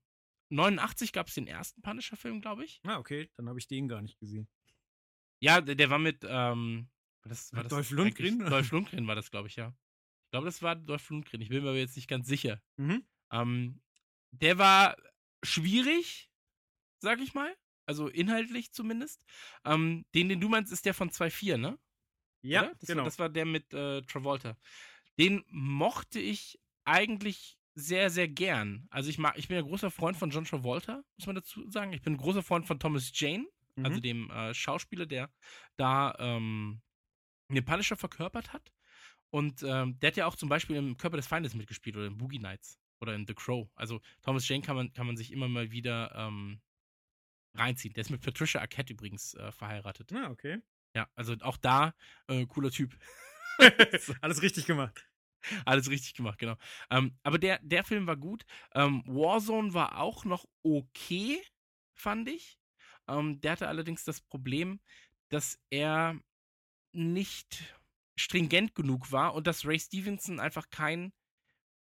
89 0.52 1.12
gab 1.12 1.28
es 1.28 1.34
den 1.34 1.46
ersten 1.46 1.82
Punisher-Film, 1.82 2.40
glaube 2.40 2.64
ich. 2.64 2.80
Ah, 2.84 2.98
okay, 2.98 3.30
dann 3.36 3.48
habe 3.48 3.58
ich 3.58 3.66
den 3.66 3.88
gar 3.88 4.02
nicht 4.02 4.18
gesehen. 4.18 4.48
Ja, 5.40 5.60
der, 5.60 5.74
der 5.74 5.90
war 5.90 5.98
mit, 5.98 6.24
ähm, 6.24 6.88
war 7.22 7.30
das, 7.30 7.52
war 7.52 7.62
das 7.62 7.70
Dolph 7.70 7.90
Lundgren? 7.90 8.38
Dolph 8.38 8.70
Lundgren 8.70 9.06
war 9.06 9.14
das, 9.14 9.30
glaube 9.30 9.48
ich, 9.48 9.56
ja. 9.56 9.74
Ich 10.26 10.30
glaube, 10.30 10.46
das 10.46 10.62
war 10.62 10.76
Dolph 10.76 11.10
Lundgren. 11.10 11.40
Ich 11.40 11.48
bin 11.48 11.62
mir 11.62 11.70
aber 11.70 11.78
jetzt 11.78 11.96
nicht 11.96 12.08
ganz 12.08 12.28
sicher. 12.28 12.62
Mhm. 12.76 13.04
Ähm, 13.32 13.80
der 14.30 14.58
war 14.58 14.96
schwierig, 15.42 16.30
sag 17.00 17.20
ich 17.20 17.34
mal. 17.34 17.56
Also 17.86 18.08
inhaltlich 18.08 18.72
zumindest. 18.72 19.24
Ähm, 19.64 20.04
den, 20.14 20.28
den 20.28 20.40
du 20.40 20.48
meinst, 20.48 20.72
ist 20.72 20.86
der 20.86 20.94
von 20.94 21.10
2.4, 21.10 21.56
ne? 21.56 21.78
Ja, 22.42 22.72
das 22.78 22.88
genau. 22.88 23.00
War, 23.00 23.04
das 23.04 23.18
war 23.18 23.28
der 23.28 23.46
mit 23.46 23.72
äh, 23.72 24.02
Travolta. 24.02 24.56
Den 25.18 25.44
mochte 25.48 26.20
ich 26.20 26.60
eigentlich 26.84 27.58
sehr, 27.74 28.10
sehr 28.10 28.28
gern. 28.28 28.86
Also 28.90 29.10
ich 29.10 29.18
mag, 29.18 29.36
ich 29.38 29.48
bin 29.48 29.56
ein 29.56 29.64
großer 29.64 29.90
Freund 29.90 30.16
von 30.16 30.30
John 30.30 30.44
Travolta, 30.44 31.02
muss 31.16 31.26
man 31.26 31.36
dazu 31.36 31.68
sagen. 31.70 31.92
Ich 31.92 32.02
bin 32.02 32.14
ein 32.14 32.18
großer 32.18 32.42
Freund 32.42 32.66
von 32.66 32.78
Thomas 32.78 33.10
Jane, 33.14 33.46
also 33.76 33.80
mhm. 33.80 33.86
also 33.86 34.00
dem 34.00 34.30
äh, 34.30 34.54
Schauspieler, 34.54 35.06
der 35.06 35.30
da 35.76 36.14
ähm, 36.18 36.82
den 37.48 37.64
Punisher 37.64 37.96
verkörpert 37.96 38.52
hat. 38.52 38.72
Und 39.30 39.62
ähm, 39.62 39.98
der 40.00 40.08
hat 40.08 40.16
ja 40.16 40.26
auch 40.26 40.36
zum 40.36 40.48
Beispiel 40.48 40.76
im 40.76 40.96
Körper 40.98 41.16
des 41.16 41.26
Feindes 41.26 41.54
mitgespielt 41.54 41.96
oder 41.96 42.06
in 42.06 42.18
Boogie 42.18 42.38
Nights 42.38 42.78
oder 43.00 43.14
in 43.14 43.26
The 43.26 43.34
Crow. 43.34 43.68
Also 43.74 44.00
Thomas 44.22 44.46
Jane 44.46 44.62
kann 44.62 44.76
man, 44.76 44.92
kann 44.92 45.06
man 45.06 45.16
sich 45.16 45.32
immer 45.32 45.48
mal 45.48 45.70
wieder 45.70 46.14
ähm, 46.14 46.60
reinziehen. 47.54 47.94
Der 47.94 48.02
ist 48.02 48.10
mit 48.10 48.20
Patricia 48.20 48.60
Arquette 48.60 48.92
übrigens 48.92 49.34
äh, 49.34 49.50
verheiratet. 49.52 50.12
Ah, 50.12 50.30
okay. 50.30 50.58
Ja, 50.94 51.08
also 51.14 51.34
auch 51.40 51.56
da 51.56 51.94
äh, 52.28 52.44
cooler 52.46 52.70
Typ. 52.70 52.94
Alles 54.20 54.42
richtig 54.42 54.66
gemacht. 54.66 55.06
Alles 55.64 55.90
richtig 55.90 56.14
gemacht, 56.14 56.38
genau. 56.38 56.56
Ähm, 56.90 57.16
aber 57.22 57.38
der, 57.38 57.58
der 57.62 57.84
Film 57.84 58.06
war 58.06 58.16
gut. 58.16 58.44
Ähm, 58.74 59.02
Warzone 59.06 59.74
war 59.74 59.98
auch 59.98 60.24
noch 60.24 60.46
okay, 60.62 61.42
fand 61.94 62.28
ich. 62.28 62.58
Ähm, 63.08 63.40
der 63.40 63.52
hatte 63.52 63.68
allerdings 63.68 64.04
das 64.04 64.20
Problem, 64.20 64.80
dass 65.28 65.58
er 65.70 66.18
nicht 66.92 67.76
stringent 68.16 68.74
genug 68.74 69.12
war 69.12 69.34
und 69.34 69.46
dass 69.46 69.66
Ray 69.66 69.78
Stevenson 69.78 70.40
einfach 70.40 70.70
kein. 70.70 71.12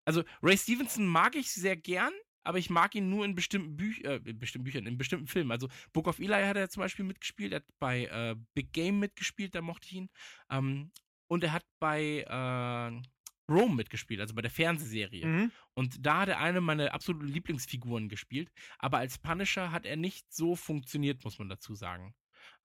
Also, 0.05 0.23
Ray 0.41 0.57
Stevenson 0.57 1.05
mag 1.05 1.35
ich 1.35 1.51
sehr 1.51 1.75
gern, 1.75 2.13
aber 2.43 2.57
ich 2.57 2.69
mag 2.69 2.95
ihn 2.95 3.09
nur 3.09 3.25
in 3.25 3.35
bestimmten, 3.35 3.77
Büch 3.77 4.03
äh, 4.03 4.19
in 4.25 4.39
bestimmten 4.39 4.65
Büchern, 4.65 4.85
in 4.87 4.97
bestimmten 4.97 5.27
Filmen. 5.27 5.51
Also 5.51 5.67
Book 5.93 6.07
of 6.07 6.19
Eli 6.19 6.43
hat 6.43 6.57
er 6.57 6.69
zum 6.69 6.81
Beispiel 6.81 7.05
mitgespielt, 7.05 7.53
er 7.53 7.57
hat 7.57 7.65
bei 7.79 8.05
äh, 8.05 8.35
Big 8.53 8.73
Game 8.73 8.99
mitgespielt, 8.99 9.53
da 9.55 9.61
mochte 9.61 9.87
ich 9.87 9.93
ihn. 9.93 10.09
Ähm, 10.49 10.91
und 11.27 11.43
er 11.43 11.53
hat 11.53 11.65
bei 11.79 12.25
äh, 12.27 13.01
Rome 13.49 13.75
mitgespielt, 13.75 14.21
also 14.21 14.33
bei 14.33 14.41
der 14.41 14.51
Fernsehserie. 14.51 15.25
Mhm. 15.25 15.51
Und 15.73 16.05
da 16.05 16.21
hat 16.21 16.29
er 16.29 16.39
eine 16.39 16.61
meiner 16.61 16.93
absoluten 16.93 17.27
Lieblingsfiguren 17.27 18.09
gespielt. 18.09 18.51
Aber 18.79 18.97
als 18.97 19.17
Punisher 19.17 19.71
hat 19.71 19.85
er 19.85 19.97
nicht 19.97 20.31
so 20.33 20.55
funktioniert, 20.55 21.23
muss 21.23 21.39
man 21.39 21.49
dazu 21.49 21.75
sagen. 21.75 22.13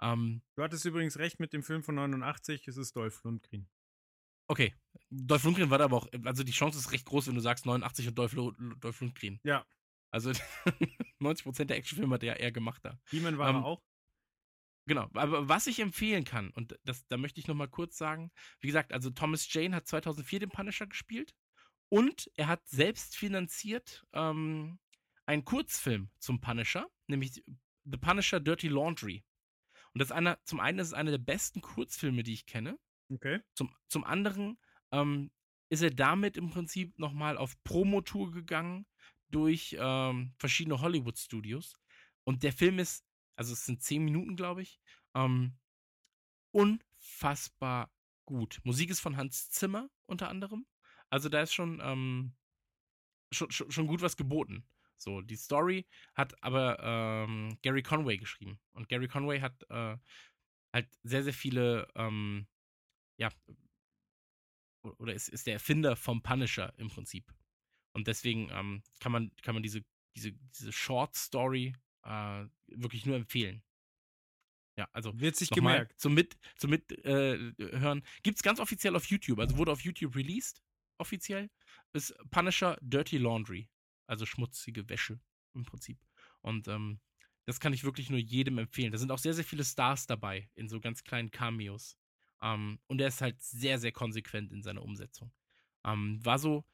Ähm, 0.00 0.42
du 0.54 0.62
hattest 0.62 0.84
übrigens 0.84 1.18
recht 1.18 1.40
mit 1.40 1.52
dem 1.52 1.62
Film 1.62 1.82
von 1.82 1.94
89, 1.94 2.66
es 2.68 2.76
ist 2.76 2.96
Dolph 2.96 3.22
Lundgren. 3.24 3.68
Okay. 4.48 4.74
Dolph 5.10 5.44
Lundgren 5.44 5.70
war 5.70 5.78
da 5.78 5.84
aber 5.84 5.96
auch, 5.96 6.08
also 6.24 6.44
die 6.44 6.52
Chance 6.52 6.78
ist 6.78 6.92
recht 6.92 7.06
groß, 7.06 7.26
wenn 7.28 7.34
du 7.34 7.40
sagst 7.40 7.66
89 7.66 8.08
und 8.08 8.18
Dolph, 8.18 8.34
Dolph 8.80 9.00
Lundgren. 9.00 9.40
Ja. 9.42 9.66
Also 10.10 10.30
90% 11.20 11.64
der 11.64 11.76
Actionfilme 11.76 12.14
hat 12.14 12.22
er 12.22 12.38
eher 12.38 12.52
gemacht 12.52 12.84
da. 12.84 12.98
He-Man 13.10 13.38
war 13.38 13.50
ähm, 13.50 13.56
auch. 13.56 13.82
Genau, 14.86 15.08
aber 15.14 15.48
was 15.48 15.66
ich 15.66 15.80
empfehlen 15.80 16.24
kann, 16.24 16.50
und 16.50 16.78
das, 16.84 17.06
da 17.08 17.16
möchte 17.16 17.40
ich 17.40 17.48
nochmal 17.48 17.68
kurz 17.68 17.96
sagen, 17.96 18.30
wie 18.60 18.68
gesagt, 18.68 18.92
also 18.92 19.10
Thomas 19.10 19.52
Jane 19.52 19.74
hat 19.74 19.86
2004 19.86 20.40
den 20.40 20.48
Punisher 20.50 20.86
gespielt 20.86 21.34
und 21.88 22.30
er 22.36 22.46
hat 22.46 22.66
selbst 22.68 23.16
finanziert 23.16 24.06
ähm, 24.12 24.78
einen 25.26 25.44
Kurzfilm 25.44 26.10
zum 26.18 26.40
Punisher, 26.40 26.86
nämlich 27.08 27.42
The 27.84 27.96
Punisher 27.96 28.38
Dirty 28.38 28.68
Laundry. 28.68 29.24
Und 29.92 30.00
das 30.00 30.08
ist 30.08 30.12
einer, 30.12 30.38
zum 30.44 30.60
einen 30.60 30.78
ist 30.78 30.88
es 30.88 30.92
einer 30.92 31.10
der 31.10 31.18
besten 31.18 31.60
Kurzfilme, 31.62 32.22
die 32.22 32.34
ich 32.34 32.46
kenne. 32.46 32.78
Okay. 33.08 33.40
Zum, 33.54 33.74
zum 33.88 34.04
anderen 34.04 34.58
ähm, 34.92 35.30
ist 35.68 35.82
er 35.82 35.90
damit 35.90 36.36
im 36.36 36.50
Prinzip 36.50 36.98
nochmal 36.98 37.38
auf 37.38 37.62
Promotour 37.64 38.30
gegangen 38.30 38.86
durch 39.30 39.76
ähm, 39.78 40.34
verschiedene 40.38 40.80
Hollywood-Studios. 40.80 41.74
Und 42.24 42.42
der 42.42 42.52
Film 42.52 42.78
ist 42.78 43.05
also 43.36 43.52
es 43.52 43.64
sind 43.66 43.82
zehn 43.82 44.04
Minuten, 44.04 44.36
glaube 44.36 44.62
ich. 44.62 44.80
Ähm, 45.14 45.56
unfassbar 46.52 47.92
gut. 48.24 48.60
Musik 48.64 48.90
ist 48.90 49.00
von 49.00 49.16
Hans 49.16 49.50
Zimmer 49.50 49.90
unter 50.06 50.28
anderem. 50.28 50.66
Also 51.10 51.28
da 51.28 51.42
ist 51.42 51.54
schon, 51.54 51.80
ähm, 51.82 52.34
schon, 53.32 53.50
schon, 53.50 53.86
gut 53.86 54.02
was 54.02 54.16
geboten. 54.16 54.66
So, 54.96 55.20
die 55.20 55.36
Story 55.36 55.86
hat 56.14 56.42
aber 56.42 56.78
ähm, 56.80 57.58
Gary 57.62 57.82
Conway 57.82 58.16
geschrieben. 58.16 58.58
Und 58.72 58.88
Gary 58.88 59.08
Conway 59.08 59.40
hat 59.40 59.62
äh, 59.70 59.96
halt 60.72 60.88
sehr, 61.02 61.22
sehr 61.22 61.34
viele, 61.34 61.88
ähm, 61.94 62.46
ja, 63.18 63.30
oder 64.82 65.14
ist, 65.14 65.28
ist 65.28 65.46
der 65.46 65.54
Erfinder 65.54 65.96
vom 65.96 66.22
Punisher 66.22 66.72
im 66.78 66.88
Prinzip. 66.88 67.32
Und 67.92 68.08
deswegen 68.08 68.50
ähm, 68.50 68.82
kann 69.00 69.12
man, 69.12 69.34
kann 69.42 69.54
man 69.54 69.62
diese, 69.62 69.84
diese, 70.16 70.32
diese 70.32 70.72
Short 70.72 71.14
Story 71.14 71.74
äh, 72.06 72.46
wirklich 72.68 73.04
nur 73.06 73.16
empfehlen. 73.16 73.62
Ja, 74.78 74.88
also 74.92 75.18
Wird 75.18 75.36
sich 75.36 75.50
gemerkt. 75.50 75.98
zum 75.98 76.14
Mit, 76.14 76.36
zum 76.56 76.70
Mit 76.70 76.92
äh, 77.04 77.52
hören. 77.58 78.02
Gibt 78.22 78.36
es 78.36 78.42
ganz 78.42 78.60
offiziell 78.60 78.94
auf 78.94 79.06
YouTube, 79.06 79.38
also 79.38 79.56
wurde 79.56 79.72
auf 79.72 79.80
YouTube 79.80 80.14
released, 80.14 80.62
offiziell. 80.98 81.50
Ist 81.92 82.14
Punisher 82.30 82.78
Dirty 82.82 83.18
Laundry. 83.18 83.68
Also 84.06 84.26
schmutzige 84.26 84.88
Wäsche 84.88 85.18
im 85.54 85.64
Prinzip. 85.64 85.98
Und 86.42 86.68
ähm, 86.68 87.00
das 87.46 87.58
kann 87.58 87.72
ich 87.72 87.84
wirklich 87.84 88.10
nur 88.10 88.20
jedem 88.20 88.58
empfehlen. 88.58 88.92
Da 88.92 88.98
sind 88.98 89.10
auch 89.10 89.18
sehr, 89.18 89.34
sehr 89.34 89.44
viele 89.44 89.64
Stars 89.64 90.06
dabei 90.06 90.48
in 90.54 90.68
so 90.68 90.78
ganz 90.78 91.02
kleinen 91.02 91.30
Cameos. 91.30 91.96
Ähm, 92.42 92.78
und 92.86 93.00
er 93.00 93.08
ist 93.08 93.22
halt 93.22 93.42
sehr, 93.42 93.78
sehr 93.78 93.92
konsequent 93.92 94.52
in 94.52 94.62
seiner 94.62 94.82
Umsetzung. 94.82 95.32
Ähm, 95.84 96.24
war 96.24 96.38
so 96.38 96.64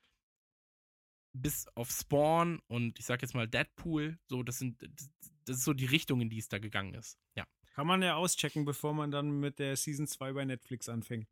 bis 1.32 1.66
auf 1.74 1.90
Spawn 1.90 2.60
und 2.66 2.98
ich 2.98 3.04
sag 3.04 3.22
jetzt 3.22 3.34
mal 3.34 3.48
Deadpool, 3.48 4.18
so, 4.26 4.42
das 4.42 4.58
sind, 4.58 4.82
das 5.44 5.58
ist 5.58 5.64
so 5.64 5.72
die 5.72 5.86
Richtung, 5.86 6.20
in 6.20 6.30
die 6.30 6.38
es 6.38 6.48
da 6.48 6.58
gegangen 6.58 6.94
ist. 6.94 7.18
Ja. 7.34 7.46
Kann 7.74 7.86
man 7.86 8.02
ja 8.02 8.16
auschecken, 8.16 8.64
bevor 8.64 8.92
man 8.92 9.10
dann 9.10 9.40
mit 9.40 9.58
der 9.58 9.76
Season 9.76 10.06
2 10.06 10.32
bei 10.32 10.44
Netflix 10.44 10.88
anfängt. 10.88 11.28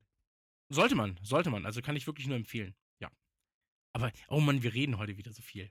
Sollte 0.70 0.94
man, 0.94 1.18
sollte 1.22 1.50
man. 1.50 1.66
Also 1.66 1.82
kann 1.82 1.96
ich 1.96 2.06
wirklich 2.06 2.26
nur 2.26 2.36
empfehlen. 2.36 2.74
Ja. 3.00 3.10
Aber, 3.92 4.10
oh 4.28 4.40
Mann, 4.40 4.62
wir 4.62 4.72
reden 4.72 4.98
heute 4.98 5.16
wieder 5.16 5.32
so 5.32 5.42
viel. 5.42 5.70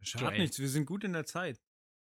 Schadet 0.00 0.28
Joel. 0.28 0.40
nichts, 0.40 0.58
wir 0.58 0.68
sind 0.68 0.86
gut 0.86 1.04
in 1.04 1.12
der 1.12 1.26
Zeit. 1.26 1.60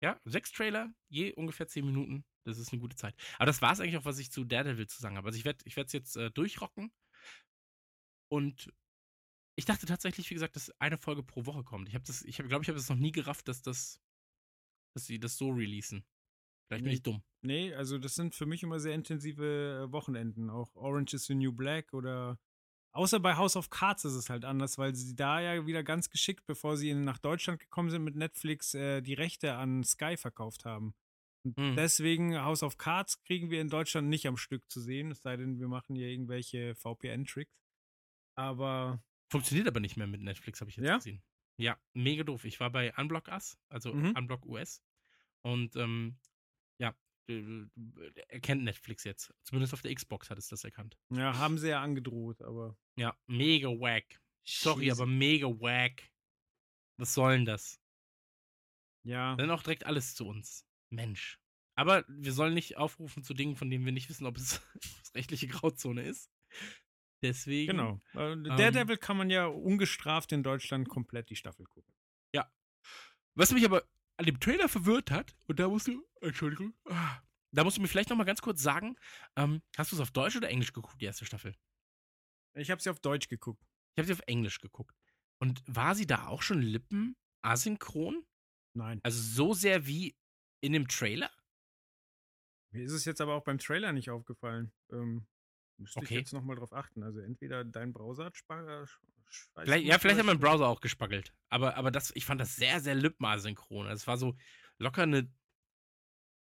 Ja, 0.00 0.20
sechs 0.24 0.52
Trailer, 0.52 0.92
je 1.08 1.32
ungefähr 1.32 1.66
zehn 1.66 1.84
Minuten. 1.84 2.24
Das 2.44 2.58
ist 2.58 2.72
eine 2.72 2.80
gute 2.80 2.96
Zeit. 2.96 3.14
Aber 3.36 3.46
das 3.46 3.60
war 3.60 3.72
es 3.72 3.80
eigentlich 3.80 3.96
auch, 3.96 4.04
was 4.04 4.18
ich 4.18 4.30
zu 4.30 4.44
Daredevil 4.44 4.86
zu 4.86 5.00
sagen 5.00 5.16
habe. 5.16 5.26
Also 5.26 5.38
ich 5.38 5.44
werde 5.44 5.64
ich 5.64 5.76
es 5.76 5.92
jetzt 5.92 6.16
äh, 6.16 6.30
durchrocken. 6.30 6.92
Und 8.28 8.72
ich 9.58 9.64
dachte 9.64 9.86
tatsächlich, 9.86 10.30
wie 10.30 10.34
gesagt, 10.34 10.56
dass 10.56 10.70
eine 10.80 10.98
Folge 10.98 11.22
pro 11.22 11.44
Woche 11.44 11.64
kommt. 11.64 11.88
Ich 11.88 11.94
habe 11.94 12.04
das, 12.06 12.22
ich 12.22 12.36
glaube, 12.36 12.62
ich 12.62 12.68
habe 12.68 12.78
das 12.78 12.88
noch 12.88 12.96
nie 12.96 13.12
gerafft, 13.12 13.48
dass 13.48 13.60
das, 13.60 14.00
dass 14.94 15.04
sie 15.06 15.18
das 15.18 15.36
so 15.36 15.50
releasen. 15.50 16.04
Vielleicht 16.68 16.84
bin 16.84 16.90
Nee. 16.90 16.94
ich 16.96 17.02
dumm. 17.02 17.22
Nee, 17.42 17.74
also 17.74 17.98
das 17.98 18.14
sind 18.14 18.34
für 18.34 18.46
mich 18.46 18.62
immer 18.62 18.78
sehr 18.78 18.94
intensive 18.94 19.86
äh, 19.88 19.92
Wochenenden. 19.92 20.48
Auch 20.50 20.74
Orange 20.76 21.14
is 21.14 21.24
the 21.26 21.34
New 21.34 21.52
Black 21.52 21.92
oder 21.92 22.38
außer 22.92 23.20
bei 23.20 23.36
House 23.36 23.56
of 23.56 23.70
Cards 23.70 24.04
ist 24.04 24.14
es 24.14 24.30
halt 24.30 24.44
anders, 24.44 24.78
weil 24.78 24.94
sie 24.94 25.14
da 25.14 25.40
ja 25.40 25.66
wieder 25.66 25.82
ganz 25.82 26.08
geschickt, 26.10 26.46
bevor 26.46 26.76
sie 26.76 26.94
nach 26.94 27.18
Deutschland 27.18 27.60
gekommen 27.60 27.90
sind 27.90 28.04
mit 28.04 28.16
Netflix, 28.16 28.74
äh, 28.74 29.02
die 29.02 29.14
Rechte 29.14 29.54
an 29.54 29.82
Sky 29.84 30.16
verkauft 30.16 30.64
haben. 30.64 30.94
Und 31.44 31.56
Mhm. 31.56 31.76
deswegen 31.76 32.36
House 32.40 32.62
of 32.62 32.76
Cards 32.78 33.20
kriegen 33.22 33.50
wir 33.50 33.60
in 33.60 33.68
Deutschland 33.70 34.08
nicht 34.08 34.26
am 34.26 34.36
Stück 34.36 34.68
zu 34.70 34.80
sehen, 34.80 35.10
es 35.10 35.22
sei 35.22 35.36
denn, 35.36 35.58
wir 35.58 35.68
machen 35.68 35.96
hier 35.96 36.08
irgendwelche 36.08 36.74
VPN-Tricks. 36.74 37.52
Aber 38.36 39.02
Funktioniert 39.30 39.68
aber 39.68 39.80
nicht 39.80 39.96
mehr 39.96 40.06
mit 40.06 40.22
Netflix, 40.22 40.60
habe 40.60 40.70
ich 40.70 40.76
jetzt 40.76 40.86
Ja? 40.86 40.96
gesehen. 40.96 41.22
Ja, 41.58 41.78
mega 41.92 42.22
doof. 42.24 42.44
Ich 42.44 42.60
war 42.60 42.70
bei 42.70 42.94
Unblock 42.96 43.28
Us, 43.28 43.58
also 43.68 43.92
Mhm. 43.92 44.12
Unblock 44.16 44.46
US. 44.46 44.82
Und 45.42 45.74
ähm, 45.76 46.18
ja, 46.78 46.94
äh, 47.28 47.64
erkennt 48.28 48.62
Netflix 48.64 49.04
jetzt. 49.04 49.34
Zumindest 49.42 49.74
auf 49.74 49.82
der 49.82 49.94
Xbox 49.94 50.30
hat 50.30 50.38
es 50.38 50.48
das 50.48 50.64
erkannt. 50.64 50.96
ja, 51.10 51.36
haben 51.36 51.58
sie 51.58 51.68
ja 51.68 51.82
angedroht, 51.82 52.42
aber. 52.42 52.76
Ja, 52.96 53.16
mega 53.26 53.68
wack. 53.68 54.20
Sorry, 54.46 54.86
Scheiße. 54.86 55.02
aber 55.02 55.10
mega 55.10 55.46
wack. 55.48 56.10
Was 56.96 57.14
soll 57.14 57.32
denn 57.36 57.44
das? 57.44 57.80
Ja. 59.04 59.36
Dann 59.36 59.50
auch 59.50 59.62
direkt 59.62 59.84
alles 59.86 60.14
zu 60.14 60.26
uns. 60.26 60.66
Mensch. 60.90 61.38
Aber 61.74 62.04
wir 62.08 62.32
sollen 62.32 62.54
nicht 62.54 62.76
aufrufen 62.76 63.22
zu 63.22 63.34
Dingen, 63.34 63.56
von 63.56 63.70
denen 63.70 63.84
wir 63.84 63.92
nicht 63.92 64.08
wissen, 64.08 64.26
ob 64.26 64.36
es, 64.36 64.60
ob 64.74 64.82
es 65.02 65.14
rechtliche 65.14 65.46
Grauzone 65.48 66.02
ist. 66.02 66.30
Deswegen. 67.22 67.76
Genau. 67.76 68.00
Äh, 68.14 68.32
Ähm, 68.32 68.44
Daredevil 68.44 68.96
kann 68.96 69.16
man 69.16 69.30
ja 69.30 69.46
ungestraft 69.46 70.32
in 70.32 70.42
Deutschland 70.42 70.88
komplett 70.88 71.30
die 71.30 71.36
Staffel 71.36 71.66
gucken. 71.66 71.92
Was 73.38 73.52
mich 73.52 73.64
aber 73.64 73.84
an 74.16 74.26
dem 74.26 74.40
Trailer 74.40 74.68
verwirrt 74.68 75.12
hat, 75.12 75.36
und 75.46 75.60
da 75.60 75.68
musst 75.68 75.86
du, 75.86 76.04
Entschuldigung, 76.20 76.74
ah, 76.86 77.22
da 77.52 77.62
musst 77.62 77.76
du 77.76 77.80
mir 77.80 77.86
vielleicht 77.86 78.10
noch 78.10 78.16
mal 78.16 78.24
ganz 78.24 78.42
kurz 78.42 78.60
sagen, 78.60 78.96
ähm, 79.36 79.62
hast 79.76 79.92
du 79.92 79.96
es 79.96 80.02
auf 80.02 80.10
Deutsch 80.10 80.34
oder 80.34 80.48
Englisch 80.48 80.72
geguckt, 80.72 81.00
die 81.00 81.04
erste 81.04 81.24
Staffel? 81.24 81.54
Ich 82.54 82.72
habe 82.72 82.82
sie 82.82 82.90
auf 82.90 82.98
Deutsch 82.98 83.28
geguckt. 83.28 83.62
Ich 83.94 84.00
habe 84.00 84.08
sie 84.08 84.12
auf 84.12 84.26
Englisch 84.26 84.58
geguckt. 84.58 84.96
Und 85.38 85.62
war 85.68 85.94
sie 85.94 86.04
da 86.04 86.26
auch 86.26 86.42
schon 86.42 86.60
Lippen 86.60 87.16
asynchron? 87.42 88.26
Nein. 88.74 88.98
Also 89.04 89.22
so 89.22 89.54
sehr 89.54 89.86
wie 89.86 90.16
in 90.60 90.72
dem 90.72 90.88
Trailer? 90.88 91.30
Mir 92.72 92.82
ist 92.82 92.92
es 92.92 93.04
jetzt 93.04 93.20
aber 93.20 93.34
auch 93.34 93.44
beim 93.44 93.58
Trailer 93.58 93.92
nicht 93.92 94.10
aufgefallen. 94.10 94.72
Ähm, 94.90 95.28
müsste 95.78 96.00
ich 96.00 96.06
Okay. 96.06 96.18
jetzt 96.18 96.32
nochmal 96.32 96.56
drauf 96.56 96.72
achten. 96.72 97.02
Also 97.02 97.20
entweder 97.20 97.64
dein 97.64 97.92
Browser 97.92 98.26
hat 98.26 98.36
Spa 98.36 98.58
sch- 98.60 98.98
scheiß 99.28 99.64
Vielleicht, 99.64 99.84
ja, 99.86 99.98
vielleicht 99.98 100.18
hat 100.18 100.26
mein. 100.26 100.38
Browser 100.40 100.66
auch 100.68 100.80
gespaggelt. 100.80 101.32
Aber, 101.48 101.76
aber 101.76 101.90
das, 101.90 102.10
ich 102.14 102.24
fand 102.24 102.40
das 102.40 102.56
sehr, 102.56 102.80
sehr 102.80 102.94
lippenasynchron. 102.94 103.86
Also 103.86 104.02
es 104.02 104.06
war 104.06 104.16
so 104.18 104.36
locker 104.78 105.02
eine. 105.04 105.30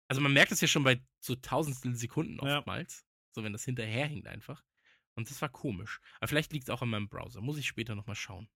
Also 0.09 0.21
man 0.23 0.33
merkt 0.33 0.53
es 0.53 0.61
ja 0.61 0.69
schon 0.69 0.85
bei 0.85 1.05
so 1.21 1.35
tausendstel 1.37 1.95
Sekunden 1.95 2.39
Ja. 2.45 2.59
oftmals. 2.59 3.05
So 3.35 3.45
wenn 3.45 3.53
das 3.53 3.65
hinterherhinkt 3.65 4.27
einfach. 4.27 4.65
Und 5.17 5.29
das 5.31 5.43
war 5.43 5.49
komisch. 5.49 6.01
Aber 6.21 6.29
vielleicht 6.29 6.53
liegt 6.53 6.65
es 6.65 6.71
auch 6.71 6.81
an 6.83 6.89
meinem 6.91 7.09
Browser. 7.09 7.41
Muss 7.41 7.59
ich 7.59 7.67
später 7.67 7.95
nochmal 7.95 8.17
schauen. 8.17 8.49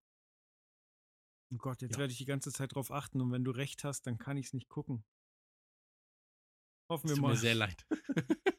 Oh 1.52 1.58
Gott, 1.58 1.82
jetzt 1.82 1.92
Ja. 1.92 1.98
werde 1.98 2.12
ich 2.12 2.18
die 2.18 2.24
ganze 2.24 2.50
Zeit 2.52 2.74
drauf 2.74 2.90
achten 2.90 3.20
und 3.20 3.30
wenn 3.32 3.44
du 3.44 3.50
recht 3.50 3.84
hast, 3.84 4.06
dann 4.06 4.16
kann 4.16 4.36
ich 4.38 4.46
es 4.46 4.52
nicht 4.54 4.68
gucken. 4.68 5.04
Hoffen 6.88 7.06
Es 7.06 7.10
wir 7.12 7.16
tut 7.16 7.22
mal. 7.22 7.30
mir 7.32 7.36
sehr 7.36 7.54
leid. 7.54 7.84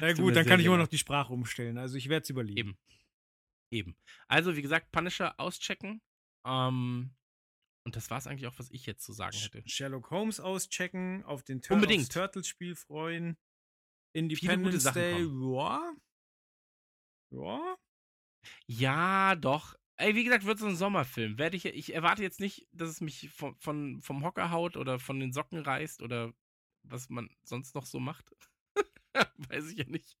Na 0.00 0.12
gut, 0.12 0.36
dann 0.36 0.46
kann 0.46 0.60
ich 0.60 0.66
immer 0.66 0.76
noch 0.76 0.88
die 0.88 0.98
Sprache 0.98 1.32
umstellen. 1.32 1.78
Also 1.78 1.96
ich 1.96 2.08
werde 2.08 2.24
es 2.24 2.30
überleben. 2.30 2.58
Eben. 2.58 2.78
Eben. 3.70 3.96
Also, 4.28 4.56
wie 4.56 4.62
gesagt, 4.62 4.92
Punisher 4.92 5.38
auschecken. 5.38 6.00
Ähm, 6.46 7.14
und 7.84 7.96
das 7.96 8.10
war 8.10 8.18
es 8.18 8.26
eigentlich 8.26 8.46
auch, 8.46 8.58
was 8.58 8.70
ich 8.70 8.86
jetzt 8.86 9.04
zu 9.04 9.12
sagen 9.12 9.36
hätte. 9.36 9.62
Sherlock 9.68 10.10
Holmes 10.10 10.40
auschecken, 10.40 11.24
auf 11.24 11.42
den 11.42 11.62
Tur 11.62 11.74
Unbedingt. 11.74 12.12
Turtles-Spiel 12.12 12.76
freuen. 12.76 13.36
Independence 14.12 14.84
Day, 14.92 15.24
ja. 15.24 15.94
Ja. 17.30 17.76
Ja, 18.66 19.34
doch. 19.36 19.74
Ey, 19.98 20.14
wie 20.14 20.24
gesagt, 20.24 20.44
wird 20.44 20.58
so 20.58 20.66
ein 20.66 20.76
Sommerfilm. 20.76 21.38
Werde 21.38 21.56
ich, 21.56 21.64
ich 21.64 21.94
erwarte 21.94 22.22
jetzt 22.22 22.40
nicht, 22.40 22.66
dass 22.72 22.90
es 22.90 23.00
mich 23.00 23.30
von, 23.30 23.56
von, 23.56 24.00
vom 24.02 24.24
Hocker 24.24 24.50
haut 24.50 24.76
oder 24.76 24.98
von 24.98 25.18
den 25.18 25.32
Socken 25.32 25.58
reißt 25.58 26.02
oder 26.02 26.32
was 26.82 27.08
man 27.08 27.30
sonst 27.42 27.74
noch 27.74 27.86
so 27.86 27.98
macht. 27.98 28.34
Weiß 29.50 29.70
ich 29.70 29.78
ja 29.78 29.86
nicht. 29.86 30.18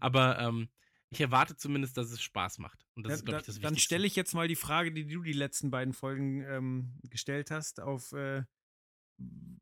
Aber 0.00 0.38
ähm, 0.38 0.68
ich 1.10 1.20
erwarte 1.20 1.56
zumindest, 1.56 1.96
dass 1.96 2.10
es 2.10 2.22
Spaß 2.22 2.58
macht. 2.58 2.86
Und 2.94 3.04
das 3.04 3.14
Ja, 3.14 3.16
ist, 3.16 3.24
glaube 3.24 3.38
da, 3.38 3.40
ich, 3.40 3.46
das 3.46 3.60
dann 3.60 3.62
Wichtigste. 3.62 3.82
stelle 3.84 4.06
ich 4.06 4.16
jetzt 4.16 4.34
mal 4.34 4.48
die 4.48 4.56
Frage, 4.56 4.92
die 4.92 5.06
du 5.06 5.22
die 5.22 5.32
letzten 5.32 5.70
beiden 5.70 5.94
Folgen 5.94 6.42
ähm, 6.42 6.98
gestellt 7.10 7.50
hast, 7.50 7.80
auf 7.80 8.12
äh, 8.12 8.44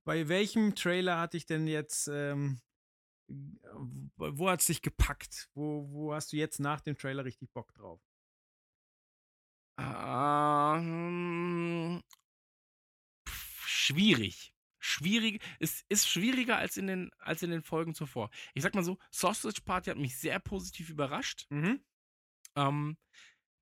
bei 0.05 0.29
welchem 0.29 0.75
Trailer 0.75 1.19
hatte 1.19 1.37
ich 1.37 1.47
denn 1.47 1.67
jetzt, 1.67 2.09
ähm, 2.09 2.61
wo 4.17 4.49
hat 4.51 4.61
es 4.61 4.67
dich 4.67 4.83
gepackt? 4.83 5.49
Wo, 5.55 5.89
wo 5.91 6.15
hast 6.15 6.33
du 6.33 6.37
jetzt 6.37 6.61
nach 6.61 6.81
dem 6.81 6.97
Trailer 6.97 7.25
richtig 7.25 7.53
Bock 7.53 7.73
drauf? 7.75 8.01
Ähm, 9.79 10.81
schwierig. 13.67 14.54
Schwierig. 14.85 15.43
Es 15.61 15.83
ist 15.89 16.07
schwieriger 16.07 16.59
als 16.59 16.77
in, 16.77 16.87
den, 16.87 17.11
als 17.19 17.43
in 17.43 17.51
den 17.51 17.63
Folgen 17.63 17.95
zuvor. 17.95 18.29
Ich 18.53 18.63
sag 18.63 18.75
mal 18.75 18.85
so, 18.85 18.99
Sausage 19.11 19.63
Party 19.65 19.89
hat 19.89 19.97
mich 19.97 20.19
sehr 20.19 20.39
positiv 20.41 20.91
überrascht. 20.91 21.47
Mhm. 21.49 21.81
Ähm, 22.55 22.99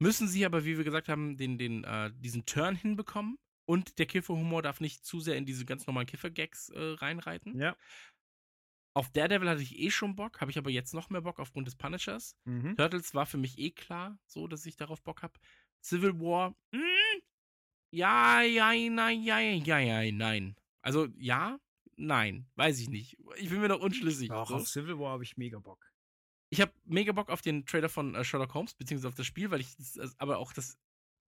müssen 0.01 0.27
sie 0.27 0.45
aber, 0.45 0.65
wie 0.65 0.77
wir 0.77 0.83
gesagt 0.83 1.09
haben, 1.09 1.37
den, 1.37 1.59
den, 1.59 1.85
äh, 1.85 2.11
diesen 2.13 2.45
Turn 2.45 2.75
hinbekommen. 2.75 3.39
Und 3.67 4.01
der 4.01 4.07
Kifferhumor 4.07 4.63
darf 4.63 4.81
nicht 4.81 5.07
zu 5.07 5.21
sehr 5.21 5.37
in 5.37 5.47
diese 5.47 5.65
ganz 5.65 5.87
normalen 5.87 6.09
Kiffer-Gags 6.09 6.71
äh, 6.71 6.81
reinreiten. 6.81 7.57
Ja. 7.57 7.77
Auf 8.93 9.09
Daredevil 9.13 9.49
hatte 9.49 9.63
ich 9.63 9.79
eh 9.79 9.93
schon 9.93 10.17
Bock, 10.17 10.41
habe 10.41 10.51
ich 10.51 10.59
aber 10.59 10.71
jetzt 10.71 10.93
noch 10.93 11.09
mehr 11.09 11.21
Bock 11.21 11.39
aufgrund 11.39 11.69
des 11.69 11.77
Punishers. 11.77 12.37
Mhm. 12.45 12.75
Turtles 12.77 13.15
war 13.15 13.27
für 13.27 13.39
mich 13.39 13.59
eh 13.59 13.71
klar, 13.71 14.19
so 14.27 14.49
dass 14.49 14.67
ich 14.67 14.77
darauf 14.77 15.01
Bock 15.03 15.23
habe. 15.23 15.39
Civil 15.81 16.19
War, 16.19 16.51
mm, 16.73 17.23
ja, 17.93 18.43
ja, 18.43 18.73
nein, 18.91 19.23
ja, 19.23 19.39
ja, 19.39 19.79
ja, 19.79 20.13
nein. 20.13 20.57
Also 20.83 21.09
ja, 21.17 21.59
nein, 21.97 22.51
weiß 22.57 22.79
ich 22.81 22.91
nicht. 22.91 23.17
Ich 23.37 23.49
bin 23.49 23.61
mir 23.61 23.69
noch 23.69 23.81
unschlüssig. 23.81 24.31
Auch 24.31 24.49
so. 24.49 24.57
auf 24.57 24.69
Civil 24.69 24.99
War 24.99 25.13
habe 25.13 25.25
ich 25.25 25.37
mega 25.37 25.59
Bock. 25.59 25.91
Ich 26.51 26.61
habe 26.61 26.73
mega 26.85 27.13
Bock 27.13 27.31
auf 27.31 27.41
den 27.41 27.65
Trailer 27.65 27.89
von 27.89 28.15
äh, 28.15 28.25
Sherlock 28.25 28.53
Holmes, 28.53 28.75
beziehungsweise 28.75 29.09
auf 29.09 29.15
das 29.15 29.27
Spiel, 29.27 29.51
weil 29.51 29.61
ich 29.61 29.75
das, 29.77 29.93
das 29.93 30.19
aber 30.21 30.39
auch 30.39 30.53
das 30.53 30.77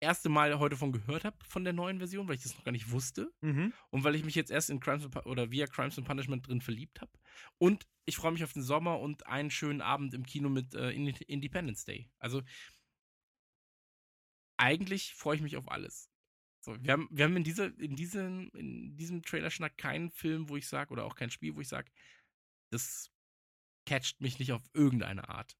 erste 0.00 0.28
Mal 0.28 0.58
heute 0.60 0.76
von 0.76 0.92
gehört 0.92 1.24
habe, 1.24 1.36
von 1.44 1.64
der 1.64 1.72
neuen 1.72 1.98
Version, 1.98 2.28
weil 2.28 2.36
ich 2.36 2.42
das 2.42 2.54
noch 2.56 2.62
gar 2.62 2.70
nicht 2.72 2.90
wusste. 2.92 3.32
Mhm. 3.40 3.72
Und 3.90 4.04
weil 4.04 4.14
ich 4.14 4.24
mich 4.24 4.36
jetzt 4.36 4.50
erst 4.50 4.70
in 4.70 4.78
Crimes 4.78 5.08
oder 5.24 5.50
via 5.50 5.66
Crimes 5.66 5.98
and 5.98 6.06
Punishment 6.06 6.46
drin 6.46 6.60
verliebt 6.60 7.00
habe. 7.00 7.10
Und 7.58 7.84
ich 8.04 8.16
freue 8.16 8.32
mich 8.32 8.44
auf 8.44 8.52
den 8.52 8.62
Sommer 8.62 9.00
und 9.00 9.26
einen 9.26 9.50
schönen 9.50 9.80
Abend 9.80 10.14
im 10.14 10.24
Kino 10.24 10.48
mit 10.48 10.74
äh, 10.74 10.90
Inde- 10.90 11.24
Independence 11.26 11.84
Day. 11.84 12.10
Also 12.18 12.42
eigentlich 14.56 15.14
freue 15.14 15.36
ich 15.36 15.42
mich 15.42 15.56
auf 15.56 15.68
alles. 15.68 16.07
So, 16.68 16.76
wir, 16.84 16.92
haben, 16.92 17.08
wir 17.10 17.24
haben 17.24 17.36
in, 17.36 17.44
dieser, 17.44 17.66
in, 17.78 17.96
diesem, 17.96 18.50
in 18.54 18.94
diesem 18.94 19.22
Trailer-Schnack 19.22 19.78
keinen 19.78 20.10
Film, 20.10 20.50
wo 20.50 20.56
ich 20.56 20.68
sage, 20.68 20.92
oder 20.92 21.06
auch 21.06 21.14
kein 21.14 21.30
Spiel, 21.30 21.56
wo 21.56 21.62
ich 21.62 21.68
sage, 21.68 21.90
das 22.70 23.10
catcht 23.86 24.20
mich 24.20 24.38
nicht 24.38 24.52
auf 24.52 24.62
irgendeine 24.74 25.30
Art. 25.30 25.56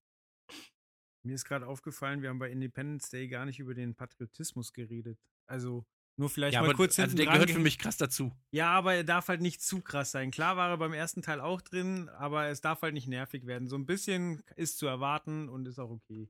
Mir 1.25 1.35
ist 1.35 1.47
gerade 1.47 1.67
aufgefallen, 1.67 2.21
wir 2.21 2.29
haben 2.29 2.39
bei 2.39 2.51
Independence 2.51 3.09
Day 3.09 3.27
gar 3.27 3.47
nicht 3.47 3.59
über 3.59 3.75
den 3.75 3.95
Patriotismus 3.95 4.75
geredet. 4.75 5.19
Also 5.47 5.87
nur 6.19 6.29
vielleicht 6.29 6.55
Ja, 6.55 6.61
mal 6.61 6.67
aber 6.67 6.75
kurz 6.75 6.99
also 6.99 7.17
der 7.17 7.25
gehört 7.25 7.49
ge- 7.49 7.57
für 7.57 7.63
mich 7.63 7.79
krass 7.79 7.97
dazu. 7.97 8.31
Ja, 8.51 8.71
aber 8.71 8.93
er 8.95 9.05
darf 9.05 9.29
halt 9.29 9.41
nicht 9.41 9.63
zu 9.63 9.81
krass 9.81 10.11
sein. 10.11 10.31
Klar 10.31 10.59
war 10.59 10.69
er 10.69 10.77
beim 10.77 10.93
ersten 10.93 11.23
Teil 11.23 11.41
auch 11.41 11.63
drin, 11.63 12.11
aber 12.11 12.49
es 12.49 12.61
darf 12.61 12.83
halt 12.83 12.93
nicht 12.93 13.09
nervig 13.09 13.47
werden. 13.47 13.67
So 13.67 13.77
ein 13.77 13.87
bisschen 13.87 14.43
ist 14.57 14.77
zu 14.77 14.87
erwarten 14.87 15.49
und 15.49 15.67
ist 15.67 15.79
auch 15.79 15.91
okay. 15.91 16.29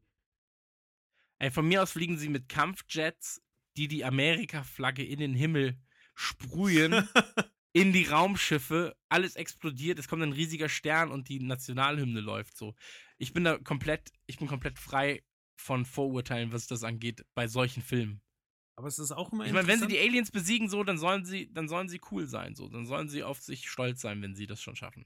Ey, 1.40 1.50
von 1.50 1.66
mir 1.66 1.82
aus 1.82 1.92
fliegen 1.92 2.18
sie 2.18 2.28
mit 2.28 2.48
Kampfjets, 2.48 3.40
die 3.78 3.88
die 3.88 4.04
Amerika-Flagge 4.04 5.04
in 5.04 5.20
den 5.20 5.34
Himmel 5.34 5.78
sprühen, 6.14 7.08
in 7.72 7.92
die 7.92 8.04
Raumschiffe, 8.04 8.96
alles 9.08 9.36
explodiert, 9.36 9.98
es 9.98 10.08
kommt 10.08 10.22
ein 10.22 10.32
riesiger 10.32 10.68
Stern 10.68 11.12
und 11.12 11.28
die 11.28 11.38
Nationalhymne 11.40 12.20
läuft 12.20 12.56
so. 12.56 12.74
Ich 13.18 13.32
bin 13.32 13.44
da 13.44 13.56
komplett, 13.58 14.10
ich 14.26 14.38
bin 14.38 14.48
komplett 14.48 14.78
frei 14.78 15.22
von 15.56 15.84
Vorurteilen, 15.84 16.52
was 16.52 16.66
das 16.66 16.82
angeht, 16.82 17.24
bei 17.34 17.46
solchen 17.46 17.82
Filmen. 17.82 18.20
aber 18.76 18.88
es 18.88 18.98
ist 18.98 19.12
auch 19.12 19.32
immer 19.32 19.46
Ich 19.46 19.52
meine, 19.52 19.68
wenn 19.68 19.78
sie 19.80 19.86
die 19.86 19.98
Aliens 19.98 20.30
besiegen, 20.30 20.68
so, 20.68 20.82
dann 20.82 20.98
sollen 20.98 21.24
sie, 21.24 21.52
dann 21.52 21.68
sollen 21.68 21.88
sie 21.88 22.00
cool 22.10 22.26
sein, 22.26 22.54
so. 22.54 22.68
Dann 22.68 22.86
sollen 22.86 23.08
sie 23.08 23.22
auf 23.22 23.40
sich 23.40 23.68
stolz 23.68 24.00
sein, 24.00 24.22
wenn 24.22 24.34
sie 24.34 24.46
das 24.46 24.60
schon 24.60 24.76
schaffen. 24.76 25.04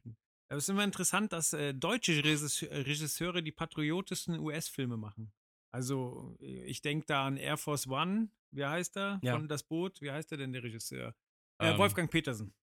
Aber 0.49 0.59
es 0.59 0.65
ist 0.65 0.69
immer 0.69 0.85
interessant, 0.85 1.33
dass 1.33 1.53
äh, 1.55 1.73
deutsche 1.75 2.13
Regisseur- 2.23 2.71
Regisseure 2.71 3.43
die 3.43 3.53
patriotischsten 3.53 4.39
US-Filme 4.39 4.99
machen. 4.99 5.33
Also, 5.73 6.37
äh, 6.41 6.65
ich 6.65 6.83
denke 6.83 7.07
da 7.07 7.27
an 7.27 7.37
Air 7.37 7.57
Force 7.57 7.87
One. 7.87 8.29
Wie 8.51 8.65
heißt 8.65 8.97
er? 8.97 9.19
Ja. 9.23 9.33
Von 9.35 9.49
Das 9.49 9.63
Boot. 9.63 10.01
Wie 10.03 10.11
heißt 10.11 10.31
er 10.33 10.39
denn, 10.39 10.53
der 10.53 10.63
Regisseur? 10.63 11.15
Äh, 11.59 11.71
Ähm, 11.71 11.79
Wolfgang 11.79 12.11
Petersen. 12.11 12.55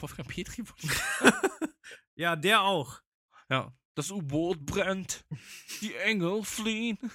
Wolfgang 0.00 0.28
Petri? 0.28 0.64
Ja, 2.16 2.34
der 2.34 2.62
auch. 2.62 3.00
Ja. 3.48 3.72
Das 3.94 4.10
U-Boot 4.10 4.66
brennt. 4.66 5.24
Die 5.80 5.94
Engel 5.94 6.42
fliehen. 6.44 6.98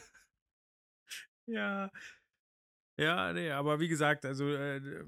Ja. 1.46 1.92
Ja, 2.98 3.34
nee, 3.34 3.52
aber 3.52 3.82
wie 3.82 3.90
gesagt, 3.90 4.24
also 4.24 4.48
äh, 4.48 5.04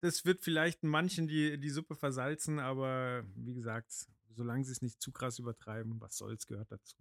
das 0.00 0.24
wird 0.24 0.40
vielleicht 0.40 0.82
manchen 0.82 1.28
die, 1.28 1.60
die 1.60 1.70
Suppe 1.70 1.94
versalzen, 1.94 2.58
aber 2.58 3.22
wie 3.36 3.54
gesagt, 3.54 3.92
solange 4.30 4.64
sie 4.64 4.72
es 4.72 4.82
nicht 4.82 5.00
zu 5.00 5.12
krass 5.12 5.38
übertreiben, 5.38 6.00
was 6.00 6.16
soll's, 6.16 6.46
gehört 6.46 6.72
dazu. 6.72 6.96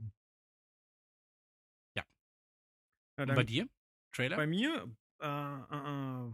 Ja. 3.28 3.36
bei 3.36 3.44
dir? 3.44 3.70
Trailer? 4.14 4.38
Bei 4.38 4.48
mir, 4.48 4.96
äh, 5.22 5.26
äh, 5.26 6.28
äh, 6.28 6.32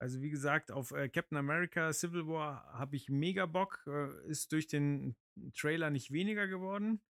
also 0.00 0.22
wie 0.22 0.30
gesagt, 0.30 0.70
auf 0.70 0.92
äh, 0.92 1.08
Captain 1.08 1.38
America 1.38 1.92
Civil 1.92 2.26
War 2.26 2.72
habe 2.72 2.96
ich 2.96 3.08
mega 3.08 3.46
Bock. 3.46 3.82
Äh, 3.86 4.30
ist 4.30 4.52
durch 4.52 4.66
den 4.66 5.16
Trailer 5.56 5.90
nicht 5.90 6.12
weniger 6.12 6.46
geworden. 6.46 7.02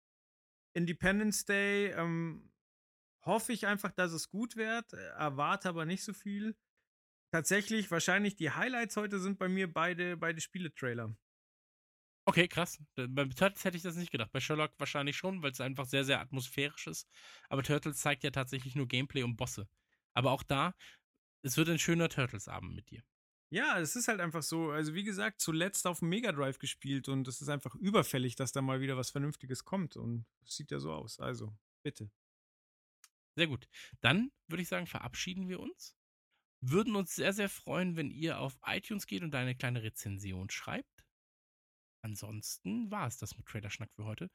Independence 0.73 1.45
Day 1.45 1.91
ähm, 1.91 2.51
hoffe 3.25 3.51
ich 3.51 3.67
einfach, 3.67 3.91
dass 3.91 4.11
es 4.11 4.29
gut 4.29 4.55
wird, 4.55 4.93
erwarte 4.93 5.69
aber 5.69 5.85
nicht 5.85 6.03
so 6.03 6.13
viel. 6.13 6.55
Tatsächlich, 7.31 7.91
wahrscheinlich 7.91 8.35
die 8.35 8.51
Highlights 8.51 8.95
heute 8.95 9.19
sind 9.19 9.37
bei 9.37 9.49
mir 9.49 9.71
beide, 9.71 10.15
beide 10.15 10.39
Spiele-Trailer. 10.39 11.13
Okay, 12.29 12.49
krass. 12.49 12.77
Bei 12.95 13.23
Turtles 13.23 13.63
hätte 13.63 13.77
ich 13.77 13.83
das 13.83 13.95
nicht 13.95 14.11
gedacht. 14.11 14.31
Bei 14.33 14.41
Sherlock 14.41 14.73
wahrscheinlich 14.79 15.15
schon, 15.15 15.41
weil 15.43 15.51
es 15.51 15.61
einfach 15.61 15.85
sehr, 15.85 16.03
sehr 16.03 16.19
atmosphärisch 16.19 16.87
ist. 16.87 17.07
Aber 17.47 17.63
Turtles 17.63 17.99
zeigt 17.99 18.23
ja 18.25 18.31
tatsächlich 18.31 18.75
nur 18.75 18.85
Gameplay 18.85 19.23
und 19.23 19.37
Bosse. 19.37 19.69
Aber 20.13 20.31
auch 20.31 20.43
da, 20.43 20.75
es 21.43 21.55
wird 21.55 21.69
ein 21.69 21.79
schöner 21.79 22.09
Turtles-Abend 22.09 22.75
mit 22.75 22.89
dir. 22.89 23.03
Ja, 23.49 23.79
es 23.79 23.95
ist 23.95 24.09
halt 24.09 24.19
einfach 24.19 24.43
so. 24.43 24.71
Also, 24.71 24.93
wie 24.93 25.05
gesagt, 25.05 25.39
zuletzt 25.39 25.87
auf 25.87 25.99
dem 25.99 26.09
Mega 26.09 26.33
Drive 26.33 26.59
gespielt 26.59 27.07
und 27.07 27.29
es 27.29 27.41
ist 27.41 27.47
einfach 27.47 27.75
überfällig, 27.75 28.35
dass 28.35 28.51
da 28.51 28.61
mal 28.61 28.81
wieder 28.81 28.97
was 28.97 29.11
Vernünftiges 29.11 29.63
kommt. 29.63 29.95
Und 29.95 30.25
es 30.45 30.57
sieht 30.57 30.71
ja 30.71 30.79
so 30.79 30.91
aus. 30.91 31.21
Also, 31.21 31.55
bitte. 31.81 32.11
Sehr 33.35 33.47
gut. 33.47 33.69
Dann 34.01 34.31
würde 34.47 34.63
ich 34.63 34.67
sagen, 34.69 34.87
verabschieden 34.87 35.47
wir 35.47 35.59
uns. 35.61 35.95
Würden 36.61 36.95
uns 36.95 37.15
sehr, 37.15 37.33
sehr 37.33 37.49
freuen, 37.49 37.97
wenn 37.97 38.11
ihr 38.11 38.39
auf 38.39 38.57
iTunes 38.65 39.07
geht 39.07 39.23
und 39.23 39.35
eine 39.35 39.55
kleine 39.55 39.83
Rezension 39.83 40.49
schreibt. 40.49 41.06
Ansonsten 42.07 42.89
war 42.89 43.05
es 43.05 43.17
das 43.17 43.37
mit 43.37 43.45
Trailer 43.47 43.69
Schnack 43.69 43.91
für 43.93 44.05
heute. 44.05 44.29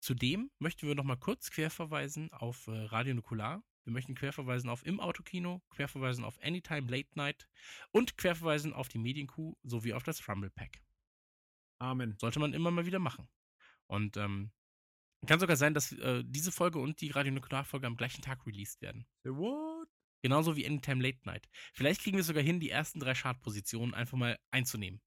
Zudem 0.00 0.50
möchten 0.58 0.88
wir 0.88 0.96
nochmal 0.96 1.16
kurz 1.16 1.52
querverweisen 1.52 2.32
auf 2.32 2.66
äh, 2.66 2.72
Radio 2.72 3.14
Nukular. 3.14 3.62
Wir 3.84 3.92
möchten 3.92 4.16
querverweisen 4.16 4.68
auf 4.68 4.84
Im 4.84 4.98
Autokino, 4.98 5.62
querverweisen 5.70 6.24
auf 6.24 6.36
Anytime 6.42 6.90
Late 6.90 7.10
Night 7.14 7.48
und 7.92 8.16
querverweisen 8.16 8.72
auf 8.72 8.88
die 8.88 8.98
Medienkuh 8.98 9.56
sowie 9.62 9.92
auf 9.92 10.02
das 10.02 10.28
Rumble 10.28 10.50
Pack. 10.50 10.82
Amen. 11.78 12.16
Sollte 12.18 12.40
man 12.40 12.52
immer 12.52 12.72
mal 12.72 12.86
wieder 12.86 12.98
machen. 12.98 13.28
Und 13.86 14.16
ähm, 14.16 14.50
kann 15.26 15.38
sogar 15.38 15.56
sein, 15.56 15.74
dass 15.74 15.92
äh, 15.92 16.24
diese 16.26 16.50
Folge 16.50 16.80
und 16.80 17.00
die 17.00 17.10
Radio 17.10 17.32
Nukular-Folge 17.32 17.86
am 17.86 17.96
gleichen 17.96 18.20
Tag 18.20 18.44
released 18.46 18.82
werden. 18.82 19.06
The 19.22 19.30
what? 19.30 19.88
Genauso 20.22 20.56
wie 20.56 20.66
Anytime 20.66 21.00
Late 21.00 21.20
Night. 21.24 21.48
Vielleicht 21.72 22.00
kriegen 22.00 22.16
wir 22.16 22.24
sogar 22.24 22.42
hin, 22.42 22.58
die 22.58 22.70
ersten 22.70 22.98
drei 22.98 23.14
Chartpositionen 23.14 23.94
einfach 23.94 24.18
mal 24.18 24.40
einzunehmen. 24.50 25.00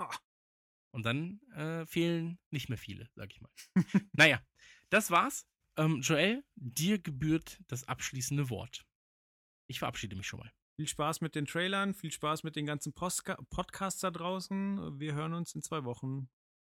Ha. 0.00 0.10
Und 0.90 1.04
dann 1.04 1.40
äh, 1.54 1.86
fehlen 1.86 2.38
nicht 2.50 2.68
mehr 2.68 2.78
viele, 2.78 3.08
sag 3.14 3.30
ich 3.32 3.40
mal. 3.40 3.50
naja, 4.12 4.42
das 4.90 5.10
war's. 5.10 5.46
Ähm, 5.76 6.00
Joel, 6.00 6.44
dir 6.56 6.98
gebührt 6.98 7.60
das 7.68 7.84
abschließende 7.84 8.50
Wort. 8.50 8.86
Ich 9.68 9.78
verabschiede 9.78 10.16
mich 10.16 10.26
schon 10.26 10.40
mal. 10.40 10.52
Viel 10.76 10.88
Spaß 10.88 11.20
mit 11.20 11.34
den 11.34 11.46
Trailern, 11.46 11.94
viel 11.94 12.12
Spaß 12.12 12.42
mit 12.44 12.56
den 12.56 12.64
ganzen 12.64 12.92
Postka 12.94 13.36
Podcasts 13.50 14.00
da 14.00 14.10
draußen. 14.10 14.98
Wir 14.98 15.14
hören 15.14 15.34
uns 15.34 15.54
in 15.54 15.62
zwei 15.62 15.84
Wochen. 15.84 16.30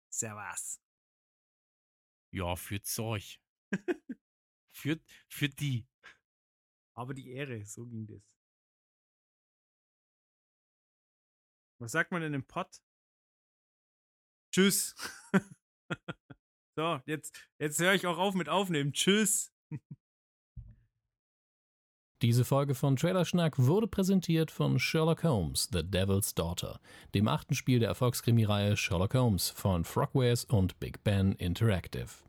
Servus. 0.09 0.81
Ja, 2.31 2.55
für 2.55 2.81
Zeug. 2.81 3.39
für, 4.71 4.99
für 5.29 5.49
die. 5.49 5.85
Aber 6.93 7.13
die 7.13 7.29
Ehre, 7.31 7.65
so 7.65 7.85
ging 7.85 8.07
das. 8.07 8.23
Was 11.79 11.91
sagt 11.91 12.11
man 12.11 12.21
denn 12.21 12.33
im 12.33 12.45
Pott? 12.45 12.81
Tschüss. 14.57 14.95
so, 16.75 16.99
jetzt, 17.05 17.31
jetzt 17.59 17.79
höre 17.79 17.93
ich 17.93 18.07
auch 18.07 18.17
auf 18.17 18.33
mit 18.33 18.49
Aufnehmen. 18.49 18.91
Tschüss. 18.91 19.51
Diese 22.23 22.43
Folge 22.43 22.73
von 22.73 22.95
Trailerschnack 22.95 23.59
wurde 23.59 23.87
präsentiert 23.87 24.49
von 24.49 24.79
Sherlock 24.79 25.23
Holmes, 25.23 25.69
The 25.71 25.83
Devil's 25.83 26.33
Daughter, 26.33 26.79
dem 27.13 27.27
achten 27.27 27.53
Spiel 27.53 27.77
der 27.77 27.89
Erfolgskrimireihe 27.89 28.75
Sherlock 28.75 29.13
Holmes 29.13 29.51
von 29.51 29.83
Frogwares 29.83 30.43
und 30.45 30.79
Big 30.79 31.03
Ben 31.03 31.33
Interactive. 31.33 32.26